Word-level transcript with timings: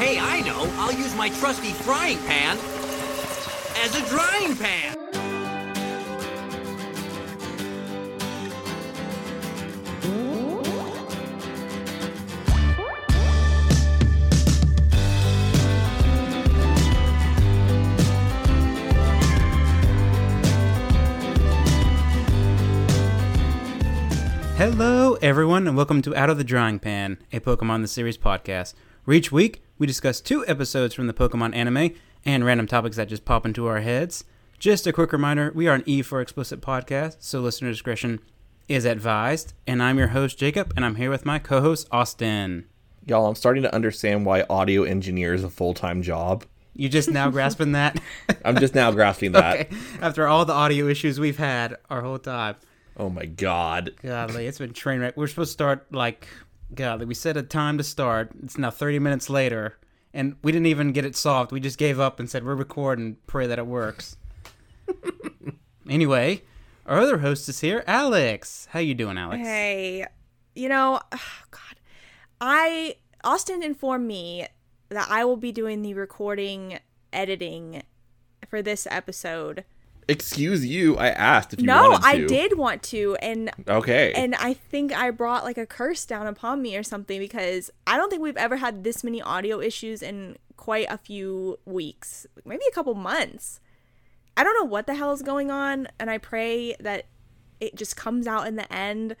Hey, 0.00 0.18
I 0.18 0.40
know. 0.40 0.66
I'll 0.78 0.94
use 0.94 1.14
my 1.14 1.28
trusty 1.28 1.72
frying 1.72 2.16
pan 2.20 2.56
as 3.76 3.94
a 3.94 4.08
drying 4.08 4.56
pan. 4.56 4.96
Hello, 24.56 25.18
everyone, 25.20 25.68
and 25.68 25.76
welcome 25.76 26.00
to 26.00 26.16
Out 26.16 26.30
of 26.30 26.38
the 26.38 26.44
Drying 26.44 26.78
Pan, 26.78 27.18
a 27.34 27.40
Pokemon 27.40 27.82
the 27.82 27.88
Series 27.88 28.16
podcast. 28.16 28.72
Where 29.04 29.14
each 29.14 29.30
week 29.30 29.62
we 29.80 29.86
discuss 29.86 30.20
two 30.20 30.46
episodes 30.46 30.92
from 30.92 31.06
the 31.06 31.14
Pokemon 31.14 31.56
anime 31.56 31.92
and 32.26 32.44
random 32.44 32.66
topics 32.66 32.98
that 32.98 33.08
just 33.08 33.24
pop 33.24 33.46
into 33.46 33.66
our 33.66 33.80
heads. 33.80 34.24
Just 34.58 34.86
a 34.86 34.92
quick 34.92 35.10
reminder 35.10 35.50
we 35.54 35.68
are 35.68 35.74
an 35.74 35.82
E 35.86 36.02
for 36.02 36.20
explicit 36.20 36.60
podcast, 36.60 37.16
so 37.20 37.40
listener 37.40 37.70
discretion 37.70 38.20
is 38.68 38.84
advised. 38.84 39.54
And 39.66 39.82
I'm 39.82 39.96
your 39.96 40.08
host, 40.08 40.38
Jacob, 40.38 40.74
and 40.76 40.84
I'm 40.84 40.96
here 40.96 41.08
with 41.08 41.24
my 41.24 41.38
co 41.38 41.62
host, 41.62 41.88
Austin. 41.90 42.66
Y'all, 43.06 43.26
I'm 43.26 43.34
starting 43.34 43.62
to 43.62 43.74
understand 43.74 44.26
why 44.26 44.44
audio 44.50 44.82
engineer 44.82 45.32
is 45.32 45.44
a 45.44 45.50
full 45.50 45.72
time 45.72 46.02
job. 46.02 46.44
You 46.76 46.90
just 46.90 47.10
now 47.10 47.30
grasping 47.30 47.72
that? 47.72 47.98
I'm 48.44 48.58
just 48.58 48.74
now 48.74 48.90
grasping 48.90 49.32
that. 49.32 49.60
okay. 49.60 49.76
After 50.02 50.28
all 50.28 50.44
the 50.44 50.52
audio 50.52 50.88
issues 50.88 51.18
we've 51.18 51.38
had 51.38 51.78
our 51.88 52.02
whole 52.02 52.18
time. 52.18 52.56
Oh 52.98 53.08
my 53.08 53.24
god. 53.24 53.94
Godly, 54.02 54.46
it's 54.46 54.58
been 54.58 54.74
train 54.74 55.00
wreck. 55.00 55.16
We're 55.16 55.26
supposed 55.26 55.48
to 55.48 55.54
start 55.54 55.90
like 55.90 56.28
godly. 56.74 57.06
We 57.06 57.14
set 57.14 57.36
a 57.36 57.42
time 57.42 57.78
to 57.78 57.84
start. 57.84 58.30
It's 58.42 58.58
now 58.58 58.70
30 58.70 58.98
minutes 58.98 59.30
later, 59.30 59.78
and 60.12 60.36
we 60.42 60.52
didn't 60.52 60.66
even 60.66 60.92
get 60.92 61.04
it 61.04 61.16
solved. 61.16 61.52
We 61.52 61.60
just 61.60 61.78
gave 61.78 62.00
up 62.00 62.20
and 62.20 62.28
said 62.28 62.44
we're 62.44 62.54
recording. 62.54 63.04
And 63.04 63.26
pray 63.26 63.46
that 63.46 63.58
it 63.58 63.66
works. 63.66 64.16
anyway, 65.88 66.42
our 66.86 66.98
other 66.98 67.18
host 67.18 67.48
is 67.48 67.60
here, 67.60 67.84
Alex. 67.86 68.68
How 68.70 68.80
you 68.80 68.94
doing, 68.94 69.18
Alex? 69.18 69.42
Hey, 69.42 70.06
you 70.54 70.68
know, 70.68 71.00
oh 71.12 71.18
God, 71.50 71.80
I 72.40 72.96
Austin 73.22 73.62
informed 73.62 74.06
me 74.06 74.46
that 74.88 75.08
I 75.10 75.24
will 75.24 75.36
be 75.36 75.52
doing 75.52 75.82
the 75.82 75.94
recording 75.94 76.78
editing 77.12 77.82
for 78.48 78.62
this 78.62 78.86
episode. 78.90 79.64
Excuse 80.10 80.66
you, 80.66 80.96
I 80.96 81.10
asked 81.10 81.54
if 81.54 81.60
you 81.60 81.66
no, 81.66 81.90
wanted 81.90 82.02
to. 82.02 82.08
I 82.08 82.26
did 82.26 82.58
want 82.58 82.82
to, 82.84 83.16
and 83.22 83.50
Okay. 83.68 84.12
and 84.14 84.34
I 84.34 84.54
think 84.54 84.92
I 84.92 85.10
brought 85.12 85.44
like 85.44 85.56
a 85.56 85.66
curse 85.66 86.04
down 86.04 86.26
upon 86.26 86.60
me 86.60 86.76
or 86.76 86.82
something 86.82 87.20
because 87.20 87.70
I 87.86 87.96
don't 87.96 88.10
think 88.10 88.20
we've 88.20 88.36
ever 88.36 88.56
had 88.56 88.82
this 88.82 89.04
many 89.04 89.22
audio 89.22 89.60
issues 89.60 90.02
in 90.02 90.36
quite 90.56 90.86
a 90.90 90.98
few 90.98 91.58
weeks, 91.64 92.26
maybe 92.44 92.62
a 92.68 92.74
couple 92.74 92.94
months. 92.94 93.60
I 94.36 94.42
don't 94.42 94.54
know 94.58 94.68
what 94.68 94.88
the 94.88 94.94
hell 94.94 95.12
is 95.12 95.22
going 95.22 95.50
on, 95.50 95.86
and 96.00 96.10
I 96.10 96.18
pray 96.18 96.74
that 96.80 97.06
it 97.60 97.76
just 97.76 97.96
comes 97.96 98.26
out 98.26 98.48
in 98.48 98.56
the 98.56 98.70
end. 98.72 99.14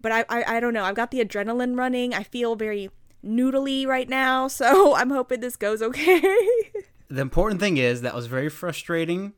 But 0.00 0.12
I, 0.12 0.24
I, 0.28 0.56
I 0.56 0.60
don't 0.60 0.74
know. 0.74 0.84
I've 0.84 0.94
got 0.94 1.10
the 1.10 1.18
adrenaline 1.24 1.76
running. 1.76 2.14
I 2.14 2.22
feel 2.22 2.54
very 2.54 2.90
noodly 3.24 3.86
right 3.86 4.08
now, 4.08 4.46
so 4.60 4.94
I'm 4.94 5.10
hoping 5.10 5.40
this 5.40 5.56
goes 5.56 5.82
okay. 5.82 6.20
The 7.08 7.20
important 7.20 7.60
thing 7.60 7.76
is 7.76 8.02
that 8.02 8.14
was 8.14 8.26
very 8.26 8.48
frustrating 8.48 9.32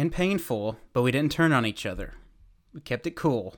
and 0.00 0.10
painful, 0.10 0.78
but 0.94 1.02
we 1.02 1.10
didn't 1.12 1.30
turn 1.30 1.52
on 1.52 1.66
each 1.66 1.84
other. 1.84 2.14
We 2.72 2.80
kept 2.80 3.06
it 3.06 3.16
cool. 3.16 3.56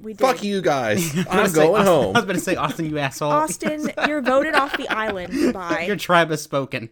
we 0.00 0.12
did. 0.12 0.20
Fuck 0.26 0.42
you 0.42 0.60
guys. 0.60 1.14
I 1.14 1.18
was 1.18 1.26
I'm 1.28 1.36
gonna 1.36 1.48
say, 1.48 1.54
going 1.54 1.74
Austin- 1.74 1.86
home. 1.86 2.16
I 2.16 2.18
was 2.18 2.24
going 2.24 2.36
to 2.36 2.42
say, 2.42 2.56
Austin, 2.56 2.86
you 2.90 2.98
asshole. 2.98 3.30
Austin, 3.30 3.90
you're 4.08 4.20
voted 4.20 4.54
off 4.54 4.76
the 4.76 4.88
island. 4.88 5.52
Bye. 5.52 5.84
Your 5.86 5.94
tribe 5.94 6.30
has 6.30 6.42
spoken. 6.42 6.90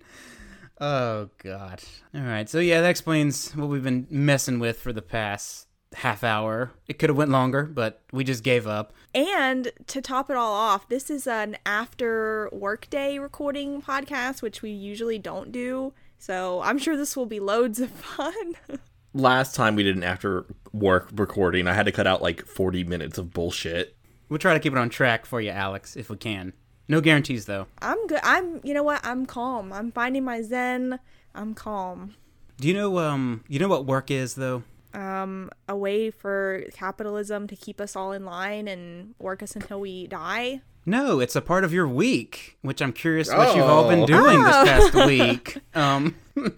Oh 0.81 1.31
God. 1.43 1.83
All 2.15 2.21
right. 2.23 2.49
So 2.49 2.61
yeah, 2.61 2.81
that 2.81 2.91
explains 2.91 3.57
what 3.57 3.69
we've 3.69 3.83
been 3.83 4.07
messing 4.09 4.61
with 4.61 4.79
for 4.79 4.93
the 4.93 5.03
past 5.03 5.67
half 5.95 6.23
hour. 6.23 6.71
It 6.87 7.01
could 7.01 7.09
have 7.11 7.17
went 7.17 7.31
longer, 7.33 7.65
but 7.65 8.03
we 8.13 8.23
just 8.23 8.45
gave 8.45 8.69
up. 8.69 8.93
And 9.15 9.73
to 9.89 10.01
top 10.01 10.31
it 10.31 10.37
all 10.37 10.55
off, 10.55 10.89
this 10.89 11.11
is 11.11 11.27
an 11.27 11.57
after 11.67 12.49
workday 12.53 13.19
recording 13.19 13.83
podcast, 13.83 14.43
which 14.43 14.63
we 14.63 14.71
usually 14.71 15.19
don't 15.19 15.51
do. 15.51 15.93
So 16.19 16.61
I'm 16.63 16.79
sure 16.79 16.97
this 16.97 17.17
will 17.17 17.27
be 17.27 17.41
loads 17.41 17.81
of 17.81 17.91
fun. 17.91 18.55
Last 19.15 19.55
time 19.55 19.75
we 19.77 19.83
did 19.83 19.97
an 19.97 20.03
after 20.05 20.47
work 20.73 21.11
recording, 21.15 21.69
I 21.69 21.75
had 21.75 21.87
to 21.87 21.93
cut 21.93 22.07
out 22.07 22.23
like 22.23 22.47
40 22.47 22.85
minutes 22.85 23.19
of 23.19 23.33
bullshit. 23.33 23.97
We'll 24.29 24.39
try 24.39 24.55
to 24.55 24.61
keep 24.61 24.73
it 24.73 24.79
on 24.79 24.89
track 24.89 25.27
for 25.27 25.41
you, 25.41 25.51
Alex, 25.51 25.97
if 25.97 26.09
we 26.09 26.17
can. 26.17 26.55
No 26.89 27.01
guarantees 27.01 27.45
though. 27.45 27.67
I'm 27.81 28.07
good. 28.07 28.21
I'm, 28.23 28.61
you 28.65 28.73
know 28.73 28.83
what? 28.83 29.01
I'm 29.05 29.27
calm. 29.27 29.73
I'm 29.73 29.93
finding 29.93 30.25
my 30.25 30.41
zen. 30.43 30.99
I'm 31.35 31.55
calm. 31.55 32.15
Do 32.59 32.69
you 32.69 32.75
know 32.75 32.99
um 32.99 33.45
you 33.49 33.59
know 33.59 33.69
what 33.69 33.87
work 33.87 34.11
is 34.11 34.35
though? 34.35 34.63
Um, 34.95 35.51
a 35.69 35.77
way 35.77 36.11
for 36.11 36.65
capitalism 36.75 37.47
to 37.49 37.57
keep 37.57 37.81
us 37.81 37.97
all 37.97 38.13
in 38.13 38.25
line 38.27 38.69
and 38.69 39.15
work 39.19 39.43
us 39.43 39.57
until 39.57 39.81
we 39.81 40.07
die. 40.07 40.61
No, 40.85 41.19
it's 41.21 41.35
a 41.37 41.41
part 41.41 41.65
of 41.65 41.73
your 41.73 41.89
week, 41.89 42.59
which 42.63 42.83
I'm 42.83 42.93
curious 42.93 43.29
what 43.31 43.57
you've 43.57 43.65
all 43.65 43.89
been 43.89 44.01
Oh. 44.03 44.07
doing 44.07 44.43
this 44.43 44.55
Oh. 44.55 44.65
past 44.93 44.95
week. 45.07 45.59
Um 45.75 46.15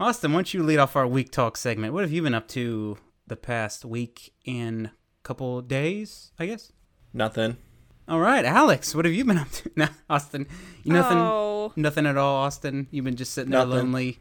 Austin, 0.00 0.32
why 0.32 0.38
don't 0.38 0.54
you 0.54 0.62
lead 0.62 0.78
off 0.78 0.96
our 0.96 1.06
week 1.06 1.30
talk 1.30 1.56
segment? 1.56 1.92
What 1.94 2.02
have 2.02 2.12
you 2.12 2.22
been 2.22 2.34
up 2.34 2.48
to 2.48 2.98
the 3.26 3.36
past 3.36 3.84
week 3.84 4.32
and 4.46 4.90
couple 5.22 5.60
days, 5.62 6.32
I 6.38 6.46
guess? 6.46 6.72
Nothing. 7.12 7.56
All 8.06 8.20
right, 8.20 8.44
Alex, 8.44 8.94
what 8.94 9.04
have 9.06 9.14
you 9.14 9.24
been 9.24 9.38
up 9.38 9.50
to? 9.50 9.70
No, 9.76 9.86
Austin, 10.10 10.46
nothing, 10.84 11.16
Oh. 11.18 11.72
nothing 11.76 12.06
at 12.06 12.16
all, 12.18 12.36
Austin. 12.36 12.86
You've 12.90 13.04
been 13.04 13.16
just 13.16 13.32
sitting 13.32 13.50
there 13.50 13.60
Nothing. 13.64 13.76
lonely 13.92 14.18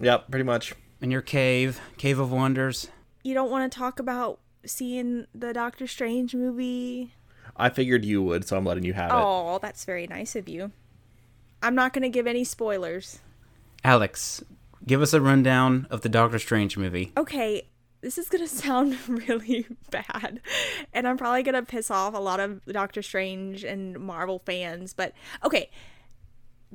Yep, 0.00 0.30
pretty 0.30 0.44
much. 0.44 0.72
in 1.00 1.10
your 1.10 1.20
cave, 1.22 1.80
cave 1.98 2.18
of 2.18 2.32
wonders. 2.32 2.88
You 3.22 3.34
don't 3.34 3.50
want 3.50 3.70
to 3.70 3.78
talk 3.78 3.98
about 3.98 4.40
seeing 4.64 5.26
the 5.34 5.52
Doctor 5.52 5.86
Strange 5.86 6.34
movie? 6.34 7.12
I 7.56 7.68
figured 7.70 8.04
you 8.04 8.22
would, 8.22 8.46
so 8.46 8.56
I'm 8.56 8.64
letting 8.64 8.84
you 8.84 8.92
have 8.94 9.10
it. 9.10 9.14
Oh, 9.16 9.58
that's 9.60 9.84
very 9.84 10.06
nice 10.06 10.34
of 10.36 10.48
you. 10.48 10.72
I'm 11.62 11.74
not 11.74 11.92
going 11.92 12.02
to 12.02 12.08
give 12.08 12.26
any 12.26 12.44
spoilers. 12.44 13.18
Alex, 13.84 14.42
give 14.86 15.02
us 15.02 15.12
a 15.12 15.20
rundown 15.20 15.86
of 15.90 16.02
the 16.02 16.08
Doctor 16.08 16.38
Strange 16.38 16.76
movie. 16.76 17.12
Okay, 17.16 17.68
this 18.00 18.18
is 18.18 18.28
going 18.28 18.44
to 18.46 18.48
sound 18.48 18.96
really 19.08 19.66
bad, 19.90 20.40
and 20.92 21.06
I'm 21.06 21.16
probably 21.16 21.42
going 21.42 21.54
to 21.54 21.62
piss 21.62 21.90
off 21.90 22.14
a 22.14 22.18
lot 22.18 22.40
of 22.40 22.64
Doctor 22.66 23.02
Strange 23.02 23.64
and 23.64 23.98
Marvel 23.98 24.42
fans, 24.44 24.94
but 24.94 25.12
okay, 25.44 25.70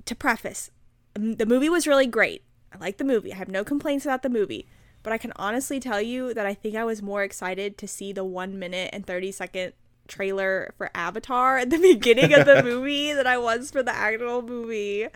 to 0.05 0.15
preface, 0.15 0.71
um, 1.15 1.35
the 1.35 1.45
movie 1.45 1.69
was 1.69 1.87
really 1.87 2.07
great. 2.07 2.43
I 2.73 2.77
like 2.77 2.97
the 2.97 3.03
movie. 3.03 3.33
I 3.33 3.37
have 3.37 3.49
no 3.49 3.63
complaints 3.63 4.05
about 4.05 4.23
the 4.23 4.29
movie. 4.29 4.67
But 5.03 5.13
I 5.13 5.17
can 5.17 5.33
honestly 5.35 5.79
tell 5.79 6.01
you 6.01 6.33
that 6.33 6.45
I 6.45 6.53
think 6.53 6.75
I 6.75 6.83
was 6.83 7.01
more 7.01 7.23
excited 7.23 7.77
to 7.79 7.87
see 7.87 8.13
the 8.13 8.23
1 8.23 8.57
minute 8.59 8.91
and 8.93 9.05
30 9.05 9.31
second 9.31 9.73
trailer 10.07 10.73
for 10.77 10.91
Avatar 10.93 11.57
at 11.57 11.69
the 11.69 11.77
beginning 11.81 12.33
of 12.33 12.45
the 12.45 12.61
movie 12.65 13.13
than 13.13 13.27
I 13.27 13.37
was 13.37 13.71
for 13.71 13.81
the 13.81 13.95
actual 13.95 14.41
movie. 14.41 15.07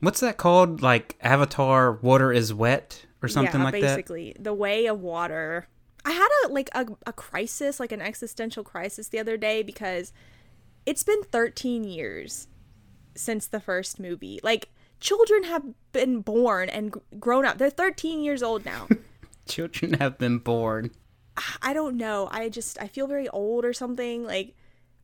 What's 0.00 0.20
that 0.20 0.36
called? 0.36 0.82
Like 0.82 1.16
Avatar 1.20 1.92
Water 1.92 2.32
is 2.32 2.52
Wet 2.52 3.04
or 3.22 3.28
something 3.28 3.60
yeah, 3.60 3.64
like 3.64 3.74
that? 3.74 3.96
basically 3.96 4.34
the 4.38 4.54
way 4.54 4.86
of 4.86 5.00
water. 5.00 5.68
I 6.04 6.12
had 6.12 6.28
a 6.44 6.48
like 6.48 6.70
a, 6.74 6.86
a 7.06 7.12
crisis, 7.12 7.78
like 7.78 7.92
an 7.92 8.00
existential 8.00 8.64
crisis 8.64 9.08
the 9.08 9.18
other 9.18 9.36
day 9.36 9.62
because 9.62 10.12
it's 10.86 11.02
been 11.02 11.22
13 11.24 11.84
years 11.84 12.48
since 13.14 13.46
the 13.46 13.60
first 13.60 14.00
movie. 14.00 14.40
Like 14.42 14.70
children 15.00 15.44
have 15.44 15.64
been 15.92 16.20
born 16.20 16.68
and 16.70 16.94
grown 17.18 17.44
up. 17.44 17.58
They're 17.58 17.70
13 17.70 18.22
years 18.22 18.42
old 18.42 18.64
now. 18.64 18.88
Children 19.46 19.94
have 19.94 20.16
been 20.16 20.38
born. 20.38 20.92
I 21.62 21.72
don't 21.72 21.96
know. 21.96 22.28
I 22.30 22.48
just 22.48 22.80
I 22.80 22.86
feel 22.86 23.06
very 23.06 23.28
old 23.28 23.64
or 23.64 23.72
something. 23.72 24.24
Like 24.24 24.54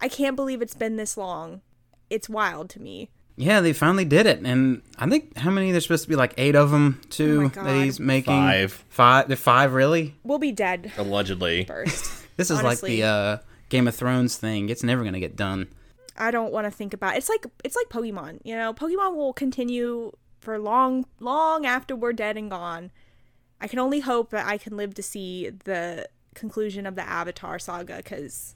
I 0.01 0.09
can't 0.09 0.37
believe 0.37 0.63
it's 0.63 0.75
been 0.75 0.97
this 0.97 1.17
long. 1.17 1.61
It's 2.09 2.29
wild 2.29 2.71
to 2.71 2.81
me. 2.81 3.11
Yeah, 3.39 3.61
they 3.61 3.75
finally 3.75 4.07
did 4.07 4.25
it, 4.27 4.41
and 4.41 4.81
I 4.99 5.09
think 5.09 5.37
how 5.37 5.51
many? 5.51 5.71
There's 5.71 5.85
supposed 5.85 6.05
to 6.05 6.09
be 6.09 6.17
like 6.17 6.33
eight 6.39 6.55
of 6.55 6.71
them 6.71 7.01
too 7.11 7.51
Oh 7.55 7.65
that 7.65 7.85
he's 7.85 8.01
making. 8.01 8.33
Five. 8.33 8.85
Five. 8.89 9.29
They're 9.29 9.37
five, 9.37 9.75
really? 9.75 10.15
We'll 10.25 10.39
be 10.39 10.53
dead 10.53 10.93
Allegedly. 10.97 11.65
first. 11.65 12.23
This 12.37 12.51
is 12.51 12.63
like 12.63 12.83
the 12.83 13.03
uh, 13.03 13.39
Game 13.71 13.89
of 13.89 13.95
Thrones 13.95 14.37
thing. 14.37 14.69
It's 14.69 14.83
never 14.83 15.03
gonna 15.05 15.21
get 15.21 15.37
done. 15.37 15.69
I 16.19 16.31
don't 16.31 16.53
want 16.53 16.67
to 16.67 16.71
think 16.71 16.93
about. 16.93 17.17
It's 17.17 17.31
like 17.31 17.47
it's 17.65 17.77
like 17.77 17.89
Pokemon. 17.89 18.41
You 18.45 18.57
know, 18.57 18.75
Pokemon 18.75 19.17
will 19.17 19.33
continue 19.33 20.13
for 20.41 20.59
long, 20.59 21.07
long 21.19 21.65
after 21.65 21.97
we're 21.97 22.13
dead 22.13 22.37
and 22.37 22.51
gone. 22.51 22.91
I 23.59 23.69
can 23.69 23.79
only 23.79 24.01
hope 24.01 24.31
that 24.31 24.47
I 24.47 24.59
can 24.59 24.77
live 24.77 24.93
to 24.95 25.03
see 25.03 25.49
the 25.65 26.07
conclusion 26.35 26.85
of 26.85 26.95
the 26.95 27.09
Avatar 27.09 27.59
saga 27.59 27.97
because 27.97 28.55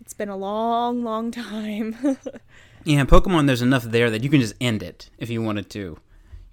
it's 0.00 0.14
been 0.14 0.30
a 0.30 0.36
long, 0.36 1.04
long 1.04 1.30
time. 1.30 1.96
Yeah, 2.84 3.00
in 3.00 3.06
Pokemon, 3.06 3.46
there's 3.46 3.62
enough 3.62 3.84
there 3.84 4.10
that 4.10 4.22
you 4.22 4.28
can 4.30 4.40
just 4.40 4.54
end 4.60 4.82
it 4.82 5.10
if 5.18 5.30
you 5.30 5.42
wanted 5.42 5.70
to. 5.70 5.96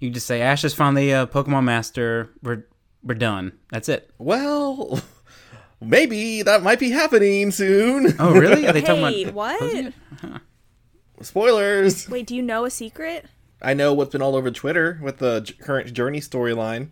You 0.00 0.10
just 0.10 0.26
say, 0.26 0.40
Ash 0.40 0.64
is 0.64 0.74
finally 0.74 1.10
a 1.10 1.26
Pokemon 1.26 1.64
Master. 1.64 2.30
We're 2.42 2.66
we're 3.04 3.14
done. 3.14 3.52
That's 3.70 3.88
it. 3.88 4.10
Well, 4.18 5.00
maybe 5.80 6.42
that 6.42 6.62
might 6.62 6.78
be 6.78 6.90
happening 6.90 7.50
soon. 7.50 8.14
Oh, 8.18 8.32
really? 8.32 8.66
Are 8.66 8.72
they 8.72 8.80
talking 8.82 9.28
about 9.28 9.34
what? 9.34 9.92
Spoilers. 11.20 12.08
Wait, 12.08 12.26
do 12.26 12.34
you 12.34 12.42
know 12.42 12.64
a 12.64 12.70
secret? 12.70 13.26
I 13.60 13.74
know 13.74 13.92
what's 13.92 14.10
been 14.10 14.22
all 14.22 14.34
over 14.34 14.50
Twitter 14.50 14.98
with 15.02 15.18
the 15.18 15.40
j- 15.40 15.54
current 15.54 15.92
Journey 15.92 16.20
storyline. 16.20 16.88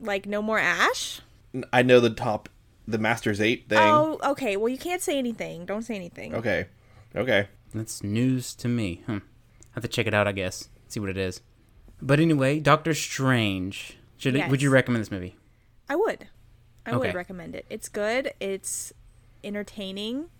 Like 0.00 0.26
no 0.26 0.40
more 0.40 0.58
Ash? 0.58 1.20
I 1.72 1.82
know 1.82 2.00
the 2.00 2.10
top, 2.10 2.48
the 2.88 2.98
Masters 2.98 3.40
Eight 3.40 3.68
thing. 3.68 3.78
Oh, 3.78 4.18
okay. 4.24 4.56
Well, 4.56 4.68
you 4.68 4.78
can't 4.78 5.02
say 5.02 5.18
anything. 5.18 5.66
Don't 5.66 5.82
say 5.82 5.94
anything. 5.94 6.34
Okay, 6.34 6.66
okay. 7.14 7.48
That's 7.76 8.02
news 8.02 8.54
to 8.56 8.68
me. 8.68 9.02
Hmm. 9.06 9.18
have 9.72 9.82
to 9.82 9.88
check 9.88 10.06
it 10.06 10.14
out, 10.14 10.26
I 10.26 10.32
guess. 10.32 10.68
See 10.88 10.98
what 11.00 11.10
it 11.10 11.16
is. 11.18 11.42
But 12.00 12.20
anyway, 12.20 12.58
Doctor 12.60 12.94
Strange. 12.94 13.98
Should 14.16 14.34
it, 14.36 14.48
would 14.50 14.62
you 14.62 14.70
recommend 14.70 15.02
this 15.02 15.10
movie? 15.10 15.36
I 15.88 15.96
would. 15.96 16.28
I 16.86 16.90
Okay. 16.90 16.98
would 16.98 17.14
recommend 17.14 17.54
it. 17.54 17.66
It's 17.68 17.88
good. 17.88 18.32
It's 18.40 18.92
entertaining. 19.44 20.30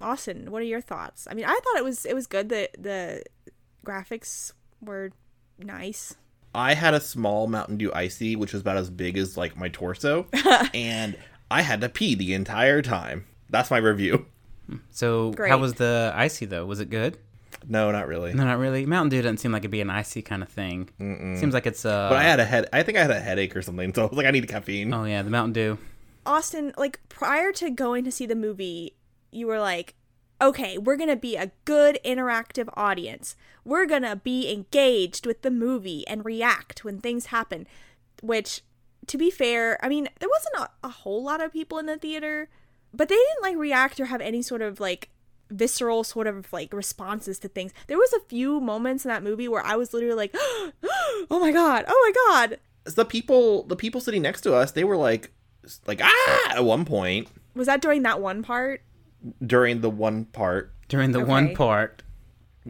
Austin, 0.00 0.50
what 0.50 0.62
are 0.62 0.66
your 0.66 0.80
thoughts? 0.80 1.26
I 1.30 1.34
mean, 1.34 1.44
I 1.44 1.52
thought 1.62 1.76
it 1.76 1.84
was 1.84 2.04
it 2.04 2.14
was 2.14 2.26
good. 2.26 2.48
The 2.48 2.68
the 2.78 3.24
graphics 3.84 4.52
were 4.80 5.12
nice. 5.58 6.14
I 6.54 6.74
had 6.74 6.94
a 6.94 7.00
small 7.00 7.46
Mountain 7.46 7.76
Dew 7.78 7.92
icy, 7.94 8.36
which 8.36 8.52
was 8.52 8.62
about 8.62 8.76
as 8.78 8.88
big 8.90 9.16
as 9.18 9.36
like 9.36 9.56
my 9.56 9.68
torso, 9.68 10.26
and 10.74 11.16
I 11.50 11.62
had 11.62 11.80
to 11.82 11.88
pee 11.88 12.14
the 12.14 12.32
entire 12.34 12.82
time. 12.82 13.26
That's 13.50 13.70
my 13.70 13.78
review. 13.78 14.26
So, 14.90 15.32
Great. 15.32 15.50
how 15.50 15.58
was 15.58 15.74
the 15.74 16.12
icy 16.14 16.46
though? 16.46 16.66
Was 16.66 16.80
it 16.80 16.90
good? 16.90 17.18
No, 17.68 17.90
not 17.90 18.06
really. 18.06 18.32
No, 18.34 18.44
not 18.44 18.58
really. 18.58 18.86
Mountain 18.86 19.10
Dew 19.10 19.22
doesn't 19.22 19.38
seem 19.38 19.50
like 19.52 19.62
it'd 19.62 19.70
be 19.70 19.80
an 19.80 19.90
icy 19.90 20.22
kind 20.22 20.42
of 20.42 20.48
thing. 20.48 20.88
Seems 20.98 21.54
like 21.54 21.66
it's 21.66 21.84
uh. 21.84 22.08
But 22.10 22.18
I 22.18 22.22
had 22.22 22.38
a 22.40 22.44
head. 22.44 22.68
I 22.72 22.82
think 22.82 22.98
I 22.98 23.02
had 23.02 23.10
a 23.10 23.20
headache 23.20 23.56
or 23.56 23.62
something, 23.62 23.92
so 23.94 24.02
I 24.02 24.06
was 24.06 24.16
like, 24.16 24.26
I 24.26 24.30
need 24.30 24.46
caffeine. 24.48 24.92
oh 24.92 25.04
yeah, 25.04 25.22
the 25.22 25.30
Mountain 25.30 25.52
Dew. 25.54 25.78
Austin, 26.24 26.72
like 26.76 27.00
prior 27.08 27.52
to 27.52 27.70
going 27.70 28.04
to 28.04 28.10
see 28.12 28.26
the 28.26 28.34
movie, 28.34 28.96
you 29.30 29.46
were 29.46 29.60
like, 29.60 29.94
okay, 30.40 30.76
we're 30.76 30.96
going 30.96 31.08
to 31.08 31.16
be 31.16 31.36
a 31.36 31.52
good 31.64 31.98
interactive 32.04 32.68
audience. 32.74 33.36
We're 33.64 33.86
going 33.86 34.02
to 34.02 34.16
be 34.16 34.52
engaged 34.52 35.24
with 35.26 35.42
the 35.42 35.50
movie 35.50 36.06
and 36.06 36.24
react 36.24 36.84
when 36.84 37.00
things 37.00 37.26
happen. 37.26 37.66
Which, 38.22 38.62
to 39.06 39.18
be 39.18 39.30
fair, 39.30 39.78
I 39.84 39.88
mean, 39.88 40.08
there 40.18 40.28
wasn't 40.28 40.70
a, 40.82 40.86
a 40.86 40.90
whole 40.90 41.22
lot 41.22 41.40
of 41.42 41.52
people 41.52 41.78
in 41.78 41.86
the 41.86 41.96
theater, 41.96 42.48
but 42.96 43.08
they 43.08 43.14
didn't 43.14 43.42
like 43.42 43.56
react 43.56 44.00
or 44.00 44.06
have 44.06 44.20
any 44.20 44.42
sort 44.42 44.62
of 44.62 44.80
like 44.80 45.10
visceral 45.50 46.02
sort 46.02 46.26
of 46.26 46.52
like 46.52 46.72
responses 46.72 47.38
to 47.40 47.48
things. 47.48 47.72
There 47.86 47.98
was 47.98 48.12
a 48.12 48.20
few 48.20 48.60
moments 48.60 49.04
in 49.04 49.08
that 49.10 49.22
movie 49.22 49.48
where 49.48 49.64
I 49.64 49.76
was 49.76 49.92
literally 49.94 50.16
like, 50.16 50.34
oh 51.30 51.38
my 51.40 51.52
God, 51.52 51.84
oh 51.86 52.12
my 52.38 52.46
God. 52.48 52.58
the 52.94 53.04
people, 53.04 53.62
the 53.64 53.76
people 53.76 54.00
sitting 54.00 54.22
next 54.22 54.40
to 54.42 54.54
us, 54.54 54.72
they 54.72 54.84
were 54.84 54.96
like, 54.96 55.30
like 55.86 56.00
ah, 56.02 56.52
at 56.56 56.64
one 56.64 56.84
point 56.84 57.28
Was 57.54 57.66
that 57.66 57.82
during 57.82 58.02
that 58.02 58.20
one 58.20 58.42
part? 58.42 58.82
during 59.44 59.80
the 59.80 59.90
one 59.90 60.24
part. 60.26 60.72
During 60.88 61.10
the 61.10 61.24
one 61.24 61.54
part, 61.56 62.04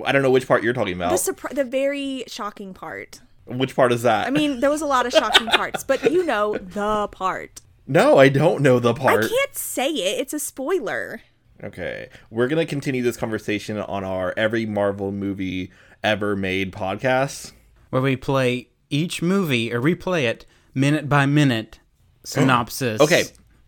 I 0.05 0.13
don't 0.13 0.23
know 0.23 0.31
which 0.31 0.49
part 0.49 0.63
you're 0.63 0.73
talking 0.73 0.95
about. 0.95 1.11
The 1.11 1.33
surpri- 1.33 1.55
the 1.55 1.65
very 1.65 2.25
shocking 2.27 2.73
part. 2.73 3.21
which 3.45 3.77
part 3.77 3.93
is 3.93 4.03
that? 4.03 4.27
I 4.27 4.31
mean, 4.31 4.61
there 4.61 4.71
was 4.71 4.81
a 4.81 4.87
lot 4.87 5.05
of 5.05 5.13
shocking 5.13 5.47
parts, 5.61 5.85
but 5.85 6.11
you 6.11 6.25
know 6.25 6.57
the 6.57 7.09
part. 7.09 7.61
No, 7.87 8.19
I 8.19 8.29
don't 8.29 8.63
know 8.63 8.79
the 8.79 8.95
part. 8.95 9.25
I 9.25 9.29
can't 9.29 9.55
say 9.55 9.91
it. 9.91 10.21
It's 10.21 10.33
a 10.33 10.39
spoiler. 10.39 11.23
Okay. 11.63 12.09
We're 12.31 12.49
going 12.49 12.65
to 12.65 12.69
continue 12.69 13.03
this 13.03 13.17
conversation 13.17 13.79
on 13.79 14.05
our 14.05 14.35
every 14.37 14.67
Marvel 14.67 15.13
movie 15.13 15.71
ever 16.05 16.37
made 16.37 16.73
podcast. 16.73 17.53
where 17.91 18.03
we 18.03 18.17
play 18.17 18.69
each 18.91 19.23
movie 19.23 19.73
or 19.73 19.81
replay 19.81 20.25
it 20.25 20.45
minute 20.75 21.09
by 21.09 21.27
minute 21.27 21.81
synopsis. 22.25 23.01
Okay. 23.01 23.25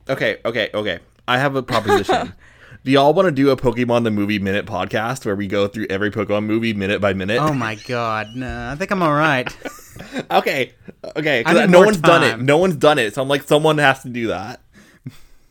Okay. 0.08 0.38
Okay. 0.44 0.70
Okay. 0.74 0.98
I 1.26 1.38
have 1.38 1.56
a 1.56 1.62
proposition. 1.62 2.34
Do 2.88 2.92
y'all 2.92 3.12
want 3.12 3.26
to 3.26 3.32
do 3.32 3.50
a 3.50 3.56
Pokemon 3.58 4.04
the 4.04 4.10
Movie 4.10 4.38
Minute 4.38 4.64
podcast 4.64 5.26
where 5.26 5.36
we 5.36 5.46
go 5.46 5.68
through 5.68 5.88
every 5.90 6.10
Pokemon 6.10 6.46
movie 6.46 6.72
minute 6.72 7.02
by 7.02 7.12
minute? 7.12 7.36
Oh 7.38 7.52
my 7.52 7.74
god, 7.74 8.28
no, 8.34 8.70
I 8.72 8.76
think 8.76 8.90
I'm 8.90 9.02
all 9.02 9.12
right. 9.12 9.46
Okay. 10.30 10.72
Okay. 11.16 11.44
'cause 11.44 11.54
I 11.54 11.66
need 11.66 11.70
no 11.70 11.78
more 11.80 11.86
one's 11.86 11.98
done 11.98 12.22
it. 12.24 12.30
time. 12.30 12.46
No 12.46 12.56
one's 12.56 12.76
done 12.76 12.98
it. 12.98 13.12
So 13.14 13.20
I'm 13.20 13.28
like, 13.28 13.42
someone 13.42 13.76
has 13.76 14.00
to 14.04 14.08
do 14.08 14.28
that. 14.28 14.62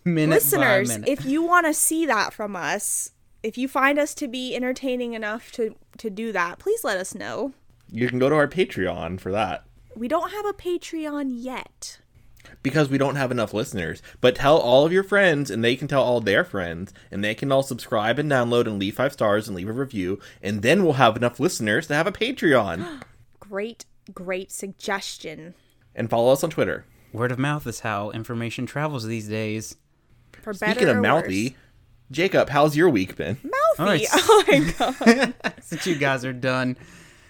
minute 0.03 0.33
Listeners, 0.33 0.87
by 0.89 0.93
minute. 0.99 1.09
if 1.09 1.25
you 1.25 1.43
want 1.43 1.67
to 1.67 1.75
see 1.75 2.07
that 2.07 2.33
from 2.33 2.55
us, 2.55 3.11
if 3.43 3.55
you 3.55 3.67
find 3.67 3.99
us 3.99 4.15
to 4.15 4.27
be 4.27 4.55
entertaining 4.55 5.13
enough 5.13 5.51
to 5.51 5.75
to 5.99 6.09
do 6.09 6.31
that, 6.31 6.57
please 6.57 6.83
let 6.83 6.97
us 6.97 7.13
know. 7.13 7.53
You 7.91 8.07
can 8.07 8.17
go 8.17 8.29
to 8.29 8.35
our 8.35 8.47
Patreon 8.47 9.19
for 9.19 9.31
that. 9.31 9.63
We 9.95 10.07
don't 10.07 10.31
have 10.31 10.45
a 10.47 10.53
Patreon 10.53 11.27
yet. 11.35 11.99
Because 12.63 12.89
we 12.89 12.97
don't 12.97 13.15
have 13.15 13.31
enough 13.31 13.53
listeners. 13.53 14.01
But 14.21 14.35
tell 14.35 14.57
all 14.57 14.85
of 14.85 14.93
your 14.93 15.03
friends, 15.03 15.49
and 15.51 15.63
they 15.63 15.75
can 15.75 15.87
tell 15.87 16.03
all 16.03 16.21
their 16.21 16.43
friends, 16.43 16.93
and 17.11 17.23
they 17.23 17.35
can 17.35 17.51
all 17.51 17.63
subscribe 17.63 18.19
and 18.19 18.31
download 18.31 18.67
and 18.67 18.79
leave 18.79 18.95
five 18.95 19.13
stars 19.13 19.47
and 19.47 19.55
leave 19.55 19.69
a 19.69 19.73
review, 19.73 20.19
and 20.41 20.61
then 20.61 20.83
we'll 20.83 20.93
have 20.93 21.15
enough 21.15 21.39
listeners 21.39 21.87
to 21.87 21.95
have 21.95 22.07
a 22.07 22.11
Patreon. 22.11 23.01
Great, 23.39 23.85
great 24.13 24.51
suggestion 24.51 25.53
and 25.97 26.09
follow 26.09 26.31
us 26.31 26.43
on 26.43 26.49
Twitter. 26.49 26.85
Word 27.11 27.31
of 27.31 27.39
mouth 27.39 27.65
is 27.67 27.81
how 27.81 28.11
information 28.11 28.65
travels 28.65 29.05
these 29.05 29.27
days. 29.27 29.75
for 30.31 30.53
better 30.53 30.73
Speaking 30.73 30.89
of 30.89 30.97
or 30.97 31.01
mouthy, 31.01 31.57
Jacob, 32.11 32.49
how's 32.49 32.77
your 32.77 32.89
week 32.89 33.15
been? 33.17 33.37
Mouthy. 33.43 34.05
right. 34.05 34.07
Oh 34.13 34.43
my 34.47 35.33
god. 35.43 35.53
Since 35.61 35.87
you 35.87 35.95
guys 35.95 36.23
are 36.23 36.33
done 36.33 36.77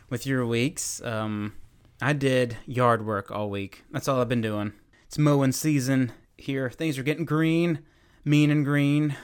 with 0.09 0.27
your 0.27 0.45
weeks, 0.45 1.01
um, 1.01 1.53
I 2.01 2.13
did 2.13 2.57
yard 2.65 3.05
work 3.05 3.31
all 3.31 3.49
week. 3.49 3.83
That's 3.91 4.07
all 4.07 4.19
I've 4.19 4.29
been 4.29 4.41
doing. 4.41 4.73
It's 5.07 5.17
mowing 5.17 5.51
season 5.53 6.11
here. 6.37 6.69
Things 6.69 6.97
are 6.97 7.03
getting 7.03 7.25
green, 7.25 7.79
mean 8.25 8.51
and 8.51 8.63
green. 8.65 9.15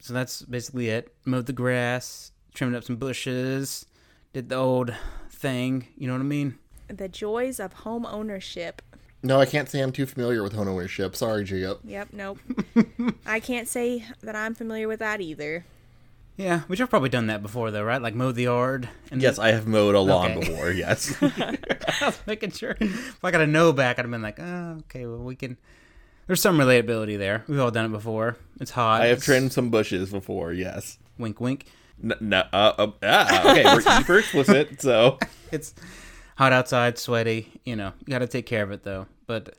So 0.00 0.12
that's 0.12 0.42
basically 0.42 0.88
it. 0.88 1.14
Mowed 1.24 1.46
the 1.46 1.52
grass, 1.52 2.32
trimmed 2.52 2.74
up 2.74 2.84
some 2.84 2.96
bushes, 2.96 3.86
did 4.32 4.48
the 4.48 4.56
old 4.56 4.94
thing. 5.30 5.86
You 5.96 6.06
know 6.08 6.14
what 6.14 6.20
I 6.20 6.24
mean? 6.24 6.58
the 6.88 7.08
joys 7.08 7.60
of 7.60 7.72
home 7.72 8.06
ownership. 8.06 8.82
No, 9.22 9.40
I 9.40 9.46
can't 9.46 9.70
say 9.70 9.80
I'm 9.80 9.92
too 9.92 10.04
familiar 10.04 10.42
with 10.42 10.52
home 10.52 10.68
ownership. 10.68 11.16
Sorry, 11.16 11.44
Jacob. 11.44 11.80
Yep, 11.84 12.08
nope. 12.12 12.38
I 13.26 13.40
can't 13.40 13.66
say 13.66 14.04
that 14.22 14.36
I'm 14.36 14.54
familiar 14.54 14.86
with 14.86 14.98
that 14.98 15.20
either. 15.22 15.64
Yeah, 16.36 16.60
which 16.62 16.80
I've 16.80 16.90
probably 16.90 17.10
done 17.10 17.28
that 17.28 17.42
before 17.42 17.70
though, 17.70 17.84
right? 17.84 18.02
Like 18.02 18.14
mow 18.14 18.32
the 18.32 18.42
yard. 18.44 18.88
And 19.12 19.22
Yes, 19.22 19.38
I 19.38 19.52
have 19.52 19.66
mowed 19.68 19.94
a 19.94 20.00
lawn 20.00 20.32
Okay. 20.32 20.40
before. 20.40 20.70
Yes. 20.72 21.14
I 21.22 21.56
was 22.02 22.20
making 22.26 22.50
sure. 22.50 22.76
If 22.80 23.24
I 23.24 23.30
got 23.30 23.40
a 23.40 23.46
no 23.46 23.72
back, 23.72 23.98
I'd 23.98 24.02
have 24.04 24.10
been 24.10 24.22
like, 24.22 24.40
oh, 24.40 24.78
okay, 24.80 25.06
well, 25.06 25.18
we 25.18 25.36
can. 25.36 25.56
There's 26.26 26.40
some 26.40 26.58
relatability 26.58 27.18
there. 27.18 27.44
We've 27.46 27.60
all 27.60 27.70
done 27.70 27.84
it 27.86 27.92
before. 27.92 28.36
It's 28.60 28.72
hot. 28.72 29.02
I 29.02 29.06
have 29.06 29.18
It's- 29.18 29.24
trimmed 29.24 29.52
some 29.52 29.70
bushes 29.70 30.10
before. 30.10 30.52
Yes. 30.52 30.98
Wink, 31.18 31.40
wink. 31.40 31.66
No, 32.02 32.16
no 32.20 32.40
uh, 32.52 32.72
uh, 32.78 32.90
ah, 33.04 33.50
okay, 33.52 33.64
we're 33.64 33.80
super 33.98 34.18
explicit. 34.18 34.82
So 34.82 35.18
It's 35.52 35.72
hot 36.36 36.52
outside, 36.52 36.98
sweaty. 36.98 37.52
You 37.64 37.76
know, 37.76 37.92
you 38.00 38.10
got 38.10 38.18
to 38.18 38.26
take 38.26 38.46
care 38.46 38.64
of 38.64 38.72
it 38.72 38.82
though. 38.82 39.06
But 39.28 39.56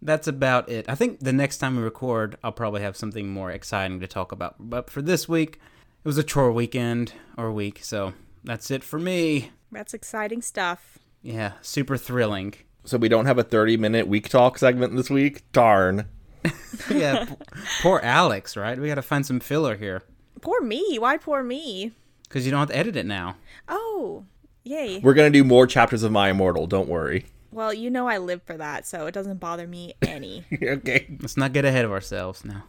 that's 0.00 0.26
about 0.26 0.70
it. 0.70 0.86
I 0.88 0.94
think 0.94 1.20
the 1.20 1.32
next 1.34 1.58
time 1.58 1.76
we 1.76 1.82
record, 1.82 2.38
I'll 2.42 2.52
probably 2.52 2.80
have 2.80 2.96
something 2.96 3.28
more 3.28 3.50
exciting 3.50 4.00
to 4.00 4.06
talk 4.06 4.32
about. 4.32 4.54
But 4.58 4.88
for 4.88 5.02
this 5.02 5.28
week, 5.28 5.60
it 6.04 6.08
was 6.08 6.18
a 6.18 6.22
chore 6.22 6.52
weekend 6.52 7.14
or 7.38 7.50
week, 7.50 7.80
so 7.82 8.12
that's 8.44 8.70
it 8.70 8.84
for 8.84 8.98
me. 8.98 9.50
That's 9.72 9.94
exciting 9.94 10.42
stuff. 10.42 10.98
Yeah, 11.22 11.52
super 11.62 11.96
thrilling. 11.96 12.54
so 12.84 12.98
we 12.98 13.08
don't 13.08 13.26
have 13.26 13.38
a 13.38 13.42
30 13.42 13.76
minute 13.78 14.06
week 14.06 14.28
talk 14.28 14.58
segment 14.58 14.94
this 14.96 15.10
week. 15.10 15.50
Darn. 15.52 16.06
Yeah, 16.90 17.24
p- 17.24 17.34
poor 17.82 18.00
Alex, 18.02 18.56
right? 18.56 18.78
We 18.78 18.88
got 18.88 18.96
to 18.96 19.02
find 19.02 19.24
some 19.24 19.40
filler 19.40 19.76
here 19.76 20.02
Poor 20.42 20.60
me. 20.60 20.98
Why 20.98 21.16
poor 21.16 21.42
me? 21.42 21.92
because 22.24 22.44
you 22.44 22.50
don't 22.50 22.60
have 22.60 22.68
to 22.68 22.76
edit 22.76 22.96
it 22.96 23.06
now. 23.06 23.36
Oh, 23.68 24.24
yay. 24.64 24.98
We're 24.98 25.14
gonna 25.14 25.30
do 25.30 25.44
more 25.44 25.66
chapters 25.66 26.02
of 26.02 26.10
My 26.12 26.30
Immortal. 26.30 26.66
Don't 26.66 26.88
worry. 26.88 27.26
Well, 27.52 27.72
you 27.72 27.88
know 27.90 28.08
I 28.08 28.18
live 28.18 28.42
for 28.42 28.56
that, 28.56 28.86
so 28.86 29.06
it 29.06 29.12
doesn't 29.14 29.38
bother 29.38 29.66
me 29.68 29.94
any. 30.02 30.44
okay. 30.62 31.06
Let's 31.20 31.36
not 31.36 31.52
get 31.52 31.64
ahead 31.64 31.84
of 31.84 31.92
ourselves 31.92 32.44
now. 32.44 32.64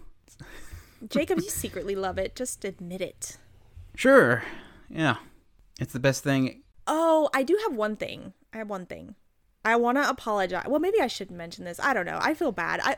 Jacob, 1.10 1.40
you 1.40 1.50
secretly 1.50 1.96
love 1.96 2.18
it. 2.18 2.36
Just 2.36 2.64
admit 2.66 3.02
it. 3.02 3.38
Sure. 3.96 4.44
Yeah. 4.90 5.18
It's 5.80 5.94
the 5.94 6.00
best 6.00 6.24
thing. 6.24 6.64
Oh, 6.88 7.30
I 7.34 7.44
do 7.44 7.58
have 7.64 7.76
one 7.76 7.96
thing. 7.96 8.34
I 8.54 8.58
have 8.58 8.70
one 8.70 8.86
thing. 8.86 9.16
I 9.64 9.76
want 9.78 9.98
to 9.98 10.08
apologize. 10.08 10.66
Well, 10.68 10.80
maybe 10.80 11.02
I 11.02 11.08
shouldn't 11.08 11.38
mention 11.38 11.66
this. 11.66 11.80
I 11.80 11.94
don't 11.94 12.06
know. 12.06 12.20
I 12.22 12.34
feel 12.36 12.52
bad. 12.52 12.80
I 12.84 12.98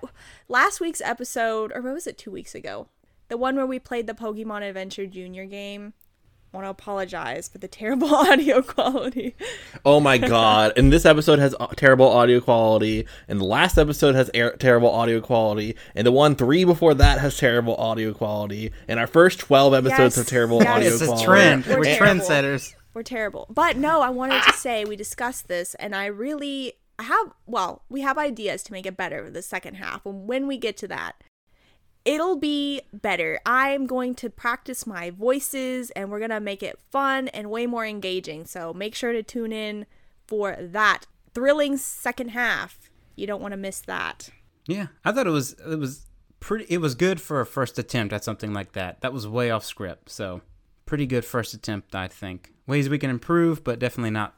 last 0.50 0.82
week's 0.82 1.02
episode, 1.02 1.72
or 1.74 1.82
what 1.82 1.94
was 1.94 2.08
it, 2.08 2.18
two 2.18 2.32
weeks 2.32 2.54
ago? 2.54 2.90
The 3.30 3.38
one 3.38 3.56
where 3.56 3.66
we 3.66 3.80
played 3.80 4.06
the 4.06 4.14
Pokemon 4.14 4.68
Adventure 4.68 5.06
Junior 5.06 5.46
game. 5.46 5.94
I 6.58 6.62
want 6.62 6.76
to 6.80 6.84
apologize 6.84 7.48
for 7.50 7.60
the 7.60 7.68
terrible 7.68 8.16
audio 8.16 8.64
quality. 8.64 9.36
Oh 9.86 10.00
my 10.00 10.18
god! 10.18 10.74
And 10.76 10.92
this 10.92 11.06
episode 11.06 11.38
has 11.38 11.54
uh, 11.60 11.68
terrible 11.76 12.08
audio 12.10 12.42
quality, 12.42 13.06
and 13.28 13.40
the 13.40 13.46
last 13.46 13.78
episode 13.78 14.16
has 14.16 14.32
air- 14.34 14.56
terrible 14.56 14.90
audio 14.90 15.22
quality, 15.22 15.76
and 15.94 16.08
the 16.08 16.12
one 16.12 16.36
three 16.36 16.64
before 16.64 16.96
that 16.96 17.20
has 17.20 17.38
terrible 17.38 17.76
audio 17.76 18.12
quality, 18.12 18.72
and 18.88 19.00
our 19.00 19.06
first 19.06 19.38
twelve 19.38 19.76
episodes 19.76 20.00
Yes, 20.00 20.16
have 20.16 20.26
terrible 20.26 20.58
yes. 20.64 20.68
audio 20.68 20.88
It's 20.94 21.02
a 21.02 21.06
quality. 21.06 21.26
trend. 21.26 21.66
We're 21.68 21.80
We're, 21.80 21.96
trendsetters. 21.96 22.74
We're 22.96 23.04
terrible. 23.04 23.46
But 23.52 23.78
no, 23.78 24.02
I 24.02 24.10
wanted 24.10 24.42
to 24.42 24.54
say 24.54 24.84
we 24.84 24.96
discussed 24.96 25.48
this 25.48 25.76
and 25.76 25.96
I 25.96 26.08
really 26.08 26.74
I 26.98 27.04
have 27.04 27.34
well, 27.46 27.84
we 27.88 28.02
have 28.02 28.18
ideas 28.18 28.64
to 28.64 28.72
make 28.72 28.88
it 28.88 28.98
better 28.98 29.26
for 29.26 29.30
the 29.30 29.44
second 29.44 29.76
half. 29.76 30.04
And 30.08 30.28
when 30.28 30.48
we 30.48 30.58
get 30.58 30.76
to 30.78 30.88
that, 30.88 31.18
it'll 32.08 32.38
be 32.38 32.82
better. 32.94 33.40
I'm 33.46 33.86
going 33.86 34.16
to 34.16 34.30
practice 34.30 34.88
my 34.88 35.10
voices 35.12 35.92
and 35.92 36.10
we're 36.10 36.20
going 36.20 36.32
to 36.32 36.40
make 36.40 36.64
it 36.64 36.80
fun 36.90 37.28
and 37.28 37.52
way 37.52 37.68
more 37.68 37.86
engaging. 37.86 38.46
So 38.46 38.74
make 38.74 38.96
sure 38.96 39.12
to 39.12 39.22
tune 39.22 39.52
in 39.52 39.86
for 40.26 40.56
that 40.58 41.06
thrilling 41.34 41.76
second 41.76 42.30
half. 42.30 42.90
You 43.18 43.28
don't 43.28 43.42
want 43.42 43.52
to 43.52 43.58
miss 43.58 43.82
that. 43.82 44.30
Yeah, 44.68 44.88
I 45.04 45.12
thought 45.12 45.28
it 45.28 45.32
was 45.32 45.54
it 45.70 45.80
was 45.80 46.06
pretty. 46.40 46.66
It 46.70 46.80
was 46.80 46.96
good 46.96 47.22
for 47.22 47.42
a 47.42 47.46
first 47.46 47.78
attempt 47.80 48.14
at 48.14 48.24
something 48.24 48.54
like 48.54 48.74
that. 48.74 49.02
That 49.02 49.14
was 49.14 49.28
way 49.28 49.50
off 49.50 49.64
script, 49.64 50.10
so 50.10 50.42
pretty 50.86 51.06
good 51.06 51.24
first 51.26 51.54
attempt, 51.54 51.96
I 51.96 52.08
think. 52.08 52.54
Ways 52.68 52.90
we 52.90 53.00
can 53.00 53.10
improve, 53.10 53.64
but 53.64 53.80
definitely 53.80 54.12
not 54.12 54.36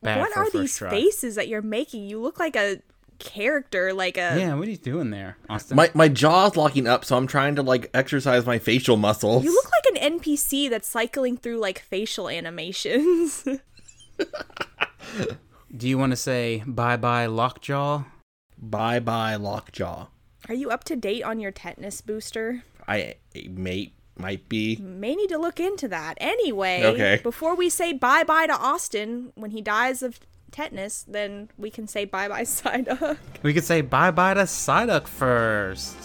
bad 0.00 0.20
what 0.20 0.32
for 0.32 0.40
are 0.40 0.44
first 0.44 0.52
these 0.56 0.78
try. 0.78 0.90
faces 0.90 1.34
that 1.34 1.48
you're 1.48 1.60
making? 1.60 2.04
You 2.04 2.20
look 2.20 2.38
like 2.38 2.54
a 2.54 2.82
character, 3.18 3.92
like 3.92 4.16
a 4.16 4.36
Yeah, 4.38 4.54
what 4.54 4.66
are 4.66 4.70
you 4.70 4.76
doing 4.76 5.10
there, 5.10 5.36
Austin? 5.48 5.76
My 5.76 5.90
my 5.94 6.08
jaw's 6.08 6.56
locking 6.56 6.86
up, 6.86 7.04
so 7.04 7.16
I'm 7.16 7.26
trying 7.26 7.56
to 7.56 7.62
like 7.62 7.90
exercise 7.94 8.44
my 8.46 8.58
facial 8.58 8.96
muscles. 8.96 9.44
You 9.44 9.52
look 9.52 9.70
like 9.70 10.02
an 10.02 10.18
NPC 10.20 10.68
that's 10.70 10.88
cycling 10.88 11.36
through 11.36 11.58
like 11.58 11.78
facial 11.80 12.28
animations. 12.28 13.46
Do 15.76 15.88
you 15.88 15.98
want 15.98 16.12
to 16.12 16.16
say 16.16 16.62
bye 16.66 16.96
bye 16.96 17.26
Lockjaw? 17.26 18.04
bye 18.58 19.00
bye 19.00 19.34
lockjaw. 19.36 20.06
Are 20.48 20.54
you 20.54 20.70
up 20.70 20.84
to 20.84 20.96
date 20.96 21.22
on 21.24 21.40
your 21.40 21.50
tetanus 21.50 22.00
booster? 22.00 22.62
I 22.86 23.16
may 23.50 23.92
might 24.16 24.48
be. 24.48 24.76
May 24.76 25.14
need 25.16 25.28
to 25.30 25.38
look 25.38 25.58
into 25.58 25.88
that. 25.88 26.16
Anyway, 26.20 26.82
Okay. 26.84 27.20
before 27.22 27.56
we 27.56 27.68
say 27.68 27.92
bye 27.92 28.22
bye 28.24 28.46
to 28.46 28.54
Austin 28.56 29.32
when 29.34 29.50
he 29.50 29.60
dies 29.60 30.02
of 30.02 30.20
tetanus, 30.54 31.04
then 31.08 31.50
we 31.58 31.70
can 31.70 31.86
say 31.86 32.04
bye 32.04 32.28
bye 32.28 32.42
Psyduck. 32.54 33.18
We 33.42 33.52
could 33.52 33.64
say 33.64 33.80
bye 33.80 34.10
bye 34.10 34.34
to 34.34 34.42
Psyduck 34.42 35.06
first. 35.06 35.96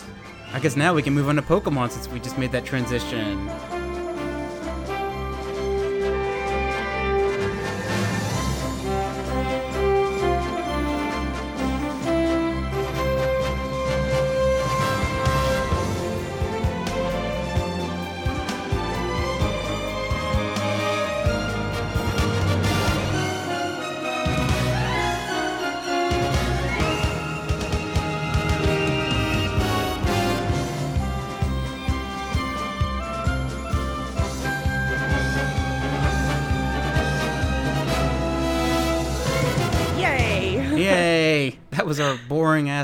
I 0.51 0.59
guess 0.59 0.75
now 0.75 0.93
we 0.95 1.03
can 1.03 1.13
move 1.13 1.29
on 1.29 1.35
to 1.35 1.43
Pokemon 1.43 1.91
since 1.91 2.07
we 2.09 2.19
just 2.19 2.37
made 2.37 2.51
that 2.53 2.65
transition. 2.65 3.47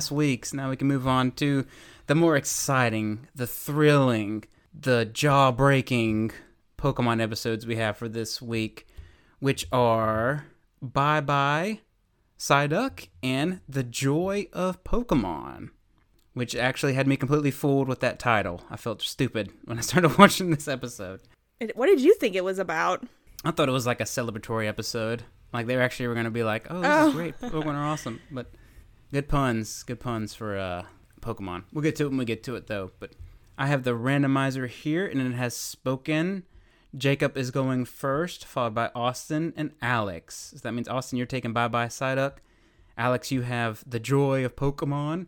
Ass 0.06 0.12
weeks. 0.12 0.54
Now 0.54 0.70
we 0.70 0.76
can 0.76 0.88
move 0.88 1.08
on 1.08 1.32
to 1.34 1.66
the 2.08 2.16
more 2.16 2.36
exciting, 2.36 3.28
the 3.34 3.48
thrilling, 3.48 4.44
the 4.80 5.06
jaw 5.06 5.52
breaking 5.52 6.32
Pokemon 6.78 7.22
episodes 7.22 7.66
we 7.66 7.78
have 7.78 7.98
for 7.98 8.08
this 8.08 8.40
week, 8.42 8.86
which 9.40 9.66
are 9.72 10.46
Bye 10.82 11.22
Bye 11.22 11.80
Psyduck 12.38 13.08
and 13.24 13.62
The 13.68 13.82
Joy 13.84 14.46
of 14.54 14.84
Pokemon, 14.84 15.70
which 16.34 16.56
actually 16.56 16.94
had 16.94 17.08
me 17.08 17.18
completely 17.18 17.52
fooled 17.52 17.88
with 17.88 18.02
that 18.02 18.20
title. 18.20 18.62
I 18.70 18.78
felt 18.78 19.02
stupid 19.02 19.52
when 19.64 19.80
I 19.80 19.82
started 19.82 20.18
watching 20.20 20.52
this 20.52 20.68
episode. 20.68 21.22
What 21.74 21.88
did 21.88 22.02
you 22.02 22.14
think 22.16 22.36
it 22.36 22.44
was 22.44 22.60
about? 22.60 23.04
I 23.44 23.50
thought 23.52 23.70
it 23.70 23.72
was 23.72 23.88
like 23.88 24.02
a 24.02 24.06
celebratory 24.06 24.68
episode. 24.68 25.24
Like 25.54 25.66
they 25.68 25.76
were 25.78 25.82
actually 25.82 26.08
were 26.08 26.16
gonna 26.16 26.30
be 26.32 26.44
like, 26.44 26.68
"Oh, 26.70 26.82
this 26.82 26.92
Oh. 26.92 27.08
is 27.08 27.14
great! 27.14 27.40
Pokemon 27.40 27.76
are 27.76 27.86
awesome!" 27.86 28.20
But 28.30 28.52
good 29.12 29.28
puns, 29.28 29.84
good 29.84 30.00
puns 30.00 30.34
for 30.34 30.58
uh, 30.58 30.84
Pokemon. 31.22 31.64
We'll 31.74 31.84
get 31.84 31.96
to 31.98 32.06
it 32.06 32.10
when 32.10 32.18
we 32.18 32.26
get 32.26 32.44
to 32.44 32.56
it, 32.56 32.68
though. 32.68 32.92
But 33.00 33.12
I 33.58 33.68
have 33.68 33.84
the 33.84 33.92
randomizer 33.92 34.68
here, 34.68 35.06
and 35.06 35.22
it 35.22 35.36
has 35.36 35.56
spoken. 35.56 36.44
Jacob 36.98 37.38
is 37.38 37.52
going 37.52 37.86
first, 37.86 38.46
followed 38.46 38.76
by 38.76 38.90
Austin 38.96 39.54
and 39.58 39.72
Alex. 39.82 40.54
So 40.56 40.60
that 40.60 40.74
means 40.74 40.88
Austin, 40.88 41.18
you're 41.18 41.26
taking 41.26 41.54
Bye 41.54 41.68
Bye 41.68 41.88
Psyduck. 41.88 42.38
Alex, 42.98 43.32
you 43.32 43.42
have 43.42 43.84
the 43.86 44.00
joy 44.00 44.46
of 44.46 44.56
Pokemon, 44.56 45.28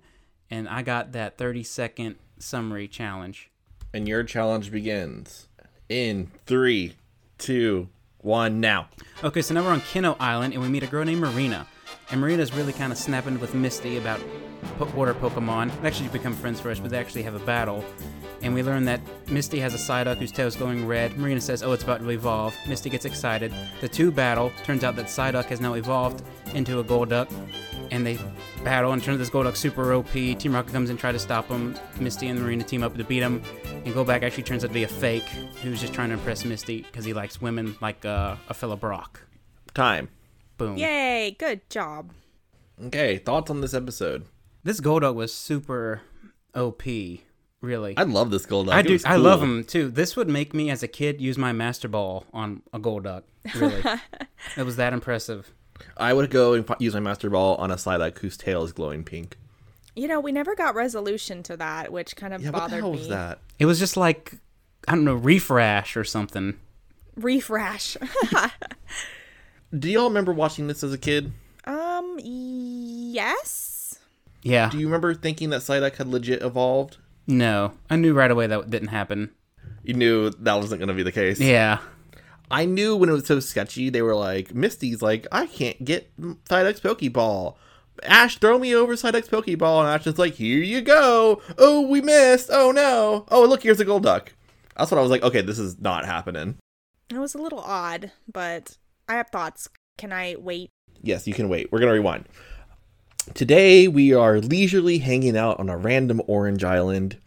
and 0.50 0.70
I 0.70 0.82
got 0.82 1.12
that 1.12 1.38
30 1.38 1.64
second 1.64 2.16
summary 2.40 2.88
challenge. 2.88 3.52
And 3.94 4.08
your 4.08 4.24
challenge 4.24 4.72
begins 4.72 5.48
in 5.90 6.32
three, 6.46 6.96
two, 7.38 7.90
one, 8.20 8.60
now. 8.62 8.90
Okay, 9.24 9.42
so 9.42 9.54
now 9.54 9.64
we're 9.64 9.72
on 9.72 9.82
Kino 9.82 10.16
Island, 10.20 10.54
and 10.54 10.62
we 10.62 10.70
meet 10.70 10.84
a 10.84 10.88
girl 10.88 11.04
named 11.04 11.22
Marina. 11.22 11.68
And 12.10 12.22
Marina's 12.22 12.54
really 12.54 12.74
kind 12.74 12.92
of 12.92 12.98
snapping 12.98 13.40
with 13.40 13.54
Misty 13.54 13.98
about 13.98 14.22
water 14.96 15.14
Pokemon. 15.14 15.72
Actually 15.84 16.10
become 16.10 16.34
friends 16.34 16.60
first, 16.60 16.82
but 16.82 16.92
they 16.92 16.98
actually 16.98 17.24
have 17.24 17.36
a 17.36 17.46
battle. 17.46 17.84
And 18.42 18.54
we 18.54 18.64
learn 18.64 18.86
that 18.86 19.02
Misty 19.30 19.60
has 19.60 19.74
a 19.74 19.78
Psyduck 19.78 20.18
whose 20.18 20.32
tail's 20.32 20.56
glowing 20.56 20.86
red. 20.88 21.18
Marina 21.18 21.42
says, 21.42 21.64
oh, 21.64 21.74
it's 21.74 21.84
about 21.84 22.00
to 22.00 22.10
evolve. 22.10 22.56
Misty 22.68 22.90
gets 22.90 23.06
excited. 23.06 23.54
The 23.82 23.90
two 23.90 24.12
battle. 24.12 24.52
Turns 24.64 24.84
out 24.84 24.96
that 24.96 25.08
Psyduck 25.08 25.46
has 25.46 25.60
now 25.60 25.74
evolved 25.74 26.24
into 26.54 26.80
a 26.80 26.84
Golduck. 26.84 27.32
And 27.92 28.06
they 28.06 28.20
battle 28.64 28.92
and 28.94 29.04
turn 29.04 29.18
this 29.18 29.30
Golduck 29.30 29.56
super 29.56 29.94
OP. 29.94 30.12
Team 30.12 30.54
Rocket 30.54 30.72
comes 30.72 30.90
in, 30.90 30.98
try 30.98 31.12
to 31.12 31.20
stop 31.20 31.48
him. 31.48 31.78
Misty 32.00 32.28
and 32.28 32.42
Marina 32.42 32.64
team 32.64 32.84
up 32.84 32.96
to 32.98 33.04
beat 33.04 33.24
him. 33.24 33.42
And 33.66 33.94
Golduck 33.94 34.24
actually 34.24 34.44
turns 34.44 34.64
out 34.64 34.68
to 34.68 34.74
be 34.74 34.84
a 34.84 34.88
fake 34.88 35.28
who's 35.62 35.82
just 35.82 35.94
trying 35.94 36.10
to 36.10 36.14
impress 36.14 36.46
Misty 36.46 36.84
because 36.84 37.06
he 37.06 37.14
likes 37.14 37.42
women 37.42 37.76
like 37.82 38.06
uh, 38.06 38.36
a 38.50 38.54
fella 38.54 38.78
Brock. 38.78 39.22
Time. 39.74 40.10
Boom. 40.58 40.78
Yay! 40.78 41.36
Good 41.38 41.70
job. 41.70 42.12
Okay, 42.86 43.18
thoughts 43.18 43.50
on 43.52 43.62
this 43.62 43.74
episode? 43.74 44.26
This 44.64 44.80
Golduck 44.82 45.16
was 45.16 45.34
super 45.34 46.02
OP, 46.56 46.84
really. 47.62 47.96
I 47.98 48.04
love 48.04 48.32
this 48.32 48.46
Golduck. 48.46 48.72
I 48.74 48.80
It 48.80 48.88
do. 48.88 48.94
was 48.94 49.06
I 49.06 49.16
love 49.16 49.40
cool. 49.40 49.48
him 49.50 49.64
too. 49.64 49.90
This 49.90 50.16
would 50.16 50.30
make 50.30 50.54
me, 50.54 50.70
as 50.70 50.84
a 50.84 50.88
kid, 50.88 51.22
use 51.22 51.38
my 51.38 51.54
Master 51.54 51.88
Ball 51.88 52.26
on 52.34 52.62
a 52.74 52.80
Golduck. 52.80 53.24
Really, 53.56 53.84
it 54.58 54.64
was 54.64 54.76
that 54.78 54.94
impressive. 54.94 55.52
I 55.96 56.14
would 56.14 56.32
go 56.32 56.54
and 56.54 56.66
fi- 56.66 56.76
use 56.80 56.94
my 56.96 57.00
Master 57.00 57.30
Ball 57.30 57.56
on 57.58 57.70
a 57.72 57.76
Psyduck 57.76 58.18
whose 58.20 58.36
tail 58.36 58.64
is 58.64 58.72
glowing 58.74 59.04
pink. 59.04 59.38
You 59.96 60.08
know, 60.08 60.20
we 60.20 60.32
never 60.32 60.56
got 60.56 60.76
resolution 60.76 61.44
to 61.44 61.58
that, 61.58 61.92
which 61.92 62.16
kind 62.16 62.34
of 62.34 62.42
Yeah, 62.42 62.50
what 62.50 62.54
the 62.54 62.60
bothered 62.62 62.80
hell 62.80 62.92
me. 62.94 62.98
was 63.00 63.08
that? 63.10 63.40
It 63.60 63.66
was 63.66 63.80
just 63.80 63.96
like 63.98 64.34
I 64.88 64.94
don't 64.96 65.06
know, 65.06 65.14
refresh 65.16 65.96
or 65.96 66.04
something. 66.04 66.60
Refresh. 67.16 67.96
Do 69.78 69.90
y'all 69.90 70.08
remember 70.08 70.34
watching 70.34 70.68
this 70.68 70.84
as 70.84 70.94
a 70.94 70.98
kid? 70.98 71.34
um, 71.66 72.18
yes. 72.24 74.00
Yeah. 74.42 74.70
Do 74.70 74.78
you 74.78 74.86
remember 74.86 75.14
thinking 75.14 75.50
that 75.50 75.62
Psyduck 75.62 75.96
had 75.98 76.08
legit 76.08 76.42
evolved? 76.42 76.98
No, 77.28 77.74
I 77.90 77.98
knew 77.98 78.14
right 78.14 78.32
away 78.32 78.48
that 78.48 78.70
didn't 78.70 78.88
happen. 78.90 79.32
You 79.84 79.94
knew 79.96 80.30
that 80.30 80.56
wasn't 80.56 80.80
going 80.80 80.88
to 80.88 80.94
be 80.94 81.04
the 81.04 81.12
case. 81.12 81.40
Yeah. 81.40 81.80
I 82.50 82.64
knew 82.64 82.96
when 82.96 83.10
it 83.10 83.14
was 83.14 83.26
so 83.26 83.42
sketchy, 83.42 83.90
they 83.90 84.02
were 84.02 84.16
like, 84.16 84.56
Misty's 84.56 85.02
like, 85.02 85.28
I 85.32 85.48
can't 85.48 85.84
get 85.84 86.10
Psyduck's 86.18 86.80
Pokeball. 86.80 87.56
Ash, 88.04 88.38
throw 88.38 88.58
me 88.58 88.74
over 88.74 88.96
Psyduck's 88.96 89.28
Pokeball. 89.28 89.82
And 89.82 89.90
Ash 89.90 90.08
is 90.08 90.18
like, 90.18 90.36
here 90.36 90.60
you 90.60 90.82
go. 90.82 91.42
Oh, 91.58 91.82
we 91.82 92.00
missed. 92.00 92.50
Oh, 92.52 92.72
no. 92.72 93.26
Oh, 93.30 93.44
look, 93.46 93.64
here's 93.64 93.82
a 93.82 93.86
gold 93.86 94.04
duck. 94.04 94.34
That's 94.78 94.92
what 94.92 94.98
I 94.98 95.02
was 95.02 95.12
like, 95.12 95.24
okay, 95.24 95.42
this 95.42 95.60
is 95.60 95.80
not 95.82 96.06
happening. 96.06 96.56
It 97.10 97.18
was 97.18 97.36
a 97.36 97.42
little 97.42 97.60
odd, 97.60 98.12
but 98.32 98.78
I 99.08 99.16
have 99.16 99.30
thoughts. 99.30 99.70
Can 99.98 100.12
I 100.12 100.36
wait? 100.38 100.70
Yes, 101.02 101.28
you 101.28 101.34
can 101.34 101.50
wait. 101.50 101.72
We're 101.72 101.80
going 101.80 101.90
to 101.90 101.94
rewind. 101.94 102.26
Today, 103.34 103.88
we 103.88 104.14
are 104.14 104.40
leisurely 104.40 105.00
hanging 105.00 105.38
out 105.38 105.60
on 105.60 105.70
a 105.70 105.78
random 105.78 106.22
orange 106.28 106.64
island 106.64 107.18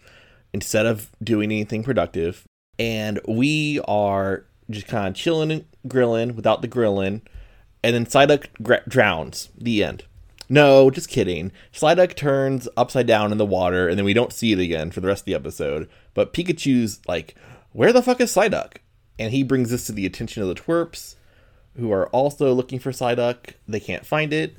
instead 0.53 0.87
of 0.87 1.11
doing 1.23 1.51
anything 1.51 1.83
productive. 1.83 2.45
And 2.79 3.21
we 3.27 3.81
are 3.87 4.47
just 4.71 4.87
kind 4.87 5.09
of 5.09 5.15
chilling 5.15 5.51
and 5.51 5.65
grilling 5.87 6.37
without 6.37 6.63
the 6.63 6.69
grilling. 6.69 7.23
And 7.83 7.95
then 7.95 8.07
Psyduck 8.07 8.47
gra- 8.63 8.83
drowns. 8.89 9.49
The 9.57 9.83
end. 9.85 10.05
No, 10.49 10.91
just 10.91 11.09
kidding. 11.09 11.53
Psyduck 11.73 12.17
turns 12.17 12.69
upside 12.77 13.07
down 13.07 13.31
in 13.31 13.39
the 13.39 13.47
water, 13.47 13.89
and 13.89 13.97
then 13.97 14.05
we 14.05 14.15
don't 14.15 14.33
see 14.33 14.53
it 14.53 14.59
again 14.59 14.91
for 14.91 15.01
the 15.01 15.07
rest 15.07 15.23
of 15.23 15.27
the 15.27 15.35
episode. 15.35 15.89
But 16.13 16.33
Pikachu's 16.33 17.01
like, 17.07 17.37
Where 17.73 17.93
the 17.93 18.03
fuck 18.03 18.21
is 18.21 18.35
Psyduck? 18.35 18.79
And 19.19 19.33
he 19.33 19.43
brings 19.43 19.71
this 19.71 19.87
to 19.87 19.93
the 19.93 20.07
attention 20.07 20.43
of 20.43 20.49
the 20.49 20.55
twerps, 20.55 21.15
who 21.81 21.91
are 21.91 22.09
also 22.09 22.53
looking 22.53 22.79
for 22.79 22.93
Psyduck. 22.93 23.55
They 23.67 23.81
can't 23.81 24.07
find 24.07 24.33
it. 24.33 24.57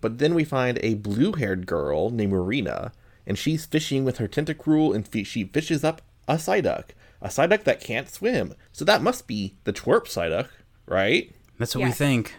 But 0.00 0.18
then 0.18 0.34
we 0.34 0.44
find 0.44 0.78
a 0.82 0.94
blue 0.94 1.32
haired 1.32 1.66
girl 1.66 2.10
named 2.10 2.32
Marina, 2.32 2.92
and 3.26 3.38
she's 3.38 3.64
fishing 3.64 4.04
with 4.04 4.18
her 4.18 4.28
tentacruel, 4.28 4.94
and 4.94 5.08
fi- 5.08 5.24
she 5.24 5.44
fishes 5.44 5.82
up 5.82 6.02
a 6.28 6.34
Psyduck. 6.34 6.90
A 7.22 7.28
Psyduck 7.28 7.64
that 7.64 7.80
can't 7.80 8.10
swim. 8.10 8.54
So 8.70 8.84
that 8.84 9.02
must 9.02 9.26
be 9.26 9.56
the 9.64 9.72
twerp 9.72 10.04
Psyduck, 10.04 10.48
right? 10.86 11.34
That's 11.58 11.74
what 11.74 11.84
we 11.84 11.92
think. 11.92 12.34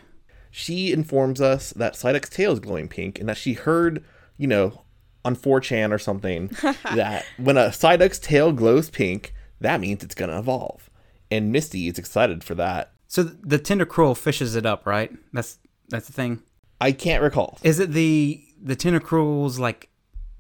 She 0.52 0.92
informs 0.94 1.42
us 1.42 1.72
that 1.72 1.96
Psyduck's 1.96 2.30
tail 2.30 2.52
is 2.52 2.60
glowing 2.60 2.88
pink, 2.88 3.20
and 3.20 3.28
that 3.28 3.38
she 3.38 3.54
heard, 3.54 4.04
you 4.38 4.46
know, 4.48 4.84
on 5.24 5.36
4chan 5.36 5.92
or 5.92 5.98
something, 5.98 6.48
that 6.84 7.26
when 7.38 7.58
a 7.58 7.70
Psyduck's 7.70 8.20
tail 8.20 8.52
glows 8.52 8.92
pink, 8.92 9.34
that 9.60 9.82
means 9.82 10.04
it's 10.04 10.14
going 10.16 10.30
to 10.30 10.38
evolve. 10.38 10.90
And 11.32 11.52
Misty 11.52 11.88
is 11.88 11.98
excited 11.98 12.44
for 12.44 12.54
that. 12.56 12.92
So 13.16 13.24
the 13.24 13.58
tender 13.58 13.86
Tentacruel 13.86 14.18
fishes 14.18 14.58
it 14.58 14.66
up, 14.66 14.86
right? 14.86 15.10
That's 15.32 15.58
That's 15.88 16.06
the 16.06 16.12
thing. 16.12 16.44
I 16.82 16.92
can't 16.92 17.24
recall. 17.24 17.58
Is 17.64 17.80
it 17.80 17.94
the 17.94 18.44
the 18.62 18.76
tentacruel's 18.76 19.58
like 19.58 19.88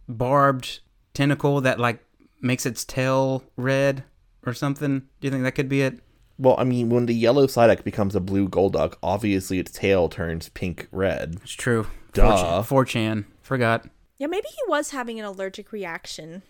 barbed 0.09 0.79
tentacle 1.13 1.61
that 1.61 1.79
like 1.79 2.03
makes 2.41 2.65
its 2.65 2.83
tail 2.83 3.45
red 3.55 4.03
or 4.45 4.53
something? 4.53 5.03
Do 5.21 5.27
you 5.27 5.31
think 5.31 5.43
that 5.43 5.53
could 5.53 5.69
be 5.69 5.83
it? 5.83 6.01
Well, 6.37 6.55
I 6.57 6.65
mean, 6.65 6.89
when 6.89 7.05
the 7.05 7.13
yellow 7.13 7.47
Psyduck 7.47 7.85
becomes 7.85 8.13
a 8.13 8.19
blue 8.19 8.49
Golduck, 8.49 8.95
obviously 9.01 9.57
its 9.57 9.71
tail 9.71 10.09
turns 10.09 10.49
pink 10.49 10.89
red. 10.91 11.37
It's 11.43 11.53
true. 11.53 11.87
Duh. 12.11 12.61
4chan. 12.61 13.23
Forgot. 13.41 13.87
Yeah, 14.17 14.27
maybe 14.27 14.49
he 14.49 14.61
was 14.67 14.91
having 14.91 15.17
an 15.17 15.25
allergic 15.25 15.71
reaction. 15.71 16.43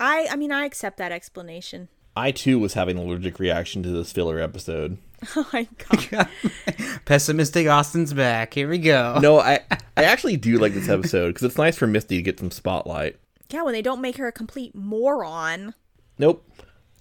I 0.00 0.26
I 0.32 0.34
mean 0.34 0.50
I 0.50 0.64
accept 0.64 0.96
that 0.96 1.12
explanation. 1.12 1.90
I 2.16 2.32
too 2.32 2.58
was 2.58 2.74
having 2.74 2.98
an 2.98 3.06
allergic 3.06 3.38
reaction 3.38 3.84
to 3.84 3.90
this 3.90 4.10
filler 4.10 4.40
episode. 4.40 4.98
Oh 5.36 5.46
my 5.52 5.68
god. 6.10 6.28
Pessimistic 7.04 7.66
Austin's 7.68 8.12
back. 8.14 8.54
Here 8.54 8.68
we 8.68 8.78
go. 8.78 9.18
No, 9.20 9.38
I 9.38 9.60
I 9.96 10.04
actually 10.04 10.36
do 10.36 10.58
like 10.58 10.72
this 10.74 10.88
episode 10.88 11.28
because 11.28 11.42
it's 11.42 11.58
nice 11.58 11.76
for 11.76 11.86
Misty 11.86 12.16
to 12.16 12.22
get 12.22 12.38
some 12.38 12.50
spotlight. 12.50 13.16
yeah, 13.50 13.62
when 13.62 13.72
they 13.74 13.82
don't 13.82 14.00
make 14.00 14.16
her 14.16 14.26
a 14.26 14.32
complete 14.32 14.74
moron. 14.74 15.74
Nope. 16.18 16.46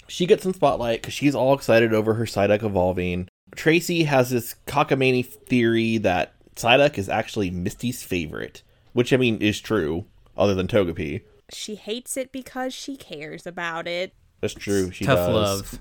She 0.07 0.25
gets 0.25 0.43
some 0.43 0.53
spotlight 0.53 1.01
because 1.01 1.13
she's 1.13 1.35
all 1.35 1.53
excited 1.53 1.93
over 1.93 2.15
her 2.15 2.25
Psyduck 2.25 2.63
evolving. 2.63 3.29
Tracy 3.55 4.03
has 4.03 4.29
this 4.31 4.55
cockamamie 4.67 5.25
theory 5.25 5.97
that 5.99 6.33
Psyduck 6.55 6.97
is 6.97 7.07
actually 7.09 7.51
Misty's 7.51 8.03
favorite, 8.03 8.63
which 8.93 9.13
I 9.13 9.17
mean 9.17 9.38
is 9.41 9.61
true, 9.61 10.05
other 10.35 10.55
than 10.55 10.67
Togepi. 10.67 11.21
She 11.53 11.75
hates 11.75 12.17
it 12.17 12.31
because 12.31 12.73
she 12.73 12.95
cares 12.97 13.45
about 13.47 13.88
it. 13.88 14.13
That's 14.41 14.53
true. 14.53 14.91
She 14.91 15.05
Tough 15.05 15.17
does. 15.19 15.33
love. 15.33 15.79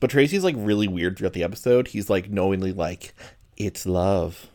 But 0.00 0.10
Tracy's 0.10 0.44
like 0.44 0.54
really 0.58 0.88
weird 0.88 1.16
throughout 1.18 1.32
the 1.32 1.42
episode. 1.44 1.88
He's 1.88 2.10
like 2.10 2.30
knowingly 2.30 2.72
like, 2.72 3.14
it's 3.56 3.86
love. 3.86 4.46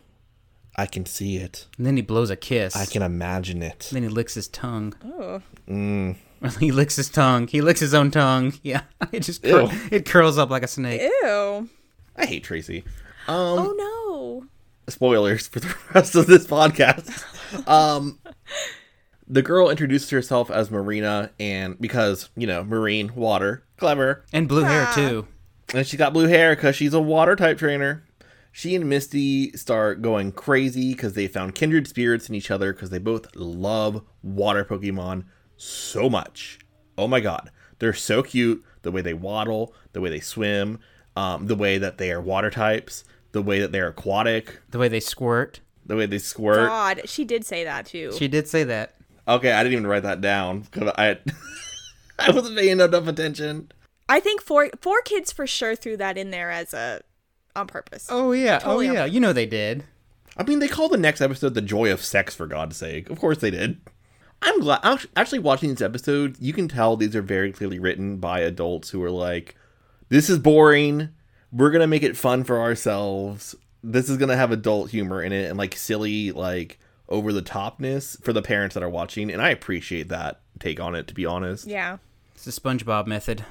I 0.76 0.86
can 0.86 1.06
see 1.06 1.38
it. 1.38 1.68
And 1.78 1.86
then 1.86 1.96
he 1.98 2.02
blows 2.02 2.30
a 2.30 2.36
kiss. 2.36 2.76
I 2.76 2.86
can 2.86 3.02
imagine 3.02 3.62
it. 3.62 3.88
And 3.90 3.98
Then 3.98 4.04
he 4.04 4.10
licks 4.10 4.36
his 4.36 4.48
tongue. 4.48 4.94
Oh. 5.04 5.42
he 6.60 6.72
licks 6.72 6.96
his 6.96 7.10
tongue. 7.10 7.48
He 7.48 7.62
licks 7.62 7.80
his 7.80 7.94
own 7.94 8.12
tongue. 8.12 8.54
Yeah. 8.64 8.82
It 9.12 9.22
just 9.24 9.44
cur- 9.44 9.70
it 9.92 10.06
curls 10.06 10.38
up 10.38 10.50
like 10.50 10.64
a 10.64 10.68
snake. 10.68 11.02
Ew. 11.02 11.70
I 12.16 12.26
hate 12.26 12.44
Tracy. 12.44 12.84
oh 13.28 13.74
no. 13.78 14.48
spoilers 14.92 15.48
for 15.48 15.60
the 15.60 15.76
rest 15.94 16.16
of 16.16 16.28
this 16.28 16.46
podcast. 16.48 17.24
Um, 17.68 18.20
the 19.32 19.42
girl 19.42 19.70
introduces 19.70 20.10
herself 20.10 20.52
as 20.52 20.70
Marina, 20.70 21.32
and 21.40 21.80
because 21.80 22.30
you 22.36 22.46
know, 22.46 22.64
marine 22.64 23.14
water, 23.16 23.64
clever, 23.78 24.26
And 24.34 24.48
blue 24.48 24.64
hair 24.64 24.86
Ah. 24.90 24.94
too. 24.94 25.28
and 25.74 25.88
she 25.88 25.96
got 25.98 26.14
blue 26.14 26.28
hair 26.28 26.56
because 26.56 26.76
she's 26.76 26.94
a 26.94 27.00
water 27.02 27.36
type 27.36 27.58
trainer. 27.58 28.04
She 28.52 28.76
and 28.76 28.90
Misty 28.90 29.54
start 29.54 30.02
going 30.02 30.34
crazy 30.34 30.94
because 30.94 31.14
they 31.14 31.28
found 31.28 31.56
kindred 31.56 31.88
spirits 31.88 32.28
in 32.28 32.36
each 32.36 32.52
other 32.52 32.74
because 32.74 32.90
they 32.90 33.00
both 33.00 33.34
love 33.36 34.04
water 34.22 34.66
Pokemon 34.66 35.24
so 35.56 36.10
much. 36.10 36.60
Oh 36.98 37.08
my 37.08 37.22
god, 37.22 37.50
they're 37.80 37.94
so 37.94 38.22
cute. 38.22 38.64
The 38.82 38.92
way 38.92 39.02
they 39.02 39.14
waddle, 39.14 39.74
the 39.94 40.02
way 40.02 40.10
they 40.10 40.20
swim, 40.20 40.80
um, 41.16 41.48
the 41.48 41.56
way 41.56 41.78
that 41.78 41.98
they 41.98 42.12
are 42.12 42.20
water 42.20 42.50
types, 42.50 43.06
the 43.32 43.42
way 43.42 43.60
that 43.62 43.72
they're 43.72 43.88
aquatic, 43.88 44.60
The 44.72 44.80
way 44.80 44.90
they 44.90 45.00
squirt. 45.00 45.62
the 45.86 45.96
way 45.96 46.06
they 46.06 46.18
squirt. 46.18 46.68
God, 46.68 47.02
she 47.06 47.24
did 47.24 47.46
say 47.46 47.64
that 47.64 47.86
too. 47.86 48.12
She 48.18 48.28
did 48.28 48.48
say 48.50 48.64
that. 48.66 48.96
Okay, 49.28 49.52
I 49.52 49.64
didn't 49.64 49.74
even 49.74 49.88
write 49.88 50.04
that 50.04 50.22
down 50.22 50.62
because 50.62 50.92
I 50.98 51.18
I 52.20 52.32
wasn't 52.32 52.58
paying 52.58 52.80
enough 52.80 53.08
attention. 53.08 53.72
I 54.10 54.20
think 54.20 54.42
four 54.42 54.70
4Kids 54.70 55.34
for 55.34 55.48
sure 55.48 55.76
threw 55.76 55.98
that 55.98 56.18
in 56.18 56.32
there 56.32 56.52
as 56.52 56.74
a 56.74 57.02
on 57.56 57.68
purpose. 57.68 58.08
Oh 58.10 58.32
yeah. 58.32 58.58
Oh, 58.58 58.66
totally 58.66 58.90
oh 58.90 58.94
yeah. 58.94 59.06
You 59.06 59.20
know 59.20 59.34
they 59.34 59.46
did. 59.46 59.84
I 60.38 60.44
mean, 60.44 60.60
they 60.60 60.68
called 60.68 60.92
the 60.92 60.98
next 60.98 61.22
episode 61.22 61.54
"The 61.54 61.62
Joy 61.62 61.92
of 61.92 62.04
Sex" 62.04 62.36
for 62.36 62.48
God's 62.48 62.78
sake. 62.78 63.10
Of 63.10 63.20
course 63.20 63.40
they 63.40 63.52
did. 63.52 63.80
I'm 64.42 64.60
glad. 64.60 64.80
Actually, 65.16 65.40
watching 65.40 65.70
these 65.70 65.82
episodes, 65.82 66.40
you 66.42 66.54
can 66.54 66.68
tell 66.68 66.98
these 66.98 67.16
are 67.16 67.22
very 67.22 67.52
clearly 67.52 67.80
written 67.80 68.18
by 68.18 68.40
adults 68.40 68.90
who 68.90 69.04
are 69.04 69.12
like, 69.12 69.56
"This 70.10 70.30
is 70.30 70.40
boring. 70.40 71.10
We're 71.52 71.72
gonna 71.72 71.88
make 71.88 72.04
it 72.04 72.18
fun 72.18 72.44
for 72.44 72.60
ourselves. 72.60 73.56
This 73.84 74.10
is 74.10 74.18
gonna 74.18 74.38
have 74.38 74.52
adult 74.52 74.90
humor 74.90 75.22
in 75.22 75.32
it 75.32 75.50
and 75.50 75.58
like 75.58 75.76
silly, 75.76 76.32
like 76.32 76.80
over 77.12 77.32
the 77.32 77.42
topness 77.44 78.22
for 78.24 78.34
the 78.34 78.42
parents 78.42 78.74
that 78.74 78.82
are 78.84 78.90
watching." 78.90 79.32
And 79.32 79.42
I 79.42 79.50
appreciate 79.50 80.10
that 80.10 80.42
take 80.60 80.80
on 80.80 80.96
it. 80.96 81.08
To 81.08 81.14
be 81.14 81.26
honest, 81.26 81.68
Yeah. 81.68 81.98
It's 82.34 82.46
the 82.46 82.52
SpongeBob 82.52 83.06
method. 83.08 83.46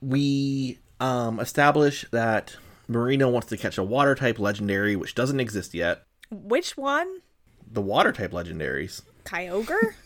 we 0.00 0.78
um, 1.00 1.40
establish 1.40 2.04
that 2.10 2.56
Marina 2.88 3.28
wants 3.28 3.48
to 3.48 3.56
catch 3.56 3.78
a 3.78 3.82
water 3.82 4.14
type 4.14 4.38
legendary, 4.38 4.96
which 4.96 5.14
doesn't 5.14 5.40
exist 5.40 5.74
yet. 5.74 6.04
Which 6.30 6.76
one? 6.76 7.20
The 7.70 7.80
water 7.82 8.12
type 8.12 8.32
legendaries. 8.32 9.02
Kyogre? 9.24 9.94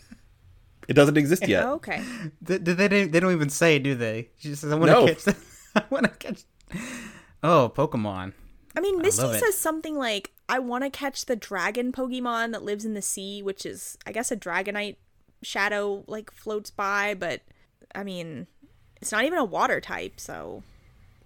It 0.87 0.93
doesn't 0.93 1.17
exist 1.17 1.47
yet. 1.47 1.65
Okay. 1.65 1.99
They, 2.43 2.57
they, 2.59 2.87
don't- 2.87 3.11
they 3.11 3.19
don't 3.19 3.31
even 3.31 3.49
say, 3.49 3.79
do 3.79 3.95
they? 3.95 4.29
She 4.37 4.49
just 4.49 4.61
says, 4.61 4.71
"I 4.71 4.75
want 4.75 4.91
to 4.91 4.93
No. 4.93 5.07
catch." 5.07 5.23
The, 5.23 5.35
I 5.77 5.83
want 5.89 6.03
to 6.05 6.11
catch. 6.11 6.43
Oh, 7.41 7.73
Pokemon. 7.75 8.33
I 8.77 8.81
mean, 8.81 9.01
Misty 9.01 9.23
love 9.23 9.33
it. 9.33 9.39
says 9.39 9.57
something 9.57 9.95
like, 9.95 10.31
I 10.47 10.59
want 10.59 10.83
to 10.83 10.89
catch 10.89 11.25
the 11.25 11.35
dragon 11.35 11.91
Pokemon 11.91 12.51
that 12.51 12.63
lives 12.63 12.85
in 12.85 12.93
the 12.93 13.01
sea, 13.01 13.41
which 13.41 13.65
is, 13.65 13.97
I 14.05 14.11
guess, 14.11 14.31
a 14.31 14.37
Dragonite 14.37 14.97
shadow, 15.41 16.03
like, 16.07 16.31
floats 16.31 16.69
by, 16.69 17.15
but, 17.15 17.41
I 17.93 18.03
mean, 18.03 18.47
it's 19.01 19.11
not 19.11 19.23
even 19.25 19.39
a 19.39 19.45
water 19.45 19.81
type, 19.81 20.19
so. 20.19 20.63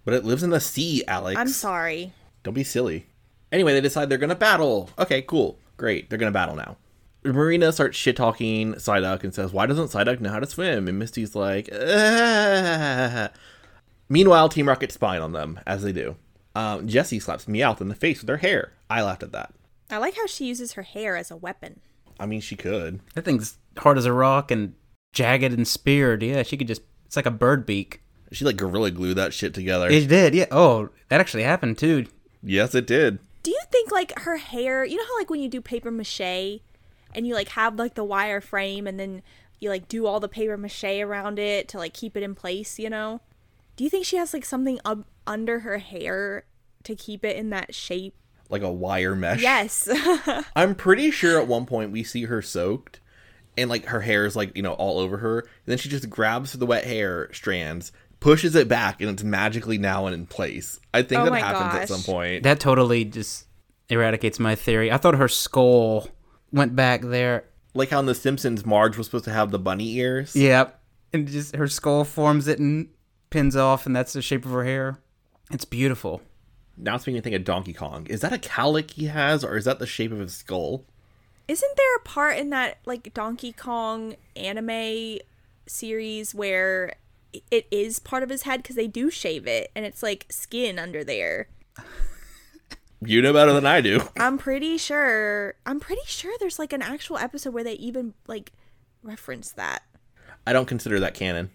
But 0.04 0.14
it 0.14 0.24
lives 0.24 0.42
in 0.42 0.50
the 0.50 0.60
sea, 0.60 1.04
Alex. 1.06 1.38
I'm 1.38 1.48
sorry. 1.48 2.12
Don't 2.42 2.54
be 2.54 2.64
silly. 2.64 3.06
Anyway, 3.52 3.72
they 3.72 3.80
decide 3.80 4.08
they're 4.08 4.18
gonna 4.18 4.34
battle. 4.34 4.90
Okay, 4.98 5.22
cool. 5.22 5.58
Great. 5.76 6.08
They're 6.08 6.18
gonna 6.18 6.30
battle 6.30 6.56
now. 6.56 6.76
Marina 7.22 7.72
starts 7.72 7.98
shit 7.98 8.16
talking 8.16 8.74
Psyduck 8.74 9.24
and 9.24 9.34
says, 9.34 9.52
Why 9.52 9.66
doesn't 9.66 9.88
Psyduck 9.88 10.20
know 10.20 10.30
how 10.30 10.40
to 10.40 10.46
swim? 10.46 10.88
And 10.88 10.98
Misty's 10.98 11.34
like. 11.34 11.68
Meanwhile, 14.08 14.48
Team 14.48 14.66
Rocket's 14.68 14.94
spying 14.94 15.22
on 15.22 15.32
them, 15.32 15.60
as 15.66 15.82
they 15.82 15.92
do. 15.92 16.16
Um, 16.54 16.88
Jessie 16.88 17.20
slaps 17.20 17.46
Meowth 17.46 17.80
in 17.80 17.88
the 17.88 17.94
face 17.94 18.20
with 18.20 18.28
her 18.28 18.38
hair. 18.38 18.72
I 18.88 19.02
laughed 19.02 19.22
at 19.22 19.32
that. 19.32 19.52
I 19.90 19.98
like 19.98 20.16
how 20.16 20.26
she 20.26 20.46
uses 20.46 20.72
her 20.72 20.82
hair 20.82 21.16
as 21.16 21.30
a 21.30 21.36
weapon. 21.36 21.80
I 22.18 22.26
mean, 22.26 22.40
she 22.40 22.56
could. 22.56 23.00
That 23.14 23.24
thing's 23.24 23.56
hard 23.78 23.98
as 23.98 24.04
a 24.04 24.12
rock 24.12 24.50
and 24.50 24.74
jagged 25.12 25.52
and 25.52 25.66
speared. 25.66 26.22
Yeah, 26.22 26.42
she 26.42 26.56
could 26.56 26.68
just. 26.68 26.82
It's 27.06 27.16
like 27.16 27.26
a 27.26 27.30
bird 27.30 27.66
beak. 27.66 28.02
She 28.32 28.44
like 28.44 28.56
gorilla 28.56 28.90
glued 28.92 29.14
that 29.16 29.34
shit 29.34 29.54
together. 29.54 29.88
It 29.88 30.06
did. 30.08 30.34
Yeah. 30.34 30.46
Oh, 30.50 30.90
that 31.08 31.20
actually 31.20 31.42
happened 31.42 31.78
too. 31.78 32.06
yes, 32.42 32.74
it 32.74 32.86
did. 32.86 33.18
Do 33.42 33.50
you 33.50 33.60
think, 33.72 33.90
like, 33.90 34.18
her 34.20 34.36
hair, 34.36 34.84
you 34.84 34.98
know 34.98 35.04
how, 35.04 35.16
like, 35.18 35.30
when 35.30 35.40
you 35.40 35.48
do 35.48 35.62
paper 35.62 35.90
mache 35.90 36.20
and 37.14 37.26
you, 37.26 37.32
like, 37.34 37.48
have, 37.48 37.76
like, 37.78 37.94
the 37.94 38.04
wire 38.04 38.42
frame 38.42 38.86
and 38.86 39.00
then 39.00 39.22
you, 39.60 39.70
like, 39.70 39.88
do 39.88 40.04
all 40.06 40.20
the 40.20 40.28
paper 40.28 40.58
mache 40.58 40.84
around 40.84 41.38
it 41.38 41.66
to, 41.68 41.78
like, 41.78 41.94
keep 41.94 42.18
it 42.18 42.22
in 42.22 42.34
place, 42.34 42.78
you 42.78 42.90
know? 42.90 43.22
Do 43.76 43.84
you 43.84 43.88
think 43.88 44.04
she 44.04 44.18
has, 44.18 44.34
like, 44.34 44.44
something 44.44 44.78
up 44.84 45.06
under 45.30 45.60
her 45.60 45.78
hair 45.78 46.44
to 46.84 46.94
keep 46.96 47.24
it 47.24 47.36
in 47.36 47.50
that 47.50 47.74
shape? 47.74 48.14
Like 48.48 48.62
a 48.62 48.70
wire 48.70 49.14
mesh. 49.14 49.40
Yes. 49.40 49.88
I'm 50.56 50.74
pretty 50.74 51.10
sure 51.12 51.40
at 51.40 51.46
one 51.46 51.66
point 51.66 51.92
we 51.92 52.02
see 52.02 52.24
her 52.24 52.42
soaked 52.42 53.00
and 53.56 53.70
like 53.70 53.86
her 53.86 54.00
hair 54.00 54.26
is 54.26 54.34
like, 54.34 54.56
you 54.56 54.62
know, 54.62 54.72
all 54.72 54.98
over 54.98 55.18
her. 55.18 55.38
And 55.40 55.48
then 55.66 55.78
she 55.78 55.88
just 55.88 56.10
grabs 56.10 56.52
the 56.52 56.66
wet 56.66 56.84
hair 56.84 57.32
strands, 57.32 57.92
pushes 58.18 58.54
it 58.56 58.66
back, 58.68 59.00
and 59.00 59.08
it's 59.10 59.22
magically 59.22 59.78
now 59.78 60.06
and 60.06 60.14
in 60.14 60.26
place. 60.26 60.80
I 60.92 61.02
think 61.02 61.20
Oh 61.20 61.24
that 61.26 61.30
my 61.30 61.38
happens 61.38 61.74
at 61.82 61.88
some 61.88 62.02
point. 62.02 62.42
That 62.42 62.58
totally 62.58 63.04
just 63.04 63.46
eradicates 63.88 64.40
my 64.40 64.54
theory. 64.56 64.90
I 64.90 64.96
thought 64.96 65.14
her 65.14 65.28
skull 65.28 66.08
went 66.52 66.74
back 66.74 67.02
there. 67.02 67.44
like 67.74 67.90
how 67.90 68.00
in 68.00 68.06
The 68.06 68.14
Simpsons, 68.16 68.66
Marge 68.66 68.96
was 68.96 69.06
supposed 69.06 69.24
to 69.26 69.32
have 69.32 69.52
the 69.52 69.58
bunny 69.60 69.94
ears. 69.98 70.34
Yep. 70.34 70.76
And 71.12 71.28
just 71.28 71.54
her 71.54 71.68
skull 71.68 72.04
forms 72.04 72.48
it 72.48 72.58
and 72.58 72.88
pins 73.30 73.54
off, 73.56 73.86
and 73.86 73.94
that's 73.94 74.12
the 74.12 74.22
shape 74.22 74.44
of 74.44 74.50
her 74.50 74.64
hair. 74.64 74.98
It's 75.50 75.64
beautiful. 75.64 76.22
Now 76.76 76.94
it's 76.94 77.06
making 77.06 77.14
me 77.16 77.20
think 77.20 77.36
of 77.36 77.44
Donkey 77.44 77.72
Kong. 77.72 78.06
Is 78.08 78.20
that 78.20 78.32
a 78.32 78.38
cowlick 78.38 78.92
he 78.92 79.06
has, 79.06 79.44
or 79.44 79.56
is 79.56 79.64
that 79.64 79.78
the 79.78 79.86
shape 79.86 80.12
of 80.12 80.18
his 80.20 80.34
skull? 80.34 80.84
Isn't 81.48 81.76
there 81.76 81.96
a 81.96 82.00
part 82.00 82.38
in 82.38 82.50
that, 82.50 82.78
like, 82.86 83.12
Donkey 83.12 83.52
Kong 83.52 84.14
anime 84.36 85.18
series 85.66 86.34
where 86.34 86.94
it 87.50 87.66
is 87.70 87.98
part 87.98 88.22
of 88.22 88.28
his 88.28 88.42
head 88.42 88.62
because 88.62 88.76
they 88.76 88.86
do 88.86 89.10
shave 89.10 89.46
it 89.46 89.70
and 89.74 89.84
it's, 89.84 90.02
like, 90.02 90.26
skin 90.30 90.78
under 90.78 91.02
there? 91.02 91.48
You 93.02 93.22
know 93.22 93.32
better 93.32 93.52
than 93.52 93.66
I 93.66 93.80
do. 93.80 94.00
I'm 94.18 94.36
pretty 94.36 94.76
sure. 94.76 95.54
I'm 95.64 95.80
pretty 95.80 96.02
sure 96.04 96.34
there's 96.38 96.58
like 96.58 96.72
an 96.74 96.82
actual 96.82 97.16
episode 97.16 97.54
where 97.54 97.64
they 97.64 97.72
even 97.74 98.12
like 98.26 98.52
reference 99.02 99.52
that. 99.52 99.82
I 100.46 100.52
don't 100.52 100.66
consider 100.66 101.00
that 101.00 101.14
canon. 101.14 101.50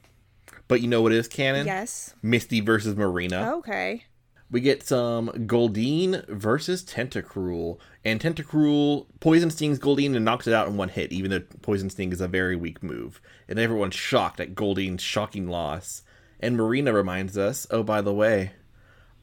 But 0.68 0.82
you 0.82 0.88
know 0.88 1.02
what 1.02 1.12
is 1.12 1.28
canon? 1.28 1.66
Yes. 1.66 2.14
Misty 2.22 2.60
versus 2.60 2.96
Marina. 2.96 3.56
Okay. 3.58 4.04
We 4.52 4.62
get 4.62 4.84
some 4.84 5.30
Goldeen 5.30 6.28
versus 6.28 6.84
Tentacruel. 6.84 7.80
And 8.04 8.20
Tentacruel 8.20 9.08
poison 9.20 9.50
stings 9.50 9.80
Goldeen 9.80 10.16
and 10.16 10.26
knocks 10.26 10.48
it 10.48 10.54
out 10.54 10.68
in 10.68 10.78
one 10.78 10.90
hit, 10.90 11.12
even 11.12 11.32
though 11.32 11.42
poison 11.62 11.90
sting 11.90 12.12
is 12.12 12.22
a 12.22 12.28
very 12.28 12.56
weak 12.56 12.84
move. 12.84 13.20
And 13.48 13.60
everyone's 13.60 13.96
shocked 13.96 14.40
at 14.40 14.56
Goldeen's 14.56 15.02
shocking 15.02 15.48
loss. 15.48 16.04
And 16.40 16.56
Marina 16.56 16.94
reminds 16.94 17.38
us, 17.38 17.66
oh, 17.72 17.84
by 17.84 18.02
the 18.02 18.14
way, 18.14 18.52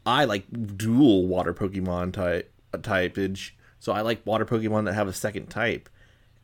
I 0.04 0.24
like 0.24 0.76
dual 0.76 1.26
water 1.26 1.54
Pokemon 1.54 2.12
type 2.12 2.52
typage. 2.82 3.56
So 3.78 3.92
I 3.92 4.00
like 4.00 4.26
water 4.26 4.44
Pokemon 4.44 4.86
that 4.86 4.94
have 4.94 5.08
a 5.08 5.12
second 5.12 5.46
type. 5.46 5.88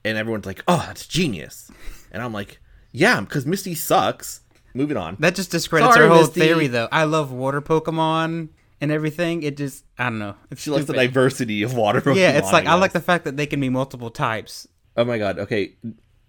And 0.04 0.16
everyone's 0.16 0.46
like, 0.46 0.62
oh, 0.68 0.84
that's 0.86 1.06
genius. 1.06 1.70
And 2.12 2.22
I'm 2.22 2.32
like, 2.32 2.60
yeah, 2.92 3.20
because 3.20 3.44
Misty 3.46 3.74
sucks. 3.74 4.42
Moving 4.74 4.96
on. 4.96 5.16
That 5.20 5.34
just 5.34 5.50
discredits 5.50 5.94
Sorry, 5.94 6.06
her 6.06 6.12
whole 6.12 6.22
Misty. 6.24 6.40
theory, 6.40 6.66
though. 6.66 6.88
I 6.92 7.04
love 7.04 7.32
water 7.32 7.60
Pokemon 7.60 8.48
and 8.80 8.92
everything. 8.92 9.42
It 9.42 9.56
just, 9.56 9.84
I 9.98 10.04
don't 10.04 10.18
know. 10.18 10.34
It's 10.50 10.62
she 10.62 10.70
likes 10.70 10.84
the 10.86 10.92
diversity 10.92 11.62
of 11.62 11.74
water 11.74 12.00
Pokemon. 12.00 12.16
Yeah, 12.16 12.38
it's 12.38 12.52
like 12.52 12.66
I 12.66 12.74
like 12.74 12.92
the 12.92 13.00
fact 13.00 13.24
that 13.24 13.36
they 13.36 13.46
can 13.46 13.60
be 13.60 13.68
multiple 13.68 14.10
types. 14.10 14.68
Oh 14.96 15.04
my 15.04 15.18
god. 15.18 15.38
Okay. 15.38 15.74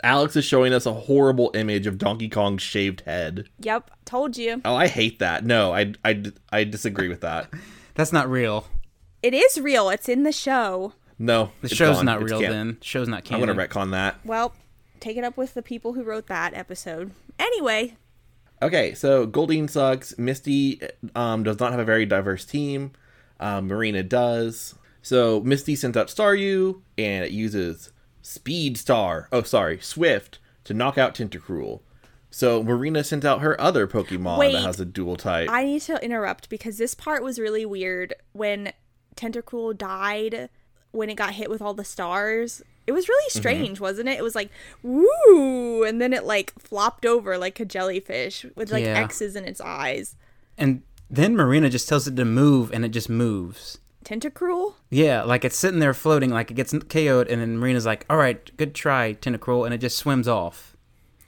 Alex 0.01 0.35
is 0.37 0.45
showing 0.45 0.71
us 0.73 0.85
a 0.85 0.93
horrible 0.93 1.51
image 1.53 1.85
of 1.85 1.97
Donkey 1.97 2.29
Kong's 2.29 2.61
shaved 2.61 3.01
head. 3.01 3.49
Yep, 3.59 3.91
told 4.05 4.37
you. 4.37 4.61
Oh, 4.63 4.73
I 4.75 4.87
hate 4.87 5.19
that. 5.19 5.43
No, 5.43 5.73
I, 5.73 5.93
I, 6.05 6.23
I 6.51 6.63
disagree 6.63 7.09
with 7.09 7.19
that. 7.21 7.49
That's 7.95 8.13
not 8.13 8.29
real. 8.29 8.65
It 9.21 9.33
is 9.33 9.59
real. 9.59 9.89
It's 9.89 10.07
in 10.07 10.23
the 10.23 10.31
show. 10.31 10.93
No. 11.17 11.51
The 11.59 11.65
it's 11.65 11.75
show's 11.75 11.97
gone. 11.97 12.05
not 12.05 12.21
It's 12.21 12.31
real 12.31 12.39
can- 12.39 12.51
then. 12.51 12.77
Show's 12.81 13.09
not 13.09 13.25
canon. 13.25 13.41
I'm 13.41 13.47
canon. 13.47 13.57
going 13.57 13.69
to 13.69 13.75
retcon 13.75 13.91
that. 13.91 14.15
Well, 14.25 14.53
take 15.01 15.17
it 15.17 15.25
up 15.25 15.35
with 15.35 15.53
the 15.53 15.61
people 15.61 15.91
who 15.93 16.03
wrote 16.03 16.27
that 16.27 16.53
episode. 16.53 17.11
Anyway, 17.37 17.97
Okay, 18.61 18.93
so 18.93 19.25
Goldeen 19.25 19.69
sucks. 19.69 20.17
Misty 20.17 20.81
um, 21.15 21.43
does 21.43 21.59
not 21.59 21.71
have 21.71 21.79
a 21.79 21.85
very 21.85 22.05
diverse 22.05 22.45
team. 22.45 22.91
Um, 23.39 23.67
Marina 23.67 24.03
does. 24.03 24.75
So 25.01 25.39
Misty 25.41 25.75
sends 25.75 25.95
out 25.95 26.07
Staryu, 26.07 26.81
and 26.97 27.23
it 27.23 27.31
uses 27.31 27.91
Speed 28.21 28.77
Star. 28.77 29.29
Oh, 29.31 29.43
sorry, 29.43 29.79
Swift 29.79 30.39
to 30.65 30.73
knock 30.73 30.97
out 30.97 31.15
Tentacruel. 31.15 31.81
So 32.31 32.61
Marina 32.61 33.03
sends 33.03 33.25
out 33.25 33.41
her 33.41 33.59
other 33.59 33.87
Pokemon 33.87 34.37
Wait. 34.37 34.53
that 34.53 34.61
has 34.61 34.79
a 34.79 34.85
dual 34.85 35.15
type. 35.15 35.49
I 35.49 35.63
need 35.65 35.81
to 35.83 36.03
interrupt 36.03 36.49
because 36.49 36.77
this 36.77 36.93
part 36.93 37.23
was 37.23 37.39
really 37.39 37.65
weird 37.65 38.13
when 38.33 38.73
Tentacruel 39.15 39.77
died 39.77 40.49
when 40.91 41.09
it 41.09 41.15
got 41.15 41.33
hit 41.33 41.49
with 41.49 41.61
all 41.61 41.73
the 41.73 41.83
stars. 41.83 42.61
It 42.89 42.93
was 42.93 43.07
really 43.07 43.29
mm-hmm. 43.29 43.39
strange, 43.39 43.79
wasn't 43.79 44.09
it? 44.09 44.17
It 44.17 44.23
was 44.23 44.33
like 44.33 44.49
woo, 44.81 45.83
and 45.83 46.01
then 46.01 46.11
it 46.11 46.23
like 46.23 46.51
flopped 46.57 47.05
over 47.05 47.37
like 47.37 47.59
a 47.59 47.65
jellyfish 47.65 48.47
with 48.55 48.71
like 48.71 48.83
Yeah. 48.83 48.97
X's 48.97 49.35
in 49.35 49.45
its 49.45 49.61
eyes. 49.61 50.15
And 50.57 50.81
then 51.07 51.35
Marina 51.35 51.69
just 51.69 51.87
tells 51.87 52.07
it 52.07 52.15
to 52.15 52.25
move, 52.25 52.71
and 52.73 52.83
it 52.83 52.89
just 52.89 53.07
moves. 53.07 53.77
Tentacruel? 54.03 54.73
Yeah, 54.89 55.21
like 55.21 55.45
it's 55.45 55.55
sitting 55.55 55.77
there 55.77 55.93
floating, 55.93 56.31
like 56.31 56.49
it 56.49 56.55
gets 56.55 56.73
KO'd, 56.73 57.27
and 57.27 57.39
then 57.39 57.59
Marina's 57.59 57.85
like, 57.85 58.07
"All 58.09 58.17
right, 58.17 58.57
good 58.57 58.73
try, 58.73 59.13
Tentacruel," 59.13 59.65
and 59.65 59.73
it 59.73 59.77
just 59.81 59.99
swims 59.99 60.27
off. 60.27 60.75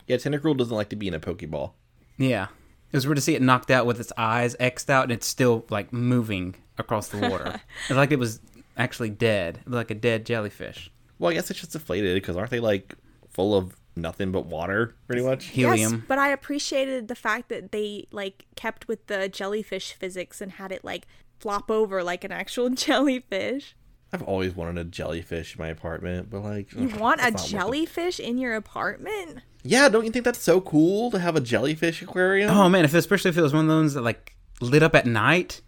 yeah, 0.07 0.17
Tentacruel 0.17 0.57
doesn't 0.57 0.75
like 0.75 0.89
to 0.89 0.95
be 0.95 1.07
in 1.07 1.13
a 1.13 1.19
Pokeball. 1.19 1.73
Yeah, 2.17 2.47
it 2.91 2.97
was 2.97 3.05
weird 3.05 3.17
to 3.17 3.21
see 3.21 3.35
it 3.35 3.41
knocked 3.43 3.69
out 3.69 3.85
with 3.85 3.99
its 3.99 4.11
eyes 4.17 4.55
xed 4.55 4.89
out, 4.89 5.03
and 5.03 5.11
it's 5.11 5.27
still 5.27 5.63
like 5.69 5.93
moving 5.93 6.55
across 6.79 7.09
the 7.09 7.19
water. 7.19 7.61
it's 7.87 7.95
like 7.95 8.11
it 8.11 8.17
was 8.17 8.39
actually 8.77 9.11
dead, 9.11 9.59
like 9.67 9.91
a 9.91 9.95
dead 9.95 10.25
jellyfish. 10.25 10.91
Well, 11.21 11.29
I 11.31 11.35
guess 11.35 11.49
it's 11.51 11.59
just 11.59 11.71
deflated 11.73 12.15
because 12.15 12.35
aren't 12.35 12.49
they 12.49 12.59
like 12.59 12.95
full 13.29 13.55
of 13.55 13.77
nothing 13.95 14.31
but 14.31 14.47
water, 14.47 14.95
pretty 15.05 15.21
much? 15.21 15.45
Helium. 15.45 15.93
Yes, 15.93 16.01
but 16.07 16.17
I 16.17 16.29
appreciated 16.29 17.07
the 17.07 17.15
fact 17.15 17.49
that 17.49 17.71
they 17.71 18.07
like 18.11 18.45
kept 18.55 18.87
with 18.87 19.05
the 19.07 19.29
jellyfish 19.29 19.93
physics 19.93 20.41
and 20.41 20.53
had 20.53 20.71
it 20.71 20.83
like 20.83 21.05
flop 21.39 21.69
over 21.69 22.03
like 22.03 22.23
an 22.23 22.31
actual 22.31 22.69
jellyfish. 23.05 23.75
I've 24.11 24.23
always 24.23 24.55
wanted 24.55 24.77
a 24.79 24.83
jellyfish 24.83 25.55
in 25.55 25.61
my 25.61 25.69
apartment, 25.69 26.29
but 26.29 26.41
like, 26.43 26.73
You 26.73 26.89
ugh, 26.91 26.99
want 26.99 27.21
a 27.21 27.23
that's 27.25 27.33
not 27.33 27.41
worth 27.41 27.47
it. 27.47 27.51
jellyfish 27.51 28.19
in 28.19 28.37
your 28.39 28.55
apartment? 28.55 29.39
Yeah, 29.63 29.87
don't 29.89 30.03
you 30.05 30.11
think 30.11 30.25
that's 30.25 30.41
so 30.41 30.59
cool 30.59 31.11
to 31.11 31.19
have 31.19 31.35
a 31.35 31.39
jellyfish 31.39 32.01
aquarium? 32.01 32.49
Oh 32.49 32.67
man, 32.67 32.83
if 32.83 32.93
especially 32.95 33.29
if 33.29 33.37
it 33.37 33.41
was 33.43 33.53
one 33.53 33.65
of 33.65 33.69
those 33.69 33.93
that 33.93 34.01
like 34.01 34.35
lit 34.59 34.81
up 34.83 34.95
at 34.95 35.05
night, 35.05 35.61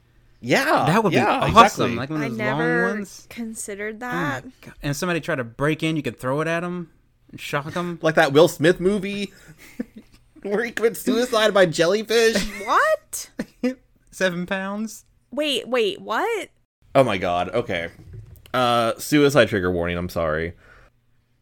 yeah, 0.43 0.85
that 0.87 1.03
would 1.03 1.13
yeah, 1.13 1.45
be 1.47 1.53
awesome. 1.55 1.91
exactly. 1.91 1.95
Like 1.95 2.09
one 2.09 2.21
I 2.21 2.25
of 2.25 2.31
those 2.31 2.37
never 2.37 2.81
long 2.87 2.95
ones. 2.97 3.27
considered 3.29 3.95
Oh 3.95 3.99
that. 3.99 4.43
God. 4.61 4.73
And 4.83 4.91
if 4.91 4.97
somebody 4.97 5.19
tried 5.21 5.35
to 5.37 5.43
break 5.43 5.81
in, 5.83 5.95
you 5.95 6.03
could 6.03 6.19
throw 6.19 6.41
it 6.41 6.47
at 6.47 6.59
them 6.59 6.91
and 7.31 7.39
shock 7.39 7.71
them. 7.73 7.97
like 8.03 8.15
that 8.15 8.33
Will 8.33 8.47
Smith 8.47 8.79
movie 8.79 9.33
where 10.43 10.63
he 10.63 10.71
commits 10.71 11.01
suicide 11.01 11.53
by 11.53 11.65
jellyfish. 11.65 12.45
What? 12.65 13.29
Seven 14.11 14.45
pounds. 14.45 15.05
Wait, 15.31 15.67
wait, 15.67 15.99
what? 16.01 16.49
oh 16.95 17.03
my 17.03 17.17
god. 17.17 17.49
Okay. 17.49 17.89
Uh, 18.53 18.93
suicide 18.99 19.47
trigger 19.49 19.71
warning. 19.71 19.97
I'm 19.97 20.09
sorry. 20.09 20.53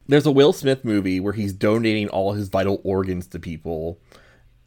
There's 0.08 0.26
a 0.26 0.32
Will 0.32 0.54
Smith 0.54 0.86
movie 0.86 1.20
where 1.20 1.34
he's 1.34 1.52
donating 1.54 2.08
all 2.10 2.34
his 2.34 2.48
vital 2.50 2.80
organs 2.84 3.28
to 3.28 3.40
people. 3.40 4.00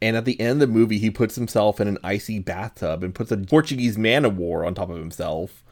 And 0.01 0.17
at 0.17 0.25
the 0.25 0.39
end 0.39 0.61
of 0.61 0.67
the 0.67 0.73
movie, 0.73 0.99
he 0.99 1.09
puts 1.09 1.35
himself 1.35 1.79
in 1.79 1.87
an 1.87 1.97
icy 2.03 2.39
bathtub 2.39 3.03
and 3.03 3.15
puts 3.15 3.31
a 3.31 3.37
Portuguese 3.37 3.97
man 3.97 4.25
of 4.25 4.37
war 4.37 4.65
on 4.65 4.75
top 4.75 4.89
of 4.89 4.97
himself. 4.97 5.63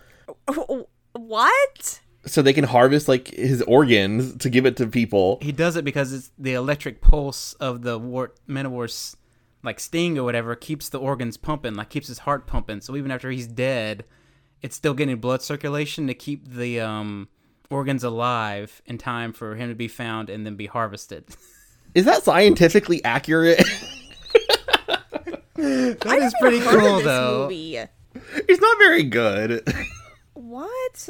What? 1.14 2.00
So 2.26 2.42
they 2.42 2.54
can 2.54 2.64
harvest 2.64 3.08
like 3.08 3.28
his 3.28 3.62
organs 3.64 4.38
to 4.38 4.50
give 4.50 4.66
it 4.66 4.78
to 4.78 4.88
people. 4.88 5.40
He 5.42 5.52
does 5.52 5.76
it 5.76 5.84
because 5.84 6.14
it's 6.14 6.32
the 6.38 6.54
electric 6.54 7.02
pulse 7.02 7.54
of 7.54 7.82
the 7.82 8.00
war 8.00 8.34
Manowar's 8.48 9.18
like 9.62 9.80
sting 9.80 10.18
or 10.18 10.24
whatever 10.24 10.56
keeps 10.56 10.90
the 10.90 11.00
organs 11.00 11.38
pumping, 11.38 11.76
like 11.76 11.90
keeps 11.90 12.08
his 12.08 12.20
heart 12.20 12.48
pumping. 12.48 12.82
So 12.82 12.96
even 12.96 13.12
after 13.12 13.30
he's 13.30 13.48
dead, 13.48 14.06
it's 14.62 14.76
still 14.76 14.94
getting 14.94 15.18
blood 15.18 15.42
circulation 15.42 16.08
to 16.08 16.14
keep 16.14 16.48
the 16.48 16.80
um, 16.80 17.28
organs 17.70 18.04
alive 18.04 18.82
in 18.86 18.98
time 18.98 19.34
for 19.34 19.56
him 19.56 19.70
to 19.70 19.76
be 19.76 19.88
found 19.88 20.30
and 20.30 20.46
then 20.46 20.56
be 20.56 20.68
harvested. 20.68 21.26
Is 21.96 22.06
that 22.06 22.24
scientifically 22.24 23.04
accurate? 23.04 23.64
that 25.56 26.20
is 26.22 26.34
pretty 26.40 26.60
Heard 26.60 26.76
of 26.76 26.80
cool 26.82 26.96
this 26.98 27.06
though. 27.06 27.42
movie. 27.44 27.78
it's 28.16 28.62
not 28.62 28.78
very 28.78 29.04
good. 29.04 29.68
What? 30.34 31.10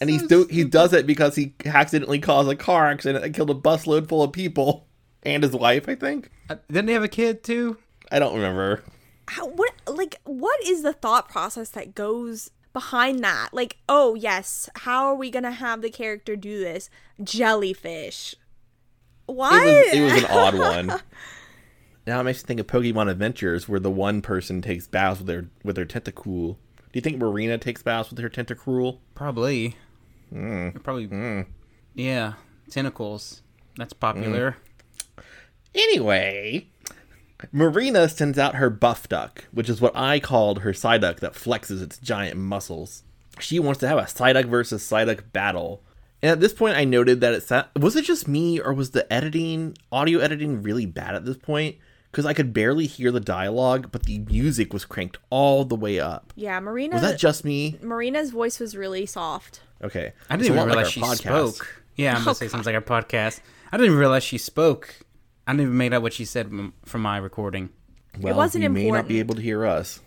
and 0.00 0.08
he's 0.10 0.22
do- 0.26 0.46
he 0.50 0.64
does 0.64 0.92
it 0.92 1.06
because 1.06 1.34
he 1.36 1.54
accidentally 1.64 2.18
caused 2.18 2.48
a 2.50 2.56
car 2.56 2.88
accident 2.88 3.22
that 3.22 3.30
killed 3.30 3.50
a 3.50 3.54
busload 3.54 4.08
full 4.08 4.22
of 4.22 4.32
people 4.32 4.86
and 5.22 5.42
his 5.42 5.52
wife. 5.52 5.88
I 5.88 5.94
think 5.94 6.30
Uh, 6.48 6.56
didn't 6.68 6.88
he 6.88 6.94
have 6.94 7.02
a 7.04 7.08
kid 7.08 7.42
too? 7.42 7.78
I 8.10 8.18
don't 8.18 8.34
remember. 8.34 8.82
How, 9.28 9.46
what? 9.46 9.72
Like, 9.86 10.16
what 10.24 10.62
is 10.66 10.82
the 10.82 10.92
thought 10.92 11.28
process 11.28 11.70
that 11.70 11.94
goes 11.94 12.50
behind 12.72 13.22
that? 13.24 13.50
Like, 13.52 13.78
oh 13.88 14.14
yes, 14.14 14.68
how 14.76 15.06
are 15.06 15.14
we 15.14 15.30
gonna 15.30 15.52
have 15.52 15.80
the 15.82 15.90
character 15.90 16.36
do 16.36 16.58
this? 16.60 16.90
Jellyfish. 17.22 18.34
Why? 19.26 19.64
It 19.64 19.86
was 19.86 19.94
it 19.94 20.00
was 20.02 20.22
an 20.24 20.30
odd 20.30 20.58
one. 20.58 21.00
Now 22.06 22.20
it 22.20 22.24
makes 22.24 22.42
me 22.42 22.46
think 22.46 22.60
of 22.60 22.66
Pokemon 22.66 23.10
Adventures, 23.10 23.68
where 23.68 23.80
the 23.80 23.90
one 23.90 24.22
person 24.22 24.60
takes 24.60 24.86
baths 24.86 25.20
with 25.20 25.26
their 25.28 25.46
with 25.62 25.76
their 25.76 25.86
Tentacool. 25.86 26.56
Do 26.56 26.98
you 26.98 27.00
think 27.00 27.18
Marina 27.18 27.58
takes 27.58 27.82
baths 27.82 28.10
with 28.10 28.18
her 28.18 28.28
Tentacruel? 28.28 28.98
Probably. 29.14 29.76
Hmm. 30.30 30.70
Probably. 30.70 31.44
Yeah, 31.94 32.34
tentacles. 32.70 33.42
That's 33.76 33.92
popular. 33.92 34.56
Anyway, 35.74 36.68
Marina 37.50 38.08
sends 38.08 38.38
out 38.38 38.56
her 38.56 38.68
buff 38.70 39.08
duck, 39.08 39.46
which 39.52 39.68
is 39.68 39.80
what 39.80 39.96
I 39.96 40.20
called 40.20 40.60
her 40.60 40.72
Psyduck 40.72 41.20
that 41.20 41.32
flexes 41.34 41.82
its 41.82 41.98
giant 41.98 42.38
muscles. 42.38 43.04
She 43.40 43.58
wants 43.58 43.80
to 43.80 43.88
have 43.88 43.98
a 43.98 44.02
Psyduck 44.02 44.46
versus 44.46 44.82
Psyduck 44.82 45.32
battle. 45.32 45.82
And 46.22 46.30
at 46.30 46.40
this 46.40 46.52
point, 46.52 46.76
I 46.76 46.84
noted 46.84 47.20
that 47.20 47.34
it 47.34 47.42
sa- 47.42 47.66
was 47.78 47.96
it 47.96 48.04
just 48.04 48.28
me 48.28 48.60
or 48.60 48.72
was 48.72 48.90
the 48.90 49.10
editing, 49.12 49.76
audio 49.90 50.20
editing, 50.20 50.62
really 50.62 50.86
bad 50.86 51.14
at 51.14 51.24
this 51.24 51.38
point? 51.38 51.76
Because 52.12 52.26
I 52.26 52.34
could 52.34 52.52
barely 52.52 52.86
hear 52.86 53.10
the 53.10 53.20
dialogue, 53.20 53.88
but 53.90 54.02
the 54.04 54.18
music 54.20 54.72
was 54.72 54.84
cranked 54.84 55.16
all 55.30 55.64
the 55.64 55.74
way 55.74 55.98
up. 55.98 56.32
yeah, 56.36 56.60
Marina. 56.60 56.94
Was 56.96 57.02
that 57.02 57.18
just 57.18 57.42
me? 57.44 57.78
Marina's 57.82 58.30
voice 58.30 58.60
was 58.60 58.76
really 58.76 59.06
soft. 59.06 59.62
Okay, 59.82 60.12
I 60.30 60.36
didn't 60.36 60.50
a 60.50 60.54
even 60.54 60.56
lot 60.68 60.68
like 60.68 60.76
realize 60.76 60.90
she 60.92 61.00
podcast. 61.00 61.52
spoke. 61.54 61.82
Yeah, 61.96 62.14
I'm 62.14 62.20
Oh, 62.22 62.24
gonna 62.26 62.34
say 62.36 62.44
oh, 62.46 62.48
sounds 62.48 62.66
like 62.66 62.74
our 62.74 62.82
podcast. 62.82 63.40
I 63.72 63.76
didn't 63.78 63.86
even 63.86 63.98
realize 63.98 64.22
she 64.22 64.36
spoke. 64.38 64.94
I 65.46 65.52
didn't 65.52 65.62
even 65.62 65.76
make 65.78 65.92
out 65.92 66.02
what 66.02 66.12
she 66.12 66.24
said 66.26 66.50
from 66.84 67.00
my 67.02 67.16
recording. 67.16 67.70
Well, 68.20 68.36
wasn't 68.36 68.62
you 68.62 68.68
may 68.70 68.90
not 68.90 69.08
be 69.08 69.18
able 69.18 69.34
to 69.36 69.40
hear 69.42 69.64
us. 69.64 70.00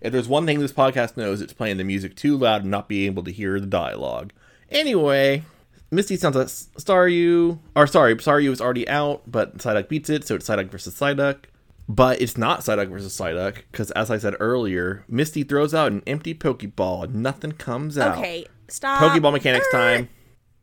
If 0.00 0.12
there's 0.12 0.26
one 0.26 0.46
thing 0.46 0.58
this 0.58 0.72
podcast 0.72 1.16
knows, 1.18 1.40
it's 1.42 1.52
playing 1.52 1.76
the 1.76 1.84
music 1.84 2.16
too 2.16 2.36
loud 2.38 2.62
and 2.62 2.70
not 2.70 2.88
being 2.88 3.06
able 3.06 3.22
to 3.24 3.30
hear 3.30 3.60
the 3.60 3.66
dialogue. 3.66 4.32
Anyway, 4.70 5.44
Misty 5.92 6.16
sounds 6.16 6.34
like 6.34 6.46
Staryu, 6.46 7.58
or 7.76 7.86
sorry, 7.86 8.16
Staryu 8.16 8.50
is 8.50 8.62
already 8.62 8.88
out, 8.88 9.30
but 9.30 9.58
Psyduck 9.58 9.88
beats 9.88 10.08
it, 10.08 10.26
so 10.26 10.36
it's 10.36 10.48
Psyduck 10.48 10.70
versus 10.70 10.98
Psyduck. 10.98 11.44
But 11.86 12.22
it's 12.22 12.38
not 12.38 12.60
Psyduck 12.60 12.88
versus 12.88 13.14
Psyduck, 13.14 13.56
because 13.70 13.90
as 13.90 14.10
I 14.10 14.16
said 14.16 14.34
earlier, 14.40 15.04
Misty 15.06 15.42
throws 15.42 15.74
out 15.74 15.92
an 15.92 16.02
empty 16.06 16.34
Pokeball 16.34 17.04
and 17.04 17.16
nothing 17.16 17.52
comes 17.52 17.98
out. 17.98 18.16
Okay, 18.16 18.46
stop. 18.68 19.02
Pokeball 19.02 19.32
mechanics 19.32 19.66
Er, 19.74 19.76
time. 19.76 20.08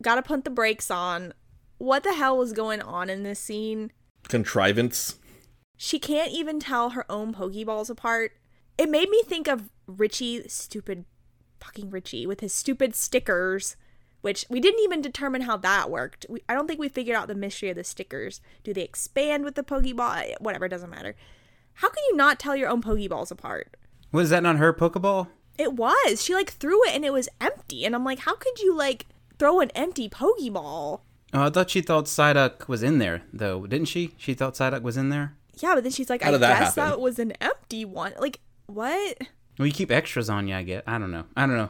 Gotta 0.02 0.24
put 0.24 0.46
the 0.46 0.50
brakes 0.50 0.90
on. 0.90 1.36
What 1.78 2.04
the 2.04 2.14
hell 2.16 2.36
was 2.36 2.52
going 2.52 2.82
on 2.82 3.08
in 3.10 3.22
this 3.22 3.40
scene? 3.40 3.92
Contrivance. 4.28 5.20
She 5.78 6.00
can't 6.00 6.32
even 6.32 6.60
tell 6.60 6.90
her 6.90 7.10
own 7.10 7.36
Pokeballs 7.36 7.92
apart. 7.92 8.32
It 8.80 8.90
made 8.90 9.10
me 9.10 9.22
think 9.24 9.48
of 9.48 9.70
Richie, 9.86 10.48
stupid 10.48 11.06
fucking 11.60 11.92
Richie, 11.92 12.26
with 12.26 12.40
his 12.40 12.54
stupid 12.54 12.96
stickers, 12.96 13.76
which 14.22 14.46
we 14.50 14.60
didn't 14.60 14.82
even 14.84 15.02
determine 15.02 15.42
how 15.42 15.58
that 15.58 15.90
worked. 15.90 16.26
We, 16.30 16.42
I 16.50 16.54
don't 16.54 16.68
think 16.68 16.80
we 16.80 16.90
figured 16.90 17.16
out 17.16 17.28
the 17.28 17.36
mystery 17.36 17.70
of 17.70 17.76
the 17.76 17.84
stickers. 17.84 18.42
Do 18.64 18.74
they 18.74 18.84
expand 18.84 19.44
with 19.44 19.56
the 19.56 19.64
Pokeball? 19.64 20.18
Eh, 20.18 20.36
whatever, 20.40 20.66
it 20.66 20.70
doesn't 20.70 20.90
matter. 20.90 21.16
How 21.76 21.90
can 21.90 22.04
you 22.10 22.16
not 22.16 22.40
tell 22.40 22.56
your 22.56 22.70
own 22.70 22.82
Pokeballs 22.82 23.32
apart? 23.32 23.76
Was 24.12 24.30
that 24.32 24.44
not 24.44 24.58
her 24.58 24.74
Pokeball? 24.74 25.28
It 25.58 25.74
was. 25.74 26.24
She 26.24 26.34
like 26.34 26.52
threw 26.52 26.84
it 26.86 26.96
and 26.96 27.06
it 27.06 27.14
was 27.14 27.30
empty. 27.40 27.86
And 27.86 27.96
I'm 27.96 28.04
like, 28.04 28.20
how 28.20 28.36
could 28.36 28.60
you 28.60 28.76
like 28.76 29.06
throw 29.38 29.60
an 29.60 29.70
empty 29.72 30.10
Pokeball? 30.10 31.02
Oh, 31.32 31.42
I 31.44 31.50
thought 31.50 31.70
she 31.70 31.82
thought 31.82 32.06
Psyduck 32.06 32.68
was 32.68 32.82
in 32.82 32.98
there, 32.98 33.22
though, 33.32 33.68
didn't 33.68 33.88
she? 33.88 34.16
She 34.18 34.34
thought 34.34 34.56
Psyduck 34.56 34.82
was 34.82 34.98
in 34.98 35.10
there. 35.10 35.36
Yeah, 35.62 35.76
but 35.76 35.84
then 35.84 35.92
she's 35.92 36.10
like, 36.10 36.26
I 36.26 36.32
that 36.32 36.40
guess 36.40 36.76
happen? 36.76 36.90
that 36.90 37.00
was 37.00 37.20
an 37.20 37.34
empty 37.42 37.86
one. 37.86 38.14
Like, 38.20 38.40
what? 38.66 39.18
Well, 39.58 39.68
you 39.68 39.74
keep 39.74 39.92
extras 39.92 40.30
on 40.30 40.48
you, 40.48 40.56
I 40.56 40.64
get. 40.64 40.86
I 40.88 40.98
don't 40.98 41.12
know. 41.12 41.26
I 41.36 41.46
don't 41.46 41.58
know. 41.58 41.70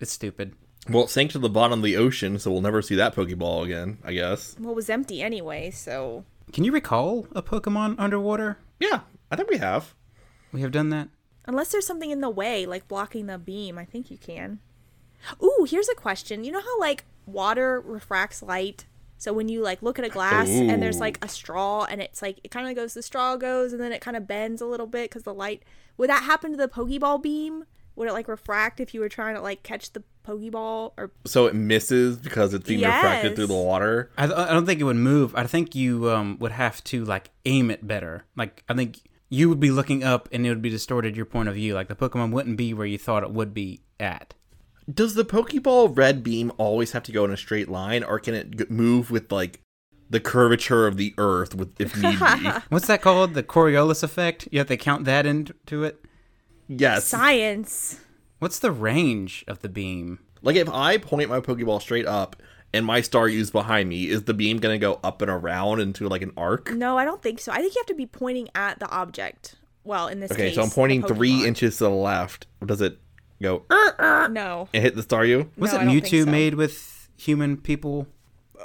It's 0.00 0.12
stupid. 0.12 0.54
Well, 0.88 1.04
it 1.04 1.10
sank 1.10 1.30
to 1.32 1.38
the 1.38 1.48
bottom 1.48 1.80
of 1.80 1.84
the 1.84 1.96
ocean, 1.96 2.38
so 2.38 2.50
we'll 2.50 2.60
never 2.60 2.82
see 2.82 2.94
that 2.96 3.14
Pokeball 3.14 3.64
again, 3.64 3.98
I 4.04 4.12
guess. 4.12 4.56
Well, 4.58 4.72
it 4.72 4.76
was 4.76 4.90
empty 4.90 5.22
anyway, 5.22 5.70
so. 5.70 6.24
Can 6.52 6.64
you 6.64 6.72
recall 6.72 7.26
a 7.34 7.42
Pokemon 7.42 7.96
underwater? 7.98 8.58
Yeah, 8.78 9.00
I 9.30 9.36
think 9.36 9.48
we 9.48 9.56
have. 9.58 9.94
We 10.52 10.60
have 10.60 10.72
done 10.72 10.90
that. 10.90 11.08
Unless 11.46 11.72
there's 11.72 11.86
something 11.86 12.10
in 12.10 12.20
the 12.20 12.30
way, 12.30 12.66
like 12.66 12.88
blocking 12.88 13.26
the 13.26 13.38
beam, 13.38 13.78
I 13.78 13.84
think 13.84 14.10
you 14.10 14.18
can. 14.18 14.60
Ooh, 15.42 15.66
here's 15.68 15.88
a 15.88 15.94
question. 15.94 16.44
You 16.44 16.52
know 16.52 16.60
how 16.60 16.78
like 16.78 17.04
water 17.26 17.80
refracts 17.80 18.42
light? 18.42 18.86
So 19.16 19.32
when 19.32 19.48
you 19.48 19.62
like 19.62 19.82
look 19.82 19.98
at 19.98 20.04
a 20.04 20.10
glass 20.10 20.48
and 20.48 20.82
there's 20.82 21.00
like 21.00 21.24
a 21.24 21.28
straw 21.28 21.84
and 21.84 22.02
it's 22.02 22.20
like 22.20 22.40
it 22.44 22.50
kind 22.50 22.68
of 22.68 22.74
goes 22.74 22.92
the 22.92 23.02
straw 23.02 23.36
goes 23.36 23.72
and 23.72 23.80
then 23.80 23.92
it 23.92 24.02
kind 24.02 24.16
of 24.16 24.26
bends 24.26 24.60
a 24.60 24.66
little 24.66 24.86
bit 24.86 25.10
cuz 25.10 25.22
the 25.22 25.32
light 25.32 25.62
would 25.96 26.10
that 26.10 26.24
happen 26.24 26.50
to 26.50 26.56
the 26.58 26.68
pokeball 26.68 27.22
beam? 27.22 27.64
Would 27.96 28.08
it 28.08 28.12
like 28.12 28.28
refract 28.28 28.80
if 28.80 28.92
you 28.94 29.00
were 29.00 29.08
trying 29.08 29.34
to 29.36 29.40
like 29.40 29.62
catch 29.62 29.92
the 29.92 30.02
pokeball 30.26 30.92
or 30.96 31.12
So 31.26 31.46
it 31.46 31.54
misses 31.54 32.16
because 32.16 32.54
it's 32.54 32.66
being 32.66 32.80
refracted 32.80 33.36
through 33.36 33.46
the 33.46 33.54
water. 33.54 34.10
I, 34.16 34.26
th- 34.26 34.38
I 34.38 34.52
don't 34.52 34.66
think 34.66 34.80
it 34.80 34.84
would 34.84 34.96
move. 34.96 35.34
I 35.36 35.46
think 35.46 35.74
you 35.74 36.10
um, 36.10 36.38
would 36.40 36.52
have 36.52 36.82
to 36.84 37.04
like 37.04 37.30
aim 37.44 37.70
it 37.70 37.86
better. 37.86 38.24
Like 38.36 38.64
I 38.68 38.74
think 38.74 39.00
you 39.28 39.48
would 39.48 39.60
be 39.60 39.70
looking 39.70 40.02
up 40.02 40.28
and 40.32 40.46
it 40.46 40.48
would 40.48 40.62
be 40.62 40.70
distorted 40.70 41.16
your 41.16 41.26
point 41.26 41.48
of 41.48 41.54
view. 41.54 41.74
Like 41.74 41.88
the 41.88 41.96
Pokemon 41.96 42.32
wouldn't 42.32 42.56
be 42.56 42.72
where 42.74 42.86
you 42.86 42.98
thought 42.98 43.22
it 43.22 43.30
would 43.30 43.52
be 43.54 43.80
at. 44.00 44.34
Does 44.92 45.14
the 45.14 45.24
Pokeball 45.24 45.96
red 45.96 46.22
beam 46.22 46.52
always 46.58 46.92
have 46.92 47.02
to 47.04 47.12
go 47.12 47.24
in 47.24 47.30
a 47.30 47.36
straight 47.36 47.68
line, 47.70 48.04
or 48.04 48.18
can 48.20 48.34
it 48.34 48.56
g- 48.58 48.66
move 48.68 49.10
with 49.10 49.32
like 49.32 49.60
the 50.10 50.20
curvature 50.20 50.86
of 50.86 50.98
the 50.98 51.14
Earth, 51.16 51.54
with 51.54 51.80
if 51.80 51.96
need 51.96 52.18
be? 52.18 52.50
What's 52.68 52.86
that 52.88 53.00
called? 53.00 53.32
The 53.32 53.42
Coriolis 53.42 54.02
effect? 54.02 54.46
You 54.52 54.58
have 54.58 54.68
to 54.68 54.76
count 54.76 55.06
that 55.06 55.24
into 55.24 55.84
it. 55.84 56.04
Yes. 56.68 57.06
science? 57.06 58.00
What's 58.38 58.58
the 58.58 58.70
range 58.72 59.44
of 59.48 59.60
the 59.60 59.68
beam? 59.68 60.18
Like 60.42 60.56
if 60.56 60.68
I 60.68 60.98
point 60.98 61.30
my 61.30 61.40
Pokeball 61.40 61.80
straight 61.80 62.06
up 62.06 62.36
and 62.72 62.84
my 62.84 63.00
Staryu's 63.00 63.50
behind 63.50 63.88
me, 63.88 64.08
is 64.08 64.24
the 64.24 64.34
beam 64.34 64.58
gonna 64.58 64.78
go 64.78 65.00
up 65.02 65.22
and 65.22 65.30
around 65.30 65.80
into 65.80 66.08
like 66.08 66.22
an 66.22 66.32
arc? 66.36 66.70
No, 66.72 66.98
I 66.98 67.04
don't 67.04 67.22
think 67.22 67.40
so. 67.40 67.52
I 67.52 67.56
think 67.60 67.74
you 67.74 67.80
have 67.80 67.86
to 67.86 67.94
be 67.94 68.06
pointing 68.06 68.48
at 68.54 68.78
the 68.80 68.88
object. 68.90 69.54
Well, 69.84 70.08
in 70.08 70.20
this 70.20 70.30
case. 70.30 70.36
Okay, 70.38 70.46
case, 70.48 70.54
so 70.56 70.62
I'm 70.62 70.70
pointing 70.70 71.02
three 71.02 71.46
inches 71.46 71.78
to 71.78 71.84
the 71.84 71.90
left. 71.90 72.46
Does 72.64 72.80
it 72.80 72.98
go 73.42 73.64
"Er," 73.70 74.28
No. 74.30 74.68
and 74.74 74.82
hit 74.82 74.96
the 74.96 75.02
Staryu? 75.02 75.48
Was 75.56 75.72
No, 75.72 75.78
it 75.78 75.80
I 75.80 75.84
don't 75.84 75.92
think 75.94 76.04
Mewtwo 76.06 76.24
so. 76.24 76.30
made 76.30 76.54
with 76.54 77.08
human 77.16 77.56
people? 77.56 78.06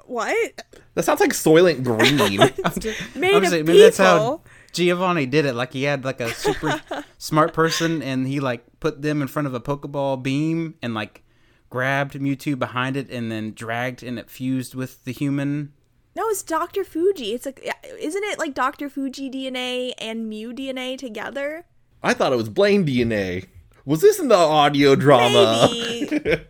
What? 0.05 0.63
That 0.95 1.03
sounds 1.03 1.19
like 1.19 1.31
Soylent 1.31 1.83
Green. 1.83 2.17
Made 3.19 3.33
Obviously, 3.35 3.59
of 3.61 3.67
maybe 3.67 3.79
that's 3.79 3.97
how 3.97 4.17
people. 4.17 4.45
Giovanni 4.71 5.25
did 5.25 5.45
it. 5.45 5.53
Like 5.53 5.73
he 5.73 5.83
had 5.83 6.03
like 6.03 6.21
a 6.21 6.33
super 6.33 6.81
smart 7.17 7.53
person, 7.53 8.01
and 8.01 8.27
he 8.27 8.39
like 8.39 8.63
put 8.79 9.01
them 9.01 9.21
in 9.21 9.27
front 9.27 9.47
of 9.47 9.53
a 9.53 9.59
Pokeball 9.59 10.21
beam 10.23 10.75
and 10.81 10.93
like 10.93 11.23
grabbed 11.69 12.13
Mewtwo 12.15 12.57
behind 12.57 12.97
it, 12.97 13.09
and 13.09 13.31
then 13.31 13.53
dragged, 13.53 14.03
and 14.03 14.17
it 14.19 14.29
fused 14.29 14.75
with 14.75 15.03
the 15.05 15.11
human. 15.11 15.73
No, 16.15 16.27
it's 16.29 16.43
Dr. 16.43 16.83
Fuji. 16.83 17.33
It's 17.33 17.45
like, 17.45 17.63
isn't 17.99 18.23
it 18.23 18.39
like 18.39 18.53
Dr. 18.53 18.89
Fuji 18.89 19.29
DNA 19.29 19.93
and 19.99 20.27
Mew 20.27 20.51
DNA 20.53 20.97
together? 20.97 21.65
I 22.03 22.13
thought 22.13 22.33
it 22.33 22.37
was 22.37 22.49
Blaine 22.49 22.85
DNA. 22.85 23.47
Was 23.85 24.01
this 24.01 24.19
in 24.19 24.27
the 24.27 24.35
audio 24.35 24.95
drama? 24.95 25.69
Maybe. 25.71 26.41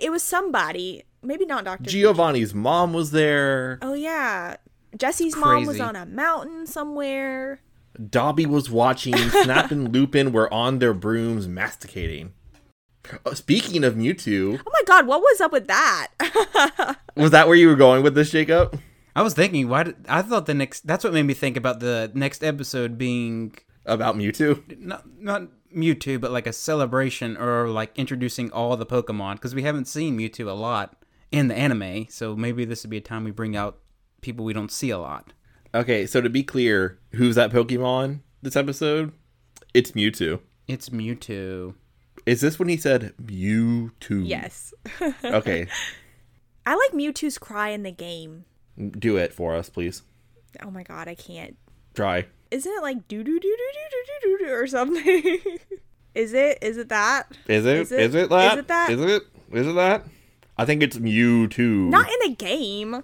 It 0.00 0.12
was 0.12 0.22
somebody. 0.22 1.02
Maybe 1.22 1.44
not 1.44 1.64
Dr. 1.64 1.84
Fuji. 1.84 2.00
Giovanni's 2.00 2.54
mom 2.54 2.92
was 2.92 3.10
there. 3.10 3.78
Oh, 3.82 3.94
yeah. 3.94 4.56
Jessie's 4.96 5.36
mom 5.36 5.66
was 5.66 5.80
on 5.80 5.96
a 5.96 6.06
mountain 6.06 6.66
somewhere. 6.66 7.60
Dobby 8.10 8.46
was 8.46 8.70
watching. 8.70 9.16
Snape 9.30 9.70
and 9.70 9.92
Lupin 9.92 10.32
were 10.32 10.52
on 10.52 10.78
their 10.78 10.94
brooms 10.94 11.48
masticating. 11.48 12.32
Oh, 13.26 13.34
speaking 13.34 13.82
of 13.84 13.94
Mewtwo, 13.94 14.60
Oh 14.64 14.70
my 14.72 14.82
god, 14.86 15.06
what 15.06 15.20
was 15.20 15.40
up 15.40 15.52
with 15.52 15.66
that? 15.66 16.08
was 17.16 17.32
that 17.32 17.48
where 17.48 17.56
you 17.56 17.68
were 17.68 17.74
going 17.74 18.02
with 18.02 18.14
this, 18.14 18.30
Jacob? 18.30 18.78
I 19.14 19.22
was 19.22 19.34
thinking, 19.34 19.68
why? 19.68 19.82
Did, 19.82 19.96
I 20.08 20.22
thought 20.22 20.46
the 20.46 20.54
next. 20.54 20.86
That's 20.86 21.04
what 21.04 21.12
made 21.12 21.24
me 21.24 21.34
think 21.34 21.56
about 21.56 21.80
the 21.80 22.10
next 22.14 22.42
episode 22.44 22.96
being 22.96 23.54
About 23.84 24.16
Mewtwo? 24.16 24.78
not 24.78 25.04
not 25.18 25.42
Mewtwo, 25.76 26.20
but 26.20 26.30
like 26.30 26.46
a 26.46 26.52
celebration 26.52 27.36
or 27.36 27.68
like 27.68 27.90
introducing 27.98 28.50
all 28.52 28.76
the 28.76 28.86
Pokemon 28.86 29.34
because 29.34 29.54
we 29.54 29.62
haven't 29.64 29.86
seen 29.88 30.16
Mewtwo 30.16 30.48
a 30.48 30.52
lot 30.52 31.04
in 31.30 31.48
the 31.48 31.56
anime. 31.56 32.06
So 32.08 32.36
maybe 32.36 32.64
this 32.64 32.84
would 32.84 32.90
be 32.90 32.98
a 32.98 33.02
time 33.02 33.24
we 33.24 33.32
bring 33.32 33.56
out 33.56 33.78
people 34.22 34.44
we 34.46 34.54
don't 34.54 34.72
see 34.72 34.88
a 34.90 34.98
lot. 34.98 35.32
Okay, 35.74 36.06
so 36.06 36.20
to 36.20 36.30
be 36.30 36.42
clear, 36.42 36.98
who's 37.12 37.34
that 37.34 37.50
Pokemon 37.50 38.20
this 38.40 38.56
episode? 38.56 39.12
It's 39.74 39.92
Mewtwo. 39.92 40.40
It's 40.68 40.88
Mewtwo. 40.88 41.74
Is 42.24 42.40
this 42.40 42.58
when 42.58 42.68
he 42.68 42.76
said 42.76 43.12
Mewtwo? 43.22 44.26
yes. 44.26 44.72
Okay, 45.24 45.66
I 46.64 46.74
like 46.74 46.92
Mewtwo's 46.92 47.38
cry 47.38 47.68
in 47.70 47.82
the 47.82 47.90
game. 47.92 48.44
do 48.98 49.16
it 49.16 49.32
for 49.32 49.54
us, 49.54 49.68
please. 49.68 50.02
Oh 50.62 50.70
my 50.70 50.82
god, 50.82 51.08
I 51.08 51.14
can't. 51.14 51.56
Try. 51.94 52.26
Isn't 52.50 52.72
it 52.72 52.82
like 52.82 53.08
doo 53.08 53.24
doo 53.24 53.38
doo 53.40 53.56
doo 53.56 53.70
doo 53.72 53.88
doo 53.90 54.38
doo 54.38 54.46
doo 54.46 54.52
or 54.52 54.66
something? 54.66 55.38
Is 56.14 56.34
it? 56.34 56.58
Is 56.60 56.76
it 56.76 56.90
that? 56.90 57.24
Is 57.48 57.64
it? 57.64 57.76
Is 57.78 57.92
it- 57.92 58.00
Is 58.00 58.14
it 58.14 58.28
that? 58.28 58.52
is 58.52 58.58
it 58.58 58.68
that? 58.68 58.90
Is 58.90 59.00
it? 59.00 59.22
Is 59.52 59.66
it 59.66 59.74
that? 59.74 60.04
I 60.58 60.66
think 60.66 60.82
it's 60.82 60.98
Mewtwo. 60.98 61.88
Not 61.88 62.06
in 62.08 62.30
the 62.30 62.36
game. 62.36 63.02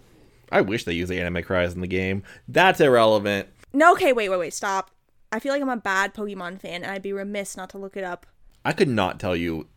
I 0.50 0.60
wish 0.60 0.84
they 0.84 0.92
used 0.92 1.10
the 1.10 1.20
anime 1.20 1.42
cries 1.42 1.74
in 1.74 1.80
the 1.80 1.86
game. 1.86 2.22
That's 2.46 2.80
irrelevant. 2.80 3.48
No, 3.72 3.92
okay, 3.92 4.12
wait, 4.12 4.28
wait, 4.28 4.38
wait, 4.38 4.54
stop. 4.54 4.90
I 5.30 5.40
feel 5.40 5.52
like 5.52 5.60
I'm 5.60 5.68
a 5.68 5.76
bad 5.76 6.14
Pokemon 6.14 6.60
fan, 6.60 6.82
and 6.82 6.86
I'd 6.86 7.02
be 7.02 7.12
remiss 7.12 7.56
not 7.56 7.70
to 7.70 7.78
look 7.78 7.96
it 7.96 8.04
up. 8.04 8.26
I 8.64 8.72
could 8.72 8.88
not 8.88 9.20
tell 9.20 9.36
you 9.36 9.68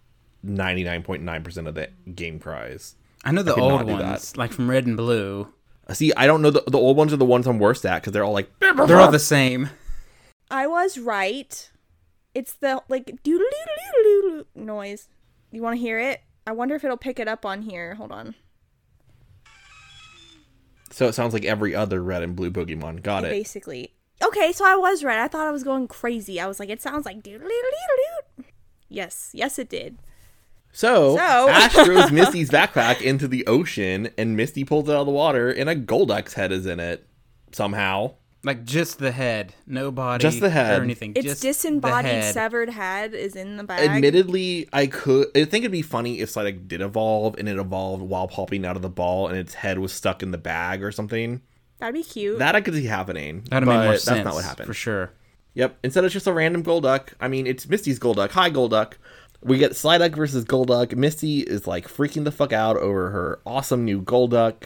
99.9% 0.46 1.68
of 1.68 1.76
the 1.76 1.90
game 2.14 2.40
cries. 2.40 2.96
I 3.24 3.32
know 3.32 3.44
the 3.44 3.54
could 3.54 3.64
old 3.64 3.72
not 3.74 3.88
do 3.88 3.98
that. 3.98 4.10
ones, 4.10 4.38
like 4.38 4.52
from 4.52 4.70
Red 4.70 4.88
and 4.88 4.98
Blue. 4.98 5.48
Uh, 5.88 5.94
see, 5.94 6.12
I 6.16 6.26
don't 6.26 6.42
know. 6.42 6.52
The, 6.52 6.64
the 6.68 6.78
old 6.78 6.98
ones 6.98 7.14
are 7.14 7.18
the 7.18 7.26
ones 7.26 7.48
I'm 7.48 7.60
worst 7.60 7.86
at 7.86 8.02
because 8.02 8.14
they're 8.14 8.24
all 8.24 8.34
like. 8.34 8.50
They're 8.60 9.00
all 9.00 9.12
the 9.12 9.20
same. 9.20 9.70
I 10.50 10.68
was 10.68 10.98
right. 10.98 11.70
It's 12.34 12.54
the 12.54 12.82
like 12.90 13.06
doo 13.06 13.38
doo 13.38 13.40
doo 13.40 14.04
doo 14.04 14.22
doo 14.54 14.62
noise. 14.64 15.10
You 15.52 15.62
want 15.62 15.76
to 15.78 15.82
hear 15.82 16.00
it? 16.00 16.22
I 16.48 16.54
wonder 16.54 16.76
if 16.76 16.84
it'll 16.84 16.98
pick 16.98 17.20
it 17.20 17.28
up 17.28 17.46
on 17.46 17.62
here. 17.62 17.96
Hold 17.96 18.12
on. 18.12 18.36
So 20.92 21.08
it 21.08 21.14
sounds 21.14 21.34
like 21.34 21.46
every 21.46 21.74
other 21.74 22.04
red 22.04 22.22
and 22.22 22.36
blue 22.36 22.52
Pokemon. 22.52 23.02
Got 23.02 23.24
it. 23.26 23.32
Basically. 23.32 23.94
Okay, 24.24 24.52
so 24.52 24.66
I 24.66 24.76
was 24.76 25.04
right. 25.04 25.18
I 25.20 25.28
thought 25.28 25.48
I 25.48 25.52
was 25.52 25.64
going 25.64 25.88
crazy. 25.88 26.40
I 26.40 26.48
was 26.48 26.60
like, 26.60 26.70
it 26.70 26.82
sounds 26.82 27.06
like 27.06 27.24
doo 27.24 27.38
doo 27.40 27.40
doo 27.40 27.48
doo 27.48 28.44
doo. 28.44 28.44
Yes, 28.90 29.32
yes, 29.34 29.58
it 29.58 29.70
did. 29.70 29.98
So, 30.74 31.16
So- 31.18 31.22
Ash 31.50 31.74
throws 31.74 32.12
Misty's 32.12 32.50
backpack 32.52 33.02
into 33.02 33.28
the 33.28 33.46
ocean, 33.48 34.10
and 34.18 34.36
Misty 34.38 34.64
pulls 34.64 34.88
it 34.88 34.92
out 34.94 35.02
of 35.02 35.06
the 35.08 35.12
water, 35.12 35.50
and 35.50 35.70
a 35.70 35.76
Golduck's 35.76 36.34
head 36.34 36.52
is 36.52 36.66
in 36.66 36.80
it 36.80 37.08
somehow. 37.52 38.14
Like 38.44 38.64
just 38.64 38.98
the 38.98 39.12
head, 39.12 39.54
no 39.68 39.92
body, 39.92 40.22
Just 40.22 40.40
the 40.40 40.50
head. 40.50 40.80
or 40.80 40.84
anything. 40.84 41.12
Its 41.16 41.26
just 41.26 41.42
the 41.42 41.48
head. 41.48 41.52
Just 41.52 41.62
disembodied, 41.62 42.12
head. 42.12 42.34
severed 42.34 42.70
head 42.70 43.14
is 43.14 43.36
in 43.36 43.58
the 43.58 43.64
bag. 43.64 43.88
Admittedly, 43.88 44.68
I 44.74 44.88
could. 44.88 45.28
I 45.36 45.46
think 45.46 45.64
it'd 45.64 45.72
be 45.72 45.84
funny 45.84 46.22
if 46.22 46.30
Psyduck 46.32 46.68
did 46.68 46.82
evolve, 46.82 47.36
and 47.38 47.48
it 47.48 47.58
evolved 47.58 48.02
while 48.02 48.28
popping 48.28 48.66
out 48.66 48.76
of 48.76 48.82
the 48.82 48.90
ball, 48.90 49.28
and 49.28 49.38
its 49.38 49.54
head 49.54 49.78
was 49.78 49.94
stuck 49.94 50.24
in 50.24 50.32
the 50.32 50.40
bag 50.40 50.84
or 50.84 50.92
something. 50.92 51.42
That'd 51.78 51.94
be 51.94 52.02
cute. 52.04 52.40
That 52.40 52.56
I 52.56 52.62
could 52.62 52.74
see 52.74 52.86
happening. 52.86 53.44
That'd 53.50 53.68
but 53.68 53.74
make 53.78 53.84
more 53.84 53.92
that's 53.94 54.04
sense. 54.06 54.26
not 54.26 54.34
what 54.34 54.44
happened. 54.44 54.66
for 54.66 54.74
sure. 54.74 55.12
Yep. 55.54 55.78
Instead, 55.84 56.04
it's 56.06 56.14
just 56.14 56.28
a 56.28 56.34
random 56.34 56.64
Golduck. 56.64 57.10
I 57.20 57.28
mean, 57.28 57.46
it's 57.46 57.68
Misty's 57.70 58.00
Golduck. 58.00 58.32
Hi, 58.32 58.50
Golduck. 58.50 58.94
We 59.44 59.58
get 59.58 59.74
Psyduck 59.74 60.16
versus 60.16 60.46
Golduck. 60.46 60.96
Misty 60.96 61.42
is 61.42 61.68
like 61.68 61.88
freaking 61.88 62.24
the 62.24 62.32
fuck 62.32 62.54
out 62.54 62.78
over 62.78 63.10
her 63.12 63.40
awesome 63.46 63.84
new 63.86 64.02
Golduck. 64.02 64.66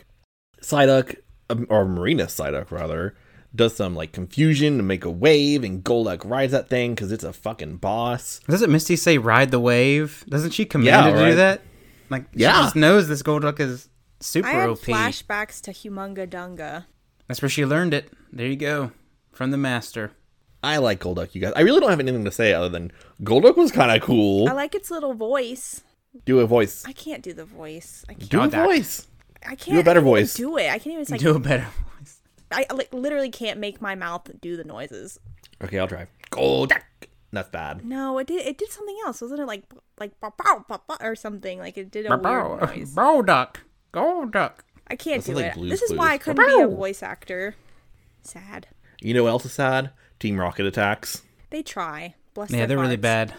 Psyduck, 0.61 1.15
um, 1.49 1.65
or 1.69 1.85
Marina 1.85 2.25
Psyduck 2.25 2.71
rather, 2.71 3.15
does 3.55 3.75
some 3.75 3.95
like 3.95 4.11
confusion 4.11 4.77
to 4.77 4.83
make 4.83 5.05
a 5.05 5.09
wave, 5.09 5.63
and 5.63 5.83
Golduck 5.83 6.21
rides 6.29 6.51
that 6.51 6.69
thing 6.69 6.93
because 6.95 7.11
it's 7.11 7.23
a 7.23 7.33
fucking 7.33 7.77
boss. 7.77 8.39
Doesn't 8.47 8.71
Misty 8.71 8.95
say 8.95 9.17
ride 9.17 9.51
the 9.51 9.59
wave? 9.59 10.23
Doesn't 10.29 10.51
she 10.51 10.65
command 10.65 10.85
Yeah, 10.87 11.11
to 11.11 11.17
right. 11.17 11.29
do 11.29 11.35
that? 11.35 11.61
Like 12.09 12.25
Yeah. 12.33 12.53
she 12.57 12.61
just 12.63 12.75
knows 12.75 13.07
this 13.07 13.23
Golduck 13.23 13.59
is 13.59 13.89
super 14.19 14.47
I 14.47 14.51
had 14.51 14.69
OP. 14.69 14.79
flashbacks 14.79 15.61
to 15.61 15.71
Humunga 15.71 16.27
Dunga. 16.27 16.85
That's 17.27 17.41
where 17.41 17.49
she 17.49 17.65
learned 17.65 17.93
it. 17.93 18.11
There 18.31 18.47
you 18.47 18.55
go. 18.55 18.91
From 19.31 19.51
the 19.51 19.57
master. 19.57 20.11
I 20.63 20.77
like 20.77 20.99
Golduck, 20.99 21.35
you 21.35 21.41
guys. 21.41 21.53
I 21.55 21.61
really 21.61 21.79
don't 21.79 21.89
have 21.89 21.99
anything 21.99 22.25
to 22.25 22.31
say 22.31 22.53
other 22.53 22.69
than 22.69 22.91
Golduck 23.23 23.55
was 23.57 23.71
kind 23.71 23.91
of 23.91 24.01
cool. 24.01 24.47
I 24.49 24.53
like 24.53 24.73
its 24.75 24.89
little 24.91 25.13
voice. 25.13 25.81
do 26.25 26.39
a 26.39 26.47
voice. 26.47 26.83
I 26.87 26.91
can't 26.93 27.21
do 27.21 27.33
the 27.33 27.45
voice. 27.45 28.03
I 28.09 28.13
can't. 28.13 28.29
Do 28.31 28.41
a 28.41 28.47
Golduck. 28.47 28.65
voice. 28.65 29.07
I 29.43 29.55
can't. 29.55 29.75
Do 29.75 29.79
a 29.79 29.83
better 29.83 29.99
I 29.99 30.03
can't 30.03 30.07
even 30.07 30.23
voice. 30.23 30.33
Do 30.33 30.57
it. 30.57 30.65
I 30.69 30.79
can't 30.79 30.87
even. 30.87 31.01
It's 31.01 31.11
like 31.11 31.19
do 31.19 31.35
a 31.35 31.39
better 31.39 31.63
voice. 31.63 31.84
I 32.55 32.73
like 32.73 32.93
literally 32.93 33.29
can't 33.29 33.59
make 33.59 33.81
my 33.81 33.95
mouth 33.95 34.29
do 34.41 34.55
the 34.57 34.63
noises. 34.63 35.19
Okay, 35.63 35.77
I'll 35.79 35.87
try. 35.87 36.07
Golduck. 36.31 36.81
That's 37.31 37.49
bad. 37.49 37.85
No, 37.85 38.17
it 38.17 38.27
did. 38.27 38.45
It 38.47 38.57
did 38.57 38.71
something 38.71 38.97
else, 39.05 39.21
wasn't 39.21 39.41
it? 39.41 39.45
Like 39.45 39.63
like 39.99 40.19
bow, 40.21 40.33
bow, 40.37 40.63
bow, 40.67 40.81
bow, 40.87 40.97
or 41.01 41.15
something. 41.15 41.59
Like 41.59 41.77
it 41.77 41.91
did 41.91 42.05
a 42.05 42.17
weird 42.17 42.61
noise. 42.61 42.91
Bow 42.95 43.21
duck. 43.21 43.61
Gold 43.91 44.31
duck. 44.31 44.63
I 44.87 44.95
can't 44.95 45.23
That 45.23 45.31
do 45.31 45.35
like 45.37 45.45
it. 45.47 45.53
Blue's 45.55 45.71
this 45.71 45.81
is 45.81 45.89
Clues. 45.89 45.99
why 45.99 46.11
I 46.13 46.17
couldn't 46.17 46.45
be 46.45 46.61
a 46.61 46.67
voice 46.67 47.03
actor. 47.03 47.55
Sad. 48.21 48.67
You 49.01 49.13
know 49.13 49.23
what 49.23 49.29
else 49.29 49.45
is 49.45 49.53
sad? 49.53 49.91
Team 50.19 50.39
Rocket 50.39 50.65
attacks. 50.65 51.23
They 51.49 51.61
try. 51.61 52.15
Bless 52.33 52.51
Yeah, 52.51 52.59
their 52.59 52.67
they're 52.67 52.79
really 52.79 52.95
bad. 52.97 53.33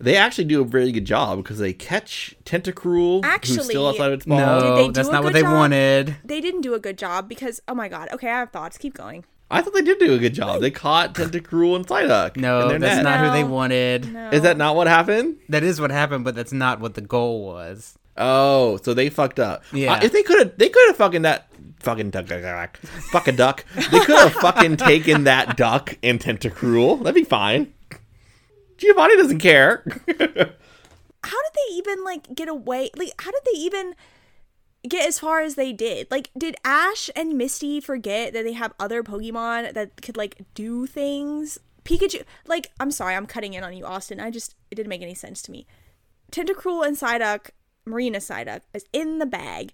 They 0.00 0.16
actually 0.16 0.44
do 0.44 0.62
a 0.62 0.64
very 0.64 0.92
good 0.92 1.04
job 1.04 1.38
because 1.38 1.58
they 1.58 1.72
catch 1.74 2.34
Tentacruel, 2.44 3.22
who's 3.24 3.32
Actually, 3.32 3.64
still 3.64 3.86
outside 3.88 4.06
of 4.08 4.14
its 4.14 4.24
ball. 4.26 4.38
No, 4.38 4.76
they 4.76 4.86
do 4.86 4.92
that's 4.92 5.10
not 5.10 5.22
what 5.22 5.34
they 5.34 5.42
job? 5.42 5.52
wanted. 5.52 6.16
They 6.24 6.40
didn't 6.40 6.62
do 6.62 6.72
a 6.74 6.78
good 6.80 6.96
job 6.96 7.28
because 7.28 7.60
oh 7.68 7.74
my 7.74 7.88
god. 7.88 8.08
Okay, 8.12 8.28
I 8.30 8.38
have 8.38 8.50
thoughts. 8.50 8.78
Keep 8.78 8.94
going. 8.94 9.24
I 9.50 9.62
thought 9.62 9.74
they 9.74 9.82
did 9.82 9.98
do 9.98 10.14
a 10.14 10.18
good 10.18 10.32
job. 10.32 10.60
They 10.60 10.70
caught 10.70 11.14
Tentacruel 11.14 11.74
and 11.76 11.86
Psyduck. 11.86 12.36
in 12.36 12.42
No, 12.42 12.68
their 12.68 12.78
that's 12.78 13.02
net. 13.02 13.04
not 13.04 13.26
who 13.26 13.32
they 13.32 13.42
wanted. 13.44 14.12
No. 14.12 14.30
Is 14.30 14.42
that 14.42 14.56
not 14.56 14.76
what 14.76 14.86
happened? 14.86 15.36
That 15.48 15.64
is 15.64 15.80
what 15.80 15.90
happened, 15.90 16.24
but 16.24 16.34
that's 16.36 16.52
not 16.52 16.78
what 16.80 16.94
the 16.94 17.00
goal 17.00 17.44
was. 17.46 17.98
Oh, 18.16 18.78
so 18.82 18.94
they 18.94 19.10
fucked 19.10 19.40
up. 19.40 19.64
Yeah. 19.72 19.94
Uh, 19.94 20.00
if 20.04 20.12
they 20.12 20.22
could 20.22 20.38
have, 20.38 20.56
they 20.56 20.68
could 20.68 20.86
have 20.88 20.96
fucking 20.96 21.22
that 21.22 21.48
fucking 21.80 22.10
duck, 22.10 22.26
duck, 22.26 22.42
duck, 22.42 22.76
fuck 23.10 23.26
a 23.28 23.32
duck. 23.32 23.64
They 23.90 24.00
could 24.00 24.18
have 24.18 24.32
fucking 24.34 24.76
taken 24.76 25.24
that 25.24 25.56
duck 25.56 25.96
and 26.02 26.20
Tentacruel. 26.20 26.98
That'd 27.02 27.14
be 27.14 27.24
fine. 27.24 27.72
Giovanni 28.80 29.16
doesn't 29.16 29.38
care. 29.38 29.84
how 31.22 31.36
did 31.42 31.52
they 31.54 31.74
even 31.74 32.02
like 32.04 32.34
get 32.34 32.48
away 32.48 32.90
like 32.96 33.12
how 33.20 33.30
did 33.30 33.42
they 33.44 33.58
even 33.58 33.94
get 34.88 35.06
as 35.06 35.18
far 35.18 35.42
as 35.42 35.54
they 35.54 35.72
did 35.72 36.10
like 36.10 36.30
did 36.36 36.56
ash 36.64 37.10
and 37.14 37.36
misty 37.36 37.80
forget 37.80 38.32
that 38.32 38.42
they 38.44 38.54
have 38.54 38.72
other 38.80 39.02
pokemon 39.02 39.72
that 39.74 40.00
could 40.00 40.16
like 40.16 40.40
do 40.54 40.86
things 40.86 41.58
pikachu 41.84 42.24
like 42.46 42.70
i'm 42.80 42.90
sorry 42.90 43.14
i'm 43.14 43.26
cutting 43.26 43.52
in 43.52 43.62
on 43.62 43.76
you 43.76 43.84
austin 43.84 44.18
i 44.18 44.30
just 44.30 44.54
it 44.70 44.76
didn't 44.76 44.88
make 44.88 45.02
any 45.02 45.14
sense 45.14 45.42
to 45.42 45.52
me 45.52 45.66
tentacruel 46.32 46.86
and 46.86 46.96
psyduck 46.96 47.50
marina 47.84 48.18
psyduck 48.18 48.62
is 48.72 48.86
in 48.92 49.18
the 49.18 49.26
bag 49.26 49.72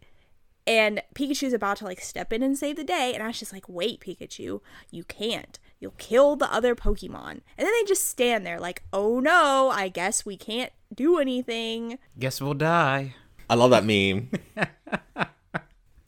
and 0.66 1.00
Pikachu's 1.14 1.52
about 1.52 1.76
to 1.76 1.84
like 1.84 2.00
step 2.00 2.32
in 2.32 2.42
and 2.42 2.58
save 2.58 2.74
the 2.74 2.82
day, 2.82 3.12
and 3.14 3.22
Ash 3.22 3.40
is 3.40 3.52
like, 3.52 3.68
"Wait, 3.68 4.00
Pikachu, 4.00 4.60
you 4.90 5.04
can't. 5.04 5.60
You'll 5.80 5.94
kill 5.98 6.36
the 6.36 6.52
other 6.52 6.74
Pokemon." 6.74 7.30
And 7.56 7.66
then 7.66 7.72
they 7.72 7.84
just 7.86 8.08
stand 8.08 8.46
there 8.46 8.58
like, 8.60 8.82
"Oh 8.92 9.20
no, 9.20 9.70
I 9.72 9.88
guess 9.88 10.24
we 10.26 10.36
can't 10.36 10.72
do 10.94 11.18
anything." 11.18 11.98
Guess 12.18 12.40
we'll 12.40 12.54
die. 12.54 13.14
I 13.48 13.54
love 13.54 13.70
that 13.70 13.84
meme. 13.84 14.30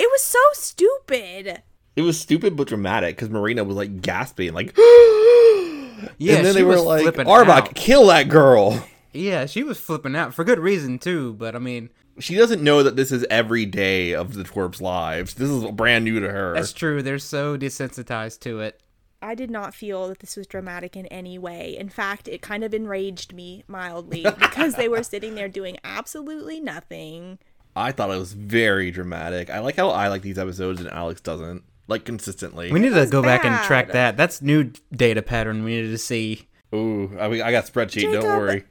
It 0.01 0.09
was 0.09 0.23
so 0.23 0.39
stupid. 0.53 1.63
It 1.97 2.03
was 2.03 2.21
stupid 2.21 2.57
but 2.57 2.69
dramatic 2.69 3.17
because 3.17 3.31
Marina 3.31 3.65
was 3.65 3.77
like 3.77 4.01
gasping, 4.01 4.53
like, 4.55 4.73
Yeah, 4.77 6.37
and 6.37 6.47
then 6.47 6.53
she 6.53 6.53
they 6.53 6.63
were 6.63 6.79
like, 6.79 7.03
flipping 7.03 7.27
Arbok, 7.27 7.49
out. 7.49 7.75
kill 7.75 8.07
that 8.07 8.29
girl. 8.29 8.85
Yeah, 9.13 9.47
she 9.47 9.65
was 9.65 9.79
flipping 9.79 10.15
out 10.15 10.35
for 10.35 10.45
good 10.45 10.61
reason 10.61 10.99
too. 11.01 11.33
But 11.35 11.57
I 11.57 11.59
mean, 11.59 11.91
She 12.21 12.37
doesn't 12.37 12.63
know 12.63 12.85
that 12.85 12.95
this 12.95 13.11
is 13.11 13.27
every 13.29 13.67
day 13.67 14.13
of 14.13 14.35
the 14.35 14.45
twerp's 14.45 14.81
lives. 14.81 15.35
This 15.35 15.51
is 15.51 15.65
brand 15.73 16.05
new 16.05 16.21
to 16.21 16.31
her. 16.31 16.55
that's 16.55 16.73
true. 16.73 17.03
They're 17.03 17.19
so 17.19 17.59
desensitized 17.59 18.39
to 18.41 18.61
it. 18.61 18.81
I 19.21 19.35
did 19.35 19.51
not 19.51 19.75
feel 19.75 20.09
that 20.09 20.21
this 20.21 20.37
was 20.37 20.47
dramatic 20.47 20.97
in 20.97 21.07
any 21.07 21.39
way. 21.39 21.77
In 21.77 21.89
fact, 21.89 22.29
it 22.29 22.41
kind 22.41 22.63
of 22.63 22.73
enraged 22.73 23.33
me 23.33 23.65
mildly 23.67 24.25
because 24.39 24.75
they 24.75 24.89
were 24.89 25.03
sitting 25.03 25.35
there 25.35 25.49
doing 25.49 25.77
absolutely 25.83 26.61
nothing. 26.61 27.39
I 27.75 27.93
thought 27.93 28.11
it 28.11 28.19
was 28.19 28.33
very 28.33 28.91
dramatic. 28.91 29.51
I 29.51 29.61
like 29.61 29.77
how 29.77 29.91
I 29.91 30.09
like 30.09 30.23
these 30.23 30.39
episodes 30.39 30.81
and 30.81 30.91
Alex 30.91 31.21
doesn't. 31.21 31.65
Like 31.87 32.05
consistently. 32.05 32.71
We 32.71 32.81
need 32.81 32.91
to 32.91 32.97
was 32.97 33.11
go 33.11 33.23
back 33.23 33.45
and 33.47 33.65
track 33.65 33.93
that. 33.93 34.17
That's 34.17 34.43
new 34.43 34.73
data 34.93 35.23
pattern 35.23 35.65
we 35.65 35.77
needed 35.77 35.91
to 35.91 35.99
see. 35.99 36.47
Ooh, 36.75 37.17
I, 37.19 37.27
I 37.27 37.51
got 37.51 37.65
spreadsheet. 37.65 38.01
Jacob. 38.01 38.23
Don't 38.23 38.39
worry. 38.39 38.65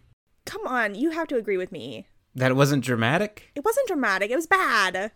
Come 0.45 0.67
on, 0.67 0.93
you 0.93 1.09
have 1.09 1.27
to 1.29 1.35
agree 1.35 1.57
with 1.57 1.71
me. 1.71 2.07
That 2.35 2.51
it 2.51 2.53
wasn't 2.53 2.83
dramatic. 2.83 3.51
It 3.55 3.65
wasn't 3.65 3.87
dramatic. 3.87 4.29
It 4.29 4.35
was 4.35 4.45
bad. 4.45 5.11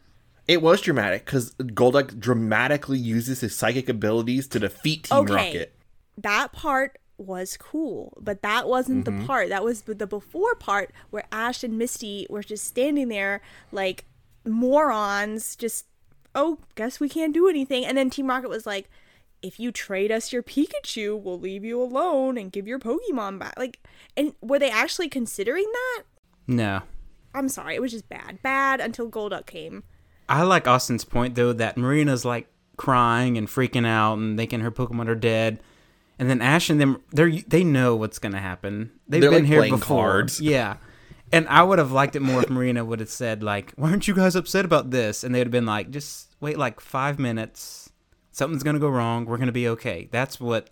It 0.48 0.62
was 0.62 0.82
dramatic 0.82 1.26
because 1.26 1.52
Golduck 1.56 2.20
dramatically 2.20 2.98
uses 2.98 3.42
his 3.42 3.56
psychic 3.56 3.88
abilities 3.88 4.48
to 4.50 4.60
defeat 4.60 5.04
Team 5.04 5.20
Okay. 5.20 5.34
Rocket. 5.34 5.76
that 6.18 6.52
part 6.52 6.98
was 7.18 7.56
cool, 7.58 8.18
but 8.20 8.42
that 8.42 8.68
wasn't 8.68 9.06
Mm-hmm. 9.06 9.20
the 9.22 9.26
part. 9.28 9.50
That 9.50 9.64
was 9.64 9.84
the 9.84 10.08
before 10.08 10.56
part 10.56 10.92
where 11.12 11.24
Ash 11.32 11.64
and 11.64 11.78
Misty 11.78 12.26
were 12.30 12.42
just 12.44 12.64
standing 12.66 13.08
there 13.10 13.42
like 13.72 14.06
morons, 14.44 15.56
just 15.56 15.86
oh, 16.34 16.58
guess 16.76 17.00
we 17.00 17.10
can't 17.10 17.34
do 17.34 17.48
anything. 17.50 17.86
And 17.86 17.98
then 17.98 18.10
Team 18.10 18.28
Rocket 18.28 18.50
was 18.50 18.66
like, 18.66 18.90
if 19.42 19.60
you 19.60 19.72
trade 19.72 20.12
us 20.12 20.32
your 20.32 20.42
Pikachu, 20.44 21.20
we'll 21.20 21.40
leave 21.40 21.66
you 21.66 21.82
alone 21.82 22.38
and 22.38 22.52
give 22.52 22.68
your 22.68 22.80
Pokemon 22.80 23.38
back. 23.40 23.54
Like, 23.58 23.80
and 24.16 24.34
were 24.42 24.58
they 24.60 24.70
actually 24.70 25.10
considering 25.10 25.66
that? 25.72 26.04
No. 26.48 26.82
I'm 27.34 27.50
sorry, 27.50 27.76
it 27.76 27.82
was 27.82 27.92
just 27.92 28.08
bad, 28.10 28.42
bad 28.42 28.80
until 28.80 29.10
Golduck 29.10 29.46
came. 29.46 29.84
I 30.32 30.44
like 30.44 30.67
Austin's 30.67 31.04
point 31.04 31.36
though 31.36 31.54
that 31.54 31.78
Marina's 31.78 32.24
like 32.24 32.48
crying 32.78 33.38
and 33.38 33.48
freaking 33.48 33.86
out 33.86 34.17
and 34.17 34.38
thinking 34.38 34.62
her 34.62 34.72
Pokemon 34.72 35.08
are 35.08 35.15
dead. 35.15 35.62
And 36.17 36.30
then 36.30 36.41
Ash 36.41 36.70
and 36.70 36.80
them 36.80 37.02
they 37.13 37.41
they 37.41 37.63
know 37.63 37.96
what's 37.96 38.17
gonna 38.17 38.39
happen. 38.39 38.91
They've 39.08 39.22
They're, 39.22 39.30
been 39.30 39.44
like, 39.44 39.52
here 39.52 39.62
before. 39.63 39.98
cards. 39.98 40.39
Yeah. 40.39 40.78
And 41.34 41.48
I 41.48 41.63
would 41.63 41.80
have 41.80 41.91
liked 41.91 42.15
it 42.15 42.22
more 42.22 42.44
if 42.44 42.50
Marina 42.50 42.84
would 42.84 43.00
have 43.00 43.10
said 43.10 43.44
like, 43.44 43.74
"Why 43.76 43.89
aren't 43.89 44.08
you 44.08 44.13
guys 44.13 44.36
upset 44.36 44.65
about 44.65 44.91
this?" 44.91 45.24
And 45.24 45.34
they'd 45.34 45.39
have 45.39 45.52
been 45.52 45.65
like, 45.65 45.89
"Just 45.89 46.36
wait 46.41 46.58
like 46.58 46.80
5 46.80 47.20
minutes. 47.20 47.91
Something's 48.32 48.63
going 48.63 48.74
to 48.76 48.80
go 48.80 48.89
wrong. 48.89 49.26
We're 49.26 49.38
going 49.38 49.48
to 49.48 49.54
be 49.54 49.67
okay." 49.70 50.10
That's 50.12 50.39
what 50.39 50.70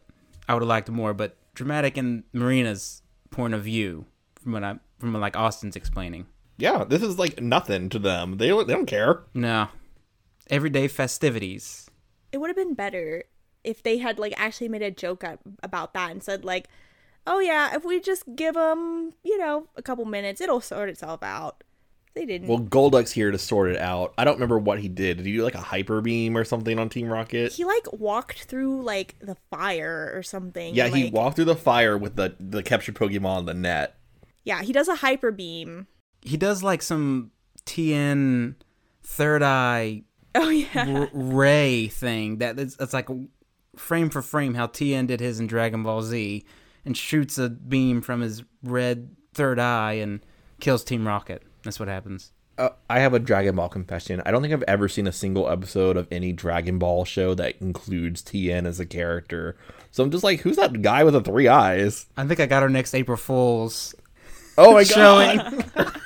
I 0.47 0.53
would 0.53 0.61
have 0.61 0.69
liked 0.69 0.89
more, 0.89 1.13
but 1.13 1.37
dramatic 1.53 1.97
in 1.97 2.23
Marina's 2.33 3.01
point 3.31 3.53
of 3.53 3.63
view 3.63 4.05
from 4.41 4.51
what 4.53 4.63
I 4.63 4.79
from 4.99 5.13
what, 5.13 5.19
like 5.19 5.37
Austin's 5.37 5.75
explaining. 5.75 6.27
Yeah, 6.59 6.83
this 6.83 7.01
is 7.01 7.17
like 7.17 7.41
nothing 7.41 7.89
to 7.89 7.99
them. 7.99 8.37
They 8.37 8.49
don't, 8.49 8.67
they 8.67 8.73
don't 8.73 8.85
care. 8.85 9.21
No. 9.33 9.69
Everyday 10.49 10.87
festivities. 10.87 11.89
it 12.31 12.37
would 12.37 12.49
have 12.49 12.55
been 12.57 12.73
better 12.73 13.23
if 13.63 13.81
they 13.83 13.97
had 13.97 14.19
like 14.19 14.33
actually 14.37 14.69
made 14.69 14.81
a 14.81 14.91
joke 14.91 15.23
about 15.63 15.93
that 15.93 16.11
and 16.11 16.23
said 16.23 16.45
like 16.45 16.67
oh 17.27 17.39
yeah 17.39 17.75
if 17.75 17.83
we 17.83 17.99
just 17.99 18.23
give 18.35 18.55
them 18.55 19.11
you 19.23 19.37
know 19.37 19.67
a 19.75 19.81
couple 19.81 20.05
minutes 20.05 20.39
it'll 20.39 20.61
sort 20.61 20.87
itself 20.89 21.21
out 21.23 21.63
they 22.15 22.25
didn't 22.25 22.47
Well, 22.47 22.59
Golduck's 22.59 23.11
here 23.11 23.29
to 23.31 23.37
sort 23.37 23.69
it 23.69 23.77
out. 23.77 24.13
I 24.17 24.23
don't 24.25 24.33
remember 24.35 24.57
what 24.57 24.79
he 24.79 24.87
did. 24.89 25.17
Did 25.17 25.25
he 25.27 25.33
do 25.33 25.43
like 25.43 25.53
a 25.55 25.61
hyper 25.61 26.01
beam 26.01 26.35
or 26.35 26.43
something 26.43 26.79
on 26.79 26.89
Team 26.89 27.07
Rocket? 27.07 27.51
he 27.51 27.63
like 27.65 27.91
walked 27.93 28.45
through 28.45 28.81
like 28.81 29.15
the 29.19 29.35
fire 29.51 30.11
or 30.15 30.23
something 30.23 30.73
yeah, 30.73 30.87
he 30.87 31.09
walked 31.11 31.35
through 31.35 31.45
the 31.45 31.55
fire 31.55 31.97
with 31.97 32.15
the 32.15 32.35
the 32.39 32.63
captured 32.63 32.95
Pokemon 32.95 33.25
on 33.25 33.45
the 33.45 33.53
net. 33.53 33.95
yeah 34.43 34.63
he 34.63 34.73
does 34.73 34.87
a 34.87 34.95
hyper 34.95 35.31
beam 35.31 35.85
He 36.21 36.37
does 36.37 36.63
like 36.63 36.81
some 36.81 37.31
Tien 37.65 38.55
third 39.03 39.41
eye 39.43 40.03
oh 40.35 40.49
yeah 40.49 40.85
r- 40.87 41.09
ray 41.13 41.87
thing 41.87 42.37
that 42.37 42.59
it's, 42.59 42.75
it's 42.79 42.93
like 42.93 43.09
frame 43.75 44.09
for 44.09 44.21
frame 44.21 44.53
how 44.53 44.67
Tien 44.67 45.07
did 45.07 45.19
his 45.19 45.39
in 45.39 45.47
Dragon 45.47 45.83
Ball 45.83 46.01
Z 46.01 46.43
and 46.85 46.95
shoots 46.95 47.37
a 47.37 47.49
beam 47.49 48.01
from 48.01 48.21
his 48.21 48.43
red 48.63 49.15
third 49.33 49.59
eye 49.59 49.93
and 49.93 50.19
kills 50.59 50.83
Team 50.83 51.07
Rocket. 51.07 51.43
That's 51.63 51.79
what 51.79 51.89
happens. 51.89 52.31
Uh, 52.57 52.69
I 52.89 52.99
have 52.99 53.13
a 53.13 53.19
Dragon 53.19 53.55
Ball 53.55 53.69
confession. 53.69 54.21
I 54.25 54.31
don't 54.31 54.41
think 54.41 54.53
I've 54.53 54.63
ever 54.63 54.89
seen 54.89 55.07
a 55.07 55.13
single 55.13 55.49
episode 55.49 55.95
of 55.95 56.07
any 56.11 56.33
Dragon 56.33 56.77
Ball 56.77 57.05
show 57.05 57.33
that 57.35 57.55
includes 57.61 58.21
Tien 58.21 58.65
as 58.65 58.81
a 58.81 58.85
character. 58.85 59.55
So 59.91 60.03
I'm 60.03 60.11
just 60.11 60.25
like, 60.25 60.41
who's 60.41 60.57
that 60.57 60.81
guy 60.81 61.05
with 61.05 61.13
the 61.13 61.21
three 61.21 61.47
eyes? 61.47 62.07
I 62.17 62.25
think 62.27 62.41
I 62.41 62.47
got 62.47 62.63
our 62.63 62.69
next 62.69 62.93
April 62.93 63.17
Fools 63.17 63.95
Oh 64.59 64.73
my 64.73 64.83
showing. 64.83 65.37
god! 65.37 66.01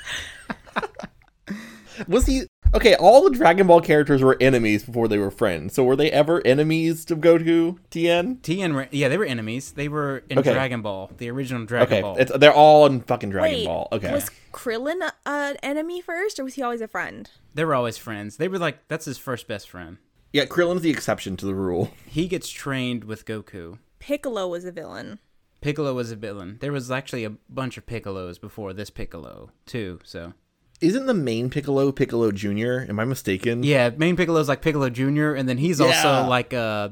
Was 2.07 2.25
he 2.25 2.43
okay? 2.73 2.95
All 2.95 3.23
the 3.23 3.29
Dragon 3.37 3.67
Ball 3.67 3.79
characters 3.79 4.21
were 4.23 4.35
enemies 4.41 4.83
before 4.83 5.07
they 5.07 5.17
were 5.19 5.29
friends. 5.31 5.73
So 5.75 5.83
were 5.83 5.95
they 5.95 6.11
ever 6.11 6.41
enemies 6.45 7.05
to 7.05 7.15
Goku, 7.15 7.77
Tien? 7.91 8.37
TN, 8.37 8.75
ra- 8.75 8.85
yeah, 8.91 9.09
they 9.09 9.17
were 9.17 9.25
enemies. 9.25 9.71
They 9.73 9.87
were 9.87 10.23
in 10.29 10.39
Okay. 10.39 10.53
Dragon 10.53 10.81
Ball, 10.81 11.11
the 11.17 11.29
original 11.29 11.65
Dragon 11.65 11.93
Okay, 11.93 12.01
Ball. 12.01 12.17
it's, 12.17 12.32
they're 12.38 12.53
all 12.53 12.86
in 12.88 13.01
fucking 13.01 13.30
Dragon 13.30 13.57
wait 13.59 13.65
Ball. 13.65 13.88
Okay, 13.91 14.11
was 14.11 14.30
krillin 14.51 15.09
an 15.25 15.55
enemy 15.63 16.01
first 16.01 16.39
or 16.39 16.43
was 16.43 16.55
he 16.55 16.61
always 16.61 16.82
a 16.82 16.88
friend 16.88 17.30
They 17.53 17.63
were 17.65 17.75
always 17.75 17.97
friends. 17.97 18.38
They 18.38 18.47
were 18.47 18.59
like 18.59 18.88
that's 18.88 19.05
his 19.05 19.17
first 19.17 19.47
best 19.47 19.69
friend. 19.69 19.97
yeah, 20.32 20.45
Krillin's 20.45 20.82
the 20.82 20.89
exception 20.91 21.38
to 21.38 21.45
the 21.45 21.55
rule. 21.55 21.91
He 22.07 22.28
gets 22.28 22.49
trained 22.49 23.03
with 23.03 23.25
Goku. 23.25 23.78
piccolo 23.99 24.47
was 24.47 24.65
a 24.65 24.71
villain 24.71 25.19
Piccolo 25.64 25.93
was 25.93 26.11
a 26.11 26.16
villain. 26.16 26.57
There 26.61 26.72
was 26.72 26.91
actually 26.91 27.24
a 27.24 27.32
bunch 27.49 27.78
of 27.78 27.86
Piccolos 27.86 28.39
before 28.39 28.74
this 28.74 28.89
Piccolo 28.89 29.49
too. 29.66 29.99
So 30.03 30.34
Isn't 30.82 31.05
the 31.07 31.14
main 31.14 31.49
Piccolo 31.49 31.91
Piccolo 31.91 32.32
Junior? 32.32 32.86
Am 32.89 32.99
I 32.99 33.05
mistaken? 33.05 33.64
yeah, 33.64 33.89
main 33.95 34.16
Piccolo's 34.16 34.49
like 34.49 34.61
Piccolo 34.61 34.89
Junior, 34.89 35.34
and 35.34 35.47
then 35.49 35.57
he's 35.57 35.80
Yeah. 35.80 35.88
also 35.88 36.30
like 36.30 36.53
uh 36.53 36.89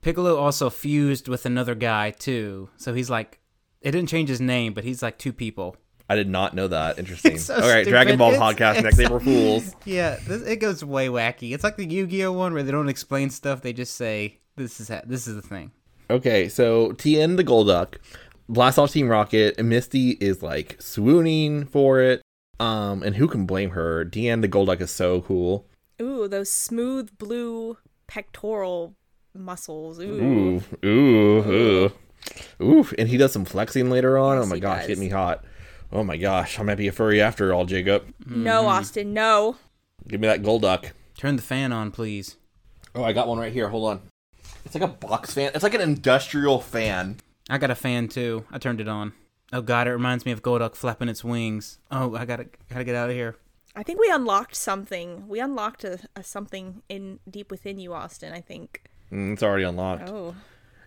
Piccolo 0.00 0.36
also 0.36 0.70
fused 0.70 1.28
with 1.28 1.46
another 1.46 1.74
guy 1.74 2.10
too. 2.10 2.68
So 2.76 2.92
he's 2.94 3.08
like 3.10 3.40
it 3.80 3.92
didn't 3.92 4.08
change 4.08 4.28
his 4.28 4.40
name, 4.40 4.74
but 4.74 4.84
he's 4.84 5.02
like 5.02 5.18
two 5.18 5.32
people. 5.32 5.76
I 6.10 6.16
did 6.16 6.28
not 6.28 6.54
know 6.54 6.68
that. 6.68 6.98
Interesting. 6.98 7.36
So 7.38 7.54
All 7.54 7.60
right, 7.68 7.86
Dragon. 7.86 8.16
Ball 8.18 8.32
It's- 8.32 8.42
podcast 8.42 8.74
it's 8.76 8.82
next 8.84 8.98
April 8.98 9.20
Fools. 9.28 9.74
Yeah, 9.84 10.16
this, 10.26 10.42
it 10.42 10.56
goes 10.56 10.82
way 10.84 11.08
wacky. 11.08 11.52
It's 11.52 11.62
like 11.62 11.76
the 11.76 11.84
Yu-Gi-Oh 11.86 12.32
one 12.32 12.54
where 12.54 12.62
they 12.62 12.72
don't 12.72 12.88
explain 12.88 13.28
stuff; 13.30 13.60
they 13.60 13.72
just 13.74 13.94
say 13.94 14.38
this 14.56 14.80
is 14.80 14.88
ha- 14.88 15.02
this 15.04 15.26
is 15.28 15.34
the 15.36 15.42
thing. 15.42 15.70
Okay, 16.10 16.48
so 16.48 16.92
Tien 16.92 17.36
the 17.36 17.44
Golduck. 17.44 17.96
blasts 18.48 18.78
off 18.78 18.92
Team 18.92 19.08
Rocket, 19.08 19.54
and 19.58 19.68
Misty 19.68 20.12
is 20.12 20.42
like 20.42 20.80
swooning 20.80 21.66
for 21.66 22.00
it. 22.00 22.22
Um, 22.60 23.02
and 23.02 23.16
who 23.16 23.28
can 23.28 23.46
blame 23.46 23.70
her? 23.70 24.04
Tien 24.04 24.40
the 24.40 24.48
Golduck 24.48 24.80
is 24.80 24.90
so 24.90 25.20
cool. 25.20 25.66
Ooh, 26.00 26.28
those 26.28 26.50
smooth 26.50 27.10
blue 27.18 27.76
pectoral 28.06 28.94
muscles. 29.34 30.00
Ooh. 30.00 30.04
Ooh, 30.04 30.62
ooh, 30.84 31.52
ooh, 31.52 31.92
ooh. 32.62 32.88
And 32.98 33.08
he 33.08 33.16
does 33.16 33.32
some 33.32 33.44
flexing 33.44 33.90
later 33.90 34.16
on. 34.18 34.38
Yes, 34.38 34.46
oh 34.46 34.48
my 34.48 34.58
gosh, 34.58 34.80
does. 34.80 34.88
hit 34.88 34.98
me 34.98 35.10
hot. 35.10 35.44
Oh 35.92 36.04
my 36.04 36.16
gosh, 36.16 36.58
I 36.58 36.62
might 36.62 36.76
be 36.76 36.88
a 36.88 36.92
furry 36.92 37.20
after 37.20 37.52
all, 37.52 37.64
Jacob. 37.64 38.12
No, 38.26 38.66
Austin, 38.66 39.14
no. 39.14 39.56
Give 40.06 40.20
me 40.20 40.28
that 40.28 40.42
Golduck. 40.42 40.90
Turn 41.16 41.36
the 41.36 41.42
fan 41.42 41.72
on, 41.72 41.90
please. 41.90 42.36
Oh, 42.94 43.04
I 43.04 43.12
got 43.12 43.28
one 43.28 43.38
right 43.38 43.52
here. 43.52 43.68
Hold 43.68 43.90
on. 43.90 44.00
It's 44.68 44.74
like 44.74 44.84
a 44.84 44.88
box 45.06 45.32
fan. 45.32 45.50
It's 45.54 45.62
like 45.62 45.72
an 45.72 45.80
industrial 45.80 46.60
fan. 46.60 47.16
I 47.48 47.56
got 47.56 47.70
a 47.70 47.74
fan 47.74 48.08
too. 48.08 48.44
I 48.50 48.58
turned 48.58 48.82
it 48.82 48.88
on. 48.88 49.14
Oh 49.50 49.62
god, 49.62 49.86
it 49.88 49.92
reminds 49.92 50.26
me 50.26 50.32
of 50.32 50.42
Golduck 50.42 50.74
flapping 50.76 51.08
its 51.08 51.24
wings. 51.24 51.78
Oh, 51.90 52.14
I 52.14 52.26
gotta 52.26 52.48
gotta 52.68 52.84
get 52.84 52.94
out 52.94 53.08
of 53.08 53.16
here. 53.16 53.36
I 53.74 53.82
think 53.82 53.98
we 53.98 54.10
unlocked 54.10 54.54
something. 54.54 55.26
We 55.26 55.40
unlocked 55.40 55.84
a, 55.84 56.00
a 56.14 56.22
something 56.22 56.82
in 56.90 57.18
deep 57.30 57.50
within 57.50 57.78
you, 57.78 57.94
Austin. 57.94 58.34
I 58.34 58.42
think. 58.42 58.82
Mm, 59.10 59.32
it's 59.32 59.42
already 59.42 59.64
unlocked. 59.64 60.10
Oh, 60.10 60.34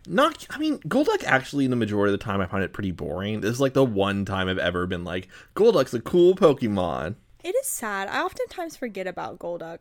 Not, 0.07 0.45
I 0.51 0.59
mean, 0.59 0.77
Golduck 0.81 1.23
actually, 1.23 1.65
the 1.65 1.75
majority 1.75 2.13
of 2.13 2.19
the 2.19 2.23
time, 2.23 2.39
I 2.39 2.45
find 2.45 2.63
it 2.63 2.73
pretty 2.73 2.91
boring. 2.91 3.41
This 3.41 3.53
is 3.53 3.59
like 3.59 3.73
the 3.73 3.83
one 3.83 4.25
time 4.25 4.47
I've 4.47 4.59
ever 4.59 4.85
been 4.85 5.03
like, 5.03 5.27
Golduck's 5.55 5.95
a 5.95 5.99
cool 6.01 6.35
Pokemon. 6.35 7.15
it 7.43 7.55
is 7.55 7.65
sad. 7.65 8.09
I 8.09 8.21
oftentimes 8.21 8.77
forget 8.77 9.07
about 9.07 9.39
Golduck. 9.39 9.79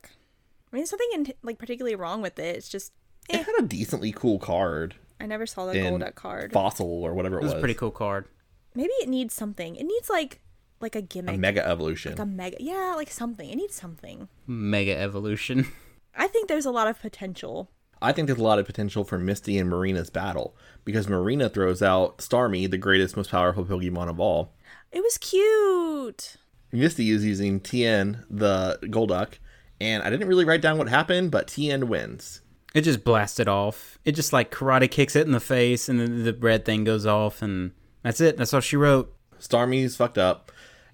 I 0.72 0.76
mean, 0.76 0.80
there's 0.84 0.92
nothing 0.92 1.08
in, 1.12 1.32
like 1.42 1.58
particularly 1.58 1.96
wrong 1.96 2.22
with 2.22 2.38
it. 2.38 2.56
It's 2.56 2.68
just 2.70 2.92
It 3.32 3.44
had 3.46 3.54
a 3.58 3.62
decently 3.66 4.12
cool 4.12 4.38
card. 4.38 4.94
I 5.20 5.26
never 5.26 5.46
saw 5.46 5.66
the 5.66 5.72
in 5.78 5.94
Golduck 5.98 6.14
card. 6.14 6.52
Fossil 6.52 6.86
or 7.04 7.14
whatever 7.14 7.36
it 7.36 7.40
It 7.40 7.44
was 7.44 7.52
was. 7.52 7.58
a 7.58 7.60
pretty 7.60 7.74
cool 7.74 7.90
card. 7.90 8.26
Maybe 8.74 8.92
it 9.02 9.08
needs 9.08 9.34
something. 9.34 9.76
It 9.76 9.84
needs 9.84 10.08
like 10.08 10.40
like 10.80 10.94
a 10.94 11.00
A 11.00 11.02
gimmick, 11.02 11.38
Mega 11.38 11.66
Evolution. 11.66 12.12
like 12.12 12.20
a 12.20 12.26
mega. 12.26 12.56
Yeah, 12.60 12.94
like 12.96 13.10
something. 13.10 13.50
It 13.50 13.56
needs 13.56 13.74
something. 13.74 14.28
Mega 14.46 14.96
evolution. 14.98 15.66
I 16.16 16.26
think 16.26 16.48
there's 16.48 16.64
a 16.66 16.70
lot 16.70 16.88
of 16.88 16.98
potential. 17.00 17.70
I 18.02 18.12
think 18.12 18.26
there's 18.28 18.38
a 18.38 18.42
lot 18.42 18.58
of 18.58 18.64
potential 18.64 19.04
for 19.04 19.18
Misty 19.18 19.58
and 19.58 19.68
Marina's 19.68 20.08
battle 20.08 20.56
because 20.86 21.06
Marina 21.06 21.50
throws 21.50 21.82
out 21.82 22.18
Starmie, 22.18 22.70
the 22.70 22.78
greatest, 22.78 23.14
most 23.14 23.30
powerful 23.30 23.66
Pokemon 23.66 24.08
of 24.08 24.18
all. 24.18 24.54
It 24.90 25.02
was 25.02 25.18
cute. 25.18 26.36
Misty 26.72 27.10
is 27.10 27.24
using 27.26 27.60
Tien, 27.60 28.24
the 28.30 28.78
Golduck, 28.84 29.34
and 29.80 30.02
I 30.02 30.08
didn't 30.08 30.28
really 30.28 30.44
write 30.46 30.62
down 30.62 30.78
what 30.78 30.88
happened, 30.88 31.30
but 31.30 31.48
Tien 31.48 31.88
wins. 31.88 32.40
It 32.74 32.82
just 32.82 33.04
blasted 33.04 33.48
off. 33.48 33.98
It 34.04 34.12
just 34.12 34.32
like 34.32 34.52
karate 34.52 34.90
kicks 34.90 35.16
it 35.16 35.26
in 35.26 35.32
the 35.32 35.40
face, 35.40 35.88
and 35.88 35.98
then 35.98 36.24
the 36.24 36.32
red 36.32 36.64
thing 36.64 36.84
goes 36.84 37.04
off, 37.04 37.42
and 37.42 37.72
that's 38.02 38.20
it. 38.20 38.36
That's 38.36 38.54
all 38.54 38.60
she 38.60 38.76
wrote. 38.76 39.14
Starmie's 39.40 39.96
fucked 39.96 40.18
up, 40.18 40.52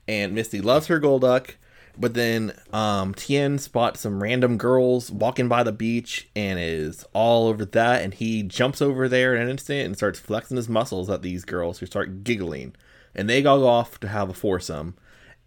and 0.08 0.34
Misty 0.34 0.60
loves 0.60 0.86
her 0.86 1.00
Golduck, 1.00 1.56
but 1.98 2.14
then 2.14 2.52
um, 2.72 3.12
Tien 3.14 3.58
spots 3.58 4.00
some 4.00 4.22
random 4.22 4.56
girls 4.56 5.10
walking 5.10 5.48
by 5.48 5.62
the 5.62 5.72
beach 5.72 6.28
and 6.34 6.58
is 6.58 7.04
all 7.12 7.48
over 7.48 7.64
that, 7.64 8.02
and 8.02 8.14
he 8.14 8.42
jumps 8.42 8.80
over 8.80 9.08
there 9.08 9.34
in 9.34 9.42
an 9.42 9.50
instant 9.50 9.84
and 9.84 9.96
starts 9.96 10.18
flexing 10.18 10.56
his 10.56 10.68
muscles 10.68 11.10
at 11.10 11.22
these 11.22 11.44
girls 11.44 11.78
who 11.78 11.86
start 11.86 12.24
giggling, 12.24 12.74
and 13.14 13.28
they 13.28 13.42
go 13.42 13.66
off 13.66 14.00
to 14.00 14.08
have 14.08 14.30
a 14.30 14.34
foursome, 14.34 14.94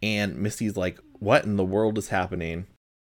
and 0.03 0.37
Misty's 0.37 0.77
like, 0.77 0.99
"What 1.19 1.45
in 1.45 1.55
the 1.55 1.65
world 1.65 1.97
is 1.97 2.09
happening?" 2.09 2.67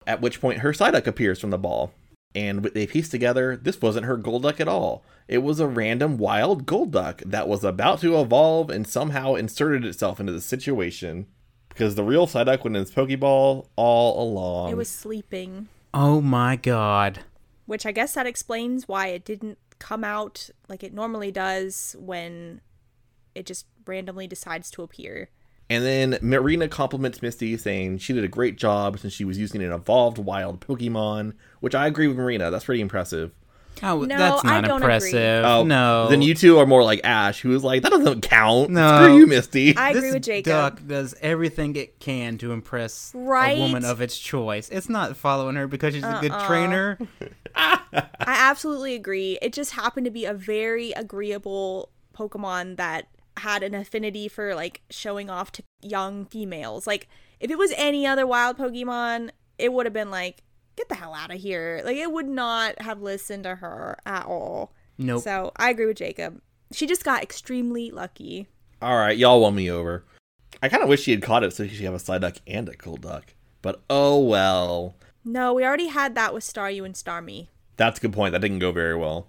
At 0.07 0.21
which 0.21 0.41
point, 0.41 0.61
her 0.61 0.73
Psyduck 0.73 1.07
appears 1.07 1.41
from 1.41 1.51
the 1.51 1.59
ball. 1.59 1.93
And 2.35 2.65
they 2.65 2.87
pieced 2.87 3.11
together, 3.11 3.57
this 3.57 3.81
wasn't 3.83 4.07
her 4.07 4.17
Golduck 4.17 4.61
at 4.61 4.69
all. 4.69 5.05
It 5.27 5.39
was 5.39 5.59
a 5.59 5.67
random 5.67 6.17
wild 6.17 6.65
Golduck 6.67 7.23
that 7.29 7.49
was 7.49 7.65
about 7.65 8.01
to 8.01 8.21
evolve 8.21 8.71
and 8.71 8.87
somehow 8.87 9.35
inserted 9.35 9.85
itself 9.85 10.21
into 10.21 10.33
the 10.33 10.41
situation. 10.41 11.27
Because 11.69 11.95
the 11.95 12.05
real 12.05 12.27
Psyduck 12.27 12.63
went 12.65 12.77
in 12.77 12.83
its 12.83 12.91
Pokeball 12.93 13.67
all 13.77 14.23
along. 14.29 14.71
It 14.71 14.77
was 14.77 14.89
sleeping, 14.89 15.69
Oh 15.95 16.21
my 16.21 16.57
god. 16.57 17.21
which 17.67 17.87
I 17.87 17.93
guess 17.93 18.15
that 18.15 18.27
explains 18.27 18.87
why 18.87 19.09
it 19.09 19.25
didn't 19.25 19.59
come 19.79 20.05
out 20.05 20.51
like 20.69 20.83
it 20.85 20.93
normally 20.93 21.31
does 21.33 21.97
when 21.99 22.61
it 23.35 23.47
just 23.47 23.67
randomly 23.87 24.27
decides 24.27 24.71
to 24.73 24.83
appear. 24.83 25.31
And 25.71 25.85
then 25.85 26.19
Marina 26.21 26.67
compliments 26.69 27.23
Misty, 27.23 27.57
saying 27.57 27.99
she 27.99 28.13
did 28.13 28.25
a 28.25 28.29
great 28.29 28.57
job 28.57 28.99
since 28.99 29.13
she 29.13 29.25
was 29.25 29.39
using 29.39 29.63
an 29.63 29.73
evolved 29.73 30.19
wild 30.19 30.61
Pokemon, 30.61 31.35
which 31.61 31.75
I 31.77 31.87
agree 31.87 32.09
with 32.09 32.17
Marina. 32.17 32.51
That's 32.51 32.65
pretty 32.65 32.81
impressive. 32.81 33.31
Oh, 33.83 34.03
No, 34.03 34.19
that's 34.19 34.45
I 34.45 34.61
not 34.61 34.65
don't 34.69 34.83
impressive. 34.83 35.15
agree. 35.15 35.49
Oh, 35.51 35.63
no. 35.65 36.09
Then 36.09 36.21
you 36.23 36.35
two 36.35 36.59
are 36.59 36.67
more 36.67 36.83
like 36.83 37.01
Ash, 37.05 37.41
who 37.41 37.55
is 37.55 37.63
like, 37.65 37.83
that 37.83 37.93
doesn't 37.93 38.21
count. 38.23 38.71
No. 38.71 39.05
Screw 39.05 39.19
you, 39.19 39.27
Misty. 39.29 39.75
I 39.77 39.91
agree 39.93 40.13
with 40.13 40.25
Jacob. 40.25 40.51
duck 40.51 40.81
does 40.87 41.15
everything 41.23 41.77
it 41.77 41.99
can 42.01 42.37
to 42.39 42.53
impress 42.53 43.13
Right? 43.15 43.57
a 43.57 43.61
woman 43.61 43.85
of 43.85 44.01
its 44.03 44.19
choice. 44.19 44.69
It's 44.71 44.89
not 44.91 45.17
following 45.17 45.55
her 45.57 45.67
because 45.69 45.95
she's 45.95 46.03
a 46.03 46.19
good 46.21 46.33
Uh-uh. 46.33 46.47
trainer. 46.49 46.99
I 47.55 47.79
absolutely 48.27 48.95
agree. 48.97 49.39
It 49.41 49.53
just 49.53 49.71
happened 49.73 50.05
to 50.05 50.11
be 50.11 50.25
a 50.25 50.35
very 50.35 50.91
agreeable 50.93 51.91
Pokemon 52.15 52.77
that 52.77 53.07
had 53.39 53.63
an 53.63 53.75
affinity 53.75 54.29
for 54.29 54.55
like 54.55 54.83
showing 54.91 55.31
off 55.31 55.53
to 55.53 55.63
young 55.83 56.27
females. 56.27 56.87
Like 56.87 57.09
if 57.39 57.51
it 57.51 57.59
was 57.59 57.73
any 57.77 58.07
other 58.07 58.27
wild 58.27 58.59
Pokemon, 58.59 59.31
it 59.59 59.73
would 59.73 59.87
have 59.87 59.93
been 59.93 60.11
like, 60.11 60.43
get 60.77 60.89
the 60.89 60.95
hell 60.95 61.15
out 61.15 61.33
of 61.33 61.41
here. 61.41 61.83
Like 61.85 61.97
it 61.97 62.13
would 62.13 62.29
not 62.29 62.81
have 62.83 63.03
listened 63.03 63.45
to 63.45 63.57
her 63.57 63.99
at 64.05 64.27
all. 64.27 64.73
Nope. 64.99 65.23
So 65.23 65.53
I 65.57 65.71
agree 65.71 65.87
with 65.87 65.97
Jacob. 65.97 66.41
She 66.73 66.87
just 66.87 67.05
got 67.05 67.23
extremely 67.23 67.91
lucky. 67.91 68.49
All 68.83 68.97
right, 68.97 69.17
y'all 69.17 69.41
won 69.41 69.55
me 69.55 69.71
over. 69.71 70.05
I 70.63 70.69
kind 70.69 70.83
of 70.83 70.89
wish 70.89 71.03
she 71.03 71.11
had 71.11 71.23
caught 71.23 71.45
it 71.45 71.53
so 71.53 71.67
she 71.67 71.77
could 71.77 71.85
have 71.85 71.95
a 71.95 71.99
Psyduck 71.99 72.41
and 72.47 72.69
a 72.69 72.77
Golduck. 72.77 73.25
But 73.63 73.83
oh 73.91 74.19
well. 74.19 74.95
No, 75.25 75.53
we 75.55 75.65
already 75.65 75.89
had 75.89 76.15
that 76.15 76.33
with 76.33 76.45
Staryu 76.45 76.85
and 76.85 76.95
Starmie. 76.95 77.49
That's 77.77 77.99
a 77.99 78.03
good 78.03 78.13
point. 78.13 78.33
That 78.33 78.41
didn't 78.41 78.59
go 78.59 78.73
very 78.73 78.97
well. 78.97 79.29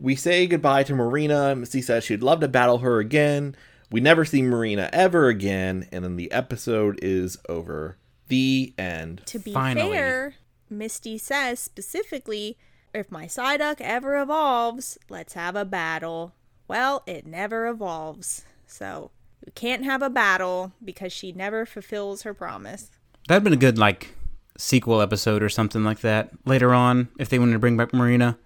We 0.00 0.16
say 0.16 0.46
goodbye 0.46 0.84
to 0.84 0.94
Marina. 0.94 1.54
Misty 1.54 1.82
says 1.82 2.04
she'd 2.04 2.22
love 2.22 2.40
to 2.40 2.48
battle 2.48 2.78
her 2.78 2.98
again. 2.98 3.54
We 3.90 4.00
never 4.00 4.24
see 4.24 4.40
Marina 4.40 4.88
ever 4.92 5.28
again, 5.28 5.88
and 5.92 6.02
then 6.02 6.16
the 6.16 6.32
episode 6.32 6.98
is 7.02 7.36
over. 7.48 7.98
The 8.28 8.72
end. 8.78 9.22
To 9.26 9.38
be 9.38 9.52
Finally. 9.52 9.90
fair, 9.90 10.34
Misty 10.70 11.18
says 11.18 11.58
specifically, 11.58 12.56
if 12.94 13.10
my 13.10 13.26
Psyduck 13.26 13.80
ever 13.80 14.20
evolves, 14.20 14.96
let's 15.08 15.34
have 15.34 15.54
a 15.54 15.64
battle. 15.64 16.34
Well, 16.66 17.02
it 17.06 17.26
never 17.26 17.66
evolves. 17.66 18.44
So 18.66 19.10
we 19.44 19.52
can't 19.52 19.84
have 19.84 20.00
a 20.00 20.10
battle 20.10 20.72
because 20.82 21.12
she 21.12 21.32
never 21.32 21.66
fulfills 21.66 22.22
her 22.22 22.32
promise. 22.32 22.90
That'd 23.28 23.44
been 23.44 23.52
a 23.52 23.56
good 23.56 23.76
like 23.76 24.14
sequel 24.56 25.00
episode 25.00 25.42
or 25.42 25.48
something 25.48 25.84
like 25.84 26.00
that 26.00 26.30
later 26.44 26.72
on 26.72 27.08
if 27.18 27.28
they 27.28 27.38
wanted 27.38 27.52
to 27.52 27.58
bring 27.58 27.76
back 27.76 27.92
Marina. 27.92 28.38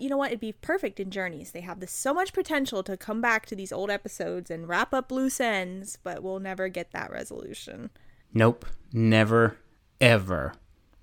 You 0.00 0.08
know 0.08 0.16
what? 0.16 0.28
It'd 0.28 0.40
be 0.40 0.52
perfect 0.52 0.98
in 0.98 1.10
Journeys. 1.10 1.50
They 1.52 1.60
have 1.60 1.80
this 1.80 1.92
so 1.92 2.14
much 2.14 2.32
potential 2.32 2.82
to 2.84 2.96
come 2.96 3.20
back 3.20 3.44
to 3.46 3.54
these 3.54 3.72
old 3.72 3.90
episodes 3.90 4.50
and 4.50 4.66
wrap 4.66 4.94
up 4.94 5.12
loose 5.12 5.40
ends, 5.40 5.98
but 6.02 6.22
we'll 6.22 6.40
never 6.40 6.68
get 6.68 6.92
that 6.92 7.10
resolution. 7.10 7.90
Nope, 8.32 8.64
never, 8.92 9.58
ever. 10.00 10.54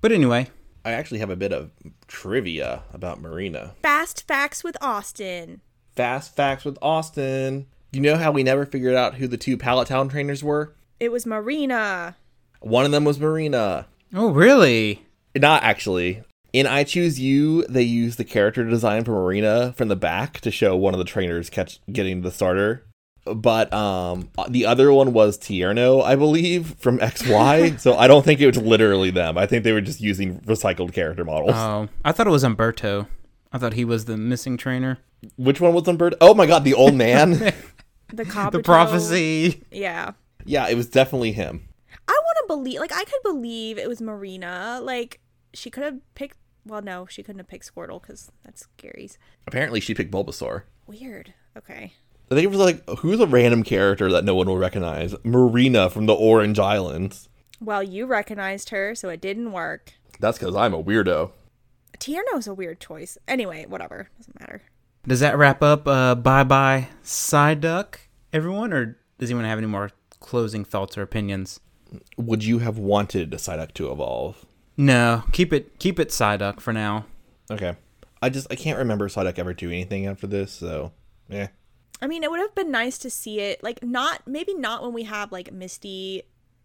But 0.01 0.11
anyway, 0.11 0.47
I 0.83 0.91
actually 0.93 1.19
have 1.19 1.29
a 1.29 1.35
bit 1.35 1.53
of 1.53 1.71
trivia 2.07 2.83
about 2.93 3.21
Marina. 3.21 3.75
Fast 3.83 4.25
facts 4.27 4.63
with 4.63 4.77
Austin. 4.81 5.61
Fast 5.95 6.35
facts 6.35 6.65
with 6.65 6.77
Austin. 6.81 7.67
You 7.91 8.01
know 8.01 8.17
how 8.17 8.31
we 8.31 8.43
never 8.43 8.65
figured 8.65 8.95
out 8.95 9.15
who 9.15 9.27
the 9.27 9.37
two 9.37 9.57
Pallet 9.57 9.87
Town 9.87 10.09
trainers 10.09 10.43
were? 10.43 10.73
It 10.99 11.11
was 11.11 11.25
Marina. 11.25 12.15
One 12.61 12.85
of 12.85 12.91
them 12.91 13.03
was 13.03 13.19
Marina. 13.19 13.87
oh 14.13 14.31
really? 14.31 15.05
Not 15.35 15.63
actually. 15.63 16.23
In 16.57 16.65
I 16.65 16.83
Choose 16.83 17.19
You, 17.19 17.63
they 17.67 17.83
use 17.83 18.15
the 18.15 18.23
character 18.23 18.63
design 18.63 19.03
for 19.03 19.11
Marina 19.11 19.73
from 19.73 19.89
the 19.89 19.95
back 19.95 20.39
to 20.41 20.49
show 20.49 20.75
one 20.75 20.95
of 20.95 20.97
the 20.97 21.03
trainers 21.05 21.51
catch 21.51 21.79
getting 21.91 22.21
the 22.21 22.31
starter. 22.31 22.83
But 23.25 23.71
um 23.73 24.29
the 24.49 24.65
other 24.65 24.91
one 24.91 25.13
was 25.13 25.37
Tierno, 25.37 26.03
I 26.03 26.15
believe, 26.15 26.75
from 26.79 26.97
XY. 27.13 27.79
so 27.79 27.95
I 27.95 28.07
don't 28.07 28.25
think 28.25 28.41
it 28.41 28.47
was 28.47 28.57
literally 28.57 29.11
them. 29.11 29.37
I 29.37 29.45
think 29.45 29.63
they 29.63 29.71
were 29.71 29.81
just 29.81 30.01
using 30.01 30.39
recycled 30.41 30.93
character 30.93 31.23
models. 31.23 31.51
Oh, 31.53 31.89
I 32.03 32.11
thought 32.11 32.25
it 32.25 32.31
was 32.31 32.43
Umberto. 32.43 33.07
I 33.53 33.59
thought 33.59 33.73
he 33.73 33.85
was 33.85 34.05
the 34.05 34.17
missing 34.17 34.57
trainer. 34.57 34.97
Which 35.35 35.61
one 35.61 35.73
was 35.75 35.87
Umberto? 35.87 36.17
Oh 36.21 36.33
my 36.33 36.47
god, 36.47 36.63
the 36.63 36.73
old 36.73 36.95
man. 36.95 37.53
The 38.13 38.23
Kabuto. 38.23 38.51
The 38.53 38.59
prophecy. 38.63 39.63
Yeah. 39.69 40.13
yeah, 40.45 40.69
it 40.69 40.75
was 40.75 40.87
definitely 40.89 41.33
him. 41.33 41.67
I 42.07 42.13
want 42.13 42.37
to 42.41 42.47
believe, 42.47 42.79
like, 42.79 42.93
I 42.93 43.03
could 43.03 43.21
believe 43.21 43.77
it 43.77 43.89
was 43.89 44.01
Marina. 44.01 44.79
Like, 44.81 45.19
she 45.53 45.69
could 45.69 45.83
have 45.83 45.97
picked, 46.15 46.37
well, 46.67 46.81
no, 46.81 47.05
she 47.05 47.23
couldn't 47.23 47.39
have 47.39 47.47
picked 47.47 47.73
Squirtle 47.73 48.01
because 48.01 48.31
that's 48.43 48.67
Gary's. 48.77 49.17
Apparently 49.45 49.79
she 49.79 49.93
picked 49.93 50.11
Bulbasaur. 50.11 50.63
Weird. 50.85 51.33
Okay. 51.57 51.93
I 52.29 52.35
think 52.35 52.43
it 52.43 52.49
was 52.51 52.59
like, 52.59 52.87
who's 52.99 53.19
a 53.19 53.25
random 53.27 53.63
character 53.63 54.11
that 54.11 54.25
no 54.25 54.35
one 54.35 54.47
will 54.47 54.57
recognize? 54.57 55.15
Marina 55.23 55.89
from 55.89 56.05
the 56.05 56.13
Orange 56.13 56.59
Islands. 56.59 57.29
Well, 57.61 57.81
you 57.81 58.05
recognized 58.05 58.69
her, 58.69 58.93
so 58.95 59.09
it 59.09 59.21
didn't 59.21 59.51
work. 59.51 59.93
That's 60.19 60.37
because 60.37 60.55
I'm 60.55 60.73
a 60.73 60.83
weirdo. 60.83 61.31
Tierno's 61.99 62.47
a 62.47 62.53
weird 62.53 62.79
choice. 62.79 63.17
Anyway, 63.27 63.65
whatever. 63.67 64.09
Doesn't 64.17 64.39
matter. 64.39 64.61
Does 65.07 65.21
that 65.21 65.37
wrap 65.37 65.63
up 65.63 65.87
uh, 65.87 66.15
Bye 66.15 66.43
Bye 66.43 66.89
Psyduck? 67.03 67.95
everyone, 68.33 68.73
or 68.73 68.97
does 69.17 69.29
anyone 69.31 69.45
have 69.45 69.57
any 69.57 69.67
more 69.67 69.91
closing 70.19 70.65
thoughts 70.65 70.97
or 70.97 71.01
opinions? 71.01 71.59
Would 72.17 72.43
you 72.43 72.59
have 72.59 72.77
wanted 72.77 73.33
a 73.33 73.37
Psyduck 73.37 73.73
to 73.75 73.91
evolve? 73.91 74.45
No, 74.77 75.23
keep 75.31 75.51
it 75.53 75.79
keep 75.79 75.99
it 75.99 76.09
Psyduck 76.09 76.59
for 76.59 76.71
now. 76.73 77.05
Okay. 77.49 77.75
I 78.21 78.29
just 78.29 78.47
I 78.51 78.55
can't 78.55 78.77
remember 78.77 79.07
Psyduck 79.07 79.39
ever 79.39 79.53
doing 79.53 79.73
anything 79.75 80.05
after 80.07 80.27
this, 80.27 80.51
so 80.51 80.91
yeah. 81.29 81.47
I 82.01 82.05
mean, 82.07 82.23
it 82.23 82.29
would 82.29 82.39
have 82.39 82.53
been 82.53 82.69
nice 82.71 82.97
to 82.99 83.09
see 83.09 83.39
it 83.39 83.63
like 83.63 83.83
not 83.83 84.21
maybe 84.27 84.53
not 84.53 84.83
when 84.83 84.93
we 84.93 85.03
have 85.03 85.31
like 85.31 85.51
Misty 85.51 86.23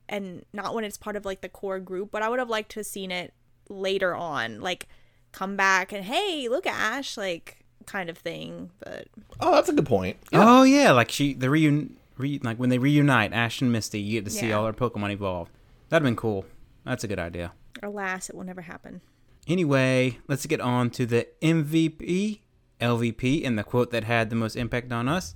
and 0.08 0.44
not 0.52 0.74
when 0.74 0.84
it's 0.84 0.98
part 0.98 1.16
of 1.16 1.24
like 1.24 1.40
the 1.40 1.48
core 1.48 1.80
group, 1.80 2.10
but 2.10 2.22
I 2.22 2.28
would 2.28 2.38
have 2.38 2.50
liked 2.50 2.72
to 2.72 2.80
have 2.80 2.86
seen 2.86 3.10
it 3.10 3.32
later 3.68 4.14
on, 4.14 4.60
like 4.60 4.88
come 5.32 5.56
back 5.56 5.92
and 5.92 6.04
hey, 6.04 6.48
look 6.48 6.66
at 6.66 6.74
Ash, 6.74 7.16
like 7.16 7.64
kind 7.86 8.10
of 8.10 8.18
thing. 8.18 8.70
But 8.80 9.08
Oh, 9.40 9.52
that's 9.52 9.70
a 9.70 9.72
good 9.72 9.86
point. 9.86 10.18
Oh 10.34 10.64
yeah, 10.64 10.92
like 10.92 11.10
she 11.10 11.32
the 11.32 11.46
reun 11.46 11.92
re, 12.18 12.38
like 12.42 12.58
when 12.58 12.68
they 12.68 12.78
reunite 12.78 13.32
Ash 13.32 13.62
and 13.62 13.72
Misty, 13.72 14.00
you 14.00 14.20
get 14.20 14.26
to 14.26 14.30
see 14.30 14.48
Yeah. 14.48 14.56
all 14.58 14.66
our 14.66 14.72
Pokemon 14.74 15.12
evolve. 15.12 15.48
That'd 15.88 16.04
been 16.04 16.16
cool. 16.16 16.44
That's 16.84 17.04
a 17.04 17.08
good 17.08 17.18
idea. 17.18 17.52
Alas, 17.82 18.28
it 18.28 18.36
will 18.36 18.44
never 18.44 18.62
happen. 18.62 19.00
Anyway, 19.46 20.18
let's 20.28 20.46
get 20.46 20.60
on 20.60 20.90
to 20.90 21.04
the 21.04 21.26
MVP, 21.42 22.40
LVP, 22.80 23.46
and 23.46 23.58
the 23.58 23.64
quote 23.64 23.90
that 23.90 24.04
had 24.04 24.30
the 24.30 24.36
most 24.36 24.56
impact 24.56 24.92
on 24.92 25.08
us. 25.08 25.34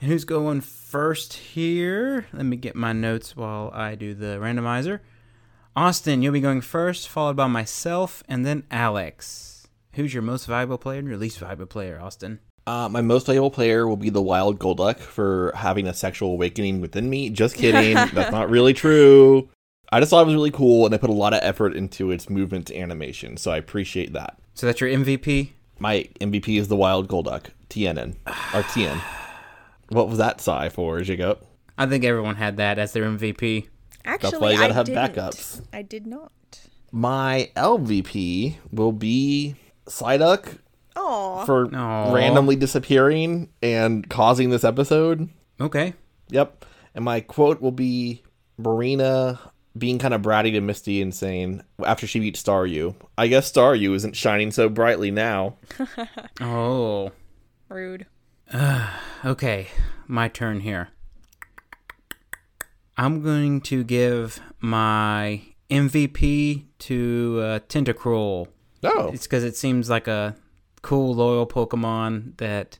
And 0.00 0.10
who's 0.10 0.24
going 0.24 0.60
first 0.60 1.34
here? 1.34 2.26
Let 2.32 2.46
me 2.46 2.56
get 2.56 2.74
my 2.74 2.92
notes 2.92 3.36
while 3.36 3.70
I 3.72 3.94
do 3.94 4.12
the 4.14 4.38
randomizer. 4.38 5.00
Austin, 5.76 6.22
you'll 6.22 6.32
be 6.32 6.40
going 6.40 6.60
first, 6.60 7.08
followed 7.08 7.36
by 7.36 7.46
myself, 7.46 8.22
and 8.28 8.44
then 8.44 8.64
Alex. 8.70 9.68
Who's 9.94 10.12
your 10.12 10.22
most 10.22 10.46
valuable 10.46 10.78
player 10.78 10.98
and 10.98 11.08
your 11.08 11.16
least 11.16 11.38
valuable 11.38 11.66
player, 11.66 12.00
Austin? 12.00 12.40
Uh, 12.66 12.88
my 12.88 13.02
most 13.02 13.26
valuable 13.26 13.50
player 13.50 13.86
will 13.86 13.96
be 13.96 14.10
the 14.10 14.22
wild 14.22 14.58
Golduck 14.58 14.98
for 14.98 15.52
having 15.54 15.86
a 15.86 15.94
sexual 15.94 16.32
awakening 16.32 16.80
within 16.80 17.08
me. 17.10 17.30
Just 17.30 17.56
kidding. 17.56 17.94
That's 18.14 18.32
not 18.32 18.50
really 18.50 18.72
true. 18.72 19.48
I 19.94 20.00
just 20.00 20.10
thought 20.10 20.22
it 20.22 20.26
was 20.26 20.34
really 20.34 20.50
cool, 20.50 20.84
and 20.84 20.92
they 20.92 20.98
put 20.98 21.08
a 21.08 21.12
lot 21.12 21.34
of 21.34 21.40
effort 21.44 21.76
into 21.76 22.10
its 22.10 22.28
movement 22.28 22.68
animation, 22.72 23.36
so 23.36 23.52
I 23.52 23.58
appreciate 23.58 24.12
that. 24.12 24.36
So 24.54 24.66
that's 24.66 24.80
your 24.80 24.90
MVP? 24.90 25.50
My 25.78 26.08
MVP 26.20 26.58
is 26.58 26.66
the 26.66 26.74
wild 26.74 27.06
Golduck, 27.06 27.46
TNN 27.70 28.16
or 28.52 28.62
Tien. 28.74 29.00
What 29.90 30.08
was 30.08 30.18
that 30.18 30.40
sigh 30.40 30.68
for, 30.68 31.00
Jacob? 31.02 31.46
I 31.78 31.86
think 31.86 32.02
everyone 32.02 32.34
had 32.34 32.56
that 32.56 32.76
as 32.80 32.92
their 32.92 33.04
MVP. 33.04 33.68
Actually, 34.04 34.30
that's 34.30 34.40
why 34.40 34.50
you 34.50 34.58
gotta 34.58 34.72
I 34.72 34.76
have 34.76 34.86
didn't. 34.86 35.14
backups. 35.14 35.62
I 35.72 35.82
did 35.82 36.08
not. 36.08 36.32
My 36.90 37.50
LVP 37.54 38.56
will 38.72 38.90
be 38.92 39.54
Psyduck 39.86 40.58
Oh, 40.96 41.44
for 41.46 41.72
Aw. 41.72 42.12
randomly 42.12 42.56
disappearing 42.56 43.48
and 43.62 44.08
causing 44.10 44.50
this 44.50 44.64
episode. 44.64 45.28
Okay. 45.60 45.94
Yep. 46.30 46.64
And 46.96 47.04
my 47.04 47.20
quote 47.20 47.60
will 47.60 47.70
be 47.72 48.22
Marina 48.58 49.38
being 49.76 49.98
kind 49.98 50.14
of 50.14 50.22
bratty 50.22 50.52
to 50.52 50.60
Misty 50.60 51.02
and 51.02 51.14
saying, 51.14 51.62
after 51.84 52.06
she 52.06 52.20
beats 52.20 52.42
Staryu, 52.42 52.94
I 53.18 53.26
guess 53.26 53.50
Staryu 53.50 53.94
isn't 53.94 54.16
shining 54.16 54.50
so 54.50 54.68
brightly 54.68 55.10
now. 55.10 55.56
Oh. 56.40 57.12
rude. 57.68 58.06
Okay, 59.24 59.68
my 60.06 60.28
turn 60.28 60.60
here. 60.60 60.88
I'm 62.96 63.22
going 63.22 63.62
to 63.62 63.82
give 63.82 64.38
my 64.60 65.40
MVP 65.70 66.66
to 66.80 67.40
uh, 67.42 67.58
Tentacruel. 67.60 68.48
Oh. 68.82 69.10
It's 69.14 69.26
because 69.26 69.44
it 69.44 69.56
seems 69.56 69.88
like 69.88 70.06
a 70.06 70.36
cool, 70.82 71.14
loyal 71.14 71.46
Pokemon 71.46 72.36
that 72.36 72.78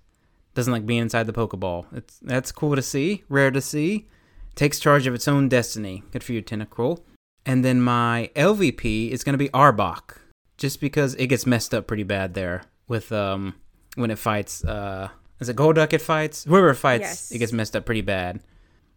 doesn't 0.54 0.72
like 0.72 0.86
being 0.86 1.00
inside 1.00 1.26
the 1.26 1.32
Pokeball. 1.32 1.86
It's 1.92 2.18
that's 2.20 2.52
cool 2.52 2.76
to 2.76 2.82
see, 2.82 3.24
rare 3.28 3.50
to 3.50 3.60
see. 3.60 4.06
Takes 4.54 4.78
charge 4.78 5.06
of 5.06 5.14
its 5.14 5.26
own 5.26 5.48
destiny. 5.48 6.02
Good 6.12 6.22
for 6.22 6.32
you, 6.32 6.42
Tentacruel. 6.42 7.02
And 7.46 7.64
then 7.64 7.80
my 7.80 8.30
LVP 8.36 9.10
is 9.10 9.24
going 9.24 9.34
to 9.34 9.38
be 9.38 9.48
Arbok, 9.50 10.18
just 10.56 10.80
because 10.80 11.14
it 11.16 11.26
gets 11.26 11.44
messed 11.46 11.74
up 11.74 11.86
pretty 11.86 12.04
bad 12.04 12.34
there 12.34 12.62
with 12.88 13.12
um 13.12 13.54
when 13.96 14.10
it 14.10 14.18
fights. 14.18 14.64
Uh, 14.64 15.08
is 15.40 15.48
it 15.48 15.56
Golduck? 15.56 15.92
It 15.92 16.00
fights 16.00 16.44
whoever 16.44 16.70
it 16.70 16.76
fights. 16.76 17.02
Yes. 17.02 17.32
It 17.32 17.38
gets 17.38 17.52
messed 17.52 17.76
up 17.76 17.84
pretty 17.84 18.00
bad. 18.00 18.40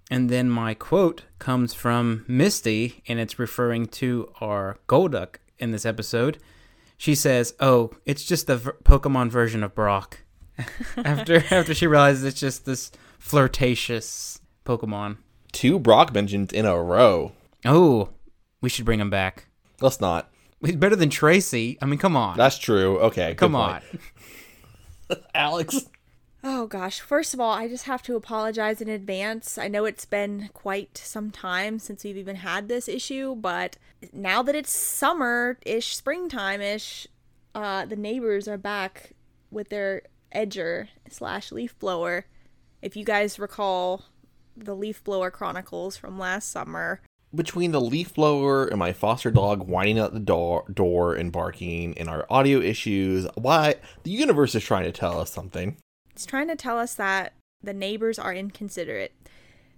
And 0.09 0.29
then 0.29 0.49
my 0.49 0.73
quote 0.73 1.23
comes 1.39 1.73
from 1.73 2.23
Misty, 2.29 3.03
and 3.07 3.19
it's 3.19 3.37
referring 3.39 3.87
to 3.87 4.31
our 4.39 4.77
Golduck 4.87 5.35
in 5.59 5.71
this 5.71 5.85
episode. 5.85 6.37
She 6.97 7.13
says, 7.15 7.53
"Oh, 7.59 7.91
it's 8.05 8.23
just 8.23 8.47
the 8.47 8.57
v- 8.57 8.71
Pokemon 8.83 9.29
version 9.29 9.63
of 9.63 9.75
Brock." 9.75 10.19
after 10.97 11.43
after 11.51 11.73
she 11.73 11.87
realizes 11.87 12.23
it's 12.23 12.39
just 12.39 12.65
this 12.65 12.91
flirtatious 13.19 14.39
Pokemon. 14.65 15.17
Two 15.57 15.79
Brock 15.79 16.13
mentions 16.13 16.53
in 16.53 16.67
a 16.67 16.79
row. 16.79 17.31
Oh, 17.65 18.09
we 18.61 18.69
should 18.69 18.85
bring 18.85 18.99
him 18.99 19.09
back. 19.09 19.47
Let's 19.81 19.99
not. 19.99 20.29
He's 20.63 20.75
better 20.75 20.95
than 20.95 21.09
Tracy. 21.09 21.79
I 21.81 21.87
mean, 21.87 21.97
come 21.97 22.15
on, 22.15 22.37
That's 22.37 22.59
true. 22.59 22.99
Okay. 22.99 23.33
come 23.33 23.55
on. 23.55 23.81
Alex. 25.33 25.89
Oh 26.43 26.67
gosh, 26.67 26.99
first 26.99 27.33
of 27.33 27.39
all, 27.39 27.53
I 27.53 27.67
just 27.67 27.85
have 27.85 28.03
to 28.03 28.15
apologize 28.15 28.81
in 28.81 28.87
advance. 28.87 29.57
I 29.57 29.67
know 29.67 29.85
it's 29.85 30.05
been 30.05 30.51
quite 30.53 30.95
some 30.95 31.31
time 31.31 31.79
since 31.79 32.03
we've 32.03 32.17
even 32.17 32.35
had 32.35 32.67
this 32.67 32.87
issue, 32.87 33.33
but 33.35 33.77
now 34.13 34.43
that 34.43 34.53
it's 34.53 34.71
summer 34.71 35.57
ish, 35.65 35.95
springtime 35.95 36.61
ish, 36.61 37.07
uh, 37.55 37.83
the 37.83 37.95
neighbors 37.95 38.47
are 38.47 38.59
back 38.59 39.13
with 39.49 39.69
their 39.69 40.03
edger 40.35 40.89
slash 41.09 41.51
leaf 41.51 41.79
blower. 41.79 42.27
If 42.83 42.95
you 42.95 43.03
guys 43.03 43.39
recall 43.39 44.03
the 44.57 44.75
leaf 44.75 45.03
blower 45.03 45.31
chronicles 45.31 45.97
from 45.97 46.17
last 46.19 46.51
summer, 46.51 47.01
Between 47.35 47.71
the 47.71 47.81
leaf 47.81 48.13
blower 48.13 48.65
and 48.65 48.79
my 48.79 48.93
foster 48.93 49.29
dog 49.29 49.67
whining 49.67 49.99
at 49.99 50.13
the 50.13 50.19
door, 50.19 50.63
door 50.73 51.13
and 51.13 51.31
barking, 51.31 51.97
and 51.97 52.09
our 52.09 52.25
audio 52.29 52.59
issues, 52.61 53.27
why 53.35 53.75
the 54.03 54.11
universe 54.11 54.55
is 54.55 54.63
trying 54.63 54.85
to 54.85 54.93
tell 54.93 55.19
us 55.19 55.29
something. 55.29 55.75
It's 56.11 56.25
trying 56.25 56.47
to 56.47 56.55
tell 56.55 56.79
us 56.79 56.93
that 56.95 57.33
the 57.61 57.73
neighbors 57.73 58.17
are 58.17 58.33
inconsiderate. 58.33 59.13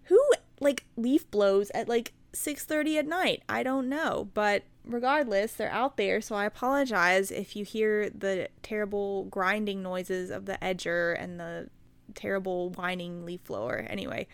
Who 0.03 0.21
like 0.59 0.85
leaf 0.95 1.29
blows 1.31 1.71
at 1.71 1.89
like 1.89 2.13
6:30 2.33 2.99
at 2.99 3.07
night? 3.07 3.43
I 3.49 3.63
don't 3.63 3.89
know, 3.89 4.29
but 4.35 4.63
regardless, 4.85 5.53
they're 5.53 5.71
out 5.71 5.97
there, 5.97 6.21
so 6.21 6.35
I 6.35 6.45
apologize 6.45 7.31
if 7.31 7.55
you 7.55 7.65
hear 7.65 8.09
the 8.11 8.49
terrible 8.61 9.25
grinding 9.25 9.81
noises 9.81 10.29
of 10.29 10.45
the 10.45 10.59
edger 10.61 11.19
and 11.19 11.39
the 11.39 11.69
terrible 12.13 12.69
whining 12.69 13.25
leaf 13.25 13.43
blower. 13.45 13.85
Anyway. 13.89 14.27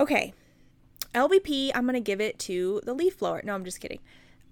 Okay. 0.00 0.32
LVP, 1.14 1.70
I'm 1.74 1.84
going 1.84 1.94
to 1.94 2.00
give 2.00 2.20
it 2.20 2.38
to 2.40 2.80
the 2.84 2.94
leaf 2.94 3.18
blower. 3.18 3.42
No, 3.44 3.54
I'm 3.54 3.64
just 3.64 3.80
kidding. 3.80 4.00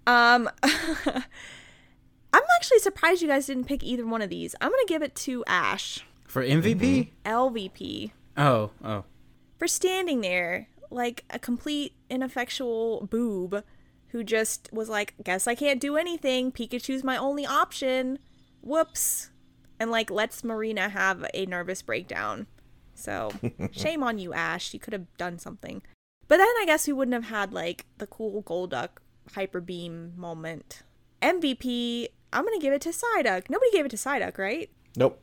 Um 0.07 0.49
I'm 0.63 2.43
actually 2.57 2.79
surprised 2.79 3.21
you 3.21 3.27
guys 3.27 3.47
didn't 3.47 3.65
pick 3.65 3.83
either 3.83 4.05
one 4.05 4.21
of 4.21 4.29
these. 4.29 4.55
I'm 4.61 4.69
going 4.69 4.85
to 4.85 4.93
give 4.93 5.01
it 5.01 5.15
to 5.15 5.43
Ash. 5.47 6.05
For 6.27 6.43
MVP? 6.43 7.09
LVP 7.25 8.11
Oh, 8.37 8.71
oh. 8.83 9.03
for 9.57 9.67
standing 9.67 10.21
there 10.21 10.67
like 10.91 11.25
a 11.29 11.39
complete 11.39 11.93
ineffectual 12.09 13.07
boob 13.09 13.63
who 14.09 14.23
just 14.23 14.69
was 14.71 14.89
like, 14.89 15.13
guess 15.23 15.47
I 15.47 15.55
can't 15.55 15.79
do 15.81 15.97
anything. 15.97 16.51
Pikachu's 16.51 17.03
my 17.03 17.17
only 17.17 17.45
option. 17.45 18.19
Whoops. 18.61 19.31
And 19.79 19.91
like 19.91 20.09
lets 20.11 20.43
Marina 20.43 20.89
have 20.89 21.25
a 21.33 21.45
nervous 21.45 21.81
breakdown. 21.81 22.47
So 22.99 23.31
shame 23.71 24.03
on 24.03 24.17
you, 24.19 24.33
Ash. 24.33 24.73
You 24.73 24.79
could 24.79 24.93
have 24.93 25.05
done 25.17 25.39
something. 25.39 25.81
But 26.27 26.37
then 26.37 26.47
I 26.59 26.63
guess 26.65 26.85
we 26.85 26.93
wouldn't 26.93 27.13
have 27.15 27.25
had 27.31 27.53
like 27.53 27.85
the 27.97 28.07
cool 28.07 28.43
Golduck 28.43 28.89
hyper 29.33 29.61
beam 29.61 30.13
moment. 30.15 30.83
MVP, 31.21 32.07
I'm 32.31 32.43
gonna 32.45 32.59
give 32.59 32.73
it 32.73 32.81
to 32.81 32.89
Psyduck. 32.89 33.49
Nobody 33.49 33.71
gave 33.71 33.85
it 33.85 33.89
to 33.89 33.97
Psyduck, 33.97 34.37
right? 34.37 34.69
Nope. 34.95 35.21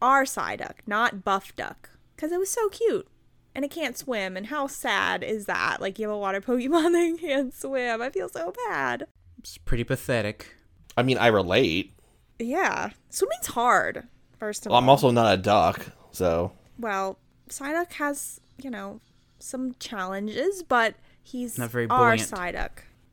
our 0.00 0.24
Psyduck, 0.24 0.74
not 0.86 1.24
Buff 1.24 1.54
Duck, 1.56 1.90
because 2.14 2.30
it 2.32 2.38
was 2.38 2.50
so 2.50 2.68
cute. 2.68 3.06
And 3.54 3.64
it 3.64 3.70
can't 3.70 3.96
swim, 3.96 4.36
and 4.36 4.46
how 4.46 4.66
sad 4.66 5.22
is 5.22 5.46
that? 5.46 5.80
Like 5.80 5.98
you 5.98 6.06
have 6.08 6.14
a 6.14 6.18
water 6.18 6.40
Pokemon 6.42 6.92
that 6.92 7.18
can't 7.20 7.54
swim. 7.54 8.02
I 8.02 8.10
feel 8.10 8.28
so 8.28 8.52
bad. 8.68 9.06
It's 9.38 9.58
pretty 9.58 9.84
pathetic. 9.84 10.54
I 10.96 11.02
mean, 11.02 11.18
I 11.18 11.26
relate. 11.28 11.94
Yeah, 12.38 12.90
swimming's 13.10 13.48
hard. 13.48 14.08
First 14.38 14.66
of 14.66 14.70
Well, 14.70 14.76
all, 14.76 14.82
I'm 14.82 14.88
also 14.88 15.10
not 15.10 15.34
a 15.34 15.36
duck, 15.36 15.86
so 16.10 16.52
well, 16.78 17.18
Psyduck 17.48 17.92
has 17.94 18.40
you 18.62 18.70
know 18.70 19.00
some 19.38 19.74
challenges, 19.78 20.62
but 20.62 20.94
he's 21.22 21.58
Not 21.58 21.70
very 21.70 21.86
our 21.88 22.16
buoyant. 22.16 22.30
Psyduck, 22.30 22.70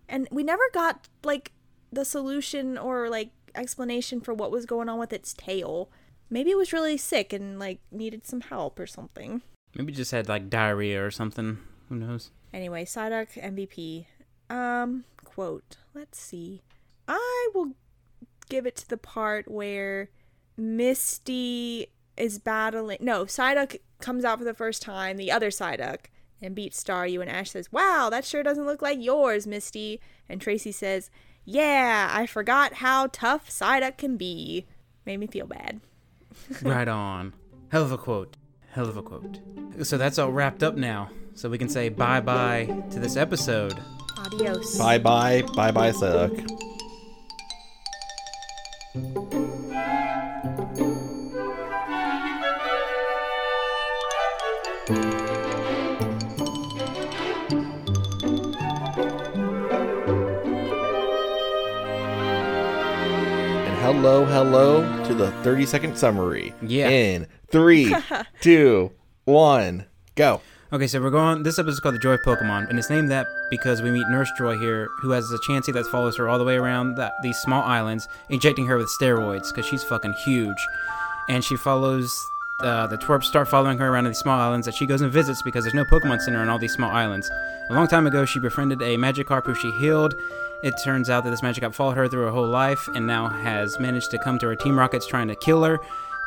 and 0.07 0.27
we 0.31 0.43
never 0.43 0.63
got 0.73 1.07
like 1.23 1.51
the 1.91 2.05
solution 2.05 2.77
or 2.77 3.09
like 3.09 3.31
explanation 3.55 4.21
for 4.21 4.33
what 4.33 4.51
was 4.51 4.65
going 4.65 4.89
on 4.89 4.99
with 4.99 5.13
its 5.13 5.33
tail. 5.33 5.89
Maybe 6.29 6.51
it 6.51 6.57
was 6.57 6.71
really 6.71 6.97
sick 6.97 7.33
and 7.33 7.59
like 7.59 7.79
needed 7.91 8.25
some 8.25 8.41
help 8.41 8.79
or 8.79 8.87
something. 8.87 9.41
Maybe 9.75 9.91
just 9.91 10.11
had 10.11 10.29
like 10.29 10.49
diarrhea 10.49 11.05
or 11.05 11.11
something. 11.11 11.57
Who 11.89 11.95
knows? 11.95 12.31
Anyway, 12.53 12.85
Psyduck 12.85 13.33
MVP. 13.41 14.05
Um, 14.49 15.05
quote. 15.23 15.77
Let's 15.93 16.19
see. 16.19 16.61
I 17.07 17.49
will 17.53 17.73
give 18.49 18.65
it 18.65 18.75
to 18.77 18.89
the 18.89 18.97
part 18.97 19.49
where 19.49 20.09
Misty 20.57 21.87
is 22.21 22.37
battling. 22.39 22.99
No, 23.01 23.25
Psyduck 23.25 23.77
comes 23.99 24.23
out 24.23 24.37
for 24.37 24.45
the 24.45 24.53
first 24.53 24.81
time, 24.81 25.17
the 25.17 25.31
other 25.31 25.49
Psyduck, 25.49 26.05
and 26.41 26.55
beats 26.55 26.81
Staryu. 26.81 27.19
And 27.21 27.29
Ash 27.29 27.51
says, 27.51 27.71
Wow, 27.71 28.09
that 28.11 28.23
sure 28.23 28.43
doesn't 28.43 28.65
look 28.65 28.81
like 28.81 28.99
yours, 29.01 29.47
Misty. 29.47 29.99
And 30.29 30.39
Tracy 30.39 30.71
says, 30.71 31.09
Yeah, 31.43 32.09
I 32.13 32.27
forgot 32.27 32.75
how 32.75 33.07
tough 33.11 33.49
Psyduck 33.49 33.97
can 33.97 34.17
be. 34.17 34.67
Made 35.05 35.17
me 35.17 35.27
feel 35.27 35.47
bad. 35.47 35.81
right 36.61 36.87
on. 36.87 37.33
Hell 37.69 37.83
of 37.83 37.91
a 37.91 37.97
quote. 37.97 38.37
Hell 38.71 38.87
of 38.87 38.97
a 38.97 39.01
quote. 39.01 39.39
So 39.83 39.97
that's 39.97 40.19
all 40.19 40.31
wrapped 40.31 40.63
up 40.63 40.75
now. 40.75 41.09
So 41.33 41.49
we 41.49 41.57
can 41.57 41.69
say 41.69 41.89
bye 41.89 42.21
bye 42.21 42.83
to 42.91 42.99
this 42.99 43.17
episode. 43.17 43.77
Adios. 44.17 44.77
Bye 44.77 44.99
bye, 44.99 45.41
bye 45.55 45.71
bye, 45.71 45.91
Psyduck. 45.91 46.47
Hello, 63.81 64.23
hello 64.25 64.81
to 65.05 65.13
the 65.15 65.31
30 65.43 65.65
second 65.65 65.97
summary. 65.97 66.53
Yeah. 66.61 66.89
In 66.89 67.27
three, 67.49 67.93
two, 68.41 68.91
one, 69.25 69.85
go. 70.15 70.41
Okay, 70.71 70.87
so 70.87 71.01
we're 71.01 71.09
going. 71.09 71.43
This 71.43 71.57
episode 71.59 71.73
is 71.73 71.79
called 71.79 71.95
the 71.95 71.99
Joy 71.99 72.13
of 72.13 72.21
Pokemon, 72.21 72.69
and 72.69 72.79
it's 72.79 72.89
named 72.89 73.09
that 73.11 73.27
because 73.49 73.81
we 73.81 73.91
meet 73.91 74.05
Nurse 74.09 74.29
Joy 74.37 74.57
here, 74.57 74.87
who 75.01 75.11
has 75.11 75.29
a 75.31 75.37
Chansey 75.39 75.73
that 75.73 75.85
follows 75.87 76.15
her 76.17 76.29
all 76.29 76.37
the 76.37 76.45
way 76.45 76.55
around 76.55 76.95
that, 76.95 77.11
these 77.23 77.37
small 77.39 77.63
islands, 77.63 78.07
injecting 78.29 78.67
her 78.67 78.77
with 78.77 78.87
steroids 78.87 79.49
because 79.49 79.65
she's 79.65 79.83
fucking 79.83 80.13
huge, 80.23 80.57
and 81.27 81.43
she 81.43 81.55
follows. 81.57 82.27
Uh, 82.61 82.85
the 82.85 82.97
twerps 82.97 83.23
start 83.23 83.47
following 83.47 83.79
her 83.79 83.87
around 83.89 84.03
these 84.03 84.19
small 84.19 84.39
islands 84.39 84.67
that 84.67 84.75
she 84.75 84.85
goes 84.85 85.01
and 85.01 85.11
visits 85.11 85.41
because 85.41 85.63
there's 85.63 85.73
no 85.73 85.83
Pokemon 85.85 86.21
Center 86.21 86.37
on 86.37 86.47
all 86.47 86.59
these 86.59 86.73
small 86.73 86.91
islands. 86.91 87.27
A 87.71 87.73
long 87.73 87.87
time 87.87 88.05
ago, 88.05 88.23
she 88.23 88.37
befriended 88.37 88.83
a 88.83 88.97
Magikarp 88.97 89.45
who 89.47 89.55
she 89.55 89.71
healed. 89.79 90.13
It 90.63 90.75
turns 90.83 91.09
out 91.09 91.23
that 91.23 91.31
this 91.31 91.41
Magikarp 91.41 91.73
followed 91.73 91.97
her 91.97 92.07
through 92.07 92.23
her 92.25 92.31
whole 92.31 92.47
life 92.47 92.87
and 92.89 93.07
now 93.07 93.27
has 93.27 93.79
managed 93.79 94.11
to 94.11 94.19
come 94.19 94.37
to 94.39 94.47
her 94.47 94.55
Team 94.55 94.77
Rockets 94.77 95.07
trying 95.07 95.27
to 95.27 95.35
kill 95.35 95.63
her. 95.63 95.79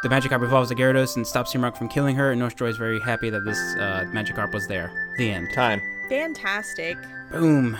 The 0.02 0.08
Magikarp 0.08 0.42
evolves 0.42 0.70
a 0.70 0.74
Gyarados 0.74 1.16
and 1.16 1.26
stops 1.26 1.52
Team 1.52 1.62
Rocket 1.62 1.78
from 1.78 1.88
killing 1.88 2.16
her, 2.16 2.30
and 2.30 2.40
Nurse 2.40 2.54
Joy 2.54 2.66
is 2.66 2.76
very 2.76 3.00
happy 3.00 3.30
that 3.30 3.44
this 3.44 3.58
uh, 3.76 4.04
Magikarp 4.12 4.52
was 4.52 4.66
there. 4.66 4.92
The 5.18 5.30
end. 5.30 5.48
Time. 5.54 5.80
Fantastic. 6.08 6.98
Boom. 7.30 7.78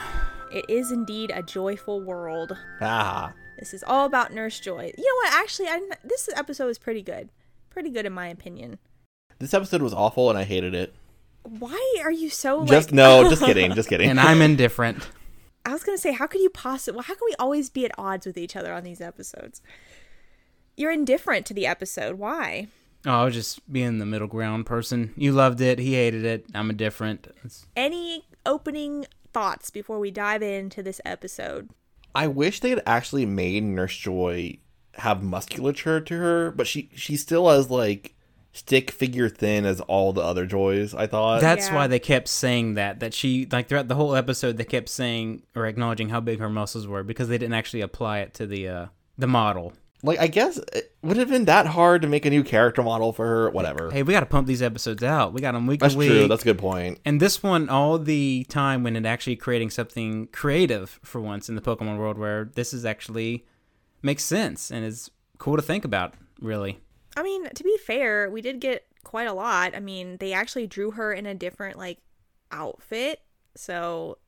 It 0.52 0.64
is 0.68 0.92
indeed 0.92 1.32
a 1.34 1.42
joyful 1.42 2.00
world. 2.00 2.56
Ah. 2.80 3.32
This 3.58 3.74
is 3.74 3.82
all 3.84 4.06
about 4.06 4.32
Nurse 4.32 4.60
Joy. 4.60 4.92
You 4.96 5.04
know 5.04 5.16
what? 5.16 5.34
Actually, 5.34 5.68
I, 5.68 5.80
this 6.04 6.28
episode 6.34 6.68
is 6.68 6.78
pretty 6.78 7.02
good. 7.02 7.30
Pretty 7.70 7.90
good 7.90 8.06
in 8.06 8.12
my 8.12 8.28
opinion. 8.28 8.78
This 9.40 9.52
episode 9.52 9.82
was 9.82 9.92
awful 9.92 10.30
and 10.30 10.38
I 10.38 10.44
hated 10.44 10.74
it. 10.74 10.94
Why 11.42 11.96
are 12.02 12.12
you 12.12 12.30
so 12.30 12.58
like? 12.60 12.68
Just 12.68 12.92
no, 12.92 13.28
just 13.28 13.42
kidding, 13.42 13.74
just 13.74 13.88
kidding. 13.88 14.08
And 14.08 14.20
I'm 14.20 14.40
indifferent. 14.40 15.06
I 15.66 15.72
was 15.72 15.82
gonna 15.82 15.98
say, 15.98 16.12
how 16.12 16.26
could 16.26 16.40
you 16.40 16.50
possibly? 16.50 17.02
How 17.04 17.14
can 17.14 17.24
we 17.26 17.34
always 17.38 17.70
be 17.70 17.84
at 17.84 17.92
odds 17.98 18.26
with 18.26 18.36
each 18.36 18.56
other 18.56 18.72
on 18.72 18.84
these 18.84 19.00
episodes? 19.00 19.62
You're 20.76 20.92
indifferent 20.92 21.46
to 21.46 21.54
the 21.54 21.66
episode. 21.66 22.18
Why? 22.18 22.68
Oh, 23.06 23.10
I 23.10 23.24
was 23.24 23.34
just 23.34 23.70
being 23.70 23.98
the 23.98 24.06
middle 24.06 24.26
ground 24.26 24.66
person. 24.66 25.12
You 25.16 25.32
loved 25.32 25.60
it. 25.60 25.78
He 25.78 25.94
hated 25.94 26.24
it. 26.24 26.46
I'm 26.54 26.70
indifferent. 26.70 27.28
It's, 27.44 27.66
Any 27.76 28.24
opening 28.46 29.06
thoughts 29.32 29.70
before 29.70 29.98
we 29.98 30.10
dive 30.10 30.42
into 30.42 30.82
this 30.82 31.00
episode? 31.04 31.68
I 32.14 32.28
wish 32.28 32.60
they 32.60 32.70
had 32.70 32.82
actually 32.86 33.26
made 33.26 33.62
Nurse 33.62 33.96
Joy 33.96 34.58
have 34.94 35.22
musculature 35.22 36.00
to 36.00 36.14
her, 36.16 36.50
but 36.52 36.66
she 36.66 36.88
she 36.94 37.16
still 37.16 37.48
has 37.48 37.70
like 37.70 38.13
stick 38.56 38.90
figure 38.90 39.28
thin 39.28 39.66
as 39.66 39.80
all 39.82 40.12
the 40.14 40.22
other 40.22 40.46
joys. 40.46 40.94
I 40.94 41.06
thought 41.06 41.40
that's 41.42 41.68
Yeah. 41.68 41.74
why 41.74 41.86
they 41.88 41.98
kept 41.98 42.28
saying 42.28 42.74
that. 42.74 43.00
That 43.00 43.12
she 43.12 43.46
like 43.52 43.68
throughout 43.68 43.88
the 43.88 43.96
whole 43.96 44.14
episode 44.14 44.56
they 44.56 44.64
kept 44.64 44.88
saying 44.88 45.42
or 45.54 45.66
acknowledging 45.66 46.08
how 46.08 46.20
big 46.20 46.38
her 46.38 46.48
muscles 46.48 46.86
were 46.86 47.02
because 47.02 47.28
they 47.28 47.36
didn't 47.38 47.54
actually 47.54 47.80
apply 47.82 48.20
it 48.20 48.32
to 48.34 48.46
the 48.46 48.68
uh 48.68 48.86
the 49.18 49.26
model. 49.26 49.72
like 50.02 50.18
I 50.20 50.26
guess 50.28 50.58
it 50.72 50.92
would 51.02 51.16
have 51.16 51.28
been 51.30 51.46
that 51.46 51.66
hard 51.66 52.02
to 52.02 52.08
make 52.08 52.26
a 52.26 52.30
new 52.30 52.44
character 52.44 52.82
model 52.82 53.12
for 53.12 53.26
her. 53.26 53.50
Whatever. 53.50 53.90
Hey, 53.90 54.02
we 54.02 54.12
got 54.12 54.20
to 54.20 54.26
pump 54.26 54.46
these 54.46 54.60
episodes 54.62 55.02
out. 55.02 55.32
We 55.32 55.40
got 55.40 55.52
them 55.52 55.66
week 55.66 55.80
that's 55.80 55.94
to 55.94 55.98
week. 55.98 56.08
true. 56.10 56.28
That's 56.28 56.42
a 56.42 56.44
good 56.44 56.58
point. 56.58 57.00
And 57.04 57.20
this 57.20 57.42
one, 57.42 57.68
all 57.68 57.98
the 57.98 58.44
time 58.48 58.82
when 58.84 58.96
it 58.96 59.06
actually 59.06 59.36
creating 59.36 59.70
something 59.70 60.26
creative 60.28 61.00
for 61.02 61.20
once 61.20 61.48
in 61.48 61.54
the 61.54 61.60
Pokemon 61.62 61.98
world, 61.98 62.18
where 62.18 62.44
this 62.54 62.72
is 62.74 62.84
actually 62.84 63.44
makes 64.02 64.22
sense 64.24 64.70
and 64.70 64.84
is 64.84 65.10
cool 65.38 65.56
to 65.56 65.62
think 65.62 65.84
about. 65.86 66.14
Really, 66.40 66.80
I 67.16 67.22
mean, 67.22 67.48
to 67.48 67.64
be 67.64 67.76
fair, 67.78 68.30
we 68.30 68.40
did 68.40 68.60
get 68.60 68.84
quite 69.04 69.28
a 69.28 69.32
lot. 69.32 69.74
I 69.74 69.80
mean, 69.80 70.16
they 70.18 70.32
actually 70.32 70.66
drew 70.66 70.92
her 70.92 71.12
in 71.12 71.26
a 71.26 71.34
different 71.34 71.78
like 71.78 71.98
outfit, 72.50 73.20
so 73.54 74.18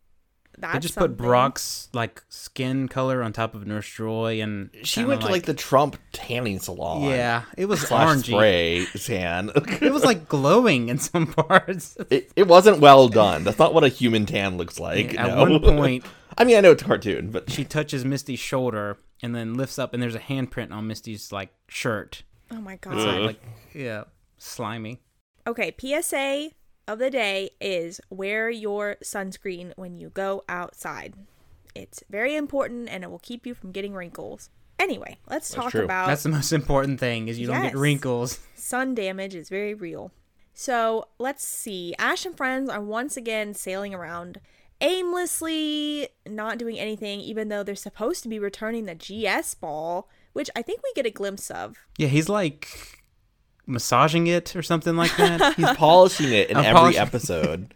that's 0.59 0.75
they 0.75 0.81
just 0.81 0.95
something. 0.95 1.11
put 1.17 1.19
Brock's 1.19 1.89
like 1.93 2.23
skin 2.29 2.89
color 2.89 3.23
on 3.23 3.33
top 3.33 3.55
of 3.55 3.67
Nurse 3.67 3.89
Joy, 3.93 4.41
and 4.41 4.71
She 4.85 4.97
kinda 5.01 5.09
went 5.09 5.21
to 5.23 5.29
like 5.29 5.45
the 5.45 5.55
Trump 5.55 5.99
tanning 6.13 6.59
salon. 6.61 7.03
yeah, 7.11 7.43
it 7.57 7.67
was 7.67 7.81
Slash 7.81 8.19
orangey. 8.19 8.25
spray 8.27 8.87
tan. 9.05 9.51
It 9.83 9.93
was 9.93 10.05
like 10.05 10.29
glowing 10.29 10.89
in 10.89 10.99
some 10.99 11.27
parts. 11.33 11.97
it, 12.11 12.31
it 12.37 12.47
wasn't 12.49 12.81
well 12.81 13.09
done. 13.09 13.45
That's 13.45 13.59
not 13.59 13.75
what 13.75 13.85
a 13.85 13.89
human 13.89 14.25
tan 14.27 14.57
looks 14.57 14.79
like. 14.81 15.19
At 15.19 15.29
no. 15.29 15.41
one 15.43 15.61
point, 15.77 16.05
I 16.39 16.45
mean, 16.45 16.57
I 16.57 16.61
know 16.61 16.73
it's 16.73 16.83
a 16.83 16.87
cartoon, 16.87 17.31
but 17.31 17.51
she 17.51 17.65
touches 17.65 18.05
Misty's 18.05 18.39
shoulder 18.39 18.99
and 19.23 19.35
then 19.35 19.55
lifts 19.55 19.79
up, 19.79 19.93
and 19.95 20.03
there's 20.03 20.15
a 20.15 20.19
handprint 20.21 20.71
on 20.73 20.87
Misty's 20.87 21.33
like 21.33 21.51
shirt. 21.69 22.23
Oh 22.51 22.61
my 22.61 22.77
god. 22.77 22.95
It's 22.95 23.05
like, 23.05 23.21
like 23.21 23.43
yeah, 23.75 24.05
slimy. 24.39 25.01
Okay, 25.47 25.75
PSA 25.79 26.51
of 26.89 26.99
the 26.99 27.11
day 27.11 27.51
is 27.61 28.01
wear 28.11 28.51
your 28.51 28.97
sunscreen 29.03 29.73
when 29.77 29.97
you 29.97 30.11
go 30.11 30.45
outside. 30.49 31.15
It's 31.75 32.03
very 32.09 32.35
important 32.37 32.89
and 32.89 33.05
it 33.05 33.11
will 33.11 33.19
keep 33.19 33.47
you 33.47 33.55
from 33.55 33.73
getting 33.73 33.93
wrinkles. 33.93 34.51
Anyway, 34.79 35.19
let's 35.29 35.51
talk 35.51 35.71
true. 35.71 35.85
about 35.85 36.07
That's 36.07 36.23
the 36.23 36.29
most 36.29 36.53
important 36.53 37.01
thing 37.01 37.29
is 37.29 37.39
you 37.39 37.47
don't 37.47 37.63
get 37.63 37.77
wrinkles. 37.77 38.41
sun 38.55 38.95
damage 38.95 39.35
is 39.35 39.49
very 39.49 39.75
real. 39.75 40.13
So 40.53 41.09
let's 41.19 41.45
see. 41.47 41.95
Ash 41.99 42.25
and 42.25 42.37
friends 42.37 42.71
are 42.71 42.81
once 42.81 43.17
again 43.17 43.55
sailing 43.55 43.95
around 43.95 44.41
aimlessly, 44.81 46.09
not 46.27 46.59
doing 46.59 46.79
anything, 46.79 47.21
even 47.21 47.49
though 47.49 47.63
they're 47.63 47.75
supposed 47.75 48.23
to 48.23 48.29
be 48.29 48.39
returning 48.39 48.85
the 48.85 48.95
GS 48.95 49.55
ball, 49.55 50.09
which 50.37 50.51
I 50.55 50.63
think 50.63 50.83
we 50.85 50.93
get 50.95 51.07
a 51.07 51.11
glimpse 51.11 51.51
of. 51.51 51.77
Yeah, 51.99 52.09
he's 52.09 52.29
like 52.29 52.69
massaging 53.67 54.27
it 54.27 54.55
or 54.55 54.63
something 54.63 54.97
like 54.97 55.17
that. 55.17 55.55
he's 55.57 55.71
polishing 55.73 56.33
it 56.33 56.51
in 56.51 56.57
I'm 56.57 56.65
every 56.65 56.79
polishing- 56.79 57.01
episode. 57.03 57.75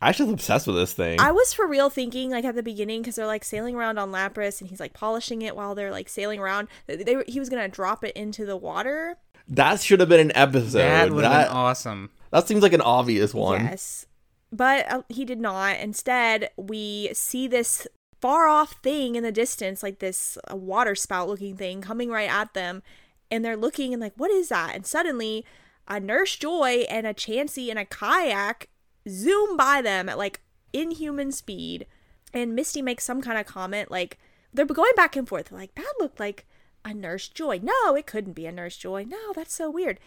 Ash 0.00 0.18
is 0.18 0.28
obsessed 0.28 0.66
with 0.66 0.74
this 0.76 0.92
thing. 0.92 1.20
I 1.20 1.30
was 1.30 1.52
for 1.52 1.64
real 1.66 1.88
thinking, 1.88 2.30
like 2.32 2.44
at 2.44 2.56
the 2.56 2.62
beginning, 2.62 3.02
because 3.02 3.14
they're 3.14 3.26
like 3.26 3.44
sailing 3.44 3.76
around 3.76 3.98
on 3.98 4.10
Lapras 4.10 4.60
and 4.60 4.68
he's 4.68 4.80
like 4.80 4.92
polishing 4.94 5.42
it 5.42 5.54
while 5.54 5.76
they're 5.76 5.92
like 5.92 6.08
sailing 6.08 6.40
around. 6.40 6.66
They, 6.88 6.96
they 6.96 7.22
he 7.28 7.38
was 7.38 7.48
gonna 7.48 7.68
drop 7.68 8.02
it 8.04 8.16
into 8.16 8.44
the 8.44 8.56
water. 8.56 9.16
that 9.48 9.80
should 9.80 10.00
have 10.00 10.08
been 10.08 10.18
an 10.20 10.32
episode. 10.34 10.78
that 10.78 11.12
would 11.12 11.24
have 11.24 11.46
been 11.46 11.56
awesome. 11.56 12.10
that 12.32 12.48
seems 12.48 12.62
like 12.62 12.72
an 12.72 12.80
obvious 12.80 13.32
one. 13.32 13.64
Yes. 13.64 14.06
But 14.50 14.90
uh, 14.92 15.02
he 15.08 15.24
did 15.24 15.40
not. 15.40 15.78
Instead, 15.78 16.50
we 16.56 17.10
see 17.14 17.46
this 17.46 17.86
far 18.22 18.46
off 18.46 18.76
thing 18.82 19.16
in 19.16 19.24
the 19.24 19.32
distance, 19.32 19.82
like 19.82 19.98
this 19.98 20.38
uh, 20.50 20.56
water 20.56 20.94
spout 20.94 21.28
looking 21.28 21.56
thing 21.56 21.82
coming 21.82 22.08
right 22.08 22.30
at 22.30 22.54
them. 22.54 22.82
And 23.30 23.44
they're 23.44 23.56
looking 23.56 23.92
and 23.92 24.00
like, 24.00 24.14
what 24.16 24.30
is 24.30 24.48
that? 24.48 24.74
And 24.74 24.86
suddenly, 24.86 25.44
a 25.88 25.98
Nurse 25.98 26.36
Joy 26.36 26.84
and 26.88 27.06
a 27.06 27.12
Chansey 27.12 27.68
and 27.68 27.78
a 27.78 27.84
kayak 27.84 28.68
zoom 29.08 29.56
by 29.56 29.82
them 29.82 30.08
at 30.08 30.16
like 30.16 30.40
inhuman 30.72 31.32
speed. 31.32 31.86
And 32.32 32.54
Misty 32.54 32.80
makes 32.80 33.04
some 33.04 33.20
kind 33.20 33.38
of 33.38 33.46
comment 33.46 33.90
like, 33.90 34.18
they're 34.54 34.66
going 34.66 34.92
back 34.96 35.16
and 35.16 35.28
forth. 35.28 35.50
Like, 35.50 35.74
that 35.74 35.92
looked 35.98 36.20
like 36.20 36.46
a 36.84 36.94
Nurse 36.94 37.28
Joy. 37.28 37.60
No, 37.62 37.96
it 37.96 38.06
couldn't 38.06 38.34
be 38.34 38.46
a 38.46 38.52
Nurse 38.52 38.76
Joy. 38.76 39.04
No, 39.04 39.32
that's 39.34 39.54
so 39.54 39.70
weird. 39.70 39.98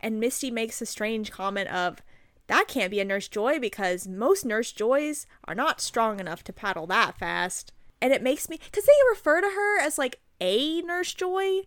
And 0.00 0.20
Misty 0.20 0.50
makes 0.50 0.82
a 0.82 0.86
strange 0.86 1.30
comment 1.30 1.68
of, 1.68 2.02
that 2.52 2.68
can't 2.68 2.90
be 2.90 3.00
a 3.00 3.04
Nurse 3.04 3.28
Joy 3.28 3.58
because 3.58 4.06
most 4.06 4.44
Nurse 4.44 4.72
Joys 4.72 5.26
are 5.46 5.54
not 5.54 5.80
strong 5.80 6.20
enough 6.20 6.44
to 6.44 6.52
paddle 6.52 6.86
that 6.88 7.16
fast. 7.16 7.72
And 8.02 8.12
it 8.12 8.22
makes 8.22 8.50
me, 8.50 8.60
because 8.62 8.84
they 8.84 8.92
refer 9.08 9.40
to 9.40 9.46
her 9.46 9.80
as 9.80 9.96
like 9.96 10.20
a 10.38 10.82
Nurse 10.82 11.14
Joy. 11.14 11.62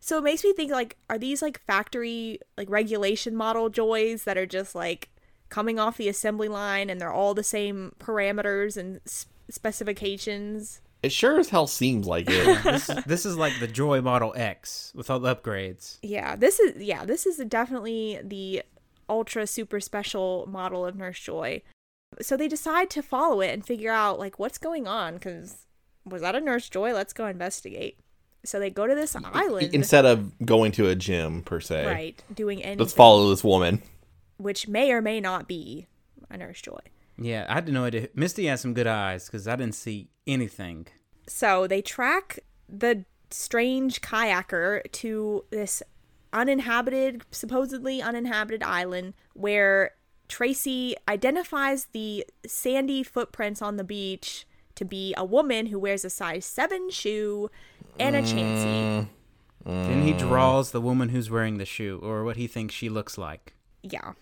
So 0.00 0.16
it 0.16 0.24
makes 0.24 0.42
me 0.42 0.54
think 0.54 0.72
like, 0.72 0.96
are 1.10 1.18
these 1.18 1.42
like 1.42 1.60
factory, 1.66 2.38
like 2.56 2.70
regulation 2.70 3.36
model 3.36 3.68
Joys 3.68 4.24
that 4.24 4.38
are 4.38 4.46
just 4.46 4.74
like 4.74 5.10
coming 5.50 5.78
off 5.78 5.98
the 5.98 6.08
assembly 6.08 6.48
line 6.48 6.88
and 6.88 6.98
they're 6.98 7.12
all 7.12 7.34
the 7.34 7.42
same 7.42 7.94
parameters 7.98 8.78
and 8.78 9.02
specifications? 9.50 10.80
It 11.02 11.12
sure 11.12 11.38
as 11.38 11.50
hell 11.50 11.66
seems 11.66 12.06
like 12.06 12.24
it. 12.30 12.62
This, 12.64 12.86
this 13.06 13.26
is 13.26 13.36
like 13.36 13.60
the 13.60 13.68
Joy 13.68 14.00
Model 14.00 14.32
X 14.34 14.92
with 14.94 15.10
all 15.10 15.20
the 15.20 15.36
upgrades. 15.36 15.98
Yeah, 16.02 16.36
this 16.36 16.58
is 16.58 16.82
yeah, 16.82 17.04
this 17.04 17.26
is 17.26 17.36
definitely 17.48 18.18
the 18.24 18.62
ultra 19.08 19.46
super 19.46 19.80
special 19.80 20.46
model 20.48 20.84
of 20.84 20.96
Nurse 20.96 21.20
Joy. 21.20 21.62
So 22.20 22.36
they 22.36 22.48
decide 22.48 22.90
to 22.90 23.02
follow 23.02 23.40
it 23.40 23.52
and 23.52 23.64
figure 23.66 23.90
out 23.92 24.18
like 24.18 24.38
what's 24.38 24.58
going 24.58 24.86
on 24.86 25.18
cuz 25.18 25.66
was 26.04 26.22
that 26.22 26.34
a 26.36 26.40
Nurse 26.40 26.68
Joy? 26.68 26.92
Let's 26.92 27.12
go 27.12 27.26
investigate. 27.26 27.98
So 28.44 28.60
they 28.60 28.70
go 28.70 28.86
to 28.86 28.94
this 28.94 29.16
island, 29.16 29.74
Instead 29.74 30.04
of 30.04 30.38
going 30.46 30.70
to 30.72 30.88
a 30.88 30.94
gym 30.94 31.42
per 31.42 31.58
se. 31.60 31.84
right? 31.86 32.22
Doing 32.32 32.62
anything, 32.62 32.78
Let's 32.78 32.92
follow 32.92 33.28
this 33.30 33.42
woman. 33.42 33.82
which 34.36 34.68
may 34.68 34.92
or 34.92 35.00
may 35.02 35.20
not 35.20 35.48
be 35.48 35.88
a 36.30 36.36
Nurse 36.36 36.60
Joy. 36.60 36.78
Yeah, 37.18 37.46
I 37.48 37.54
had 37.54 37.68
no 37.68 37.84
idea. 37.84 38.08
Misty 38.14 38.46
has 38.46 38.60
some 38.60 38.74
good 38.74 38.86
eyes 38.86 39.26
because 39.26 39.48
I 39.48 39.56
didn't 39.56 39.74
see 39.74 40.10
anything. 40.26 40.86
So 41.26 41.66
they 41.66 41.82
track 41.82 42.38
the 42.68 43.04
strange 43.30 44.00
kayaker 44.00 44.82
to 44.92 45.44
this 45.50 45.82
uninhabited, 46.36 47.22
supposedly 47.30 48.00
uninhabited 48.02 48.62
island 48.62 49.14
where 49.34 49.92
Tracy 50.28 50.94
identifies 51.08 51.86
the 51.92 52.24
sandy 52.46 53.02
footprints 53.02 53.62
on 53.62 53.76
the 53.76 53.84
beach 53.84 54.46
to 54.74 54.84
be 54.84 55.14
a 55.16 55.24
woman 55.24 55.66
who 55.66 55.78
wears 55.78 56.04
a 56.04 56.10
size 56.10 56.44
7 56.44 56.90
shoe 56.90 57.50
and 57.98 58.14
a 58.14 58.22
chansey. 58.22 59.08
Then 59.64 60.02
mm. 60.02 60.04
he 60.04 60.12
mm. 60.12 60.18
draws 60.18 60.70
the 60.70 60.80
woman 60.80 61.08
who's 61.08 61.30
wearing 61.30 61.58
the 61.58 61.64
shoe, 61.64 61.98
or 62.02 62.22
what 62.22 62.36
he 62.36 62.46
thinks 62.46 62.74
she 62.74 62.88
looks 62.88 63.18
like. 63.18 63.54
Yeah. 63.82 64.12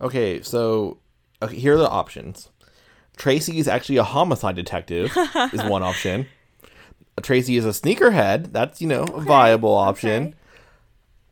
Okay, 0.00 0.42
so 0.42 0.98
okay, 1.40 1.56
here 1.56 1.74
are 1.74 1.78
the 1.78 1.88
options. 1.88 2.50
Tracy 3.16 3.58
is 3.58 3.68
actually 3.68 3.96
a 3.96 4.04
homicide 4.04 4.56
detective, 4.56 5.16
is 5.52 5.62
one 5.64 5.82
option. 5.84 6.26
Tracy 7.22 7.56
is 7.56 7.64
a 7.64 7.70
sneakerhead. 7.70 8.52
That's, 8.52 8.80
you 8.80 8.88
know, 8.88 9.04
a 9.04 9.20
viable 9.20 9.74
option. 9.74 10.28
okay. 10.28 10.34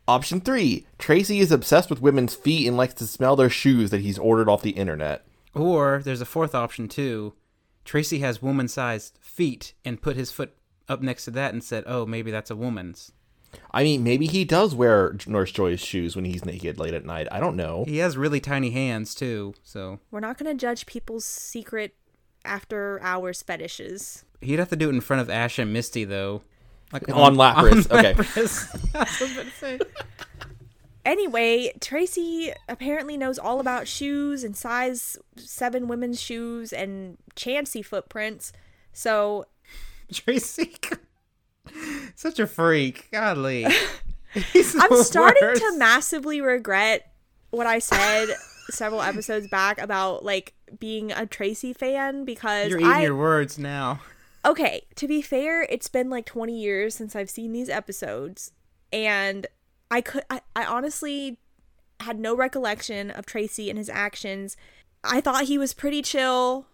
Option 0.07 0.39
three 0.39 0.85
Tracy 0.99 1.39
is 1.39 1.51
obsessed 1.51 1.89
with 1.89 2.01
women's 2.01 2.35
feet 2.35 2.67
and 2.67 2.77
likes 2.77 2.93
to 2.95 3.07
smell 3.07 3.35
their 3.35 3.49
shoes 3.49 3.89
that 3.89 4.01
he's 4.01 4.19
ordered 4.19 4.49
off 4.49 4.61
the 4.61 4.71
internet. 4.71 5.25
Or 5.53 6.01
there's 6.03 6.21
a 6.21 6.25
fourth 6.25 6.53
option 6.53 6.87
too. 6.87 7.33
Tracy 7.85 8.19
has 8.19 8.41
woman-sized 8.41 9.17
feet 9.21 9.73
and 9.83 10.01
put 10.01 10.15
his 10.15 10.31
foot 10.31 10.55
up 10.87 11.01
next 11.01 11.25
to 11.25 11.31
that 11.31 11.53
and 11.53 11.63
said, 11.63 11.83
"Oh, 11.87 12.05
maybe 12.05 12.29
that's 12.31 12.51
a 12.51 12.55
woman's." 12.55 13.11
I 13.71 13.83
mean, 13.83 14.03
maybe 14.03 14.27
he 14.27 14.43
does 14.43 14.75
wear 14.75 15.15
Nurse 15.25 15.51
Joy's 15.51 15.79
shoes 15.79 16.15
when 16.15 16.25
he's 16.25 16.43
naked 16.45 16.77
late 16.77 16.93
at 16.93 17.05
night. 17.05 17.27
I 17.31 17.39
don't 17.39 17.55
know. 17.55 17.85
He 17.87 17.97
has 17.99 18.17
really 18.17 18.41
tiny 18.41 18.71
hands 18.71 19.15
too, 19.15 19.53
so 19.63 19.99
We're 20.11 20.19
not 20.19 20.37
going 20.37 20.55
to 20.55 20.59
judge 20.59 20.85
people's 20.85 21.25
secret 21.25 21.95
after 22.43 22.99
hours 23.01 23.41
fetishes. 23.41 24.25
he'd 24.41 24.59
have 24.59 24.69
to 24.69 24.75
do 24.75 24.89
it 24.89 24.93
in 24.93 25.01
front 25.01 25.21
of 25.21 25.29
Ash 25.29 25.57
and 25.57 25.71
Misty 25.73 26.03
though. 26.03 26.41
Like 26.91 27.09
On 27.09 27.35
Lapras, 27.35 27.89
okay. 27.91 28.13
Lapras. 28.13 28.95
I 28.95 28.99
was 28.99 29.31
about 29.31 29.45
to 29.45 29.51
say. 29.51 29.79
Anyway, 31.05 31.71
Tracy 31.81 32.51
apparently 32.67 33.15
knows 33.15 33.37
all 33.37 33.59
about 33.59 33.87
shoes 33.87 34.43
and 34.43 34.57
size 34.57 35.17
7 35.35 35.87
women's 35.87 36.19
shoes 36.19 36.73
and 36.73 37.17
Chansey 37.35 37.85
footprints. 37.85 38.51
So 38.91 39.45
Tracy, 40.11 40.75
such 42.15 42.39
a 42.39 42.47
freak. 42.47 43.09
Godly. 43.11 43.65
I'm 44.35 45.03
starting 45.03 45.41
worst. 45.41 45.61
to 45.61 45.77
massively 45.77 46.41
regret 46.41 47.11
what 47.51 47.67
I 47.67 47.79
said 47.79 48.27
several 48.69 49.01
episodes 49.01 49.47
back 49.47 49.79
about 49.79 50.25
like 50.25 50.53
being 50.79 51.11
a 51.11 51.25
Tracy 51.25 51.73
fan 51.73 52.25
because 52.25 52.69
You're 52.69 52.79
eating 52.79 52.91
I 52.91 53.03
your 53.03 53.15
words 53.15 53.57
now. 53.57 53.99
Okay, 54.45 54.83
to 54.95 55.07
be 55.07 55.21
fair, 55.21 55.63
it's 55.63 55.87
been 55.87 56.09
like 56.09 56.25
20 56.25 56.57
years 56.59 56.95
since 56.95 57.15
I've 57.15 57.29
seen 57.29 57.51
these 57.51 57.69
episodes 57.69 58.51
and 58.93 59.47
I 59.91 60.01
could 60.01 60.23
I, 60.29 60.41
I 60.55 60.65
honestly 60.65 61.39
had 62.01 62.19
no 62.19 62.35
recollection 62.35 63.11
of 63.11 63.25
Tracy 63.25 63.69
and 63.69 63.77
his 63.77 63.89
actions. 63.89 64.57
I 65.03 65.21
thought 65.21 65.45
he 65.45 65.57
was 65.57 65.73
pretty 65.73 66.01
chill. 66.01 66.65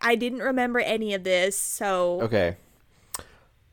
I 0.00 0.14
didn't 0.14 0.40
remember 0.40 0.80
any 0.80 1.14
of 1.14 1.24
this, 1.24 1.58
so 1.58 2.20
Okay. 2.22 2.56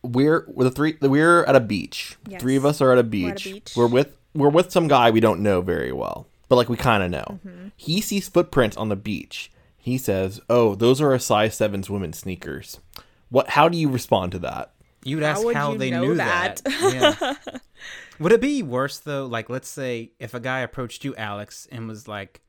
We're 0.01 0.45
we're 0.47 0.63
the 0.65 0.71
three 0.71 0.97
we're 1.01 1.43
at 1.43 1.55
a 1.55 1.59
beach. 1.59 2.17
Yes. 2.27 2.41
Three 2.41 2.55
of 2.55 2.65
us 2.65 2.79
are 2.79 2.91
at 2.91 2.97
a 2.97 3.01
We're 3.01 3.09
beach. 3.09 3.45
at 3.47 3.51
a 3.51 3.53
beach. 3.55 3.73
We're 3.75 3.87
with 3.87 4.15
we're 4.33 4.49
with 4.49 4.71
some 4.71 4.87
guy 4.87 5.11
we 5.11 5.19
don't 5.19 5.41
know 5.41 5.61
very 5.61 5.91
well. 5.91 6.27
But 6.47 6.55
like 6.55 6.69
we 6.69 6.77
kind 6.77 7.03
of 7.03 7.11
know. 7.11 7.39
Mm-hmm. 7.45 7.67
He 7.75 8.01
sees 8.01 8.27
footprints 8.29 8.77
on 8.77 8.89
the 8.89 8.95
beach. 8.95 9.51
He 9.77 9.97
says, 9.97 10.39
"Oh, 10.49 10.73
those 10.75 11.01
are 11.01 11.13
a 11.13 11.19
size 11.19 11.57
7's 11.57 11.89
women's 11.89 12.17
sneakers." 12.17 12.79
What 13.29 13.49
how 13.49 13.69
do 13.69 13.77
you 13.77 13.89
respond 13.89 14.31
to 14.33 14.39
that? 14.39 14.73
You'd 15.03 15.23
ask 15.23 15.43
would 15.43 15.55
how 15.55 15.73
you 15.73 15.77
they 15.77 15.91
knew 15.91 16.15
that? 16.15 16.61
that. 16.63 16.93
Yeah. 17.45 17.57
Would 18.19 18.33
it 18.33 18.41
be 18.41 18.61
worse 18.61 18.99
though? 18.99 19.25
Like, 19.25 19.49
let's 19.49 19.69
say 19.69 20.11
if 20.19 20.33
a 20.33 20.41
guy 20.41 20.59
approached 20.59 21.05
you, 21.05 21.15
Alex, 21.15 21.69
and 21.71 21.87
was 21.87 22.05
like, 22.05 22.41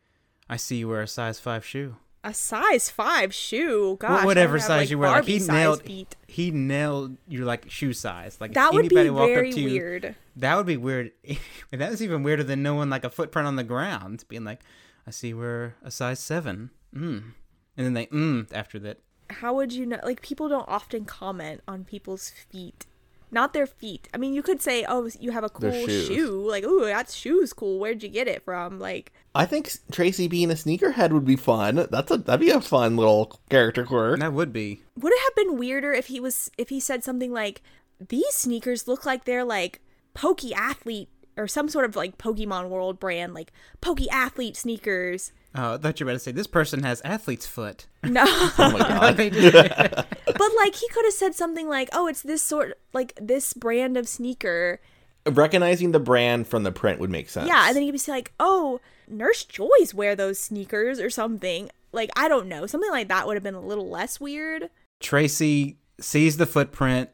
"I 0.49 0.57
see 0.57 0.78
you 0.78 0.89
wear 0.89 1.03
a 1.03 1.07
size 1.07 1.39
five 1.39 1.64
shoe." 1.64 1.95
a 2.22 2.35
size 2.35 2.91
5 2.91 3.33
shoe. 3.33 3.97
Gosh. 3.99 4.11
Wh- 4.11 4.22
I 4.22 4.26
whatever 4.26 4.59
have, 4.59 4.62
size 4.66 4.81
like, 4.83 4.91
you 4.91 4.99
wear, 4.99 5.11
like 5.11 5.24
he 5.24 5.39
nailed. 5.39 5.83
feet. 5.83 6.16
He 6.26 6.51
nailed 6.51 7.16
your 7.28 7.45
like 7.45 7.70
shoe 7.70 7.93
size. 7.93 8.39
Like 8.41 8.55
That 8.55 8.72
would 8.72 8.89
be 8.89 9.11
walked 9.11 9.28
very 9.33 9.49
up 9.49 9.55
to 9.55 9.61
you, 9.61 9.70
weird. 9.70 10.14
That 10.37 10.57
would 10.57 10.66
be 10.66 10.76
weird. 10.76 11.12
that 11.70 11.91
was 11.91 12.03
even 12.03 12.22
weirder 12.22 12.45
than 12.45 12.62
knowing 12.62 12.91
like 12.91 13.05
a 13.05 13.11
footprint 13.11 13.49
on 13.49 13.57
the 13.57 13.64
ground, 13.64 14.24
being 14.28 14.45
like, 14.45 14.61
"I 15.07 15.11
see 15.11 15.33
we're 15.35 15.74
a 15.83 15.91
size 15.91 16.20
seven. 16.20 16.70
Mm. 16.95 17.33
And 17.76 17.87
then 17.87 17.95
they 17.95 18.07
mm 18.07 18.47
after 18.53 18.78
that. 18.81 18.99
How 19.31 19.55
would 19.55 19.72
you 19.72 19.87
know 19.87 19.99
like 20.05 20.22
people 20.22 20.49
don't 20.49 20.68
often 20.68 21.05
comment 21.05 21.61
on 21.66 21.85
people's 21.85 22.31
feet 22.51 22.87
not 23.31 23.53
their 23.53 23.66
feet 23.66 24.09
i 24.12 24.16
mean 24.16 24.35
you 24.35 24.43
could 24.43 24.61
say 24.61 24.85
oh 24.89 25.09
you 25.20 25.31
have 25.31 25.45
a 25.45 25.49
cool 25.49 25.70
shoe 25.87 26.45
like 26.49 26.64
oh 26.66 26.85
that 26.85 27.11
shoe's 27.11 27.53
cool 27.53 27.78
where'd 27.78 28.03
you 28.03 28.09
get 28.09 28.26
it 28.26 28.45
from 28.45 28.78
like 28.78 29.12
I 29.33 29.47
think 29.47 29.70
Tracy 29.93 30.26
being 30.26 30.51
a 30.51 30.55
sneakerhead 30.55 31.12
would 31.12 31.24
be 31.24 31.37
fun. 31.37 31.87
That's 31.91 32.11
a 32.11 32.16
that'd 32.16 32.41
be 32.41 32.51
a 32.51 32.61
fun 32.61 32.97
little 32.97 33.39
character 33.49 33.85
quirk. 33.87 34.18
That 34.18 34.33
would 34.33 34.53
be. 34.53 34.83
would 34.97 35.12
it 35.12 35.22
have 35.22 35.37
been 35.37 35.57
weirder 35.57 35.93
if 35.93 36.07
he 36.07 36.18
was 36.18 36.51
if 36.59 36.68
he 36.68 36.81
said 36.81 37.05
something 37.05 37.33
like 37.33 37.62
these 38.01 38.35
sneakers 38.35 38.89
look 38.89 39.07
like 39.07 39.24
they're 39.24 39.45
like 39.45 39.81
pokey 40.14 40.53
athlete 40.53 41.09
or 41.37 41.47
some 41.49 41.68
sort 41.68 41.85
of 41.85 41.97
like 41.97 42.18
pokemon 42.18 42.68
world 42.68 42.99
brand 43.01 43.35
like 43.35 43.53
Poke 43.81 44.01
athlete 44.11 44.57
sneakers 44.57 45.33
Oh, 45.55 45.74
I 45.74 45.78
thought 45.78 45.99
you 45.99 46.07
were 46.07 46.12
about 46.12 46.18
to 46.18 46.24
say 46.24 46.31
this 46.33 46.47
person 46.47 46.85
has 46.85 47.01
athlete's 47.05 47.47
foot. 47.47 47.87
no 48.05 48.22
Oh 48.26 48.70
my 48.72 48.78
god. 48.89 49.16
They 49.16 49.31
just- 49.31 49.53
but 49.53 50.51
like 50.57 50.74
he 50.76 50.89
could 50.89 51.05
have 51.05 51.14
said 51.14 51.35
something 51.35 51.68
like 51.68 51.89
oh 51.93 52.07
it's 52.07 52.22
this 52.22 52.43
sort 52.43 52.78
like 52.93 53.18
this 53.20 53.53
brand 53.53 53.97
of 53.97 54.07
sneaker 54.09 54.81
Recognizing 55.26 55.93
the 55.93 56.01
brand 56.01 56.47
from 56.49 56.62
the 56.62 56.72
print 56.72 56.99
would 56.99 57.11
make 57.11 57.28
sense. 57.28 57.47
Yeah, 57.47 57.66
and 57.66 57.76
then 57.76 57.83
he'd 57.83 57.91
be 57.93 58.01
like, 58.11 58.33
"Oh, 58.41 58.81
Nurse 59.07 59.45
Joy's 59.45 59.93
wear 59.93 60.16
those 60.16 60.39
sneakers 60.39 60.99
or 60.99 61.11
something." 61.11 61.70
Like 61.93 62.09
I 62.16 62.26
don't 62.26 62.47
know, 62.49 62.66
something 62.66 62.91
like 62.91 63.09
that 63.09 63.26
would 63.26 63.35
have 63.37 63.43
been 63.43 63.55
a 63.55 63.61
little 63.61 63.91
less 63.91 64.18
weird. 64.18 64.70
Tracy 64.99 65.76
sees 66.01 66.39
the 66.39 66.47
footprint, 66.47 67.11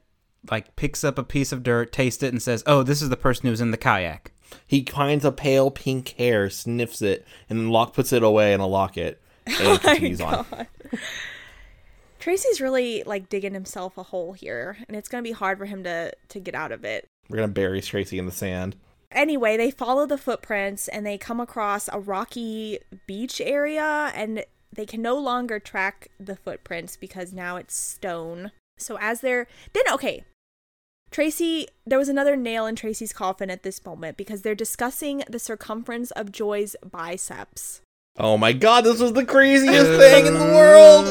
like 0.51 0.77
picks 0.77 1.05
up 1.05 1.19
a 1.19 1.25
piece 1.25 1.53
of 1.53 1.63
dirt, 1.63 1.93
tastes 1.93 2.23
it, 2.23 2.33
and 2.33 2.43
says, 2.43 2.63
"Oh, 2.67 2.83
this 2.83 3.03
is 3.03 3.09
the 3.09 3.17
person 3.17 3.49
who's 3.49 3.61
in 3.61 3.71
the 3.71 3.77
kayak." 3.77 4.33
He 4.67 4.85
finds 4.85 5.25
a 5.25 5.33
pale 5.33 5.71
pink 5.71 6.11
hair, 6.11 6.51
sniffs 6.51 7.03
it, 7.03 7.27
and 7.49 7.59
then 7.59 7.71
lock 7.71 7.95
puts 7.95 8.13
it 8.13 8.23
away 8.23 8.53
in 8.53 8.61
a 8.61 8.67
locket 8.67 9.21
and 9.47 9.57
oh 9.61 9.79
continues 9.79 10.21
on. 10.21 10.47
Tracy's 12.19 12.61
really 12.61 13.03
like 13.07 13.29
digging 13.29 13.55
himself 13.55 13.97
a 13.99 14.03
hole 14.03 14.33
here, 14.33 14.77
and 14.89 14.97
it's 14.97 15.09
gonna 15.09 15.23
be 15.23 15.33
hard 15.33 15.59
for 15.59 15.67
him 15.67 15.85
to 15.85 16.13
to 16.29 16.41
get 16.41 16.55
out 16.55 16.73
of 16.73 16.85
it. 16.85 17.07
We're 17.29 17.37
gonna 17.39 17.49
bury 17.49 17.81
Tracy 17.81 18.19
in 18.19 18.27
the 18.27 18.33
sand. 18.33 18.77
Anyway, 19.13 19.57
they 19.57 19.71
follow 19.71 20.05
the 20.05 20.19
footprints 20.19 20.89
and 20.89 21.07
they 21.07 21.17
come 21.17 21.41
across 21.41 21.89
a 21.93 22.01
rocky 22.01 22.81
beach 23.07 23.41
area, 23.41 24.13
and 24.15 24.45
they 24.73 24.87
can 24.87 25.03
no 25.03 25.17
longer 25.17 25.59
track 25.59 26.09
the 26.19 26.37
footprints 26.37 26.97
because 26.97 27.33
now 27.33 27.57
it's 27.57 27.77
stone. 27.77 28.51
So 28.79 28.99
as 29.01 29.21
they're 29.21 29.47
then 29.73 29.85
okay, 29.95 30.25
Tracy, 31.11 31.69
there 31.87 31.99
was 31.99 32.09
another 32.09 32.37
nail 32.37 32.67
in 32.67 32.77
Tracy's 32.77 33.13
coffin 33.13 33.51
at 33.51 33.63
this 33.63 33.85
moment 33.85 34.17
because 34.17 34.43
they're 34.43 34.55
discussing 34.55 35.23
the 35.29 35.39
circumference 35.39 36.11
of 36.13 36.33
Joy's 36.33 36.77
biceps. 36.85 37.81
Oh 38.19 38.39
my 38.39 38.53
god, 38.53 38.85
this 38.85 39.01
was 39.01 39.13
the 39.13 39.25
craziest 39.25 39.91
uh, 39.91 39.99
thing 39.99 40.27
in 40.27 40.35
the 40.35 40.41
world! 40.41 41.07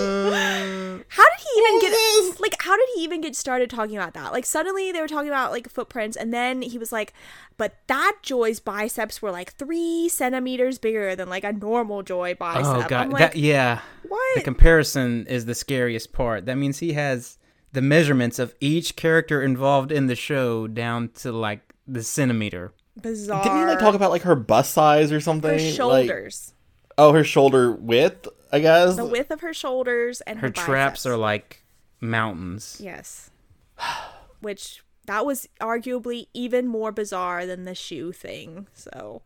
How 1.08 1.24
did 1.24 1.40
he 1.40 1.60
even 1.62 1.80
get 1.80 2.42
like 2.42 2.62
how 2.62 2.76
did 2.76 2.90
he 2.96 3.04
even 3.04 3.22
get 3.22 3.36
started 3.36 3.70
talking 3.70 3.96
about 3.96 4.16
that? 4.16 4.32
Like 4.32 4.46
suddenly 4.46 4.92
they 4.92 5.02
were 5.02 5.08
talking 5.08 5.30
about 5.30 5.52
like 5.52 5.70
footprints 5.70 6.18
and 6.18 6.34
then 6.34 6.62
he 6.62 6.78
was 6.78 6.92
like, 6.92 7.14
but 7.58 7.76
that 7.88 8.18
Joy's 8.24 8.60
biceps 8.60 9.22
were 9.22 9.32
like 9.32 9.54
three 9.54 10.10
centimeters 10.10 10.80
bigger 10.80 11.16
than 11.16 11.30
like 11.30 11.44
a 11.44 11.54
normal 11.54 12.02
Joy 12.02 12.34
bicep. 12.34 12.66
Oh 12.66 12.86
god, 12.88 13.10
like, 13.10 13.20
that 13.34 13.40
yeah. 13.40 13.82
what? 14.08 14.36
The 14.36 14.42
comparison 14.42 15.28
is 15.28 15.46
the 15.46 15.56
scariest 15.56 16.12
part. 16.12 16.48
That 16.48 16.58
means 16.58 16.80
he 16.80 16.94
has 16.94 17.38
the 17.76 17.82
measurements 17.82 18.40
of 18.40 18.56
each 18.60 18.96
character 18.96 19.42
involved 19.42 19.92
in 19.92 20.08
the 20.08 20.16
show 20.16 20.66
down 20.68 21.10
to 21.16 21.32
like 21.32 21.62
the 21.88 22.02
centimeter. 22.02 22.74
Bizarre. 23.00 23.44
Didn't 23.44 23.60
he 23.60 23.66
like 23.66 23.80
talk 23.80 23.94
about 23.94 24.10
like 24.10 24.24
her 24.24 24.36
bust 24.36 24.74
size 24.74 25.12
or 25.12 25.20
something? 25.22 25.52
her 25.52 25.58
Like- 25.66 25.74
shoulders. 25.76 26.54
oh, 26.98 27.14
her 27.14 27.24
shoulder 27.24 27.72
width, 27.74 28.28
I 28.52 28.60
guess. 28.62 28.96
the 28.96 29.06
width 29.06 29.30
of 29.32 29.42
her 29.42 29.54
shoulders 29.54 30.22
and 30.22 30.40
her, 30.40 30.48
Her 30.48 30.54
traps 30.54 31.06
are 31.06 31.18
like 31.18 31.64
mountains. 32.02 32.78
Yes. 32.82 33.30
Which 34.42 34.84
that 35.06 35.26
was 35.26 35.48
arguably 35.62 36.28
even 36.34 36.68
more 36.68 36.92
bizarre 36.92 37.46
than 37.46 37.66
the 37.66 37.76
shoe 37.76 38.12
thing. 38.12 38.68
So, 38.74 39.22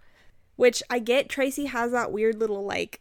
which 0.57 0.83
I 0.89 0.99
get 0.99 1.29
Tracy 1.29 1.65
has 1.65 1.91
that 1.93 2.11
weird 2.11 2.37
little 2.39 2.65
like 2.65 2.99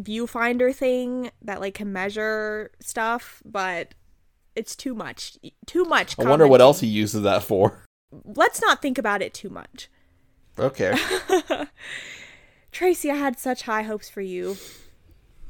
viewfinder 0.00 0.74
thing 0.74 1.30
that 1.42 1.60
like 1.60 1.74
can 1.74 1.92
measure 1.92 2.70
stuff, 2.80 3.42
but 3.44 3.94
It's 4.56 4.76
too 4.76 4.94
much. 4.94 5.38
Too 5.66 5.84
much. 5.84 6.18
I 6.18 6.24
wonder 6.24 6.46
what 6.46 6.60
else 6.60 6.80
he 6.80 6.86
uses 6.86 7.22
that 7.22 7.42
for. 7.42 7.78
Let's 8.24 8.60
not 8.60 8.80
think 8.80 8.98
about 8.98 9.22
it 9.22 9.34
too 9.34 9.50
much. 9.50 9.88
Okay. 10.58 10.96
Tracy, 12.72 13.10
I 13.10 13.16
had 13.16 13.38
such 13.38 13.62
high 13.62 13.82
hopes 13.82 14.08
for 14.08 14.20
you. 14.20 14.56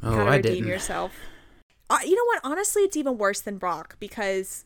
Oh, 0.02 0.11
Gotta 0.11 0.30
I 0.30 0.36
redeem 0.36 0.52
didn't. 0.55 0.68
yourself. 0.68 1.12
Uh, 1.90 1.98
you 2.05 2.14
know 2.16 2.24
what? 2.24 2.40
Honestly, 2.44 2.82
it's 2.82 2.96
even 2.96 3.18
worse 3.18 3.40
than 3.40 3.59
Brock 3.59 3.96
because 4.00 4.64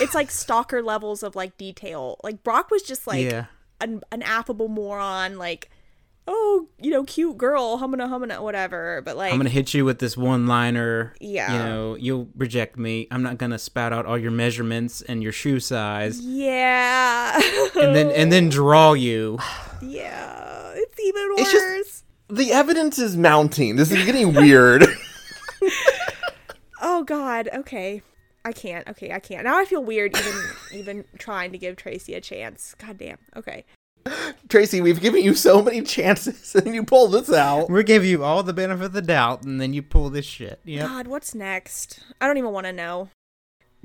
it's 0.00 0.14
like 0.14 0.30
stalker 0.32 0.82
levels 0.82 1.22
of 1.22 1.34
like 1.34 1.56
detail. 1.56 2.18
Like 2.22 2.42
Brock 2.44 2.70
was 2.70 2.82
just 2.82 3.06
like 3.06 3.24
yeah. 3.24 3.46
an, 3.80 4.02
an 4.12 4.22
affable 4.22 4.68
moron, 4.68 5.38
like, 5.38 5.70
oh, 6.26 6.68
you 6.80 6.90
know, 6.90 7.04
cute 7.04 7.36
girl, 7.36 7.78
humana 7.78 8.08
humana, 8.08 8.42
whatever. 8.42 9.02
But 9.04 9.16
like, 9.16 9.32
I'm 9.32 9.38
gonna 9.38 9.50
hit 9.50 9.74
you 9.74 9.84
with 9.84 9.98
this 9.98 10.16
one 10.16 10.46
liner. 10.46 11.14
Yeah. 11.20 11.52
You 11.52 11.58
know, 11.58 11.94
you'll 11.96 12.28
reject 12.36 12.78
me. 12.78 13.06
I'm 13.10 13.22
not 13.22 13.38
gonna 13.38 13.58
spout 13.58 13.92
out 13.92 14.06
all 14.06 14.18
your 14.18 14.30
measurements 14.30 15.02
and 15.02 15.22
your 15.22 15.32
shoe 15.32 15.60
size, 15.60 16.20
yeah, 16.20 17.40
and 17.76 17.94
then 17.94 18.10
and 18.10 18.32
then 18.32 18.48
draw 18.48 18.92
you. 18.92 19.38
yeah, 19.82 20.72
it's 20.74 21.00
even 21.00 21.30
worse. 21.30 21.40
It's 21.40 21.52
just- 21.52 22.04
the 22.28 22.52
evidence 22.52 22.98
is 22.98 23.16
mounting. 23.16 23.76
This 23.76 23.90
is 23.92 24.04
getting 24.04 24.32
weird. 24.32 24.84
oh 26.82 27.04
God. 27.04 27.48
Okay. 27.54 28.02
I 28.44 28.52
can't. 28.52 28.86
Okay, 28.88 29.10
I 29.12 29.20
can't. 29.20 29.44
Now 29.44 29.58
I 29.58 29.64
feel 29.64 29.82
weird 29.82 30.16
even 30.16 30.42
even 30.72 31.04
trying 31.18 31.52
to 31.52 31.58
give 31.58 31.76
Tracy 31.76 32.14
a 32.14 32.20
chance. 32.20 32.74
God 32.78 32.98
damn. 32.98 33.18
Okay. 33.36 33.64
Tracy, 34.48 34.80
we've 34.80 35.00
given 35.00 35.22
you 35.22 35.34
so 35.34 35.62
many 35.62 35.82
chances 35.82 36.54
and 36.54 36.74
you 36.74 36.84
pull 36.84 37.08
this 37.08 37.32
out. 37.32 37.70
We're 37.70 37.82
giving 37.82 38.10
you 38.10 38.24
all 38.24 38.42
the 38.42 38.52
benefit 38.52 38.84
of 38.84 38.92
the 38.92 39.02
doubt, 39.02 39.44
and 39.44 39.60
then 39.60 39.72
you 39.72 39.82
pull 39.82 40.10
this 40.10 40.26
shit. 40.26 40.60
Yep. 40.64 40.88
God, 40.88 41.06
what's 41.06 41.34
next? 41.34 42.00
I 42.20 42.26
don't 42.26 42.38
even 42.38 42.52
want 42.52 42.66
to 42.66 42.72
know. 42.72 43.08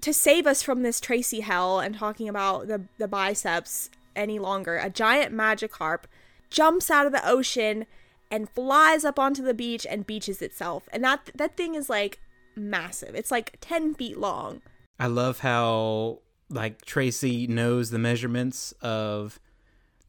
To 0.02 0.14
save 0.14 0.48
us 0.48 0.62
from 0.64 0.84
this 0.84 1.00
Tracy 1.00 1.42
hell 1.42 1.80
and 1.80 1.96
talking 1.96 2.30
about 2.30 2.68
the 2.68 2.84
the 2.98 3.08
biceps 3.08 3.90
any 4.16 4.40
longer, 4.40 4.78
a 4.78 4.90
giant 4.90 5.34
Magikarp 5.34 6.04
jumps 6.50 6.90
out 6.90 7.06
of 7.06 7.12
the 7.12 7.28
ocean 7.28 7.86
and 8.32 8.50
flies 8.50 9.04
up 9.04 9.20
onto 9.20 9.44
the 9.44 9.54
beach 9.54 9.86
and 9.90 10.08
beaches 10.08 10.42
itself. 10.42 10.88
And 10.94 11.04
that 11.04 11.32
that 11.36 11.58
thing 11.58 11.76
is 11.76 11.90
like 11.90 12.20
massive. 12.56 13.16
It's 13.16 13.32
like 13.32 13.58
10 13.62 13.96
feet 13.96 14.18
long. 14.18 14.62
I 15.00 15.08
love 15.08 15.40
how 15.40 16.20
like 16.50 16.86
Tracy 16.86 17.48
knows 17.48 17.90
the 17.90 18.00
measurements 18.00 18.74
of 18.82 19.40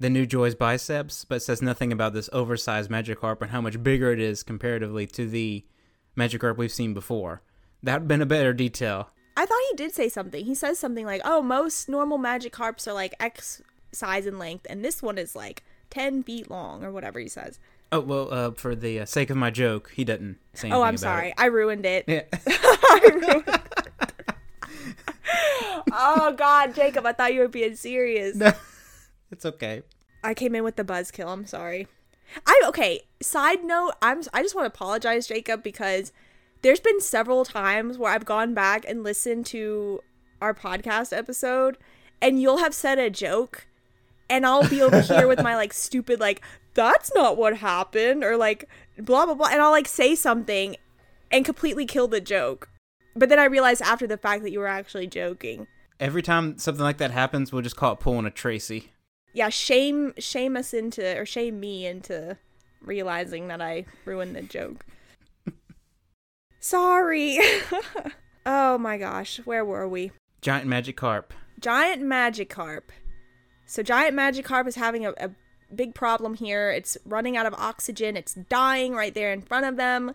the 0.01 0.11
new 0.11 0.27
Joy's 0.27 0.55
biceps, 0.55 1.25
but 1.25 1.43
says 1.43 1.61
nothing 1.63 1.93
about 1.93 2.15
this 2.15 2.31
oversized 2.33 2.91
Magikarp 2.91 3.41
and 3.43 3.51
how 3.51 3.61
much 3.61 3.81
bigger 3.83 4.11
it 4.13 4.19
is 4.19 4.43
comparatively 4.43 5.07
to 5.09 5.29
the 5.29 5.65
Magikarp 6.17 6.57
we've 6.57 6.73
seen 6.73 6.95
before. 6.95 7.43
That'd 7.83 8.09
been 8.09 8.23
a 8.23 8.27
better 8.27 8.53
detail. 8.53 9.11
I 9.37 9.47
thought 9.47 9.59
he 9.71 9.77
did 9.77 9.95
say 9.95 10.09
something. 10.09 10.45
He 10.45 10.55
says 10.55 10.79
something 10.79 11.07
like, 11.07 11.21
"Oh, 11.25 11.41
most 11.43 11.89
normal 11.89 12.19
Magikarps 12.19 12.87
are 12.89 12.93
like 12.93 13.15
X 13.21 13.63
size 13.93 14.27
in 14.27 14.39
length, 14.39 14.67
and 14.69 14.85
this 14.85 15.03
one 15.03 15.19
is 15.19 15.37
like 15.37 15.63
10 15.91 16.23
feet 16.23 16.51
long 16.51 16.83
or 16.83 16.91
whatever 16.91 17.21
he 17.21 17.29
says." 17.29 17.59
Oh 17.93 18.01
well, 18.01 18.33
uh, 18.33 18.51
for 18.53 18.75
the 18.75 19.01
uh, 19.01 19.05
sake 19.05 19.31
of 19.31 19.37
my 19.37 19.51
joke, 19.51 19.93
he 19.95 20.05
doesn't 20.05 20.39
say 20.55 20.69
anything 20.69 20.81
Oh, 20.81 20.83
I'm 20.83 20.97
sorry. 20.97 21.29
it. 21.29 21.35
I 21.39 21.47
ruined 21.47 21.85
it. 21.87 22.05
Yeah. 22.07 22.23
oh 25.93 26.35
God, 26.37 26.75
Jacob, 26.75 27.05
I 27.07 27.13
thought 27.13 27.35
you 27.35 27.41
were 27.41 27.49
being 27.49 27.77
serious. 27.77 28.37
No, 28.41 28.53
it's 29.31 29.47
okay. 29.47 29.83
I 30.23 30.35
came 30.35 30.55
in 30.55 30.65
with 30.65 30.77
the 30.77 30.85
buzzkill. 30.85 31.29
I'm 31.29 31.47
sorry. 31.47 31.87
I 32.47 32.61
okay. 32.67 33.03
Side 33.21 33.65
note, 33.65 33.93
I'm 34.03 34.23
I 34.33 34.43
just 34.43 34.55
want 34.55 34.65
to 34.65 34.77
apologize, 34.77 35.27
Jacob, 35.27 35.63
because 35.63 36.13
there's 36.63 36.81
been 36.81 37.01
several 37.01 37.45
times 37.45 37.99
where 37.99 38.13
I've 38.13 38.25
gone 38.25 38.55
back 38.55 38.85
and 38.87 39.03
listened 39.03 39.47
to 39.47 40.01
our 40.41 40.55
podcast 40.55 41.17
episode, 41.17 41.79
and 42.21 42.41
you'll 42.41 42.59
have 42.59 42.75
said 42.75 42.99
a 42.99 43.11
joke, 43.11 43.67
and 44.29 44.47
I'll 44.47 44.69
be 44.69 44.83
over 44.83 45.01
here 45.01 45.27
with 45.27 45.43
my 45.43 45.57
like 45.57 45.73
stupid 45.73 46.21
like 46.21 46.43
that's 46.75 47.13
not 47.15 47.37
what 47.37 47.57
happened 47.57 48.23
or 48.23 48.37
like 48.37 48.69
blah 48.99 49.27
blah 49.27 49.35
blah, 49.35 49.49
and 49.51 49.61
I'll 49.61 49.71
like 49.71 49.89
say 49.89 50.15
something 50.15 50.77
and 51.31 51.45
completely 51.45 51.87
kill 51.87 52.09
the 52.09 52.21
joke. 52.21 52.69
But 53.17 53.29
then 53.29 53.39
I 53.39 53.45
realized 53.45 53.83
after 53.83 54.07
the 54.07 54.17
fact 54.17 54.43
that 54.43 54.53
you 54.53 54.61
were 54.61 54.69
actually 54.69 55.07
joking. 55.07 55.67
Every 55.99 56.23
time 56.23 56.59
something 56.59 56.83
like 56.83 56.99
that 56.99 57.11
happens, 57.11 57.53
we'll 57.53 57.63
just 57.63 57.77
call 57.77 57.93
it 57.93 58.01
pulling 58.01 58.25
a 58.25 58.31
Tracy. 58.31 58.93
Yeah, 59.33 59.49
shame 59.49 60.15
shame 60.19 60.57
us 60.57 60.75
into 60.75 61.19
or 61.19 61.25
shame 61.25 61.61
me 61.61 61.87
into 61.87 62.37
realizing 62.83 63.49
that 63.49 63.61
I 63.61 63.87
ruined 64.05 64.35
the 64.35 64.43
joke. 64.43 64.85
Sorry. 66.61 67.39
oh 68.47 68.79
my 68.79 68.99
gosh, 68.99 69.39
where 69.45 69.65
were 69.65 69.89
we? 69.89 70.13
Giant 70.41 70.69
Magikarp. 70.69 71.31
Giant 71.61 72.03
Magikarp. 72.03 72.85
So 73.67 73.83
Giant 73.83 74.17
Magikarp 74.17 74.67
is 74.67 74.77
having 74.77 75.07
a, 75.07 75.13
a 75.19 75.31
big 75.75 75.95
problem 75.95 76.35
here. 76.35 76.71
It's 76.71 76.97
running 77.05 77.37
out 77.37 77.47
of 77.47 77.55
oxygen. 77.55 78.17
It's 78.17 78.35
dying 78.35 78.95
right 78.95 79.15
there 79.15 79.33
in 79.33 79.43
front 79.43 79.67
of 79.67 79.77
them. 79.77 80.15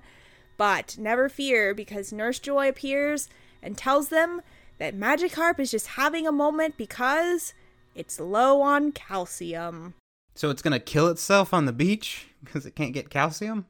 But 0.57 0.97
never 0.97 1.29
fear 1.29 1.73
because 1.73 2.11
Nurse 2.13 2.39
Joy 2.39 2.69
appears 2.69 3.29
and 3.61 3.77
tells 3.77 4.09
them 4.09 4.41
that 4.77 4.97
Magikarp 4.97 5.59
is 5.59 5.71
just 5.71 5.87
having 5.87 6.27
a 6.27 6.31
moment 6.31 6.77
because 6.77 7.53
it's 7.95 8.19
low 8.19 8.61
on 8.61 8.91
calcium. 8.91 9.95
So 10.35 10.49
it's 10.49 10.61
gonna 10.61 10.79
kill 10.79 11.07
itself 11.07 11.53
on 11.53 11.65
the 11.65 11.73
beach 11.73 12.27
because 12.43 12.65
it 12.65 12.75
can't 12.75 12.93
get 12.93 13.09
calcium. 13.09 13.65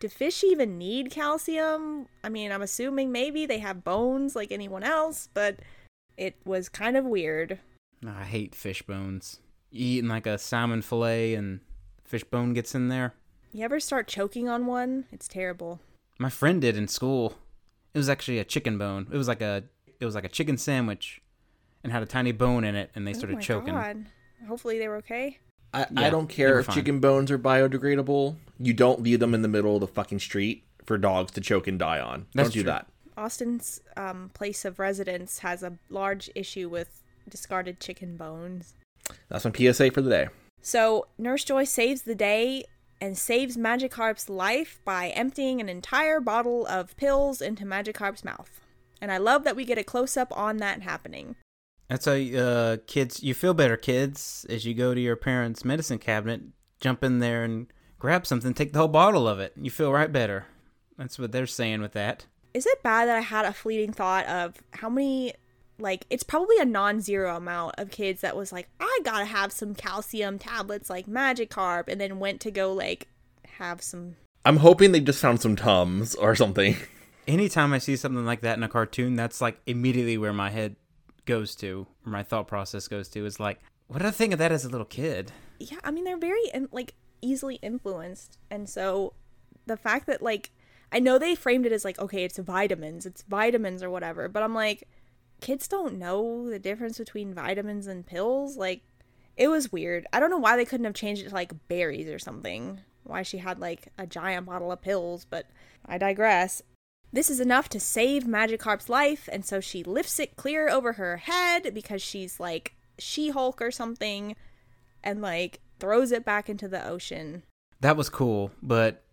do 0.00 0.08
fish 0.08 0.42
even 0.42 0.78
need 0.78 1.10
calcium? 1.10 2.06
I 2.24 2.28
mean, 2.28 2.50
I'm 2.52 2.62
assuming 2.62 3.12
maybe 3.12 3.46
they 3.46 3.58
have 3.58 3.84
bones 3.84 4.34
like 4.34 4.50
anyone 4.50 4.82
else, 4.82 5.28
but 5.32 5.60
it 6.16 6.36
was 6.44 6.68
kind 6.68 6.96
of 6.96 7.04
weird. 7.04 7.58
I 8.06 8.24
hate 8.24 8.54
fish 8.54 8.82
bones. 8.82 9.40
You 9.70 9.98
eating 9.98 10.08
like 10.08 10.26
a 10.26 10.38
salmon 10.38 10.82
fillet 10.82 11.34
and 11.34 11.60
fish 12.04 12.24
bone 12.24 12.54
gets 12.54 12.74
in 12.74 12.88
there. 12.88 13.14
You 13.52 13.64
ever 13.64 13.80
start 13.80 14.06
choking 14.06 14.48
on 14.48 14.66
one? 14.66 15.04
It's 15.12 15.28
terrible. 15.28 15.80
My 16.18 16.30
friend 16.30 16.60
did 16.60 16.76
in 16.76 16.88
school. 16.88 17.34
It 17.94 17.98
was 17.98 18.08
actually 18.08 18.38
a 18.38 18.44
chicken 18.44 18.78
bone. 18.78 19.08
It 19.12 19.16
was 19.16 19.28
like 19.28 19.40
a 19.40 19.64
it 19.98 20.04
was 20.04 20.14
like 20.14 20.24
a 20.24 20.28
chicken 20.30 20.58
sandwich, 20.58 21.22
and 21.86 21.92
had 21.92 22.02
a 22.02 22.06
tiny 22.06 22.32
bone 22.32 22.64
in 22.64 22.74
it, 22.74 22.90
and 22.96 23.06
they 23.06 23.12
started 23.12 23.34
oh 23.34 23.36
my 23.36 23.42
choking. 23.42 23.74
God. 23.74 24.06
Hopefully 24.48 24.76
they 24.76 24.88
were 24.88 24.96
okay. 24.96 25.38
I, 25.72 25.86
Yeah, 25.92 26.00
I 26.00 26.10
don't 26.10 26.26
care 26.28 26.58
if 26.58 26.66
fine. 26.66 26.74
chicken 26.74 26.98
bones 26.98 27.30
are 27.30 27.38
biodegradable. 27.38 28.34
You 28.58 28.72
don't 28.72 29.02
leave 29.02 29.20
them 29.20 29.34
in 29.34 29.42
the 29.42 29.48
middle 29.48 29.76
of 29.76 29.80
the 29.80 29.86
fucking 29.86 30.18
street 30.18 30.64
for 30.84 30.98
dogs 30.98 31.30
to 31.32 31.40
choke 31.40 31.68
and 31.68 31.78
die 31.78 32.00
on. 32.00 32.26
That's 32.34 32.48
don't 32.48 32.54
do 32.54 32.62
true. 32.62 32.72
that. 32.72 32.88
Austin's 33.16 33.80
um, 33.96 34.32
place 34.34 34.64
of 34.64 34.80
residence 34.80 35.38
has 35.38 35.62
a 35.62 35.78
large 35.88 36.28
issue 36.34 36.68
with 36.68 37.04
discarded 37.28 37.78
chicken 37.78 38.16
bones. 38.16 38.74
That's 39.28 39.44
my 39.44 39.52
PSA 39.52 39.92
for 39.92 40.02
the 40.02 40.10
day. 40.10 40.28
So 40.60 41.06
Nurse 41.16 41.44
Joy 41.44 41.62
saves 41.62 42.02
the 42.02 42.16
day 42.16 42.64
and 43.00 43.16
saves 43.16 43.56
Magikarp's 43.56 44.28
life 44.28 44.80
by 44.84 45.10
emptying 45.10 45.60
an 45.60 45.68
entire 45.68 46.18
bottle 46.18 46.66
of 46.66 46.96
pills 46.96 47.40
into 47.40 47.64
Magikarp's 47.64 48.24
mouth. 48.24 48.60
And 49.00 49.12
I 49.12 49.18
love 49.18 49.44
that 49.44 49.54
we 49.54 49.64
get 49.64 49.78
a 49.78 49.84
close 49.84 50.16
up 50.16 50.36
on 50.36 50.56
that 50.56 50.82
happening. 50.82 51.36
That's 51.88 52.04
how 52.04 52.12
uh, 52.12 52.76
kids. 52.86 53.22
You 53.22 53.34
feel 53.34 53.54
better, 53.54 53.76
kids, 53.76 54.44
as 54.48 54.64
you 54.64 54.74
go 54.74 54.94
to 54.94 55.00
your 55.00 55.16
parents' 55.16 55.64
medicine 55.64 55.98
cabinet, 55.98 56.42
jump 56.80 57.04
in 57.04 57.20
there 57.20 57.44
and 57.44 57.66
grab 57.98 58.26
something, 58.26 58.54
take 58.54 58.72
the 58.72 58.78
whole 58.78 58.88
bottle 58.88 59.28
of 59.28 59.38
it. 59.40 59.52
You 59.56 59.70
feel 59.70 59.92
right 59.92 60.12
better. 60.12 60.46
That's 60.98 61.18
what 61.18 61.32
they're 61.32 61.46
saying 61.46 61.82
with 61.82 61.92
that. 61.92 62.26
Is 62.54 62.66
it 62.66 62.82
bad 62.82 63.06
that 63.08 63.16
I 63.16 63.20
had 63.20 63.44
a 63.44 63.52
fleeting 63.52 63.92
thought 63.92 64.26
of 64.26 64.54
how 64.72 64.88
many, 64.88 65.34
like, 65.78 66.06
it's 66.08 66.22
probably 66.22 66.58
a 66.58 66.64
non 66.64 67.00
zero 67.00 67.36
amount 67.36 67.74
of 67.78 67.90
kids 67.90 68.22
that 68.22 68.36
was 68.36 68.50
like, 68.52 68.68
I 68.80 69.00
gotta 69.04 69.26
have 69.26 69.52
some 69.52 69.74
calcium 69.74 70.38
tablets 70.38 70.88
like 70.88 71.06
Magikarp, 71.06 71.84
and 71.88 72.00
then 72.00 72.18
went 72.18 72.40
to 72.42 72.50
go, 72.50 72.72
like, 72.72 73.08
have 73.58 73.82
some. 73.82 74.16
I'm 74.44 74.58
hoping 74.58 74.92
they 74.92 75.00
just 75.00 75.20
found 75.20 75.40
some 75.40 75.56
Tums 75.56 76.14
or 76.14 76.34
something. 76.34 76.76
Anytime 77.28 77.72
I 77.72 77.78
see 77.78 77.96
something 77.96 78.24
like 78.24 78.40
that 78.42 78.56
in 78.56 78.62
a 78.62 78.68
cartoon, 78.68 79.16
that's 79.16 79.40
like 79.40 79.58
immediately 79.66 80.16
where 80.16 80.32
my 80.32 80.50
head 80.50 80.76
goes 81.26 81.54
to, 81.56 81.86
or 82.06 82.10
my 82.10 82.22
thought 82.22 82.48
process 82.48 82.88
goes 82.88 83.08
to. 83.10 83.26
Is 83.26 83.38
like, 83.38 83.60
what 83.88 83.98
did 83.98 84.06
I 84.08 84.12
think 84.12 84.32
of 84.32 84.38
that 84.38 84.52
as 84.52 84.64
a 84.64 84.68
little 84.68 84.86
kid? 84.86 85.32
Yeah, 85.58 85.78
I 85.84 85.90
mean, 85.90 86.04
they're 86.04 86.16
very, 86.16 86.48
in- 86.54 86.68
like, 86.72 86.94
easily 87.20 87.56
influenced. 87.56 88.38
And 88.50 88.68
so 88.68 89.14
the 89.66 89.76
fact 89.76 90.06
that, 90.06 90.22
like, 90.22 90.50
I 90.92 90.98
know 91.00 91.18
they 91.18 91.34
framed 91.34 91.66
it 91.66 91.72
as, 91.72 91.84
like, 91.84 91.98
okay, 91.98 92.24
it's 92.24 92.38
vitamins, 92.38 93.06
it's 93.06 93.22
vitamins 93.22 93.82
or 93.82 93.90
whatever, 93.90 94.28
but 94.28 94.42
I'm 94.42 94.54
like, 94.54 94.88
kids 95.40 95.68
don't 95.68 95.98
know 95.98 96.48
the 96.48 96.58
difference 96.58 96.98
between 96.98 97.34
vitamins 97.34 97.86
and 97.86 98.06
pills. 98.06 98.56
Like, 98.56 98.82
it 99.36 99.48
was 99.48 99.72
weird. 99.72 100.06
I 100.12 100.20
don't 100.20 100.30
know 100.30 100.38
why 100.38 100.56
they 100.56 100.64
couldn't 100.64 100.84
have 100.84 100.94
changed 100.94 101.22
it 101.22 101.28
to, 101.28 101.34
like, 101.34 101.68
berries 101.68 102.08
or 102.08 102.18
something. 102.18 102.80
Why 103.02 103.22
she 103.22 103.38
had, 103.38 103.58
like, 103.58 103.88
a 103.98 104.06
giant 104.06 104.46
bottle 104.46 104.72
of 104.72 104.82
pills, 104.82 105.26
but 105.28 105.46
I 105.84 105.98
digress. 105.98 106.62
This 107.12 107.30
is 107.30 107.40
enough 107.40 107.68
to 107.70 107.80
save 107.80 108.24
Magikarp's 108.24 108.88
life, 108.88 109.28
and 109.32 109.44
so 109.44 109.60
she 109.60 109.82
lifts 109.82 110.18
it 110.18 110.36
clear 110.36 110.68
over 110.68 110.94
her 110.94 111.18
head 111.18 111.72
because 111.72 112.02
she's 112.02 112.40
like 112.40 112.76
She 112.98 113.30
Hulk 113.30 113.62
or 113.62 113.70
something, 113.70 114.36
and 115.02 115.22
like 115.22 115.60
throws 115.78 116.12
it 116.12 116.24
back 116.24 116.48
into 116.48 116.68
the 116.68 116.86
ocean. 116.86 117.42
That 117.80 117.96
was 117.96 118.08
cool, 118.08 118.50
but 118.62 119.04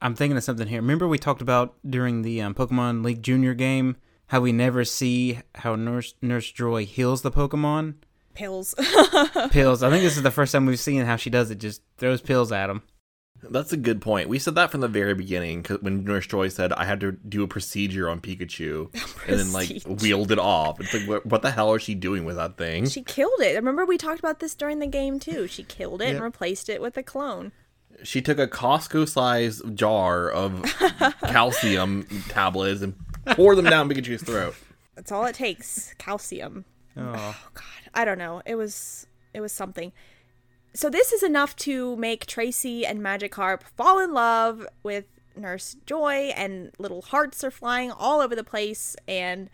I'm 0.00 0.14
thinking 0.14 0.36
of 0.36 0.44
something 0.44 0.68
here. 0.68 0.80
Remember 0.80 1.06
we 1.06 1.18
talked 1.18 1.42
about 1.42 1.76
during 1.88 2.22
the 2.22 2.40
um, 2.42 2.54
Pokemon 2.54 3.04
League 3.04 3.22
Junior 3.22 3.54
game 3.54 3.96
how 4.28 4.40
we 4.40 4.52
never 4.52 4.84
see 4.84 5.40
how 5.56 5.74
Nurse 5.74 6.14
Nurse 6.22 6.50
Joy 6.50 6.84
heals 6.84 7.22
the 7.22 7.30
Pokemon. 7.30 7.94
Pills. 8.34 8.74
Pills. 9.50 9.82
I 9.82 9.90
think 9.90 10.04
this 10.04 10.16
is 10.16 10.22
the 10.22 10.30
first 10.30 10.52
time 10.52 10.66
we've 10.66 10.78
seen 10.78 11.04
how 11.04 11.16
she 11.16 11.30
does 11.30 11.50
it. 11.50 11.58
Just 11.58 11.82
throws 11.96 12.20
pills 12.20 12.52
at 12.52 12.68
them. 12.68 12.82
That's 13.42 13.72
a 13.72 13.76
good 13.76 14.00
point. 14.00 14.28
We 14.28 14.38
said 14.38 14.56
that 14.56 14.70
from 14.70 14.80
the 14.80 14.88
very 14.88 15.14
beginning 15.14 15.62
'cause 15.62 15.78
when 15.80 16.04
Nurse 16.04 16.26
Joy 16.26 16.48
said 16.48 16.72
I 16.72 16.84
had 16.84 17.00
to 17.00 17.12
do 17.12 17.42
a 17.42 17.48
procedure 17.48 18.08
on 18.10 18.20
Pikachu 18.20 18.92
and 19.28 19.38
then 19.38 19.52
like 19.52 19.82
wheeled 19.84 20.32
it 20.32 20.38
off. 20.38 20.80
It's 20.80 20.92
like 20.92 21.06
what, 21.08 21.24
what 21.26 21.42
the 21.42 21.50
hell 21.52 21.72
is 21.74 21.82
she 21.82 21.94
doing 21.94 22.24
with 22.24 22.36
that 22.36 22.56
thing? 22.56 22.88
she 22.88 23.02
killed 23.02 23.40
it. 23.40 23.54
Remember 23.54 23.84
we 23.86 23.96
talked 23.98 24.18
about 24.18 24.40
this 24.40 24.54
during 24.54 24.80
the 24.80 24.86
game 24.86 25.18
too. 25.20 25.46
She 25.46 25.62
killed 25.62 26.02
it 26.02 26.14
and 26.14 26.22
replaced 26.22 26.68
it 26.68 26.80
with 26.82 26.96
a 26.96 27.02
clone. 27.02 27.52
She 28.02 28.20
took 28.22 28.38
a 28.38 28.46
Costco 28.46 29.08
sized 29.08 29.76
jar 29.76 30.30
of 30.30 30.62
calcium 31.22 32.04
tablets 32.28 32.82
and 32.82 32.94
poured 33.26 33.58
them 33.58 33.64
down 33.66 33.88
Pikachu's 33.88 34.22
throat. 34.22 34.54
That's 34.94 35.12
all 35.12 35.24
it 35.26 35.34
takes. 35.34 35.94
Calcium. 35.98 36.64
Oh, 36.96 37.12
oh 37.16 37.36
God, 37.54 37.64
I 37.94 38.04
don't 38.04 38.18
know. 38.18 38.42
It 38.46 38.56
was 38.56 39.06
it 39.34 39.40
was 39.40 39.52
something. 39.52 39.92
So 40.78 40.88
this 40.88 41.10
is 41.10 41.24
enough 41.24 41.56
to 41.56 41.96
make 41.96 42.24
Tracy 42.24 42.86
and 42.86 43.00
Magikarp 43.00 43.62
fall 43.76 43.98
in 43.98 44.14
love 44.14 44.64
with 44.84 45.06
Nurse 45.34 45.74
Joy, 45.86 46.32
and 46.36 46.70
little 46.78 47.02
hearts 47.02 47.42
are 47.42 47.50
flying 47.50 47.90
all 47.90 48.20
over 48.20 48.36
the 48.36 48.44
place, 48.44 48.94
and 49.08 49.50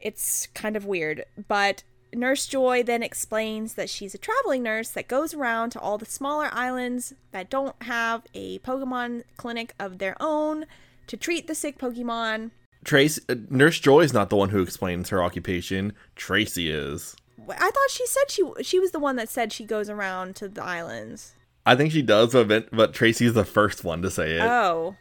it's 0.00 0.48
kind 0.48 0.74
of 0.74 0.84
weird. 0.84 1.24
But 1.46 1.84
Nurse 2.12 2.48
Joy 2.48 2.82
then 2.82 3.04
explains 3.04 3.74
that 3.74 3.88
she's 3.88 4.16
a 4.16 4.18
traveling 4.18 4.64
nurse 4.64 4.90
that 4.90 5.06
goes 5.06 5.32
around 5.32 5.70
to 5.70 5.80
all 5.80 5.96
the 5.96 6.04
smaller 6.04 6.48
islands 6.50 7.14
that 7.30 7.48
don't 7.48 7.80
have 7.84 8.24
a 8.34 8.58
Pokemon 8.58 9.22
clinic 9.36 9.74
of 9.78 9.98
their 9.98 10.16
own 10.18 10.66
to 11.06 11.16
treat 11.16 11.46
the 11.46 11.54
sick 11.54 11.78
Pokemon. 11.78 12.50
Tracy, 12.82 13.22
uh, 13.28 13.36
Nurse 13.48 13.78
Joy 13.78 14.00
is 14.00 14.12
not 14.12 14.30
the 14.30 14.36
one 14.36 14.48
who 14.48 14.60
explains 14.60 15.10
her 15.10 15.22
occupation. 15.22 15.92
Tracy 16.16 16.68
is. 16.68 17.14
I 17.48 17.70
thought 17.70 17.90
she 17.90 18.06
said 18.06 18.30
she 18.30 18.42
she 18.62 18.78
was 18.78 18.90
the 18.92 18.98
one 18.98 19.16
that 19.16 19.28
said 19.28 19.52
she 19.52 19.64
goes 19.64 19.88
around 19.90 20.36
to 20.36 20.48
the 20.48 20.62
islands. 20.64 21.34
I 21.64 21.74
think 21.76 21.92
she 21.92 22.02
does, 22.02 22.32
but 22.32 22.70
but 22.70 22.94
Tracy's 22.94 23.34
the 23.34 23.44
first 23.44 23.84
one 23.84 24.02
to 24.02 24.10
say 24.10 24.36
it. 24.36 24.42
Oh, 24.42 24.96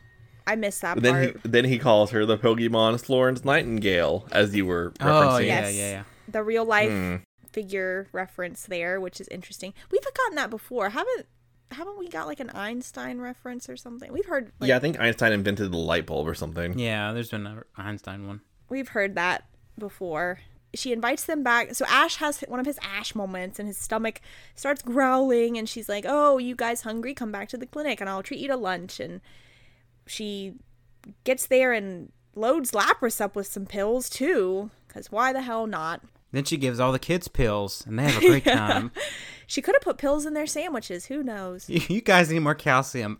I 0.48 0.56
missed 0.56 0.82
that 0.82 1.02
then 1.02 1.14
part. 1.14 1.40
he 1.44 1.50
then 1.50 1.66
he 1.66 1.78
calls 1.80 2.12
her 2.12 2.26
the 2.26 2.38
Pokemon 2.38 3.04
Florence 3.04 3.46
Nightingale, 3.46 4.28
as 4.32 4.56
you 4.56 4.66
were 4.66 4.92
referencing. 5.00 5.06
oh 5.06 5.28
referencing. 5.40 5.46
yeah, 5.46 5.60
Yes. 5.62 5.76
yeah, 5.76 5.90
yeah. 5.92 6.04
the 6.28 6.44
real 6.44 6.66
life 6.66 6.90
Hmm. 6.92 7.16
figure 7.52 8.08
reference 8.12 8.64
there, 8.64 9.00
which 9.00 9.22
is 9.22 9.28
interesting. 9.30 9.74
We've 9.92 10.02
gotten 10.04 10.36
that 10.36 10.50
before, 10.50 10.90
haven't? 10.90 11.28
Haven't 11.72 11.98
we 11.98 12.08
got 12.10 12.28
like 12.28 12.40
an 12.40 12.50
Einstein 12.52 13.20
reference 13.20 13.70
or 13.70 13.76
something? 13.78 14.12
We've 14.14 14.26
heard. 14.26 14.52
Like, 14.60 14.68
yeah, 14.68 14.76
I 14.78 14.80
think 14.80 15.00
Einstein 15.00 15.32
invented 15.32 15.72
the 15.72 15.78
light 15.78 16.06
bulb 16.06 16.28
or 16.28 16.36
something. 16.36 16.78
Yeah, 16.78 17.12
there's 17.14 17.30
been 17.32 17.48
an 17.48 17.64
Einstein 17.78 18.28
one. 18.28 18.42
we've 18.70 18.90
heard 18.90 19.16
that 19.16 19.46
before. 19.80 20.40
She 20.76 20.91
invites 20.91 21.26
them 21.26 21.43
back. 21.43 21.73
So 21.76 21.86
Ash 21.88 22.17
has 22.17 22.41
one 22.41 22.59
of 22.59 22.65
his 22.65 22.80
Ash 22.82 23.15
moments, 23.15 23.59
and 23.59 23.67
his 23.67 23.78
stomach 23.78 24.21
starts 24.55 24.82
growling. 24.82 25.57
And 25.57 25.67
she's 25.67 25.89
like, 25.89 26.05
"Oh, 26.07 26.38
you 26.38 26.55
guys 26.55 26.82
hungry? 26.82 27.13
Come 27.13 27.32
back 27.32 27.49
to 27.49 27.57
the 27.57 27.65
clinic, 27.65 28.01
and 28.01 28.09
I'll 28.09 28.23
treat 28.23 28.39
you 28.39 28.47
to 28.49 28.55
lunch." 28.57 28.99
And 28.99 29.21
she 30.05 30.53
gets 31.23 31.47
there 31.47 31.71
and 31.73 32.11
loads 32.36 32.71
Lapras 32.71 33.21
up 33.21 33.36
with 33.36 33.47
some 33.47 33.65
pills 33.65 34.09
too, 34.09 34.71
because 34.88 35.11
why 35.11 35.34
the 35.34 35.41
hell 35.41 35.67
not? 35.67 36.01
Then 36.32 36.43
she 36.43 36.57
gives 36.57 36.80
all 36.80 36.91
the 36.91 36.99
kids 36.99 37.28
pills, 37.28 37.84
and 37.88 37.97
they 37.97 38.03
have 38.03 38.21
a 38.21 38.28
great 38.28 38.43
time. 38.43 38.91
She 39.47 39.61
could 39.61 39.76
have 39.76 39.82
put 39.82 39.97
pills 39.97 40.26
in 40.26 40.34
their 40.34 40.47
sandwiches. 40.47 41.05
Who 41.05 41.23
knows? 41.23 41.69
You 41.69 42.01
guys 42.01 42.30
need 42.30 42.39
more 42.39 42.55
calcium. 42.55 43.19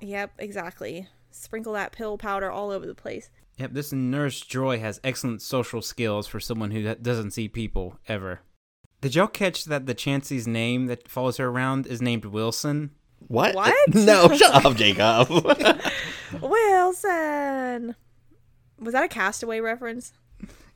Yep, 0.00 0.32
exactly. 0.38 1.08
Sprinkle 1.30 1.74
that 1.74 1.92
pill 1.92 2.18
powder 2.18 2.50
all 2.50 2.70
over 2.70 2.86
the 2.86 2.94
place. 2.94 3.30
Yep, 3.58 3.72
this 3.72 3.92
nurse 3.92 4.40
Joy 4.42 4.78
has 4.80 5.00
excellent 5.02 5.40
social 5.40 5.80
skills 5.80 6.26
for 6.26 6.40
someone 6.40 6.70
who 6.72 6.94
doesn't 6.96 7.30
see 7.30 7.48
people 7.48 7.98
ever. 8.06 8.40
Did 9.00 9.14
y'all 9.14 9.26
catch 9.26 9.64
that 9.66 9.86
the 9.86 9.94
Chansey's 9.94 10.46
name 10.46 10.86
that 10.86 11.08
follows 11.08 11.36
her 11.38 11.46
around 11.48 11.86
is 11.86 12.02
named 12.02 12.26
Wilson? 12.26 12.90
What? 13.28 13.54
What? 13.54 13.74
No, 13.94 14.28
shut 14.34 14.64
up, 14.64 14.76
Jacob. 14.76 15.28
Wilson. 16.42 17.94
Was 18.78 18.92
that 18.92 19.04
a 19.04 19.08
Cast 19.08 19.42
Away 19.42 19.60
reference? 19.60 20.12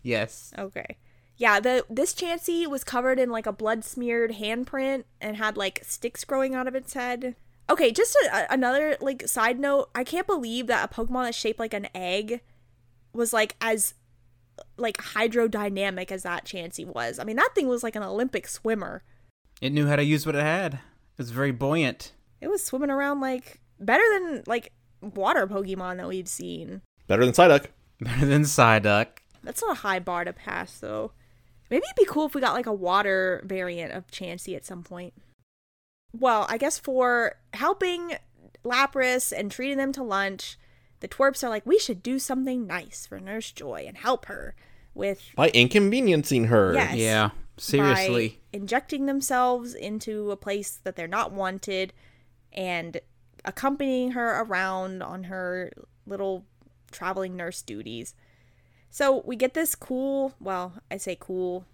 Yes. 0.03 0.53
Okay. 0.59 0.97
Yeah, 1.37 1.61
the 1.61 1.85
this 1.91 2.15
Chansey 2.15 2.67
was 2.67 2.85
covered 2.85 3.19
in 3.19 3.31
like 3.31 3.47
a 3.47 3.53
blood 3.53 3.85
smeared 3.85 4.33
handprint 4.33 5.05
and 5.21 5.37
had 5.37 5.57
like 5.57 5.83
sticks 5.85 6.25
growing 6.25 6.55
out 6.55 6.67
of 6.69 6.75
its 6.75 6.95
head. 6.95 7.35
Okay, 7.69 7.91
just 7.93 8.15
a, 8.17 8.29
a- 8.45 8.55
another 8.55 8.97
like 9.01 9.27
side 9.29 9.59
note. 9.59 9.91
I 9.95 10.05
can't 10.05 10.27
believe 10.27 10.67
that 10.67 10.91
a 10.91 10.95
Pokemon 10.95 11.25
that's 11.25 11.37
shaped 11.37 11.59
like 11.59 11.75
an 11.75 11.89
egg 11.95 12.41
was 13.13 13.33
like 13.33 13.57
as 13.61 13.95
like 14.77 14.99
hydrodynamic 14.99 16.11
as 16.11 16.23
that 16.23 16.45
Chansey 16.45 16.87
was. 16.87 17.19
I 17.19 17.25
mean, 17.25 17.37
that 17.37 17.55
thing 17.55 17.69
was 17.69 17.83
like 17.83 17.97
an 17.97 18.03
Olympic 18.03 18.47
swimmer. 18.47 19.03
It 19.61 19.73
knew 19.73 19.87
how 19.87 19.97
to 19.97 20.05
use 20.05 20.27
what 20.27 20.35
it 20.35 20.43
had. 20.43 20.75
It 20.75 21.19
was 21.19 21.31
very 21.31 21.53
buoyant. 21.53 22.13
It 22.41 22.49
was 22.49 22.65
swimming 22.65 22.91
around 22.91 23.21
like 23.21 23.61
better 23.79 24.05
than 24.13 24.43
like 24.47 24.73
water 25.01 25.47
Pokemon 25.47 25.99
that 25.99 26.09
we've 26.09 26.29
seen. 26.29 26.83
Better 27.07 27.25
than 27.25 27.35
Psyduck. 27.35 27.67
Better 28.01 28.25
than 28.25 28.43
Psyduck. 28.43 29.09
That's 29.43 29.61
not 29.61 29.77
a 29.77 29.81
high 29.81 29.99
bar 29.99 30.25
to 30.25 30.33
pass, 30.33 30.79
though. 30.79 31.13
Maybe 31.71 31.83
it'd 31.85 31.97
be 31.97 32.11
cool 32.11 32.27
if 32.27 32.35
we 32.35 32.41
got 32.41 32.55
like 32.55 32.67
a 32.67 32.73
water 32.73 33.43
variant 33.45 33.93
of 33.93 34.07
Chansey 34.09 34.57
at 34.57 34.65
some 34.65 34.83
point. 34.83 35.13
Well, 36.13 36.47
I 36.49 36.57
guess 36.57 36.79
for 36.79 37.37
helping 37.53 38.15
Lapras 38.65 39.33
and 39.37 39.51
treating 39.51 39.77
them 39.77 39.93
to 39.93 40.03
lunch, 40.03 40.59
the 41.01 41.09
twerps 41.09 41.43
are 41.43 41.49
like, 41.49 41.67
we 41.67 41.79
should 41.79 42.03
do 42.03 42.19
something 42.19 42.67
nice 42.67 43.07
for 43.07 43.19
Nurse 43.19 43.51
Joy 43.53 43.85
and 43.87 43.97
help 43.97 44.27
her 44.27 44.55
with 44.95 45.23
By 45.35 45.49
inconveniencing 45.51 46.47
her. 46.47 46.75
Yes. 46.75 46.97
Yeah, 46.97 47.31
seriously. 47.57 48.29
by 48.29 48.59
injecting 48.59 49.07
themselves 49.07 49.75
into 49.75 50.31
a 50.31 50.37
place 50.37 50.79
that 50.85 50.97
they're 50.97 51.09
not 51.09 51.33
wanted 51.33 51.93
and 52.53 53.01
accompanying 53.45 54.13
her 54.13 54.41
around 54.43 55.03
on 55.03 55.25
her 55.25 55.73
little 56.07 56.45
traveling 56.91 57.37
nurse 57.37 57.63
duties. 57.63 58.15
So 58.91 59.23
we 59.25 59.37
get 59.37 59.55
this 59.55 59.75
cool, 59.75 60.35
well, 60.41 60.75
I 60.91 60.97
say 60.97 61.17
cool, 61.19 61.65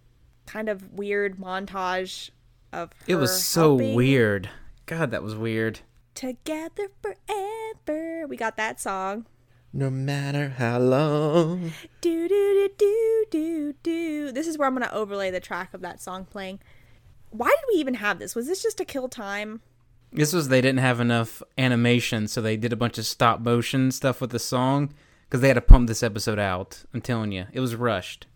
kind 0.45 0.68
of 0.68 0.93
weird 0.93 1.39
montage 1.39 2.31
of 2.72 2.93
her 2.93 3.05
It 3.09 3.14
was 3.16 3.43
so 3.45 3.79
helping 3.79 3.95
weird. 3.95 4.51
God, 4.85 5.11
that 5.11 5.22
was 5.22 5.35
weird. 5.35 5.81
Together 6.17 6.89
forever. 7.03 8.27
We 8.27 8.39
got 8.39 8.57
that 8.57 8.81
song. 8.81 9.27
No 9.71 9.91
matter 9.91 10.49
how 10.49 10.79
long. 10.79 11.73
Do 12.01 12.27
do 12.27 12.71
do 12.71 12.71
do 12.79 13.27
do 13.31 13.75
do. 13.83 14.33
This 14.33 14.47
is 14.47 14.57
where 14.57 14.67
I'm 14.67 14.73
gonna 14.75 14.91
overlay 14.91 15.31
the 15.31 15.41
track 15.41 15.75
of 15.75 15.83
that 15.83 16.01
song 16.01 16.25
playing. 16.25 16.61
Why 17.29 17.49
did 17.49 17.64
we 17.71 17.79
even 17.79 17.95
have 17.95 18.19
this? 18.19 18.35
Was 18.35 18.47
this 18.47 18.62
just 18.62 18.79
to 18.79 18.87
kill 18.87 19.11
time? 19.11 19.61
This 20.11 20.33
was 20.33 20.49
they 20.49 20.62
didn't 20.62 20.79
have 20.79 21.01
enough 21.01 21.43
animation, 21.59 22.29
so 22.29 22.41
they 22.41 22.57
did 22.57 22.73
a 22.73 22.77
bunch 22.77 22.97
of 22.97 23.05
stop 23.05 23.41
motion 23.41 23.93
stuff 23.93 24.23
with 24.23 24.31
the 24.31 24.39
song 24.39 24.95
because 25.29 25.43
they 25.43 25.49
had 25.49 25.55
to 25.55 25.61
pump 25.61 25.87
this 25.87 26.03
episode 26.03 26.39
out. 26.39 26.85
I'm 26.95 27.03
telling 27.03 27.33
you, 27.33 27.45
it 27.53 27.61
was 27.61 27.75
rushed. 27.75 28.27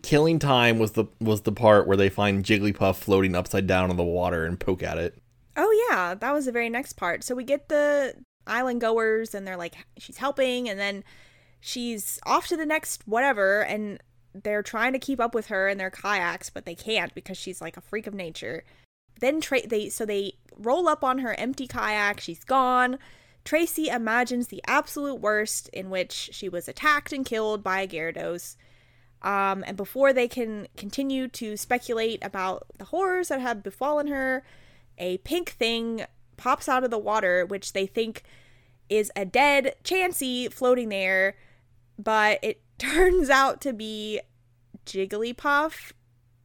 Killing 0.00 0.38
time 0.38 0.78
was 0.78 0.92
the 0.92 1.04
was 1.20 1.42
the 1.42 1.52
part 1.52 1.86
where 1.86 1.98
they 1.98 2.08
find 2.08 2.44
Jigglypuff 2.44 2.96
floating 2.96 3.34
upside 3.34 3.66
down 3.66 3.90
in 3.90 3.98
the 3.98 4.04
water 4.04 4.46
and 4.46 4.58
poke 4.58 4.82
at 4.82 4.96
it. 4.96 5.18
Oh 5.56 5.88
yeah, 5.88 6.14
that 6.14 6.32
was 6.32 6.44
the 6.44 6.52
very 6.52 6.68
next 6.68 6.94
part. 6.94 7.24
So 7.24 7.34
we 7.34 7.44
get 7.44 7.68
the 7.68 8.14
island 8.46 8.80
goers 8.80 9.34
and 9.34 9.46
they're 9.46 9.56
like 9.56 9.74
she's 9.98 10.18
helping 10.18 10.68
and 10.68 10.78
then 10.78 11.02
she's 11.60 12.20
off 12.24 12.46
to 12.46 12.56
the 12.56 12.66
next 12.66 13.02
whatever 13.06 13.62
and 13.62 14.00
they're 14.34 14.62
trying 14.62 14.92
to 14.92 14.98
keep 14.98 15.18
up 15.18 15.34
with 15.34 15.46
her 15.46 15.66
in 15.68 15.78
their 15.78 15.90
kayaks 15.90 16.48
but 16.48 16.64
they 16.64 16.74
can't 16.74 17.12
because 17.14 17.36
she's 17.36 17.60
like 17.60 17.76
a 17.76 17.80
freak 17.80 18.06
of 18.06 18.14
nature. 18.14 18.64
Then 19.20 19.40
Tra- 19.40 19.66
they 19.66 19.88
so 19.88 20.04
they 20.04 20.34
roll 20.56 20.88
up 20.88 21.02
on 21.02 21.18
her 21.18 21.34
empty 21.38 21.66
kayak, 21.66 22.20
she's 22.20 22.44
gone. 22.44 22.98
Tracy 23.44 23.88
imagines 23.88 24.48
the 24.48 24.62
absolute 24.66 25.20
worst 25.20 25.68
in 25.68 25.88
which 25.88 26.30
she 26.32 26.48
was 26.48 26.68
attacked 26.68 27.12
and 27.12 27.24
killed 27.24 27.62
by 27.62 27.80
a 27.80 27.88
Gyarados. 27.88 28.56
Um, 29.22 29.64
and 29.66 29.76
before 29.76 30.12
they 30.12 30.28
can 30.28 30.66
continue 30.76 31.28
to 31.28 31.56
speculate 31.56 32.24
about 32.24 32.66
the 32.76 32.86
horrors 32.86 33.28
that 33.28 33.40
have 33.40 33.62
befallen 33.62 34.08
her, 34.08 34.44
a 34.98 35.18
pink 35.18 35.50
thing 35.50 36.04
pops 36.36 36.68
out 36.68 36.84
of 36.84 36.90
the 36.90 36.98
water, 36.98 37.44
which 37.46 37.72
they 37.72 37.86
think 37.86 38.22
is 38.88 39.10
a 39.16 39.24
dead 39.24 39.74
Chansey 39.84 40.52
floating 40.52 40.88
there, 40.88 41.36
but 41.98 42.38
it 42.42 42.60
turns 42.78 43.30
out 43.30 43.60
to 43.62 43.72
be 43.72 44.20
Jigglypuff, 44.84 45.92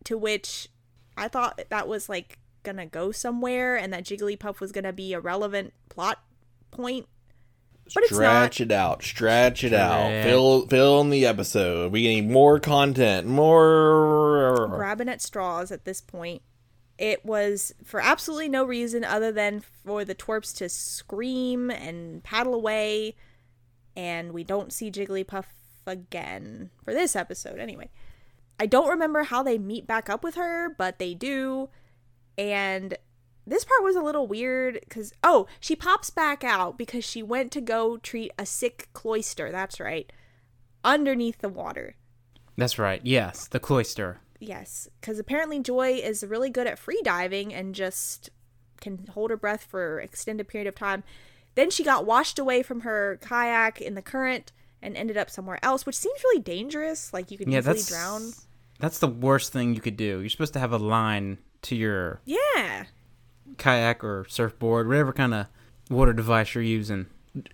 to 0.05 0.17
which 0.17 0.69
I 1.17 1.27
thought 1.27 1.61
that 1.69 1.87
was 1.87 2.09
like 2.09 2.39
gonna 2.63 2.85
go 2.85 3.11
somewhere 3.11 3.75
and 3.75 3.91
that 3.93 4.03
Jigglypuff 4.03 4.59
was 4.59 4.71
gonna 4.71 4.93
be 4.93 5.13
a 5.13 5.19
relevant 5.19 5.73
plot 5.89 6.19
point. 6.71 7.07
But 7.93 8.03
it's 8.03 8.11
not. 8.13 8.53
Stretch 8.53 8.61
it 8.61 8.71
out. 8.71 9.03
Stretch 9.03 9.63
it 9.63 9.73
out. 9.73 10.23
Fill 10.23 10.67
fill 10.67 11.01
in 11.01 11.09
the 11.09 11.25
episode. 11.25 11.91
We 11.91 12.03
need 12.03 12.29
more 12.29 12.59
content. 12.59 13.27
More 13.27 14.67
grabbing 14.69 15.09
at 15.09 15.21
straws 15.21 15.71
at 15.71 15.83
this 15.83 15.99
point. 15.99 16.41
It 17.01 17.25
was 17.25 17.73
for 17.83 17.99
absolutely 17.99 18.47
no 18.47 18.63
reason 18.63 19.03
other 19.03 19.31
than 19.31 19.59
for 19.59 20.05
the 20.05 20.13
twerps 20.13 20.55
to 20.57 20.69
scream 20.69 21.71
and 21.71 22.23
paddle 22.23 22.53
away, 22.53 23.15
and 23.97 24.33
we 24.33 24.43
don't 24.43 24.71
see 24.71 24.91
Jigglypuff 24.91 25.45
again 25.87 26.69
for 26.85 26.93
this 26.93 27.15
episode 27.15 27.57
anyway. 27.57 27.89
I 28.59 28.67
don't 28.67 28.87
remember 28.87 29.23
how 29.23 29.41
they 29.41 29.57
meet 29.57 29.87
back 29.87 30.11
up 30.11 30.23
with 30.23 30.35
her, 30.35 30.69
but 30.77 30.99
they 30.99 31.15
do. 31.15 31.69
And 32.37 32.95
this 33.47 33.65
part 33.65 33.83
was 33.83 33.95
a 33.95 34.03
little 34.03 34.27
weird 34.27 34.79
because, 34.81 35.11
oh, 35.23 35.47
she 35.59 35.75
pops 35.75 36.11
back 36.11 36.43
out 36.43 36.77
because 36.77 37.03
she 37.03 37.23
went 37.23 37.51
to 37.53 37.61
go 37.61 37.97
treat 37.97 38.31
a 38.37 38.45
sick 38.45 38.89
Cloyster. 38.93 39.51
That's 39.51 39.79
right. 39.79 40.13
Underneath 40.83 41.39
the 41.39 41.49
water. 41.49 41.95
That's 42.55 42.77
right. 42.77 43.01
Yes, 43.03 43.47
the 43.47 43.59
Cloyster. 43.59 44.19
Yes, 44.43 44.89
because 44.99 45.19
apparently 45.19 45.59
Joy 45.59 45.93
is 46.03 46.23
really 46.25 46.49
good 46.49 46.65
at 46.65 46.79
free 46.79 46.99
diving 47.03 47.53
and 47.53 47.75
just 47.75 48.31
can 48.81 49.05
hold 49.13 49.29
her 49.29 49.37
breath 49.37 49.63
for 49.63 49.99
extended 49.99 50.47
period 50.47 50.67
of 50.67 50.73
time. 50.73 51.03
Then 51.53 51.69
she 51.69 51.83
got 51.83 52.07
washed 52.07 52.39
away 52.39 52.63
from 52.63 52.81
her 52.81 53.19
kayak 53.21 53.79
in 53.79 53.93
the 53.93 54.01
current 54.01 54.51
and 54.81 54.97
ended 54.97 55.15
up 55.15 55.29
somewhere 55.29 55.59
else, 55.61 55.85
which 55.85 55.95
seems 55.95 56.23
really 56.23 56.41
dangerous. 56.41 57.13
Like 57.13 57.29
you 57.29 57.37
could 57.37 57.47
Yeah, 57.51 57.59
easily 57.59 57.75
that's 57.75 57.87
drown. 57.87 58.31
That's 58.79 58.97
the 58.97 59.07
worst 59.07 59.53
thing 59.53 59.75
you 59.75 59.81
could 59.81 59.95
do. 59.97 60.21
You're 60.21 60.29
supposed 60.29 60.53
to 60.53 60.59
have 60.59 60.71
a 60.73 60.79
line 60.79 61.37
to 61.63 61.75
your 61.75 62.19
Yeah. 62.25 62.85
kayak 63.59 64.03
or 64.03 64.25
surfboard, 64.27 64.87
whatever 64.87 65.13
kind 65.13 65.35
of 65.35 65.45
water 65.91 66.13
device 66.13 66.55
you're 66.55 66.63
using. 66.63 67.05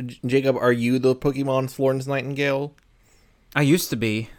J- 0.05 0.19
Jacob, 0.25 0.55
are 0.55 0.71
you 0.71 0.99
the 0.99 1.13
Pokemon 1.15 1.69
Florence 1.69 2.07
Nightingale? 2.07 2.73
I 3.55 3.63
used 3.63 3.89
to 3.89 3.97
be 3.97 4.29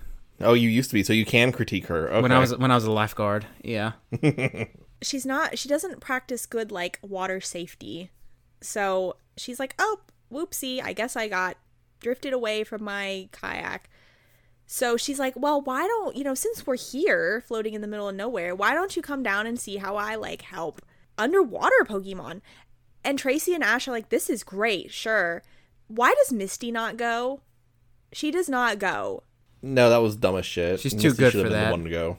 Oh, 0.40 0.54
you 0.54 0.68
used 0.68 0.90
to 0.90 0.94
be, 0.94 1.02
so 1.02 1.12
you 1.12 1.24
can 1.24 1.52
critique 1.52 1.86
her. 1.86 2.08
Okay. 2.08 2.22
when 2.22 2.32
I 2.32 2.38
was 2.38 2.56
when 2.56 2.70
I 2.70 2.74
was 2.74 2.84
a 2.84 2.92
lifeguard. 2.92 3.46
Yeah. 3.62 3.92
She's 5.02 5.26
not 5.26 5.58
she 5.58 5.68
doesn't 5.68 6.00
practice 6.00 6.46
good 6.46 6.70
like 6.72 6.98
water 7.02 7.40
safety. 7.40 8.10
So 8.60 9.16
she's 9.36 9.60
like, 9.60 9.74
"Oh, 9.78 10.00
whoopsie, 10.32 10.82
I 10.82 10.92
guess 10.92 11.14
I 11.16 11.28
got 11.28 11.56
drifted 12.00 12.32
away 12.32 12.64
from 12.64 12.82
my 12.82 13.28
kayak." 13.32 13.88
So 14.66 14.96
she's 14.96 15.18
like, 15.20 15.34
"Well, 15.36 15.60
why 15.60 15.86
don't, 15.86 16.16
you 16.16 16.24
know, 16.24 16.34
since 16.34 16.66
we're 16.66 16.76
here 16.76 17.42
floating 17.46 17.74
in 17.74 17.80
the 17.80 17.86
middle 17.86 18.08
of 18.08 18.16
nowhere, 18.16 18.54
why 18.54 18.74
don't 18.74 18.96
you 18.96 19.02
come 19.02 19.22
down 19.22 19.46
and 19.46 19.58
see 19.58 19.76
how 19.76 19.96
I 19.96 20.16
like 20.16 20.42
help 20.42 20.82
underwater 21.16 21.84
Pokemon?" 21.84 22.40
And 23.04 23.18
Tracy 23.18 23.54
and 23.54 23.62
Ash 23.62 23.86
are 23.86 23.92
like, 23.92 24.08
"This 24.08 24.28
is 24.28 24.42
great, 24.42 24.90
sure. 24.90 25.42
Why 25.86 26.12
does 26.14 26.32
Misty 26.32 26.72
not 26.72 26.96
go?" 26.96 27.40
She 28.12 28.30
does 28.32 28.48
not 28.48 28.78
go. 28.80 29.22
No, 29.62 29.90
that 29.90 29.98
was 29.98 30.16
dumb 30.16 30.36
as 30.36 30.46
shit. 30.46 30.80
She's 30.80 30.92
too 30.92 31.08
Misty 31.08 31.22
good 31.22 31.32
should 31.32 31.44
have 31.44 31.46
for 31.46 31.50
been 31.50 31.52
that. 31.52 31.64
The 31.66 31.70
one 31.70 31.84
to 31.84 31.90
go. 31.90 32.16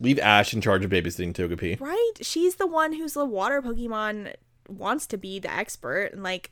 Leave 0.00 0.18
Ash 0.18 0.52
in 0.52 0.60
charge 0.60 0.84
of 0.84 0.90
babysitting 0.90 1.32
Togepi. 1.32 1.80
Right? 1.80 2.12
She's 2.20 2.56
the 2.56 2.66
one 2.66 2.94
who's 2.94 3.14
the 3.14 3.24
water 3.24 3.62
Pokemon 3.62 4.34
wants 4.68 5.06
to 5.06 5.16
be 5.16 5.38
the 5.38 5.52
expert 5.52 6.10
and 6.12 6.22
like 6.22 6.50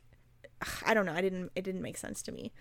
I 0.85 0.95
don't 0.95 1.07
know, 1.07 1.13
I 1.15 1.21
didn't 1.21 1.51
it 1.55 1.63
didn't 1.63 1.83
make 1.83 1.97
sense 1.97 2.23
to 2.23 2.33
me. 2.33 2.53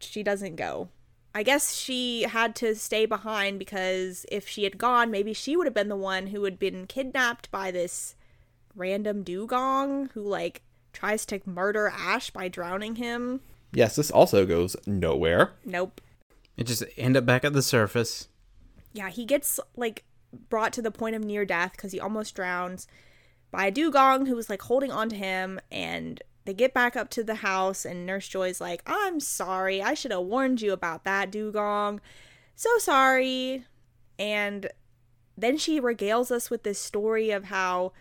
She 0.00 0.22
doesn't 0.22 0.56
go. 0.56 0.88
I 1.36 1.42
guess 1.42 1.74
she 1.74 2.22
had 2.22 2.54
to 2.56 2.74
stay 2.76 3.06
behind 3.06 3.58
because 3.58 4.24
if 4.30 4.46
she 4.48 4.64
had 4.64 4.78
gone, 4.78 5.10
maybe 5.10 5.32
she 5.32 5.56
would 5.56 5.66
have 5.66 5.74
been 5.74 5.88
the 5.88 5.96
one 5.96 6.28
who 6.28 6.44
had 6.44 6.58
been 6.58 6.86
kidnapped 6.86 7.50
by 7.50 7.70
this 7.70 8.14
random 8.76 9.24
Dewgong 9.24 10.10
who 10.12 10.22
like 10.22 10.62
tries 10.92 11.26
to 11.26 11.40
murder 11.44 11.92
Ash 11.94 12.30
by 12.30 12.48
drowning 12.48 12.96
him. 12.96 13.40
Yes, 13.72 13.96
this 13.96 14.10
also 14.10 14.46
goes 14.46 14.76
nowhere. 14.86 15.52
Nope. 15.64 16.00
It 16.56 16.64
just 16.64 16.84
end 16.96 17.16
up 17.16 17.26
back 17.26 17.44
at 17.44 17.52
the 17.52 17.62
surface. 17.62 18.28
yeah, 18.92 19.10
he 19.10 19.24
gets 19.24 19.58
like 19.76 20.04
brought 20.48 20.72
to 20.74 20.82
the 20.82 20.90
point 20.90 21.16
of 21.16 21.24
near 21.24 21.44
death 21.44 21.72
because 21.72 21.92
he 21.92 22.00
almost 22.00 22.34
drowns 22.34 22.86
by 23.50 23.66
a 23.66 23.72
Dewgong 23.72 24.26
who 24.26 24.36
was 24.36 24.50
like 24.50 24.62
holding 24.62 24.90
on 24.90 25.08
to 25.08 25.16
him. 25.16 25.60
And 25.70 26.22
they 26.44 26.54
get 26.54 26.74
back 26.74 26.96
up 26.96 27.08
to 27.10 27.24
the 27.24 27.36
house, 27.36 27.84
and 27.84 28.04
Nurse 28.04 28.28
Joy's 28.28 28.60
like, 28.60 28.82
I'm 28.86 29.18
sorry. 29.20 29.82
I 29.82 29.94
should 29.94 30.10
have 30.10 30.22
warned 30.22 30.60
you 30.60 30.72
about 30.72 31.04
that 31.04 31.30
Dewgong. 31.30 32.00
So 32.54 32.78
sorry. 32.78 33.64
And 34.18 34.68
then 35.36 35.56
she 35.58 35.80
regales 35.80 36.30
us 36.30 36.50
with 36.50 36.62
this 36.62 36.78
story 36.78 37.30
of 37.30 37.44
how 37.44 37.92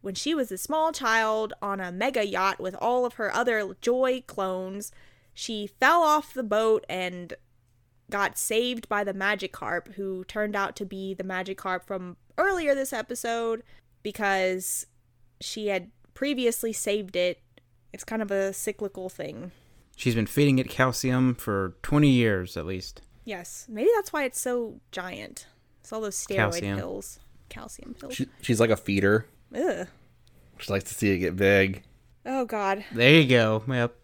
when 0.00 0.14
she 0.14 0.34
was 0.34 0.50
a 0.50 0.58
small 0.58 0.90
child 0.90 1.52
on 1.62 1.80
a 1.80 1.92
mega 1.92 2.26
yacht 2.26 2.58
with 2.58 2.74
all 2.80 3.04
of 3.06 3.14
her 3.14 3.32
other 3.32 3.76
Joy 3.80 4.24
clones, 4.26 4.90
she 5.32 5.68
fell 5.68 6.02
off 6.02 6.34
the 6.34 6.42
boat 6.42 6.84
and 6.88 7.34
got 8.12 8.38
saved 8.38 8.88
by 8.88 9.02
the 9.02 9.14
Magikarp, 9.14 9.94
who 9.94 10.22
turned 10.24 10.54
out 10.54 10.76
to 10.76 10.84
be 10.84 11.14
the 11.14 11.24
Magikarp 11.24 11.82
from 11.82 12.16
earlier 12.38 12.74
this 12.74 12.92
episode 12.92 13.62
because 14.02 14.86
she 15.40 15.68
had 15.68 15.90
previously 16.14 16.72
saved 16.72 17.16
it. 17.16 17.40
It's 17.92 18.04
kind 18.04 18.22
of 18.22 18.30
a 18.30 18.52
cyclical 18.52 19.08
thing. 19.08 19.50
She's 19.96 20.14
been 20.14 20.26
feeding 20.26 20.58
it 20.58 20.68
calcium 20.68 21.34
for 21.34 21.74
20 21.82 22.08
years 22.08 22.56
at 22.56 22.66
least. 22.66 23.00
Yes, 23.24 23.66
maybe 23.68 23.90
that's 23.94 24.12
why 24.12 24.24
it's 24.24 24.40
so 24.40 24.80
giant. 24.90 25.46
It's 25.80 25.92
all 25.92 26.00
those 26.00 26.16
steroid 26.16 26.36
Calcium. 26.36 26.78
pills, 26.78 27.18
calcium 27.48 27.94
pills. 27.94 28.14
She, 28.14 28.26
she's 28.40 28.60
like 28.60 28.70
a 28.70 28.76
feeder. 28.76 29.26
Ugh. 29.54 29.86
She 30.58 30.72
likes 30.72 30.84
to 30.84 30.94
see 30.94 31.10
it 31.10 31.18
get 31.18 31.36
big. 31.36 31.82
Oh 32.24 32.44
God. 32.44 32.84
There 32.92 33.20
you 33.20 33.28
go. 33.28 33.62
Yep. 33.66 33.94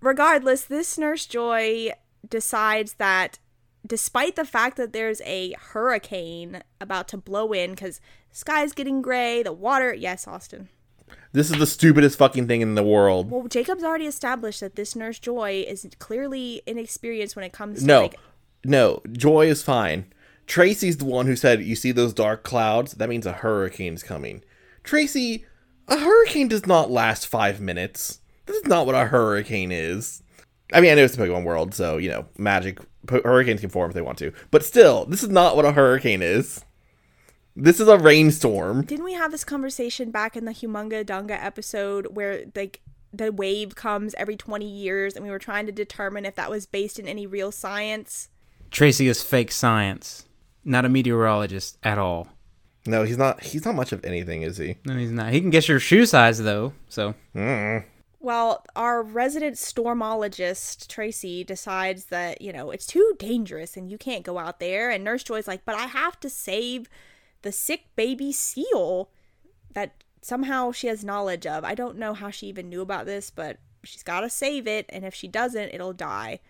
regardless, 0.00 0.64
this 0.64 0.96
nurse 0.98 1.26
Joy 1.26 1.90
decides 2.28 2.94
that 2.94 3.38
despite 3.86 4.36
the 4.36 4.44
fact 4.44 4.76
that 4.76 4.92
there's 4.92 5.20
a 5.24 5.54
hurricane 5.58 6.62
about 6.80 7.08
to 7.08 7.16
blow 7.16 7.52
in 7.52 7.70
because 7.70 8.00
sky's 8.30 8.72
getting 8.72 9.02
gray, 9.02 9.42
the 9.42 9.52
water. 9.52 9.94
Yes, 9.94 10.28
Austin. 10.28 10.68
This 11.32 11.50
is 11.50 11.58
the 11.58 11.66
stupidest 11.66 12.18
fucking 12.18 12.46
thing 12.48 12.60
in 12.60 12.74
the 12.74 12.82
world. 12.82 13.30
Well, 13.30 13.46
Jacob's 13.48 13.84
already 13.84 14.06
established 14.06 14.60
that 14.60 14.76
this 14.76 14.94
nurse 14.96 15.18
Joy 15.18 15.64
is 15.66 15.88
clearly 15.98 16.62
inexperienced 16.66 17.36
when 17.36 17.44
it 17.44 17.52
comes 17.52 17.80
to 17.80 17.86
No, 17.86 18.02
like. 18.02 18.16
no, 18.64 19.02
Joy 19.12 19.46
is 19.46 19.62
fine. 19.62 20.06
Tracy's 20.46 20.96
the 20.96 21.04
one 21.04 21.26
who 21.26 21.36
said, 21.36 21.62
"You 21.62 21.76
see 21.76 21.92
those 21.92 22.12
dark 22.12 22.42
clouds? 22.42 22.94
That 22.94 23.08
means 23.08 23.26
a 23.26 23.32
hurricane's 23.32 24.02
coming." 24.02 24.42
Tracy, 24.82 25.44
a 25.86 25.98
hurricane 25.98 26.48
does 26.48 26.66
not 26.66 26.90
last 26.90 27.26
five 27.28 27.60
minutes. 27.60 28.18
This 28.46 28.56
is 28.56 28.66
not 28.66 28.86
what 28.86 28.96
a 28.96 29.06
hurricane 29.06 29.70
is. 29.70 30.22
I 30.72 30.80
mean, 30.80 30.92
I 30.92 30.94
know 30.94 31.04
it's 31.04 31.16
the 31.16 31.22
Pokemon 31.24 31.44
world, 31.44 31.74
so 31.74 31.96
you 31.96 32.10
know, 32.10 32.26
magic 32.38 32.78
po- 33.06 33.22
hurricanes 33.22 33.60
can 33.60 33.70
form 33.70 33.90
if 33.90 33.94
they 33.94 34.02
want 34.02 34.18
to, 34.18 34.32
but 34.50 34.64
still, 34.64 35.04
this 35.06 35.22
is 35.22 35.28
not 35.28 35.56
what 35.56 35.64
a 35.64 35.72
hurricane 35.72 36.22
is. 36.22 36.64
This 37.56 37.80
is 37.80 37.88
a 37.88 37.98
rainstorm. 37.98 38.82
Didn't 38.84 39.04
we 39.04 39.14
have 39.14 39.32
this 39.32 39.44
conversation 39.44 40.10
back 40.10 40.36
in 40.36 40.44
the 40.44 40.52
Humunga 40.52 41.04
Dunga 41.04 41.32
episode 41.42 42.08
where 42.14 42.44
like 42.54 42.80
the 43.12 43.32
wave 43.32 43.74
comes 43.74 44.14
every 44.14 44.36
20 44.36 44.64
years 44.66 45.16
and 45.16 45.24
we 45.24 45.30
were 45.30 45.38
trying 45.38 45.66
to 45.66 45.72
determine 45.72 46.24
if 46.24 46.36
that 46.36 46.48
was 46.48 46.66
based 46.66 46.98
in 46.98 47.08
any 47.08 47.26
real 47.26 47.50
science? 47.50 48.28
Tracy 48.70 49.08
is 49.08 49.22
fake 49.22 49.50
science, 49.50 50.26
not 50.64 50.84
a 50.84 50.88
meteorologist 50.88 51.76
at 51.82 51.98
all. 51.98 52.28
No, 52.86 53.02
he's 53.02 53.18
not. 53.18 53.42
He's 53.42 53.64
not 53.64 53.74
much 53.74 53.92
of 53.92 54.04
anything, 54.04 54.42
is 54.42 54.56
he? 54.56 54.76
No, 54.86 54.96
he's 54.96 55.10
not. 55.10 55.32
He 55.32 55.40
can 55.40 55.50
guess 55.50 55.68
your 55.68 55.80
shoe 55.80 56.06
size 56.06 56.38
though. 56.38 56.72
So 56.88 57.14
Well, 58.22 58.66
our 58.76 59.02
resident 59.02 59.56
stormologist, 59.56 60.88
Tracy, 60.88 61.42
decides 61.42 62.06
that, 62.06 62.42
you 62.42 62.52
know, 62.52 62.70
it's 62.70 62.86
too 62.86 63.14
dangerous 63.18 63.78
and 63.78 63.90
you 63.90 63.96
can't 63.96 64.24
go 64.24 64.38
out 64.38 64.60
there. 64.60 64.90
And 64.90 65.02
Nurse 65.02 65.22
Joy's 65.22 65.48
like, 65.48 65.64
but 65.64 65.74
I 65.74 65.86
have 65.86 66.20
to 66.20 66.28
save 66.28 66.90
the 67.40 67.50
sick 67.50 67.84
baby 67.96 68.30
seal 68.30 69.08
that 69.72 70.04
somehow 70.20 70.70
she 70.70 70.88
has 70.88 71.02
knowledge 71.02 71.46
of. 71.46 71.64
I 71.64 71.74
don't 71.74 71.96
know 71.96 72.12
how 72.12 72.28
she 72.28 72.46
even 72.48 72.68
knew 72.68 72.82
about 72.82 73.06
this, 73.06 73.30
but 73.30 73.56
she's 73.84 74.02
got 74.02 74.20
to 74.20 74.28
save 74.28 74.66
it. 74.66 74.84
And 74.90 75.06
if 75.06 75.14
she 75.14 75.26
doesn't, 75.26 75.70
it'll 75.72 75.94
die. 75.94 76.40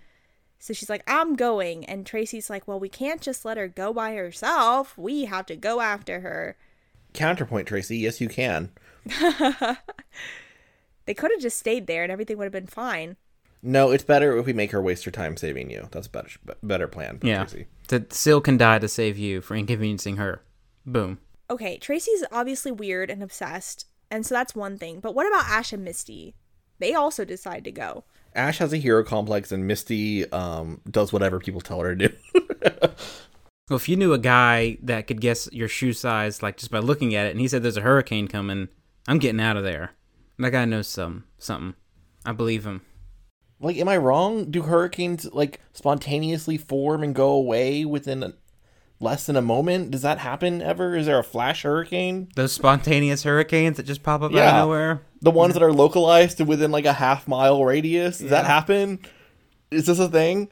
So 0.58 0.74
she's 0.74 0.90
like, 0.90 1.04
I'm 1.06 1.36
going. 1.36 1.84
And 1.84 2.04
Tracy's 2.04 2.50
like, 2.50 2.66
well, 2.66 2.80
we 2.80 2.88
can't 2.88 3.20
just 3.20 3.44
let 3.44 3.56
her 3.56 3.68
go 3.68 3.92
by 3.92 4.14
herself. 4.14 4.98
We 4.98 5.26
have 5.26 5.46
to 5.46 5.56
go 5.56 5.80
after 5.80 6.20
her. 6.20 6.56
Counterpoint, 7.12 7.68
Tracy. 7.68 7.98
Yes, 7.98 8.20
you 8.20 8.28
can. 8.28 8.70
They 11.10 11.14
could 11.14 11.32
have 11.32 11.40
just 11.40 11.58
stayed 11.58 11.88
there 11.88 12.04
and 12.04 12.12
everything 12.12 12.38
would 12.38 12.44
have 12.44 12.52
been 12.52 12.68
fine. 12.68 13.16
No, 13.64 13.90
it's 13.90 14.04
better 14.04 14.36
if 14.36 14.46
we 14.46 14.52
make 14.52 14.70
her 14.70 14.80
waste 14.80 15.04
her 15.06 15.10
time 15.10 15.36
saving 15.36 15.68
you. 15.68 15.88
That's 15.90 16.06
a 16.06 16.10
better, 16.10 16.30
better 16.62 16.86
plan. 16.86 17.18
yeah, 17.24 17.38
Tracy. 17.46 17.66
the 17.88 18.06
seal 18.10 18.40
can 18.40 18.56
die 18.56 18.78
to 18.78 18.86
save 18.86 19.18
you 19.18 19.40
for 19.40 19.56
inconveniencing 19.56 20.18
her. 20.18 20.40
Boom. 20.86 21.18
okay, 21.50 21.78
Tracy's 21.78 22.22
obviously 22.30 22.70
weird 22.70 23.10
and 23.10 23.24
obsessed, 23.24 23.86
and 24.08 24.24
so 24.24 24.36
that's 24.36 24.54
one 24.54 24.78
thing. 24.78 25.00
But 25.00 25.16
what 25.16 25.26
about 25.26 25.46
Ash 25.46 25.72
and 25.72 25.84
Misty? 25.84 26.36
They 26.78 26.94
also 26.94 27.24
decide 27.24 27.64
to 27.64 27.72
go. 27.72 28.04
Ash 28.36 28.58
has 28.58 28.72
a 28.72 28.76
hero 28.76 29.02
complex, 29.02 29.50
and 29.50 29.66
Misty 29.66 30.30
um, 30.30 30.80
does 30.88 31.12
whatever 31.12 31.40
people 31.40 31.60
tell 31.60 31.80
her 31.80 31.96
to 31.96 32.08
do. 32.08 32.16
Well, 33.68 33.76
if 33.76 33.88
you 33.88 33.94
knew 33.94 34.12
a 34.12 34.18
guy 34.18 34.78
that 34.82 35.06
could 35.06 35.20
guess 35.20 35.48
your 35.52 35.68
shoe 35.68 35.92
size, 35.92 36.42
like 36.42 36.56
just 36.56 36.72
by 36.72 36.80
looking 36.80 37.14
at 37.14 37.26
it, 37.26 37.30
and 37.30 37.40
he 37.40 37.46
said 37.46 37.62
there's 37.62 37.76
a 37.76 37.82
hurricane 37.82 38.26
coming, 38.26 38.68
I'm 39.06 39.20
getting 39.20 39.40
out 39.40 39.56
of 39.56 39.62
there. 39.62 39.92
That 40.40 40.52
guy 40.52 40.64
knows 40.64 40.88
some 40.88 41.24
something. 41.38 41.74
I 42.24 42.32
believe 42.32 42.66
him. 42.66 42.80
like, 43.60 43.76
am 43.76 43.88
I 43.88 43.96
wrong? 43.96 44.50
Do 44.50 44.62
hurricanes 44.62 45.30
like 45.32 45.60
spontaneously 45.72 46.56
form 46.56 47.02
and 47.02 47.14
go 47.14 47.30
away 47.30 47.84
within 47.84 48.22
a, 48.22 48.32
less 49.00 49.26
than 49.26 49.36
a 49.36 49.42
moment? 49.42 49.90
Does 49.90 50.02
that 50.02 50.18
happen 50.18 50.62
ever? 50.62 50.96
Is 50.96 51.06
there 51.06 51.18
a 51.18 51.24
flash 51.24 51.62
hurricane? 51.62 52.28
Those 52.36 52.52
spontaneous 52.52 53.22
hurricanes 53.22 53.76
that 53.76 53.84
just 53.84 54.02
pop 54.02 54.22
up 54.22 54.32
out 54.32 54.38
of 54.38 54.54
nowhere. 54.54 55.02
The 55.20 55.30
ones 55.30 55.54
that 55.54 55.62
are 55.62 55.72
localized 55.72 56.38
to 56.38 56.44
within 56.44 56.70
like 56.70 56.86
a 56.86 56.94
half 56.94 57.28
mile 57.28 57.62
radius? 57.62 58.18
Does 58.18 58.30
that 58.30 58.46
happen? 58.46 58.98
Is 59.70 59.86
this 59.86 59.98
a 59.98 60.08
thing? 60.08 60.48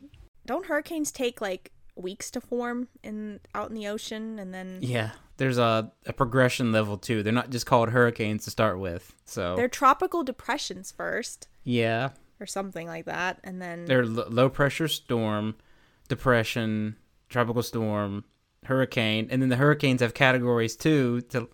don't 0.48 0.64
hurricanes 0.64 1.12
take 1.12 1.42
like 1.42 1.70
weeks 2.02 2.30
to 2.32 2.40
form 2.40 2.88
in 3.02 3.40
out 3.54 3.68
in 3.68 3.74
the 3.74 3.86
ocean 3.88 4.38
and 4.38 4.54
then 4.54 4.78
Yeah, 4.80 5.10
there's 5.36 5.58
a, 5.58 5.92
a 6.06 6.12
progression 6.12 6.72
level 6.72 6.96
too. 6.96 7.22
They're 7.22 7.32
not 7.32 7.50
just 7.50 7.66
called 7.66 7.90
hurricanes 7.90 8.44
to 8.44 8.50
start 8.50 8.78
with. 8.78 9.14
So 9.24 9.56
they're 9.56 9.68
tropical 9.68 10.22
depressions 10.22 10.90
first 10.92 11.48
yeah, 11.64 12.10
or 12.40 12.46
something 12.46 12.86
like 12.86 13.04
that 13.06 13.40
and 13.44 13.60
then 13.60 13.84
they're 13.86 14.04
l- 14.04 14.26
low 14.30 14.48
pressure 14.48 14.88
storm, 14.88 15.56
depression, 16.08 16.96
tropical 17.28 17.62
storm, 17.62 18.24
hurricane, 18.64 19.28
and 19.30 19.40
then 19.42 19.48
the 19.48 19.56
hurricanes 19.56 20.00
have 20.00 20.14
categories 20.14 20.76
too 20.76 21.20
to 21.22 21.48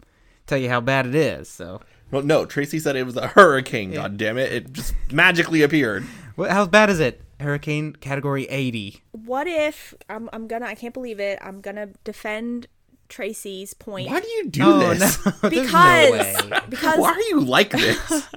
tell 0.46 0.58
you 0.58 0.68
how 0.68 0.80
bad 0.80 1.06
it 1.06 1.14
is. 1.14 1.48
So 1.48 1.80
Well, 2.10 2.22
no, 2.22 2.44
Tracy 2.46 2.78
said 2.78 2.96
it 2.96 3.04
was 3.04 3.16
a 3.16 3.28
hurricane. 3.28 3.92
God 3.92 4.16
damn 4.16 4.38
it! 4.38 4.52
It 4.52 4.72
just 4.72 4.94
magically 5.10 5.62
appeared. 5.62 6.04
what, 6.36 6.50
how 6.50 6.66
bad 6.66 6.90
is 6.90 7.00
it? 7.00 7.20
Hurricane 7.44 7.92
category 7.94 8.44
80. 8.46 9.02
what 9.12 9.46
if 9.46 9.94
I'm 10.08 10.28
I'm 10.32 10.46
gonna 10.46 10.66
I 10.66 10.74
can't 10.74 10.94
believe 10.94 11.20
it. 11.20 11.38
I'm 11.40 11.60
gonna 11.60 11.88
defend 12.02 12.66
Tracy's 13.08 13.74
point 13.74 14.10
Why 14.10 14.20
do 14.20 14.28
you 14.28 14.48
do 14.50 14.64
oh 14.64 14.94
this? 14.94 15.24
no, 15.42 15.50
because 15.50 16.10
no 16.10 16.50
way. 16.50 16.60
because 16.68 16.98
Why 16.98 17.12
are 17.12 17.20
you 17.20 17.40
like 17.40 17.70
this? 17.70 18.26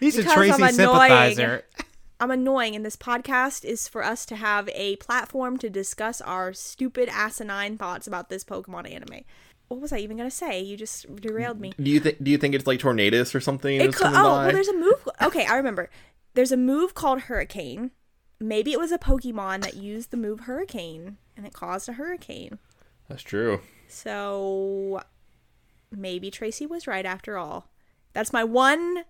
He's 0.00 0.16
a 0.16 0.22
Because 0.22 0.34
Tracy 0.34 0.52
I'm 0.52 0.62
annoying. 0.62 0.72
sympathizer. 0.72 1.64
I'm 2.20 2.30
annoying, 2.30 2.74
and 2.74 2.86
this 2.86 2.96
podcast 2.96 3.64
is 3.64 3.88
for 3.88 4.02
us 4.02 4.24
to 4.26 4.36
have 4.36 4.68
a 4.70 4.96
platform 4.96 5.58
to 5.58 5.68
discuss 5.68 6.20
our 6.20 6.52
stupid, 6.52 7.08
asinine 7.10 7.76
thoughts 7.76 8.06
about 8.06 8.28
this 8.28 8.44
Pokemon 8.44 8.90
anime. 8.90 9.24
What 9.68 9.80
was 9.80 9.92
I 9.92 9.98
even 9.98 10.16
gonna 10.16 10.30
say? 10.30 10.60
You 10.60 10.76
just 10.76 11.14
derailed 11.16 11.60
me. 11.60 11.72
do 11.80 11.90
you 11.90 12.00
think? 12.00 12.22
Do 12.22 12.30
you 12.30 12.38
think 12.38 12.54
it's 12.54 12.66
like 12.66 12.78
tornadoes 12.78 13.34
or 13.34 13.40
something? 13.40 13.76
It 13.76 13.84
that's 13.84 13.96
could, 13.96 14.04
coming 14.04 14.20
oh, 14.20 14.24
by? 14.24 14.44
well, 14.44 14.52
there's 14.52 14.68
a 14.68 14.74
move. 14.76 15.08
Okay, 15.22 15.46
I 15.46 15.56
remember. 15.56 15.90
There's 16.34 16.52
a 16.52 16.56
move 16.56 16.94
called 16.94 17.22
Hurricane. 17.22 17.92
Maybe 18.40 18.72
it 18.72 18.78
was 18.78 18.92
a 18.92 18.98
Pokemon 18.98 19.62
that 19.62 19.76
used 19.76 20.10
the 20.10 20.16
move 20.16 20.40
Hurricane, 20.40 21.16
and 21.36 21.46
it 21.46 21.52
caused 21.52 21.88
a 21.88 21.94
hurricane. 21.94 22.58
That's 23.08 23.22
true. 23.22 23.60
So 23.88 25.00
maybe 25.90 26.30
Tracy 26.30 26.66
was 26.66 26.86
right 26.86 27.06
after 27.06 27.38
all. 27.38 27.68
That's 28.12 28.32
my 28.32 28.44
one 28.44 29.04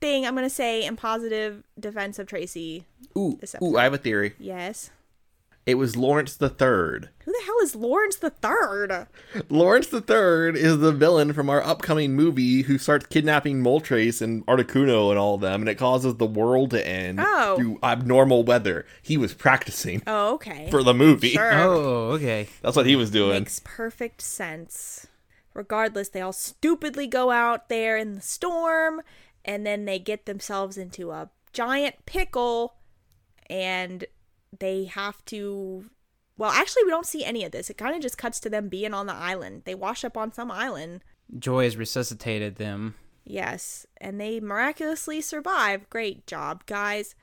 thing 0.00 0.26
I'm 0.26 0.34
gonna 0.34 0.50
say 0.50 0.84
in 0.84 0.96
positive 0.96 1.62
defense 1.78 2.18
of 2.18 2.26
Tracy. 2.26 2.86
Ooh, 3.16 3.38
ooh, 3.62 3.76
I 3.76 3.84
have 3.84 3.94
a 3.94 3.98
theory. 3.98 4.34
Yes. 4.38 4.90
It 5.66 5.76
was 5.76 5.96
Lawrence 5.96 6.36
the 6.36 6.50
Third. 6.50 7.08
Who 7.24 7.32
the 7.32 7.42
hell 7.46 7.56
is 7.62 7.74
Lawrence 7.74 8.16
the 8.16 8.28
Third? 8.28 9.06
Lawrence 9.48 9.86
the 9.86 10.02
Third 10.02 10.56
is 10.56 10.78
the 10.78 10.92
villain 10.92 11.32
from 11.32 11.48
our 11.48 11.62
upcoming 11.62 12.12
movie 12.14 12.62
who 12.62 12.76
starts 12.76 13.06
kidnapping 13.06 13.62
Moltres 13.62 14.20
and 14.20 14.44
Articuno 14.46 15.08
and 15.08 15.18
all 15.18 15.36
of 15.36 15.40
them, 15.40 15.62
and 15.62 15.68
it 15.70 15.76
causes 15.76 16.16
the 16.16 16.26
world 16.26 16.70
to 16.72 16.86
end 16.86 17.18
Oh. 17.22 17.56
through 17.56 17.78
abnormal 17.82 18.42
weather. 18.44 18.84
He 19.02 19.16
was 19.16 19.32
practicing 19.32 20.02
Oh, 20.06 20.34
okay. 20.34 20.68
for 20.70 20.82
the 20.82 20.92
movie. 20.92 21.30
Sure. 21.30 21.52
Oh, 21.54 22.10
okay. 22.12 22.48
That's 22.60 22.76
what 22.76 22.84
he 22.86 22.94
was 22.96 23.10
doing. 23.10 23.40
Makes 23.44 23.62
perfect 23.64 24.20
sense. 24.20 25.06
Regardless, 25.54 26.10
they 26.10 26.20
all 26.20 26.32
stupidly 26.34 27.06
go 27.06 27.30
out 27.30 27.70
there 27.70 27.96
in 27.96 28.16
the 28.16 28.20
storm 28.20 29.00
and 29.46 29.64
then 29.64 29.86
they 29.86 29.98
get 29.98 30.26
themselves 30.26 30.76
into 30.76 31.10
a 31.10 31.30
giant 31.54 32.04
pickle 32.04 32.74
and 33.48 34.04
they 34.60 34.84
have 34.84 35.24
to. 35.26 35.86
Well, 36.36 36.50
actually, 36.50 36.84
we 36.84 36.90
don't 36.90 37.06
see 37.06 37.24
any 37.24 37.44
of 37.44 37.52
this. 37.52 37.70
It 37.70 37.78
kind 37.78 37.94
of 37.94 38.02
just 38.02 38.18
cuts 38.18 38.40
to 38.40 38.50
them 38.50 38.68
being 38.68 38.92
on 38.92 39.06
the 39.06 39.14
island. 39.14 39.62
They 39.64 39.74
wash 39.74 40.04
up 40.04 40.16
on 40.16 40.32
some 40.32 40.50
island. 40.50 41.02
Joy 41.38 41.64
has 41.64 41.76
resuscitated 41.76 42.56
them. 42.56 42.96
Yes, 43.24 43.86
and 44.00 44.20
they 44.20 44.40
miraculously 44.40 45.20
survive. 45.20 45.88
Great 45.88 46.26
job, 46.26 46.66
guys. 46.66 47.14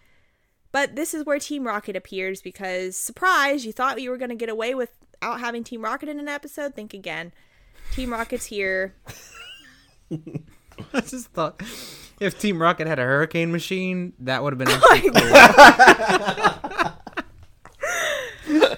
But 0.71 0.95
this 0.95 1.13
is 1.13 1.25
where 1.25 1.37
Team 1.39 1.67
Rocket 1.67 1.95
appears 1.97 2.41
because, 2.41 2.95
surprise, 2.95 3.65
you 3.65 3.73
thought 3.73 4.01
you 4.01 4.09
were 4.09 4.17
going 4.17 4.29
to 4.29 4.35
get 4.35 4.49
away 4.49 4.73
without 4.73 5.41
having 5.41 5.63
Team 5.63 5.83
Rocket 5.83 6.07
in 6.09 6.19
an 6.19 6.29
episode? 6.29 6.73
Think 6.73 6.93
again. 6.93 7.33
Team 7.91 8.13
Rocket's 8.13 8.45
here. 8.45 8.95
I 10.93 11.01
just 11.01 11.27
thought 11.27 11.61
if 12.19 12.39
Team 12.39 12.61
Rocket 12.61 12.87
had 12.87 12.99
a 12.99 13.03
hurricane 13.03 13.51
machine, 13.51 14.13
that 14.19 14.43
would 14.43 14.53
have 14.53 14.59
been 14.59 14.69
Oh. 15.15 16.97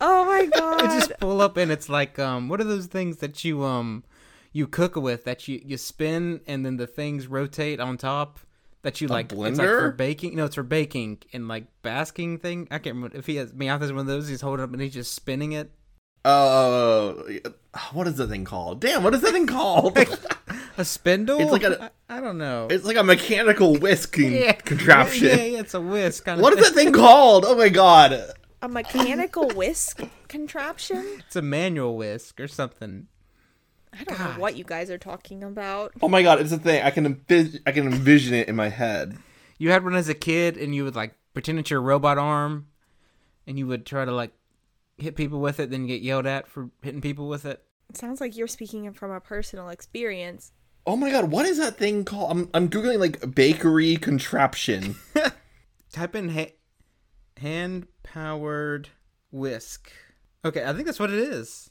Oh 0.00 0.24
my 0.26 0.46
god. 0.46 0.80
It 0.84 0.88
just 0.98 1.12
pull 1.20 1.40
up 1.40 1.56
and 1.56 1.70
it's 1.70 1.88
like 1.88 2.18
um 2.18 2.48
what 2.48 2.60
are 2.60 2.64
those 2.64 2.86
things 2.86 3.18
that 3.18 3.44
you 3.44 3.62
um 3.64 4.04
you 4.52 4.66
cook 4.66 4.96
with 4.96 5.24
that 5.24 5.46
you 5.48 5.62
you 5.64 5.76
spin 5.78 6.40
and 6.46 6.64
then 6.66 6.76
the 6.76 6.86
things 6.86 7.26
rotate 7.26 7.80
on 7.80 7.96
top 7.96 8.40
that 8.82 9.00
you 9.00 9.08
like 9.08 9.32
it's 9.32 9.38
like 9.38 9.54
for 9.56 9.92
blender? 9.92 9.96
baking 9.96 10.36
no 10.36 10.44
it's 10.44 10.56
for 10.56 10.62
baking 10.62 11.18
and 11.32 11.48
like 11.48 11.64
basking 11.82 12.38
thing 12.38 12.68
I 12.70 12.78
can't 12.78 12.96
remember 12.96 13.16
if 13.16 13.26
he 13.26 13.36
has 13.36 13.52
Meowth 13.52 13.80
has 13.80 13.92
one 13.92 14.00
of 14.00 14.06
those 14.06 14.28
he's 14.28 14.40
holding 14.42 14.64
up 14.64 14.72
and 14.72 14.82
he's 14.82 14.92
just 14.94 15.14
spinning 15.14 15.52
it 15.52 15.70
Oh, 16.26 17.22
what 17.92 18.06
is 18.08 18.16
the 18.16 18.26
thing 18.26 18.44
called? 18.46 18.80
Damn, 18.80 19.02
what 19.02 19.12
is 19.14 19.20
that 19.20 19.32
thing 19.32 19.46
called? 19.46 19.96
a 20.78 20.84
spindle 20.84 21.38
It's 21.38 21.52
like 21.52 21.62
a- 21.64 21.90
I, 22.08 22.16
I 22.16 22.20
don't 22.20 22.38
know 22.38 22.66
it's 22.70 22.84
like 22.84 22.96
a 22.96 23.02
mechanical 23.04 23.76
whisking 23.76 24.32
yeah 24.32 24.52
contraption. 24.52 25.28
yeah, 25.28 25.34
yeah 25.44 25.60
it's 25.60 25.74
a 25.74 25.80
whisk 25.80 26.24
kind 26.24 26.40
What 26.40 26.52
of 26.52 26.58
is 26.58 26.68
that 26.70 26.74
thing 26.74 26.92
called? 26.92 27.44
Oh 27.46 27.54
my 27.56 27.68
god. 27.68 28.32
A 28.64 28.68
mechanical 28.68 29.48
whisk 29.50 30.00
contraption? 30.28 31.04
it's 31.26 31.36
a 31.36 31.42
manual 31.42 31.96
whisk 31.96 32.40
or 32.40 32.48
something 32.48 33.08
I 33.92 34.02
don't 34.04 34.18
know 34.18 34.40
what 34.40 34.56
you 34.56 34.64
guys 34.64 34.90
are 34.90 34.98
talking 34.98 35.44
about. 35.44 35.92
Oh 36.02 36.08
my 36.08 36.22
god, 36.24 36.40
it's 36.40 36.50
a 36.50 36.58
thing. 36.58 36.82
I 36.82 36.90
can 36.90 37.14
envis- 37.14 37.60
I 37.64 37.70
can 37.70 37.86
envision 37.86 38.34
it 38.34 38.48
in 38.48 38.56
my 38.56 38.68
head. 38.68 39.16
you 39.58 39.70
had 39.70 39.84
one 39.84 39.94
as 39.94 40.08
a 40.08 40.14
kid 40.14 40.56
and 40.56 40.74
you 40.74 40.82
would 40.82 40.96
like 40.96 41.14
pretend 41.32 41.60
it's 41.60 41.70
your 41.70 41.80
robot 41.80 42.18
arm 42.18 42.66
and 43.46 43.56
you 43.58 43.66
would 43.68 43.86
try 43.86 44.04
to 44.04 44.10
like 44.12 44.32
hit 44.98 45.14
people 45.14 45.38
with 45.40 45.60
it 45.60 45.70
then 45.70 45.86
get 45.86 46.02
yelled 46.02 46.26
at 46.26 46.48
for 46.48 46.70
hitting 46.82 47.00
people 47.00 47.28
with 47.28 47.44
it 47.44 47.62
It 47.90 47.96
sounds 47.96 48.20
like 48.20 48.36
you're 48.36 48.48
speaking 48.48 48.92
from 48.94 49.10
a 49.12 49.20
personal 49.20 49.68
experience. 49.68 50.50
Oh 50.86 50.96
my 50.96 51.10
god, 51.10 51.30
what 51.30 51.46
is 51.46 51.58
that 51.58 51.76
thing 51.76 52.04
called? 52.04 52.30
I'm 52.32 52.50
I'm 52.52 52.68
googling 52.68 52.98
like 52.98 53.34
bakery 53.34 53.96
contraption. 53.96 54.96
type 55.92 56.16
in 56.16 56.30
ha- 56.30 56.52
hand 57.38 57.86
powered 58.02 58.88
whisk 59.30 59.90
okay 60.44 60.64
i 60.64 60.72
think 60.72 60.86
that's 60.86 61.00
what 61.00 61.10
it 61.10 61.18
is 61.18 61.70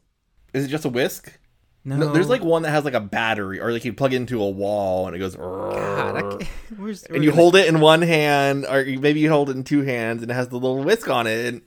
Is 0.54 0.66
it 0.66 0.68
just 0.68 0.86
a 0.86 0.90
whisk? 0.90 1.40
no, 1.86 1.96
No, 1.98 2.14
there's 2.14 2.30
like 2.30 2.44
one 2.44 2.62
that 2.64 2.72
has 2.72 2.86
like 2.86 2.94
a 2.94 3.00
battery, 3.02 3.60
or 3.60 3.72
like 3.72 3.84
you 3.86 3.92
plug 3.94 4.14
it 4.14 4.18
into 4.18 4.42
a 4.42 4.50
wall 4.50 5.08
and 5.08 5.16
it 5.16 5.20
goes. 5.20 5.36
God, 5.36 6.48
where's, 6.78 7.04
and 7.04 7.24
you 7.24 7.32
hold 7.32 7.56
it 7.58 7.68
in 7.68 7.80
one 7.82 8.02
hand, 8.02 8.66
or 8.66 8.86
maybe 8.86 9.20
you 9.20 9.30
hold 9.30 9.50
it 9.50 9.58
in 9.58 9.64
two 9.64 9.82
hands, 9.82 10.22
and 10.22 10.32
it 10.32 10.34
has 10.34 10.48
the 10.48 10.56
little 10.56 10.82
whisk 10.84 11.10
on 11.10 11.28
it. 11.28 11.46
And 11.46 11.62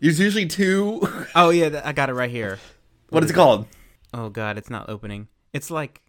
there's 0.00 0.18
usually 0.18 0.46
two. 0.46 1.00
oh 1.34 1.50
yeah 1.50 1.80
i 1.84 1.92
got 1.92 2.08
it 2.10 2.14
right 2.14 2.30
here 2.30 2.58
what 3.10 3.22
is 3.24 3.30
it 3.30 3.34
called? 3.34 3.66
oh 4.12 4.28
god 4.28 4.58
it's 4.58 4.70
not 4.70 4.88
opening 4.88 5.28
it's 5.52 5.70
like 5.70 6.02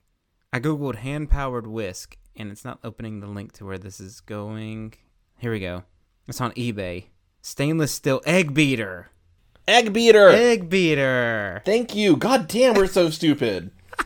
i 0.54 0.60
googled 0.60 0.96
hand 0.96 1.30
powered 1.30 1.68
whisk 1.68 2.18
and 2.36 2.52
it's 2.52 2.64
not 2.66 2.80
opening 2.84 3.20
the 3.20 3.28
link 3.28 3.52
to 3.54 3.66
where 3.66 3.78
this 3.78 4.00
is 4.00 4.22
going 4.22 4.94
here 5.38 5.52
we 5.52 5.60
go 5.60 5.84
it's 6.28 6.42
on 6.42 6.52
ebay 6.54 7.06
stainless 7.46 7.92
steel 7.92 8.22
egg 8.26 8.56
beater 8.56 9.12
Egg 9.68 9.94
beater. 9.94 10.30
egg 10.30 10.68
beater 10.68 11.62
Thank 11.64 11.96
you. 11.96 12.16
God 12.16 12.48
damn, 12.48 12.74
we're 12.74 12.88
so 12.88 13.10
stupid. 13.10 13.72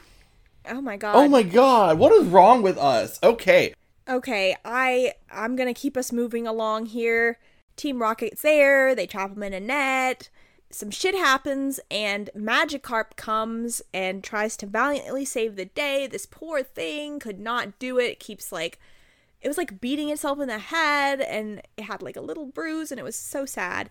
Oh 0.72 0.82
my 0.82 0.98
god. 0.98 1.16
Oh 1.16 1.28
my 1.28 1.42
god, 1.42 1.98
what 1.98 2.12
is 2.12 2.28
wrong 2.28 2.62
with 2.62 2.78
us? 2.78 3.18
Okay, 3.24 3.74
Okay, 4.08 4.56
I 4.64 5.14
I'm 5.32 5.56
gonna 5.56 5.74
keep 5.74 5.98
us 5.98 6.12
moving 6.12 6.46
along 6.46 6.88
here. 6.88 7.40
Team 7.76 8.00
Rocket's 8.00 8.44
there. 8.44 8.94
They 8.94 9.08
trap 9.08 9.32
him 9.32 9.42
in 9.42 9.54
a 9.54 9.60
net. 9.60 10.30
Some 10.70 10.92
shit 10.92 11.16
happens, 11.16 11.80
and 11.90 12.30
Magikarp 12.38 13.16
comes 13.16 13.82
and 13.96 14.24
tries 14.24 14.56
to 14.58 14.68
valiantly 14.68 15.26
save 15.26 15.56
the 15.56 15.66
day. 15.66 16.06
This 16.06 16.28
poor 16.28 16.62
thing 16.62 17.18
could 17.20 17.40
not 17.40 17.80
do 17.80 17.98
it. 17.98 18.12
It 18.12 18.20
keeps 18.20 18.52
like 18.52 18.78
it 19.42 19.48
was 19.48 19.58
like 19.58 19.80
beating 19.80 20.10
itself 20.10 20.40
in 20.40 20.48
the 20.48 20.60
head, 20.60 21.22
and 21.22 21.62
it 21.78 21.84
had 21.84 22.02
like 22.02 22.16
a 22.18 22.22
little 22.22 22.46
bruise, 22.46 22.92
and 22.92 23.00
it 23.00 23.04
was 23.04 23.16
so 23.16 23.46
sad. 23.46 23.90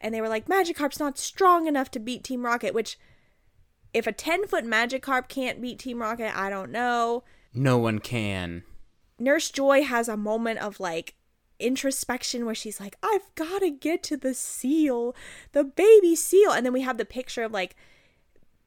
And 0.00 0.14
they 0.14 0.20
were 0.20 0.28
like, 0.28 0.46
Magikarp's 0.46 1.00
not 1.00 1.18
strong 1.18 1.66
enough 1.66 1.90
to 1.92 1.98
beat 1.98 2.22
Team 2.22 2.44
Rocket. 2.44 2.74
Which, 2.74 2.98
if 3.92 4.06
a 4.06 4.12
ten 4.12 4.46
foot 4.46 4.64
Magikarp 4.64 5.28
can't 5.28 5.60
beat 5.60 5.78
Team 5.78 6.00
Rocket, 6.00 6.36
I 6.36 6.50
don't 6.50 6.70
know. 6.70 7.24
no 7.52 7.78
one 7.78 7.98
can 7.98 8.62
Nurse 9.18 9.50
Joy 9.50 9.82
has 9.82 10.08
a 10.08 10.16
moment 10.16 10.60
of 10.60 10.78
like 10.78 11.14
introspection 11.58 12.46
where 12.46 12.54
she's 12.54 12.78
like, 12.78 12.96
I've 13.02 13.34
got 13.34 13.60
to 13.60 13.70
get 13.70 14.02
to 14.04 14.16
the 14.16 14.34
seal, 14.34 15.14
the 15.52 15.64
baby 15.64 16.14
seal. 16.14 16.52
And 16.52 16.64
then 16.64 16.72
we 16.72 16.82
have 16.82 16.98
the 16.98 17.04
picture 17.04 17.42
of 17.42 17.52
like 17.52 17.74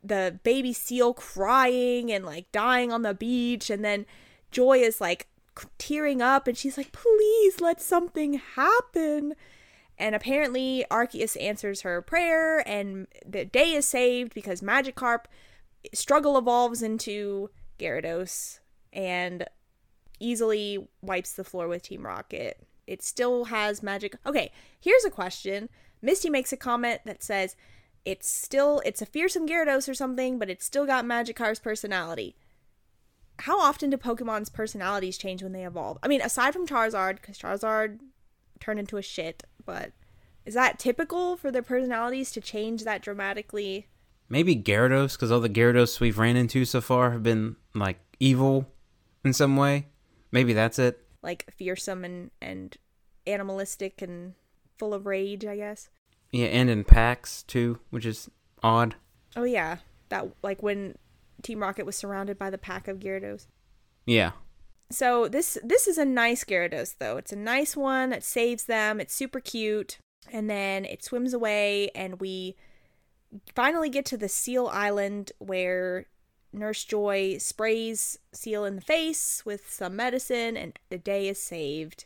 the 0.03 0.39
baby 0.43 0.73
seal 0.73 1.13
crying 1.13 2.11
and 2.11 2.25
like 2.25 2.51
dying 2.51 2.91
on 2.91 3.01
the 3.01 3.13
beach. 3.13 3.69
And 3.69 3.85
then 3.85 4.05
Joy 4.51 4.79
is 4.79 4.99
like 4.99 5.27
tearing 5.77 6.21
up 6.21 6.47
and 6.47 6.57
she's 6.57 6.77
like, 6.77 6.91
please 6.91 7.59
let 7.61 7.81
something 7.81 8.41
happen. 8.55 9.35
And 9.97 10.15
apparently 10.15 10.85
Arceus 10.89 11.39
answers 11.41 11.81
her 11.81 12.01
prayer 12.01 12.67
and 12.67 13.07
the 13.25 13.45
day 13.45 13.73
is 13.73 13.85
saved 13.85 14.33
because 14.33 14.61
Magikarp 14.61 15.25
struggle 15.93 16.37
evolves 16.37 16.81
into 16.81 17.49
Gyarados 17.79 18.59
and 18.93 19.45
easily 20.19 20.87
wipes 21.01 21.33
the 21.33 21.43
floor 21.43 21.67
with 21.67 21.83
Team 21.83 22.05
Rocket. 22.05 22.65
it 22.87 23.01
still 23.01 23.45
has 23.45 23.81
magic. 23.81 24.15
Okay, 24.25 24.51
here's 24.79 25.05
a 25.05 25.09
question. 25.09 25.69
Misty 26.01 26.29
makes 26.29 26.51
a 26.51 26.57
comment 26.57 27.01
that 27.05 27.23
says 27.23 27.55
it's 28.03 28.29
still 28.29 28.81
it's 28.85 29.01
a 29.01 29.05
fearsome 29.05 29.47
Gyarados 29.47 29.87
or 29.87 29.93
something, 29.93 30.39
but 30.39 30.49
it's 30.49 30.65
still 30.65 30.85
got 30.85 31.05
Magikarp's 31.05 31.59
personality. 31.59 32.35
How 33.41 33.59
often 33.59 33.89
do 33.89 33.97
Pokemon's 33.97 34.49
personalities 34.49 35.17
change 35.17 35.41
when 35.41 35.51
they 35.51 35.65
evolve? 35.65 35.97
I 36.03 36.07
mean, 36.07 36.21
aside 36.21 36.53
from 36.53 36.67
Charizard, 36.67 37.15
because 37.15 37.39
Charizard 37.39 37.99
turned 38.59 38.79
into 38.79 38.97
a 38.97 39.01
shit, 39.01 39.43
but 39.65 39.93
is 40.45 40.53
that 40.53 40.77
typical 40.77 41.37
for 41.37 41.49
their 41.49 41.63
personalities 41.63 42.29
to 42.33 42.41
change 42.41 42.83
that 42.83 43.01
dramatically? 43.01 43.87
Maybe 44.29 44.55
Gyarados, 44.55 45.13
because 45.13 45.31
all 45.31 45.39
the 45.39 45.49
Gyarados 45.49 45.99
we've 45.99 46.19
ran 46.19 46.35
into 46.35 46.65
so 46.65 46.81
far 46.81 47.11
have 47.11 47.23
been 47.23 47.55
like 47.73 47.97
evil 48.19 48.67
in 49.25 49.33
some 49.33 49.57
way. 49.57 49.87
Maybe 50.31 50.53
that's 50.53 50.77
it. 50.77 50.99
Like 51.23 51.51
fearsome 51.57 52.05
and 52.05 52.29
and 52.43 52.77
animalistic 53.25 54.03
and 54.03 54.35
full 54.77 54.93
of 54.93 55.07
rage, 55.07 55.45
I 55.45 55.55
guess. 55.55 55.89
Yeah, 56.31 56.47
and 56.47 56.69
in 56.69 56.83
packs 56.83 57.41
too, 57.41 57.79
which 57.89 58.05
is 58.05 58.29
odd. 58.61 58.95
Oh 59.35 59.45
yeah, 59.45 59.77
that 60.09 60.27
like 60.43 60.61
when 60.61 60.95
Team 61.41 61.61
Rocket 61.61 61.85
was 61.85 61.95
surrounded 61.95 62.37
by 62.37 62.49
the 62.49 62.57
pack 62.57 62.87
of 62.87 62.99
Gyarados. 62.99 63.47
Yeah. 64.05 64.31
So 64.89 65.27
this 65.27 65.57
this 65.63 65.87
is 65.87 65.97
a 65.97 66.05
nice 66.05 66.43
Gyarados 66.43 66.95
though. 66.99 67.17
It's 67.17 67.31
a 67.31 67.37
nice 67.37 67.75
one 67.75 68.09
that 68.09 68.23
saves 68.23 68.65
them. 68.65 68.99
It's 68.99 69.13
super 69.13 69.39
cute. 69.39 69.97
And 70.31 70.49
then 70.49 70.85
it 70.85 71.03
swims 71.03 71.33
away 71.33 71.89
and 71.95 72.19
we 72.19 72.55
finally 73.55 73.89
get 73.89 74.05
to 74.05 74.17
the 74.17 74.29
Seal 74.29 74.67
Island 74.67 75.31
where 75.39 76.07
Nurse 76.53 76.83
Joy 76.83 77.37
sprays 77.37 78.19
Seal 78.33 78.65
in 78.65 78.75
the 78.75 78.81
face 78.81 79.43
with 79.45 79.71
some 79.71 79.95
medicine 79.95 80.57
and 80.57 80.77
the 80.89 80.97
day 80.97 81.27
is 81.27 81.41
saved. 81.41 82.05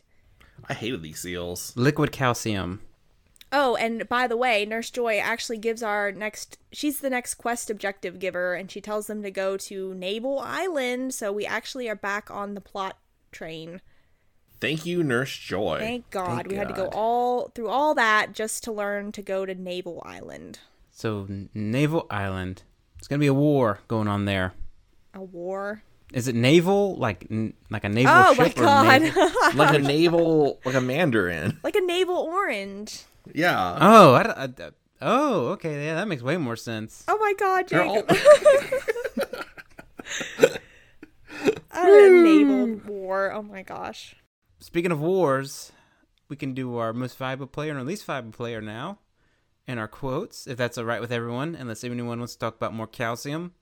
I 0.68 0.74
hated 0.74 1.02
these 1.02 1.20
seals. 1.20 1.72
Liquid 1.76 2.12
calcium. 2.12 2.80
Oh, 3.52 3.76
and 3.76 4.08
by 4.08 4.26
the 4.26 4.36
way, 4.36 4.64
Nurse 4.66 4.90
Joy 4.90 5.18
actually 5.18 5.58
gives 5.58 5.82
our 5.82 6.10
next 6.12 6.58
she's 6.72 7.00
the 7.00 7.10
next 7.10 7.34
quest 7.34 7.70
objective 7.70 8.18
giver 8.18 8.54
and 8.54 8.70
she 8.70 8.80
tells 8.80 9.06
them 9.06 9.22
to 9.22 9.30
go 9.30 9.56
to 9.58 9.94
Navel 9.94 10.38
Island, 10.40 11.14
so 11.14 11.32
we 11.32 11.46
actually 11.46 11.88
are 11.88 11.94
back 11.96 12.30
on 12.30 12.54
the 12.54 12.60
plot 12.60 12.98
train. 13.32 13.80
Thank 14.58 14.86
you, 14.86 15.02
Nurse 15.02 15.36
Joy. 15.36 15.78
Thank 15.78 16.10
God. 16.10 16.36
Thank 16.36 16.48
we 16.48 16.54
had 16.56 16.68
to 16.68 16.74
go 16.74 16.88
all 16.92 17.50
through 17.54 17.68
all 17.68 17.94
that 17.94 18.32
just 18.32 18.64
to 18.64 18.72
learn 18.72 19.12
to 19.12 19.22
go 19.22 19.46
to 19.46 19.54
Navel 19.54 20.02
Island. 20.04 20.58
So 20.90 21.26
Navel 21.54 22.06
Island. 22.10 22.62
It's 22.98 23.06
gonna 23.06 23.20
be 23.20 23.26
a 23.26 23.34
war 23.34 23.80
going 23.86 24.08
on 24.08 24.24
there. 24.24 24.54
A 25.14 25.22
war. 25.22 25.82
Is 26.12 26.28
it 26.28 26.34
naval, 26.34 26.96
like 26.96 27.26
n- 27.30 27.52
like 27.68 27.84
a 27.84 27.88
naval 27.88 28.12
Oh 28.14 28.34
my 28.36 28.48
ship? 28.48 28.58
or 28.58 28.62
God. 28.62 29.02
naval- 29.02 29.30
like 29.54 29.74
a 29.74 29.78
naval, 29.78 30.60
like 30.64 30.74
a 30.74 30.80
Mandarin. 30.80 31.58
like 31.62 31.76
a 31.76 31.80
navel 31.80 32.16
orange. 32.16 33.02
Yeah. 33.34 33.78
Oh, 33.80 34.14
I, 34.14 34.22
d- 34.22 34.30
I 34.36 34.46
d- 34.46 34.64
oh, 35.02 35.46
okay, 35.48 35.86
yeah, 35.86 35.94
that 35.96 36.08
makes 36.08 36.22
way 36.22 36.36
more 36.36 36.56
sense. 36.56 37.04
Oh 37.08 37.18
my 37.18 37.34
God, 37.38 37.68
They're 37.68 37.84
all- 37.84 38.02
Jacob. 38.02 38.16
a 41.72 42.10
naval 42.10 42.80
war. 42.86 43.32
Oh 43.32 43.42
my 43.42 43.62
gosh. 43.62 44.16
Speaking 44.60 44.90
of 44.92 45.00
wars, 45.00 45.72
we 46.28 46.36
can 46.36 46.54
do 46.54 46.76
our 46.76 46.92
most 46.92 47.16
valuable 47.18 47.46
player 47.46 47.70
and 47.70 47.78
our 47.78 47.84
least 47.84 48.04
valuable 48.04 48.32
player 48.32 48.60
now, 48.60 48.98
and 49.66 49.78
our 49.78 49.88
quotes, 49.88 50.46
if 50.46 50.56
that's 50.56 50.78
all 50.78 50.84
right 50.84 51.00
with 51.00 51.12
everyone. 51.12 51.54
Unless 51.54 51.84
anyone 51.84 52.18
wants 52.18 52.34
to 52.34 52.38
talk 52.38 52.56
about 52.56 52.72
more 52.74 52.86
calcium, 52.86 53.52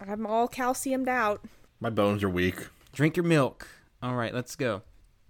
I'm 0.00 0.26
all 0.26 0.48
calciumed 0.48 1.08
out. 1.08 1.44
My 1.80 1.90
bones 1.90 2.22
are 2.22 2.28
weak. 2.30 2.68
drink 2.92 3.16
your 3.16 3.24
milk. 3.24 3.66
All 4.02 4.14
right, 4.14 4.32
let's 4.34 4.54
go. 4.56 4.82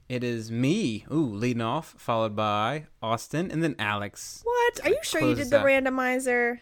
It 0.08 0.22
is 0.22 0.50
me, 0.50 1.06
ooh, 1.10 1.34
leading 1.34 1.62
off, 1.62 1.94
followed 1.98 2.36
by 2.36 2.86
Austin, 3.02 3.50
and 3.50 3.62
then 3.62 3.74
Alex. 3.78 4.40
What? 4.44 4.80
Are 4.84 4.90
you 4.90 4.98
sure 5.02 5.22
you 5.22 5.34
did 5.34 5.48
the 5.50 5.60
out. 5.60 5.66
randomizer? 5.66 6.58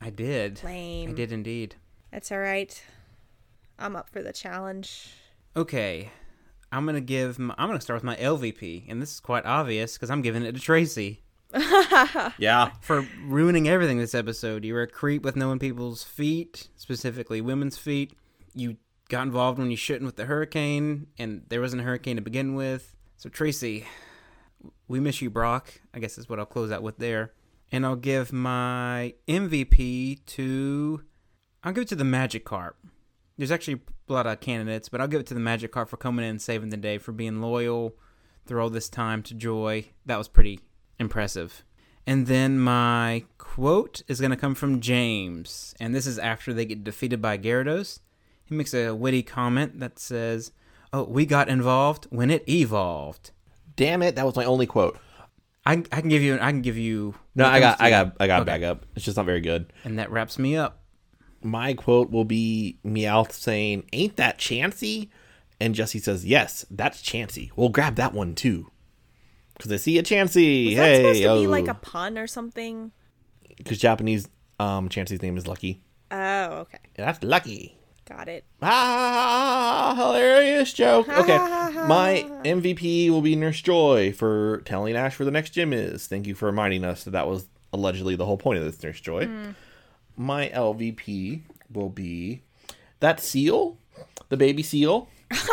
I 0.00 0.10
did. 0.10 0.62
Lame. 0.62 1.10
I 1.10 1.12
did 1.14 1.32
indeed. 1.32 1.76
That's 2.10 2.30
all 2.30 2.38
right. 2.38 2.82
I'm 3.78 3.96
up 3.96 4.10
for 4.10 4.22
the 4.22 4.32
challenge. 4.32 5.08
Okay, 5.56 6.10
I'm 6.70 6.84
gonna 6.86 7.00
give. 7.00 7.38
My, 7.38 7.54
I'm 7.56 7.68
gonna 7.68 7.80
start 7.80 7.96
with 7.96 8.04
my 8.04 8.16
LVP, 8.16 8.84
and 8.88 9.00
this 9.00 9.12
is 9.14 9.20
quite 9.20 9.46
obvious 9.46 9.94
because 9.94 10.10
I'm 10.10 10.22
giving 10.22 10.42
it 10.42 10.52
to 10.54 10.60
Tracy 10.60 11.22
Yeah. 12.38 12.72
for 12.80 13.06
ruining 13.24 13.68
everything 13.68 13.98
this 13.98 14.14
episode. 14.14 14.64
You 14.64 14.74
were 14.74 14.82
a 14.82 14.86
creep 14.86 15.22
with 15.24 15.36
knowing 15.36 15.58
people's 15.58 16.02
feet, 16.04 16.68
specifically 16.76 17.40
women's 17.40 17.78
feet. 17.78 18.12
You 18.54 18.76
got 19.12 19.26
involved 19.26 19.58
when 19.58 19.70
you 19.70 19.76
shouldn't 19.76 20.06
with 20.06 20.16
the 20.16 20.24
hurricane, 20.24 21.06
and 21.18 21.42
there 21.50 21.60
wasn't 21.60 21.82
a 21.82 21.84
hurricane 21.84 22.16
to 22.16 22.22
begin 22.22 22.54
with. 22.54 22.96
So 23.18 23.28
Tracy, 23.28 23.86
we 24.88 25.00
miss 25.00 25.20
you, 25.20 25.28
Brock. 25.28 25.82
I 25.92 25.98
guess 25.98 26.16
is 26.16 26.30
what 26.30 26.38
I'll 26.38 26.46
close 26.46 26.72
out 26.72 26.82
with 26.82 26.96
there, 26.96 27.34
and 27.70 27.84
I'll 27.84 27.94
give 27.94 28.32
my 28.32 29.12
MVP 29.28 30.24
to. 30.24 31.02
I'll 31.62 31.74
give 31.74 31.82
it 31.82 31.88
to 31.88 31.94
the 31.94 32.04
Magikarp. 32.04 32.72
There's 33.36 33.50
actually 33.50 33.82
a 34.08 34.12
lot 34.14 34.26
of 34.26 34.40
candidates, 34.40 34.88
but 34.88 35.02
I'll 35.02 35.08
give 35.08 35.20
it 35.20 35.26
to 35.26 35.34
the 35.34 35.40
Magikarp 35.40 35.88
for 35.88 35.98
coming 35.98 36.24
in 36.24 36.30
and 36.30 36.42
saving 36.42 36.70
the 36.70 36.78
day, 36.78 36.96
for 36.96 37.12
being 37.12 37.42
loyal 37.42 37.94
through 38.46 38.62
all 38.62 38.70
this 38.70 38.88
time 38.88 39.22
to 39.24 39.34
Joy. 39.34 39.90
That 40.06 40.16
was 40.16 40.28
pretty 40.28 40.60
impressive. 40.98 41.64
And 42.06 42.26
then 42.26 42.58
my 42.58 43.26
quote 43.36 44.00
is 44.08 44.20
going 44.20 44.30
to 44.30 44.38
come 44.38 44.54
from 44.54 44.80
James, 44.80 45.74
and 45.78 45.94
this 45.94 46.06
is 46.06 46.18
after 46.18 46.54
they 46.54 46.64
get 46.64 46.82
defeated 46.82 47.20
by 47.20 47.36
Gyarados. 47.36 48.00
He 48.52 48.58
makes 48.58 48.74
a 48.74 48.90
witty 48.94 49.22
comment 49.22 49.80
that 49.80 49.98
says, 49.98 50.52
"Oh, 50.92 51.04
we 51.04 51.24
got 51.24 51.48
involved 51.48 52.06
when 52.10 52.30
it 52.30 52.46
evolved." 52.46 53.30
Damn 53.76 54.02
it, 54.02 54.14
that 54.16 54.26
was 54.26 54.36
my 54.36 54.44
only 54.44 54.66
quote. 54.66 54.98
I, 55.64 55.82
I 55.90 56.00
can 56.00 56.10
give 56.10 56.20
you 56.20 56.34
I 56.34 56.50
can 56.50 56.60
give 56.60 56.76
you 56.76 57.14
No, 57.34 57.46
I 57.46 57.60
got, 57.60 57.80
I 57.80 57.88
got, 57.88 58.16
I 58.20 58.26
got 58.26 58.42
Okay. 58.42 58.50
back 58.50 58.62
up. 58.62 58.84
It's 58.94 59.06
just 59.06 59.16
not 59.16 59.24
very 59.24 59.40
good. 59.40 59.72
and 59.84 59.98
that 59.98 60.10
wraps 60.10 60.38
me 60.38 60.54
up. 60.54 60.82
My 61.42 61.72
quote 61.72 62.10
will 62.10 62.26
be 62.26 62.78
Meowth 62.84 63.32
saying, 63.32 63.84
"Ain't 63.94 64.16
that 64.16 64.36
chancy? 64.36 65.10
And 65.58 65.74
Jessie 65.74 65.98
says, 65.98 66.26
"Yes, 66.26 66.66
that's 66.70 67.00
chancy. 67.00 67.52
We'll 67.56 67.70
grab 67.70 67.94
that 67.96 68.12
one 68.12 68.34
too." 68.34 68.70
Because 69.56 69.72
I 69.72 69.76
see 69.76 69.96
a 69.96 70.02
chancy. 70.02 70.66
Was 70.66 70.76
that 70.76 70.82
hey, 70.88 70.96
supposed 70.96 71.22
to 71.22 71.28
oh. 71.28 71.40
be 71.40 71.46
like 71.46 71.68
a 71.68 71.74
pun 71.74 72.18
or 72.18 72.26
something? 72.26 72.92
Because 73.56 73.78
Japanese, 73.78 74.28
um, 74.60 74.90
Chansey's 74.90 75.22
name 75.22 75.38
is 75.38 75.46
Lucky. 75.46 75.82
Oh, 76.10 76.44
okay. 76.58 76.80
That's 76.96 77.24
Lucky. 77.24 77.78
Got 78.04 78.28
it. 78.28 78.44
Ah, 78.60 79.94
hilarious 79.96 80.72
joke. 80.72 81.08
Okay, 81.08 81.36
my 81.36 82.26
MVP 82.44 83.10
will 83.10 83.22
be 83.22 83.36
Nurse 83.36 83.60
Joy 83.62 84.12
for 84.12 84.58
telling 84.64 84.96
Ash 84.96 85.18
where 85.18 85.24
the 85.24 85.30
next 85.30 85.50
gym 85.50 85.72
is. 85.72 86.06
Thank 86.08 86.26
you 86.26 86.34
for 86.34 86.46
reminding 86.46 86.84
us 86.84 87.04
that 87.04 87.12
that 87.12 87.28
was 87.28 87.46
allegedly 87.72 88.16
the 88.16 88.26
whole 88.26 88.36
point 88.36 88.58
of 88.58 88.64
this 88.64 88.82
Nurse 88.82 89.00
Joy. 89.00 89.28
My 90.16 90.48
LVP 90.48 91.42
will 91.72 91.88
be 91.90 92.42
that 93.00 93.20
seal, 93.20 93.78
the 94.28 94.36
baby 94.36 94.62
seal. 94.62 95.08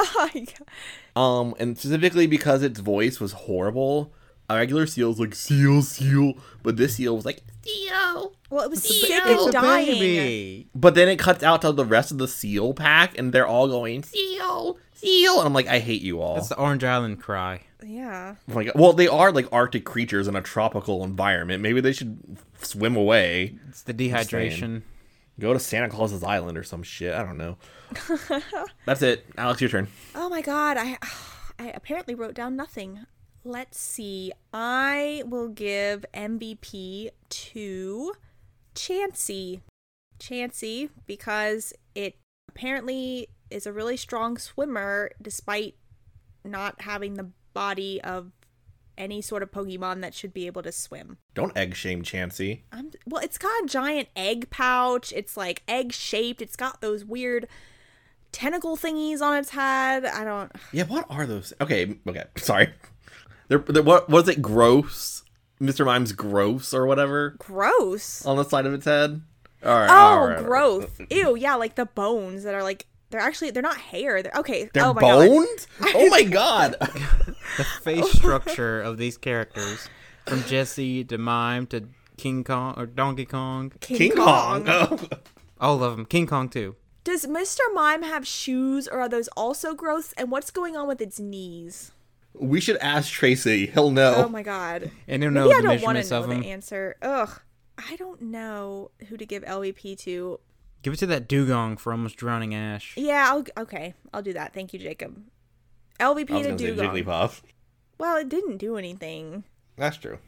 Um, 1.16 1.54
and 1.60 1.78
specifically 1.78 2.28
because 2.28 2.64
its 2.64 2.80
voice 2.80 3.20
was 3.20 3.34
horrible. 3.34 4.14
A 4.50 4.56
regular 4.58 4.88
seal's 4.88 5.20
like 5.20 5.36
seal, 5.36 5.82
seal, 5.82 6.34
but 6.64 6.76
this 6.78 6.96
seal 6.96 7.16
was 7.16 7.26
like 7.26 7.42
seal. 7.64 8.34
well, 8.50 8.64
it 8.64 8.70
was 8.72 8.82
sick 8.84 9.10
It's 9.12 9.46
and 9.46 9.50
a 9.50 9.52
dying. 9.52 10.70
But 10.74 10.96
then 10.96 11.08
it 11.08 11.18
cuts 11.20 11.44
out 11.44 11.62
to 11.62 11.72
the 11.72 11.86
rest 11.86 12.12
of 12.12 12.18
the 12.18 12.28
seal 12.28 12.74
pack, 12.74 13.18
and 13.18 13.32
they're 13.32 13.46
all 13.48 13.68
going 13.68 14.02
seal, 14.04 14.78
seal, 14.94 15.38
and 15.38 15.46
I'm 15.46 15.54
like, 15.54 15.68
I 15.68 15.80
hate 15.80 16.02
you 16.02 16.20
all. 16.22 16.36
That's 16.36 16.50
the 16.50 16.58
Orange 16.58 16.84
Island 16.84 17.22
cry. 17.22 17.62
Yeah. 17.86 18.36
Oh 18.50 18.54
my 18.56 18.64
God. 18.66 18.74
Well, 18.76 18.94
they 18.94 19.08
are 19.08 19.32
like 19.32 19.48
Arctic 19.52 19.86
creatures 19.86 20.28
in 20.28 20.36
a 20.36 20.42
tropical 20.42 21.04
environment. 21.04 21.62
Maybe 21.62 21.80
they 21.80 21.94
should 21.94 22.38
swim 22.62 22.96
away, 22.96 23.56
It's 23.70 23.84
the 23.84 23.94
dehydration. 23.94 24.82
go 25.40 25.54
to 25.54 25.60
Santa 25.60 25.90
Claus's 25.90 26.24
island 26.24 26.58
or 26.58 26.64
some 26.64 26.84
shit. 26.84 27.14
I 27.14 27.24
don't 27.24 27.38
know. 27.38 27.58
That's 28.86 29.02
it. 29.02 29.26
Alex, 29.38 29.62
your 29.62 29.70
turn. 29.70 29.88
Oh 30.16 30.28
my 30.28 30.42
god, 30.42 30.76
I 30.78 30.98
I 31.60 31.68
apparently 31.76 32.16
wrote 32.16 32.34
down 32.34 32.56
nothing. 32.56 33.06
Let's 33.44 33.80
see. 33.80 34.32
I 34.54 35.24
will 35.26 35.48
give 35.48 36.06
MVP 36.14 37.10
to 37.30 38.14
Chansey. 38.76 39.62
Chansey 40.20 40.90
because 41.08 41.74
it 41.96 42.18
apparently 42.50 43.30
is 43.50 43.66
a 43.66 43.74
really 43.74 43.98
strong 43.98 44.38
swimmer 44.38 45.12
despite 45.22 45.76
not 46.44 46.82
having 46.82 47.16
the 47.16 47.30
body 47.54 48.02
of 48.02 48.32
any 48.98 49.22
sort 49.22 49.42
of 49.42 49.52
Pokemon 49.52 50.02
that 50.02 50.14
should 50.14 50.34
be 50.34 50.46
able 50.46 50.62
to 50.62 50.72
swim. 50.72 51.18
Don't 51.34 51.56
egg 51.58 51.74
shame 51.76 52.04
Chansey. 52.04 52.62
I'm, 52.72 52.92
well, 53.08 53.24
it's 53.24 53.38
got 53.38 53.64
a 53.64 53.66
giant 53.66 54.10
egg 54.16 54.50
pouch. 54.50 55.14
It's 55.16 55.38
like 55.38 55.64
egg 55.68 55.94
shaped. 55.94 56.42
It's 56.42 56.58
got 56.58 56.82
those 56.82 57.06
weird 57.06 57.48
tentacle 58.32 58.76
thingies 58.76 59.22
on 59.22 59.38
its 59.38 59.52
head. 59.52 60.06
I 60.06 60.24
don't. 60.24 60.52
Yeah, 60.74 60.84
what 60.84 61.06
are 61.10 61.26
those? 61.26 61.54
Okay, 61.62 61.98
okay. 62.08 62.26
Sorry. 62.36 62.74
They're, 63.50 63.60
they're 63.60 63.84
what 63.84 64.10
was 64.10 64.30
it? 64.30 64.42
Gross. 64.42 65.24
Mr. 65.62 65.86
Mime's 65.86 66.14
gross 66.14 66.74
or 66.74 66.86
whatever 66.86 67.32
Gross. 67.38 68.26
on 68.26 68.38
the 68.38 68.46
side 68.46 68.66
of 68.66 68.74
its 68.74 68.86
head. 68.86 69.22
All 69.66 69.76
right. 69.76 69.90
Oh, 69.90 69.94
all 69.94 70.28
right. 70.28 70.46
growth. 70.46 71.02
Ew, 71.10 71.36
yeah, 71.36 71.56
like 71.56 71.76
the 71.76 71.86
bones 71.86 72.44
that 72.44 72.56
are 72.56 72.64
like 72.64 72.86
They're 73.10 73.20
actually 73.20 73.52
they're 73.52 73.62
not 73.62 73.76
hair. 73.78 74.24
They're 74.24 74.32
okay. 74.38 74.70
They're 74.74 74.86
oh 74.86 74.94
my 74.94 75.02
god. 75.02 75.28
bones? 75.28 75.68
Oh 75.96 76.08
my 76.10 76.24
god. 76.24 76.76
The 77.58 77.64
face 77.66 78.10
structure 78.14 78.80
of 78.82 78.98
these 78.98 79.18
characters, 79.18 79.90
from 80.26 80.44
Jessie 80.44 81.04
to 81.06 81.18
Mime 81.18 81.66
to 81.68 81.90
King 82.16 82.44
Kong 82.46 82.76
or 82.78 82.86
Donkey 82.86 83.26
Kong, 83.26 83.74
King 83.82 84.12
Kong. 84.14 84.64
Oh. 84.68 85.00
all 85.60 85.84
of 85.84 85.98
them. 85.98 86.06
King 86.06 86.28
Kong 86.28 86.48
too. 86.48 86.76
Does 87.04 87.26
Mr. 87.26 87.60
Mime 87.74 88.04
have 88.04 88.26
shoes 88.26 88.88
or 88.88 89.02
are 89.02 89.10
those 89.10 89.28
also 89.30 89.74
growths? 89.74 90.14
And 90.14 90.32
what's 90.32 90.52
going 90.52 90.78
on 90.78 90.88
with 90.88 91.02
its 91.02 91.20
knees? 91.20 91.92
We 92.34 92.62
should 92.62 92.78
ask 92.78 93.12
Tracy. 93.12 93.68
He'll 93.68 93.92
know. 93.92 94.16
Oh 94.18 94.30
my 94.30 94.44
god. 94.44 94.92
And 95.08 95.24
you 95.24 95.32
know 95.32 95.48
Maybe 95.48 95.56
I 95.56 95.62
don't 95.62 95.82
want 95.82 96.04
to 96.04 96.10
know 96.10 96.26
the 96.26 96.50
answer. 96.50 96.96
Ugh. 97.02 97.42
I 97.78 97.96
don't 97.96 98.22
know 98.22 98.92
who 99.08 99.18
to 99.18 99.26
give 99.26 99.44
LVP 99.44 99.98
to. 100.00 100.40
Give 100.82 100.94
it 100.94 100.98
to 100.98 101.08
that 101.08 101.28
Dewgong 101.28 101.80
for 101.80 101.92
almost 101.92 102.16
drowning 102.16 102.54
Ash. 102.56 102.94
Yeah, 102.96 103.28
I'll 103.30 103.46
okay. 103.58 103.94
I'll 104.14 104.22
do 104.22 104.34
that. 104.34 104.54
Thank 104.54 104.74
you, 104.74 104.80
Jacob. 104.80 105.22
LVP 106.00 106.28
to 106.28 106.44
gonna 106.44 106.56
Dewgong. 106.56 107.06
Jigglypuff. 107.06 107.42
Well, 107.98 108.18
it 108.18 108.30
didn't 108.30 108.58
do 108.58 108.78
anything. 108.78 109.44
That's 109.78 109.98
true. 109.98 110.20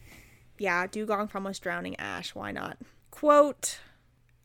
Yeah, 0.57 0.87
Dewgong 0.87 1.29
from 1.29 1.45
almost 1.45 1.61
drowning 1.61 1.95
Ash. 1.97 2.35
Why 2.35 2.51
not? 2.51 2.77
Quote 3.09 3.79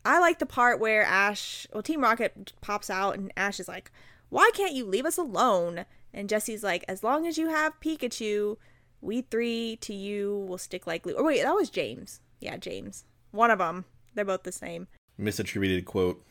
I 0.07 0.21
like 0.21 0.39
the 0.39 0.47
part 0.47 0.79
where 0.79 1.03
Ash, 1.03 1.67
well, 1.73 1.83
Team 1.83 2.01
Rocket 2.01 2.53
pops 2.61 2.89
out 2.89 3.17
and 3.17 3.33
Ash 3.37 3.59
is 3.59 3.67
like, 3.67 3.91
Why 4.29 4.51
can't 4.55 4.73
you 4.73 4.87
leave 4.87 5.05
us 5.05 5.19
alone? 5.19 5.85
And 6.17 6.31
Jessie's 6.31 6.65
like, 6.65 6.85
As 6.89 7.05
long 7.05 7.27
as 7.27 7.37
you 7.37 7.51
have 7.51 7.79
Pikachu, 7.81 8.57
we 9.03 9.21
three 9.21 9.77
to 9.83 9.95
you 9.95 10.47
will 10.49 10.59
stick 10.59 10.87
like 10.87 11.03
glue. 11.03 11.13
Or 11.13 11.25
wait, 11.25 11.43
that 11.43 11.55
was 11.55 11.71
James. 11.71 12.21
Yeah, 12.41 12.57
James. 12.57 13.05
One 13.31 13.51
of 13.51 13.59
them. 13.59 13.85
They're 14.15 14.25
both 14.25 14.43
the 14.43 14.51
same. 14.51 14.89
Misattributed 15.21 15.85
quote. 15.85 16.25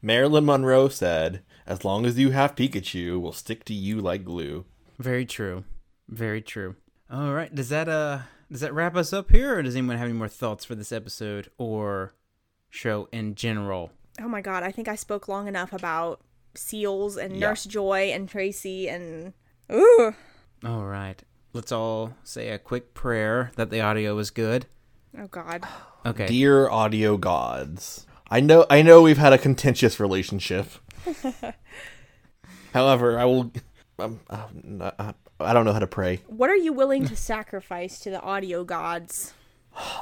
Marilyn 0.00 0.46
Monroe 0.46 0.88
said, 0.88 1.42
As 1.66 1.84
long 1.84 2.06
as 2.06 2.18
you 2.18 2.30
have 2.30 2.56
Pikachu, 2.56 3.20
we'll 3.20 3.32
stick 3.32 3.64
to 3.66 3.74
you 3.74 4.00
like 4.00 4.24
glue. 4.24 4.64
Very 4.98 5.26
true. 5.26 5.64
Very 6.08 6.40
true. 6.40 6.76
All 7.10 7.34
right. 7.34 7.54
Does 7.54 7.68
that 7.68 7.88
uh 7.88 8.20
does 8.50 8.60
that 8.60 8.72
wrap 8.72 8.96
us 8.96 9.12
up 9.12 9.30
here, 9.30 9.58
or 9.58 9.62
does 9.62 9.74
anyone 9.74 9.98
have 9.98 10.08
any 10.08 10.16
more 10.16 10.28
thoughts 10.28 10.64
for 10.64 10.76
this 10.76 10.92
episode 10.92 11.50
or 11.58 12.14
show 12.70 13.08
in 13.12 13.34
general? 13.34 13.90
Oh 14.20 14.28
my 14.28 14.40
god, 14.40 14.62
I 14.62 14.70
think 14.70 14.88
I 14.88 14.94
spoke 14.94 15.28
long 15.28 15.48
enough 15.48 15.72
about 15.72 16.20
Seals 16.56 17.16
and 17.16 17.34
Yeah. 17.34 17.48
Nurse 17.48 17.64
Joy 17.64 18.10
and 18.12 18.28
Tracy 18.28 18.88
and. 18.88 19.32
Ooh. 19.72 20.14
All 20.64 20.84
right. 20.84 21.22
Let's 21.52 21.72
all 21.72 22.14
say 22.22 22.50
a 22.50 22.58
quick 22.58 22.94
prayer 22.94 23.50
that 23.56 23.70
the 23.70 23.80
audio 23.80 24.14
was 24.14 24.30
good. 24.30 24.66
Oh 25.18 25.26
god. 25.28 25.64
Okay. 26.04 26.26
Dear 26.26 26.68
audio 26.68 27.16
gods, 27.16 28.06
I 28.30 28.40
know 28.40 28.66
I 28.68 28.82
know 28.82 29.00
we've 29.02 29.16
had 29.18 29.32
a 29.32 29.38
contentious 29.38 29.98
relationship. 29.98 30.66
However, 32.72 33.18
I 33.18 33.24
will. 33.24 33.52
Um, 33.98 34.20
uh, 34.28 35.12
I 35.40 35.52
don't 35.52 35.64
know 35.64 35.72
how 35.72 35.78
to 35.78 35.86
pray. 35.86 36.20
What 36.26 36.50
are 36.50 36.56
you 36.56 36.72
willing 36.72 37.06
to 37.06 37.16
sacrifice 37.16 37.98
to 38.00 38.10
the 38.10 38.20
audio 38.20 38.64
gods? 38.64 39.32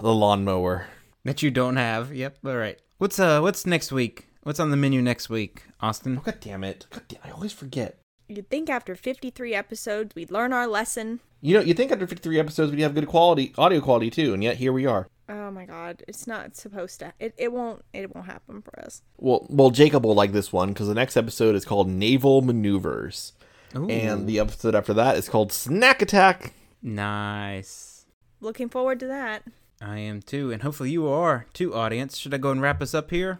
The 0.00 0.12
lawnmower. 0.12 0.86
That 1.24 1.42
you 1.42 1.50
don't 1.50 1.76
have. 1.76 2.12
Yep. 2.14 2.38
All 2.44 2.56
right. 2.56 2.78
What's 2.98 3.18
uh 3.18 3.40
what's 3.40 3.66
next 3.66 3.92
week? 3.92 4.28
What's 4.44 4.60
on 4.60 4.70
the 4.70 4.76
menu 4.76 5.00
next 5.00 5.30
week, 5.30 5.62
Austin? 5.80 6.18
Oh, 6.18 6.22
god 6.24 6.38
damn 6.40 6.64
it! 6.64 6.86
God 6.90 7.02
damn, 7.08 7.20
I 7.24 7.30
always 7.30 7.52
forget. 7.52 7.98
You'd 8.28 8.48
think 8.50 8.68
after 8.70 8.94
53 8.94 9.54
episodes 9.54 10.14
we'd 10.14 10.30
learn 10.30 10.52
our 10.52 10.66
lesson. 10.66 11.20
You 11.40 11.54
know, 11.58 11.62
you 11.62 11.72
think 11.74 11.90
after 11.90 12.06
53 12.06 12.38
episodes 12.38 12.70
we'd 12.70 12.82
have 12.82 12.94
good 12.94 13.06
quality 13.08 13.52
audio 13.56 13.80
quality 13.80 14.10
too, 14.10 14.34
and 14.34 14.42
yet 14.42 14.56
here 14.58 14.72
we 14.72 14.84
are. 14.86 15.08
Oh 15.30 15.50
my 15.50 15.64
god, 15.64 16.02
it's 16.06 16.26
not 16.26 16.56
supposed 16.56 17.00
to. 17.00 17.14
It, 17.18 17.34
it 17.38 17.52
won't 17.52 17.82
it 17.94 18.14
won't 18.14 18.26
happen 18.26 18.60
for 18.60 18.78
us. 18.80 19.02
Well, 19.16 19.46
well, 19.48 19.70
Jacob 19.70 20.04
will 20.04 20.14
like 20.14 20.32
this 20.32 20.52
one 20.52 20.68
because 20.74 20.88
the 20.88 20.94
next 20.94 21.16
episode 21.16 21.54
is 21.54 21.64
called 21.64 21.88
Navel 21.88 22.42
Maneuvers, 22.42 23.32
Ooh, 23.74 23.88
and 23.88 24.26
the 24.26 24.38
episode 24.40 24.74
after 24.74 24.92
that 24.92 25.16
is 25.16 25.28
called 25.30 25.52
Snack 25.52 26.02
Attack. 26.02 26.52
nice. 26.82 28.04
Looking 28.42 28.68
forward 28.68 29.00
to 29.00 29.06
that. 29.06 29.44
I 29.80 29.98
am 30.00 30.20
too, 30.20 30.52
and 30.52 30.62
hopefully 30.62 30.90
you 30.90 31.08
are 31.08 31.46
too, 31.54 31.74
audience. 31.74 32.18
Should 32.18 32.34
I 32.34 32.38
go 32.38 32.50
and 32.50 32.60
wrap 32.60 32.82
us 32.82 32.92
up 32.92 33.10
here? 33.10 33.38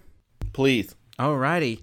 Please. 0.54 0.94
Alrighty. 1.18 1.82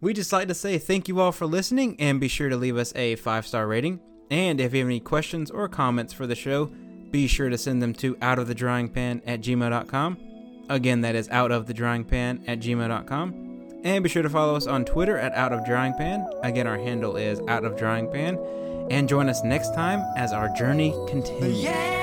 We 0.00 0.12
just 0.12 0.32
like 0.32 0.48
to 0.48 0.54
say 0.54 0.78
thank 0.78 1.06
you 1.06 1.20
all 1.20 1.30
for 1.30 1.46
listening 1.46 1.94
and 2.00 2.18
be 2.18 2.26
sure 2.26 2.48
to 2.48 2.56
leave 2.56 2.76
us 2.76 2.92
a 2.96 3.14
five 3.14 3.46
star 3.46 3.68
rating. 3.68 4.00
And 4.30 4.60
if 4.60 4.72
you 4.72 4.80
have 4.80 4.88
any 4.88 4.98
questions 4.98 5.50
or 5.50 5.68
comments 5.68 6.12
for 6.12 6.26
the 6.26 6.34
show, 6.34 6.72
be 7.12 7.28
sure 7.28 7.50
to 7.50 7.58
send 7.58 7.80
them 7.80 7.92
to 7.94 8.16
outofthedryingpan 8.16 9.22
at 9.26 9.42
gmail.com. 9.42 10.18
Again, 10.68 11.02
that 11.02 11.14
is 11.14 11.28
outofthedryingpan 11.28 12.48
at 12.48 12.58
gmail.com. 12.58 13.80
And 13.84 14.02
be 14.02 14.08
sure 14.08 14.22
to 14.22 14.30
follow 14.30 14.56
us 14.56 14.66
on 14.66 14.84
Twitter 14.84 15.18
at 15.18 15.34
outofdryingpan. 15.34 16.40
Again, 16.42 16.66
our 16.66 16.78
handle 16.78 17.16
is 17.16 17.40
outofdryingpan. 17.40 18.88
And 18.90 19.08
join 19.08 19.28
us 19.28 19.44
next 19.44 19.74
time 19.74 20.00
as 20.16 20.32
our 20.32 20.48
journey 20.56 20.92
continues. 21.08 21.62
You've 21.62 22.01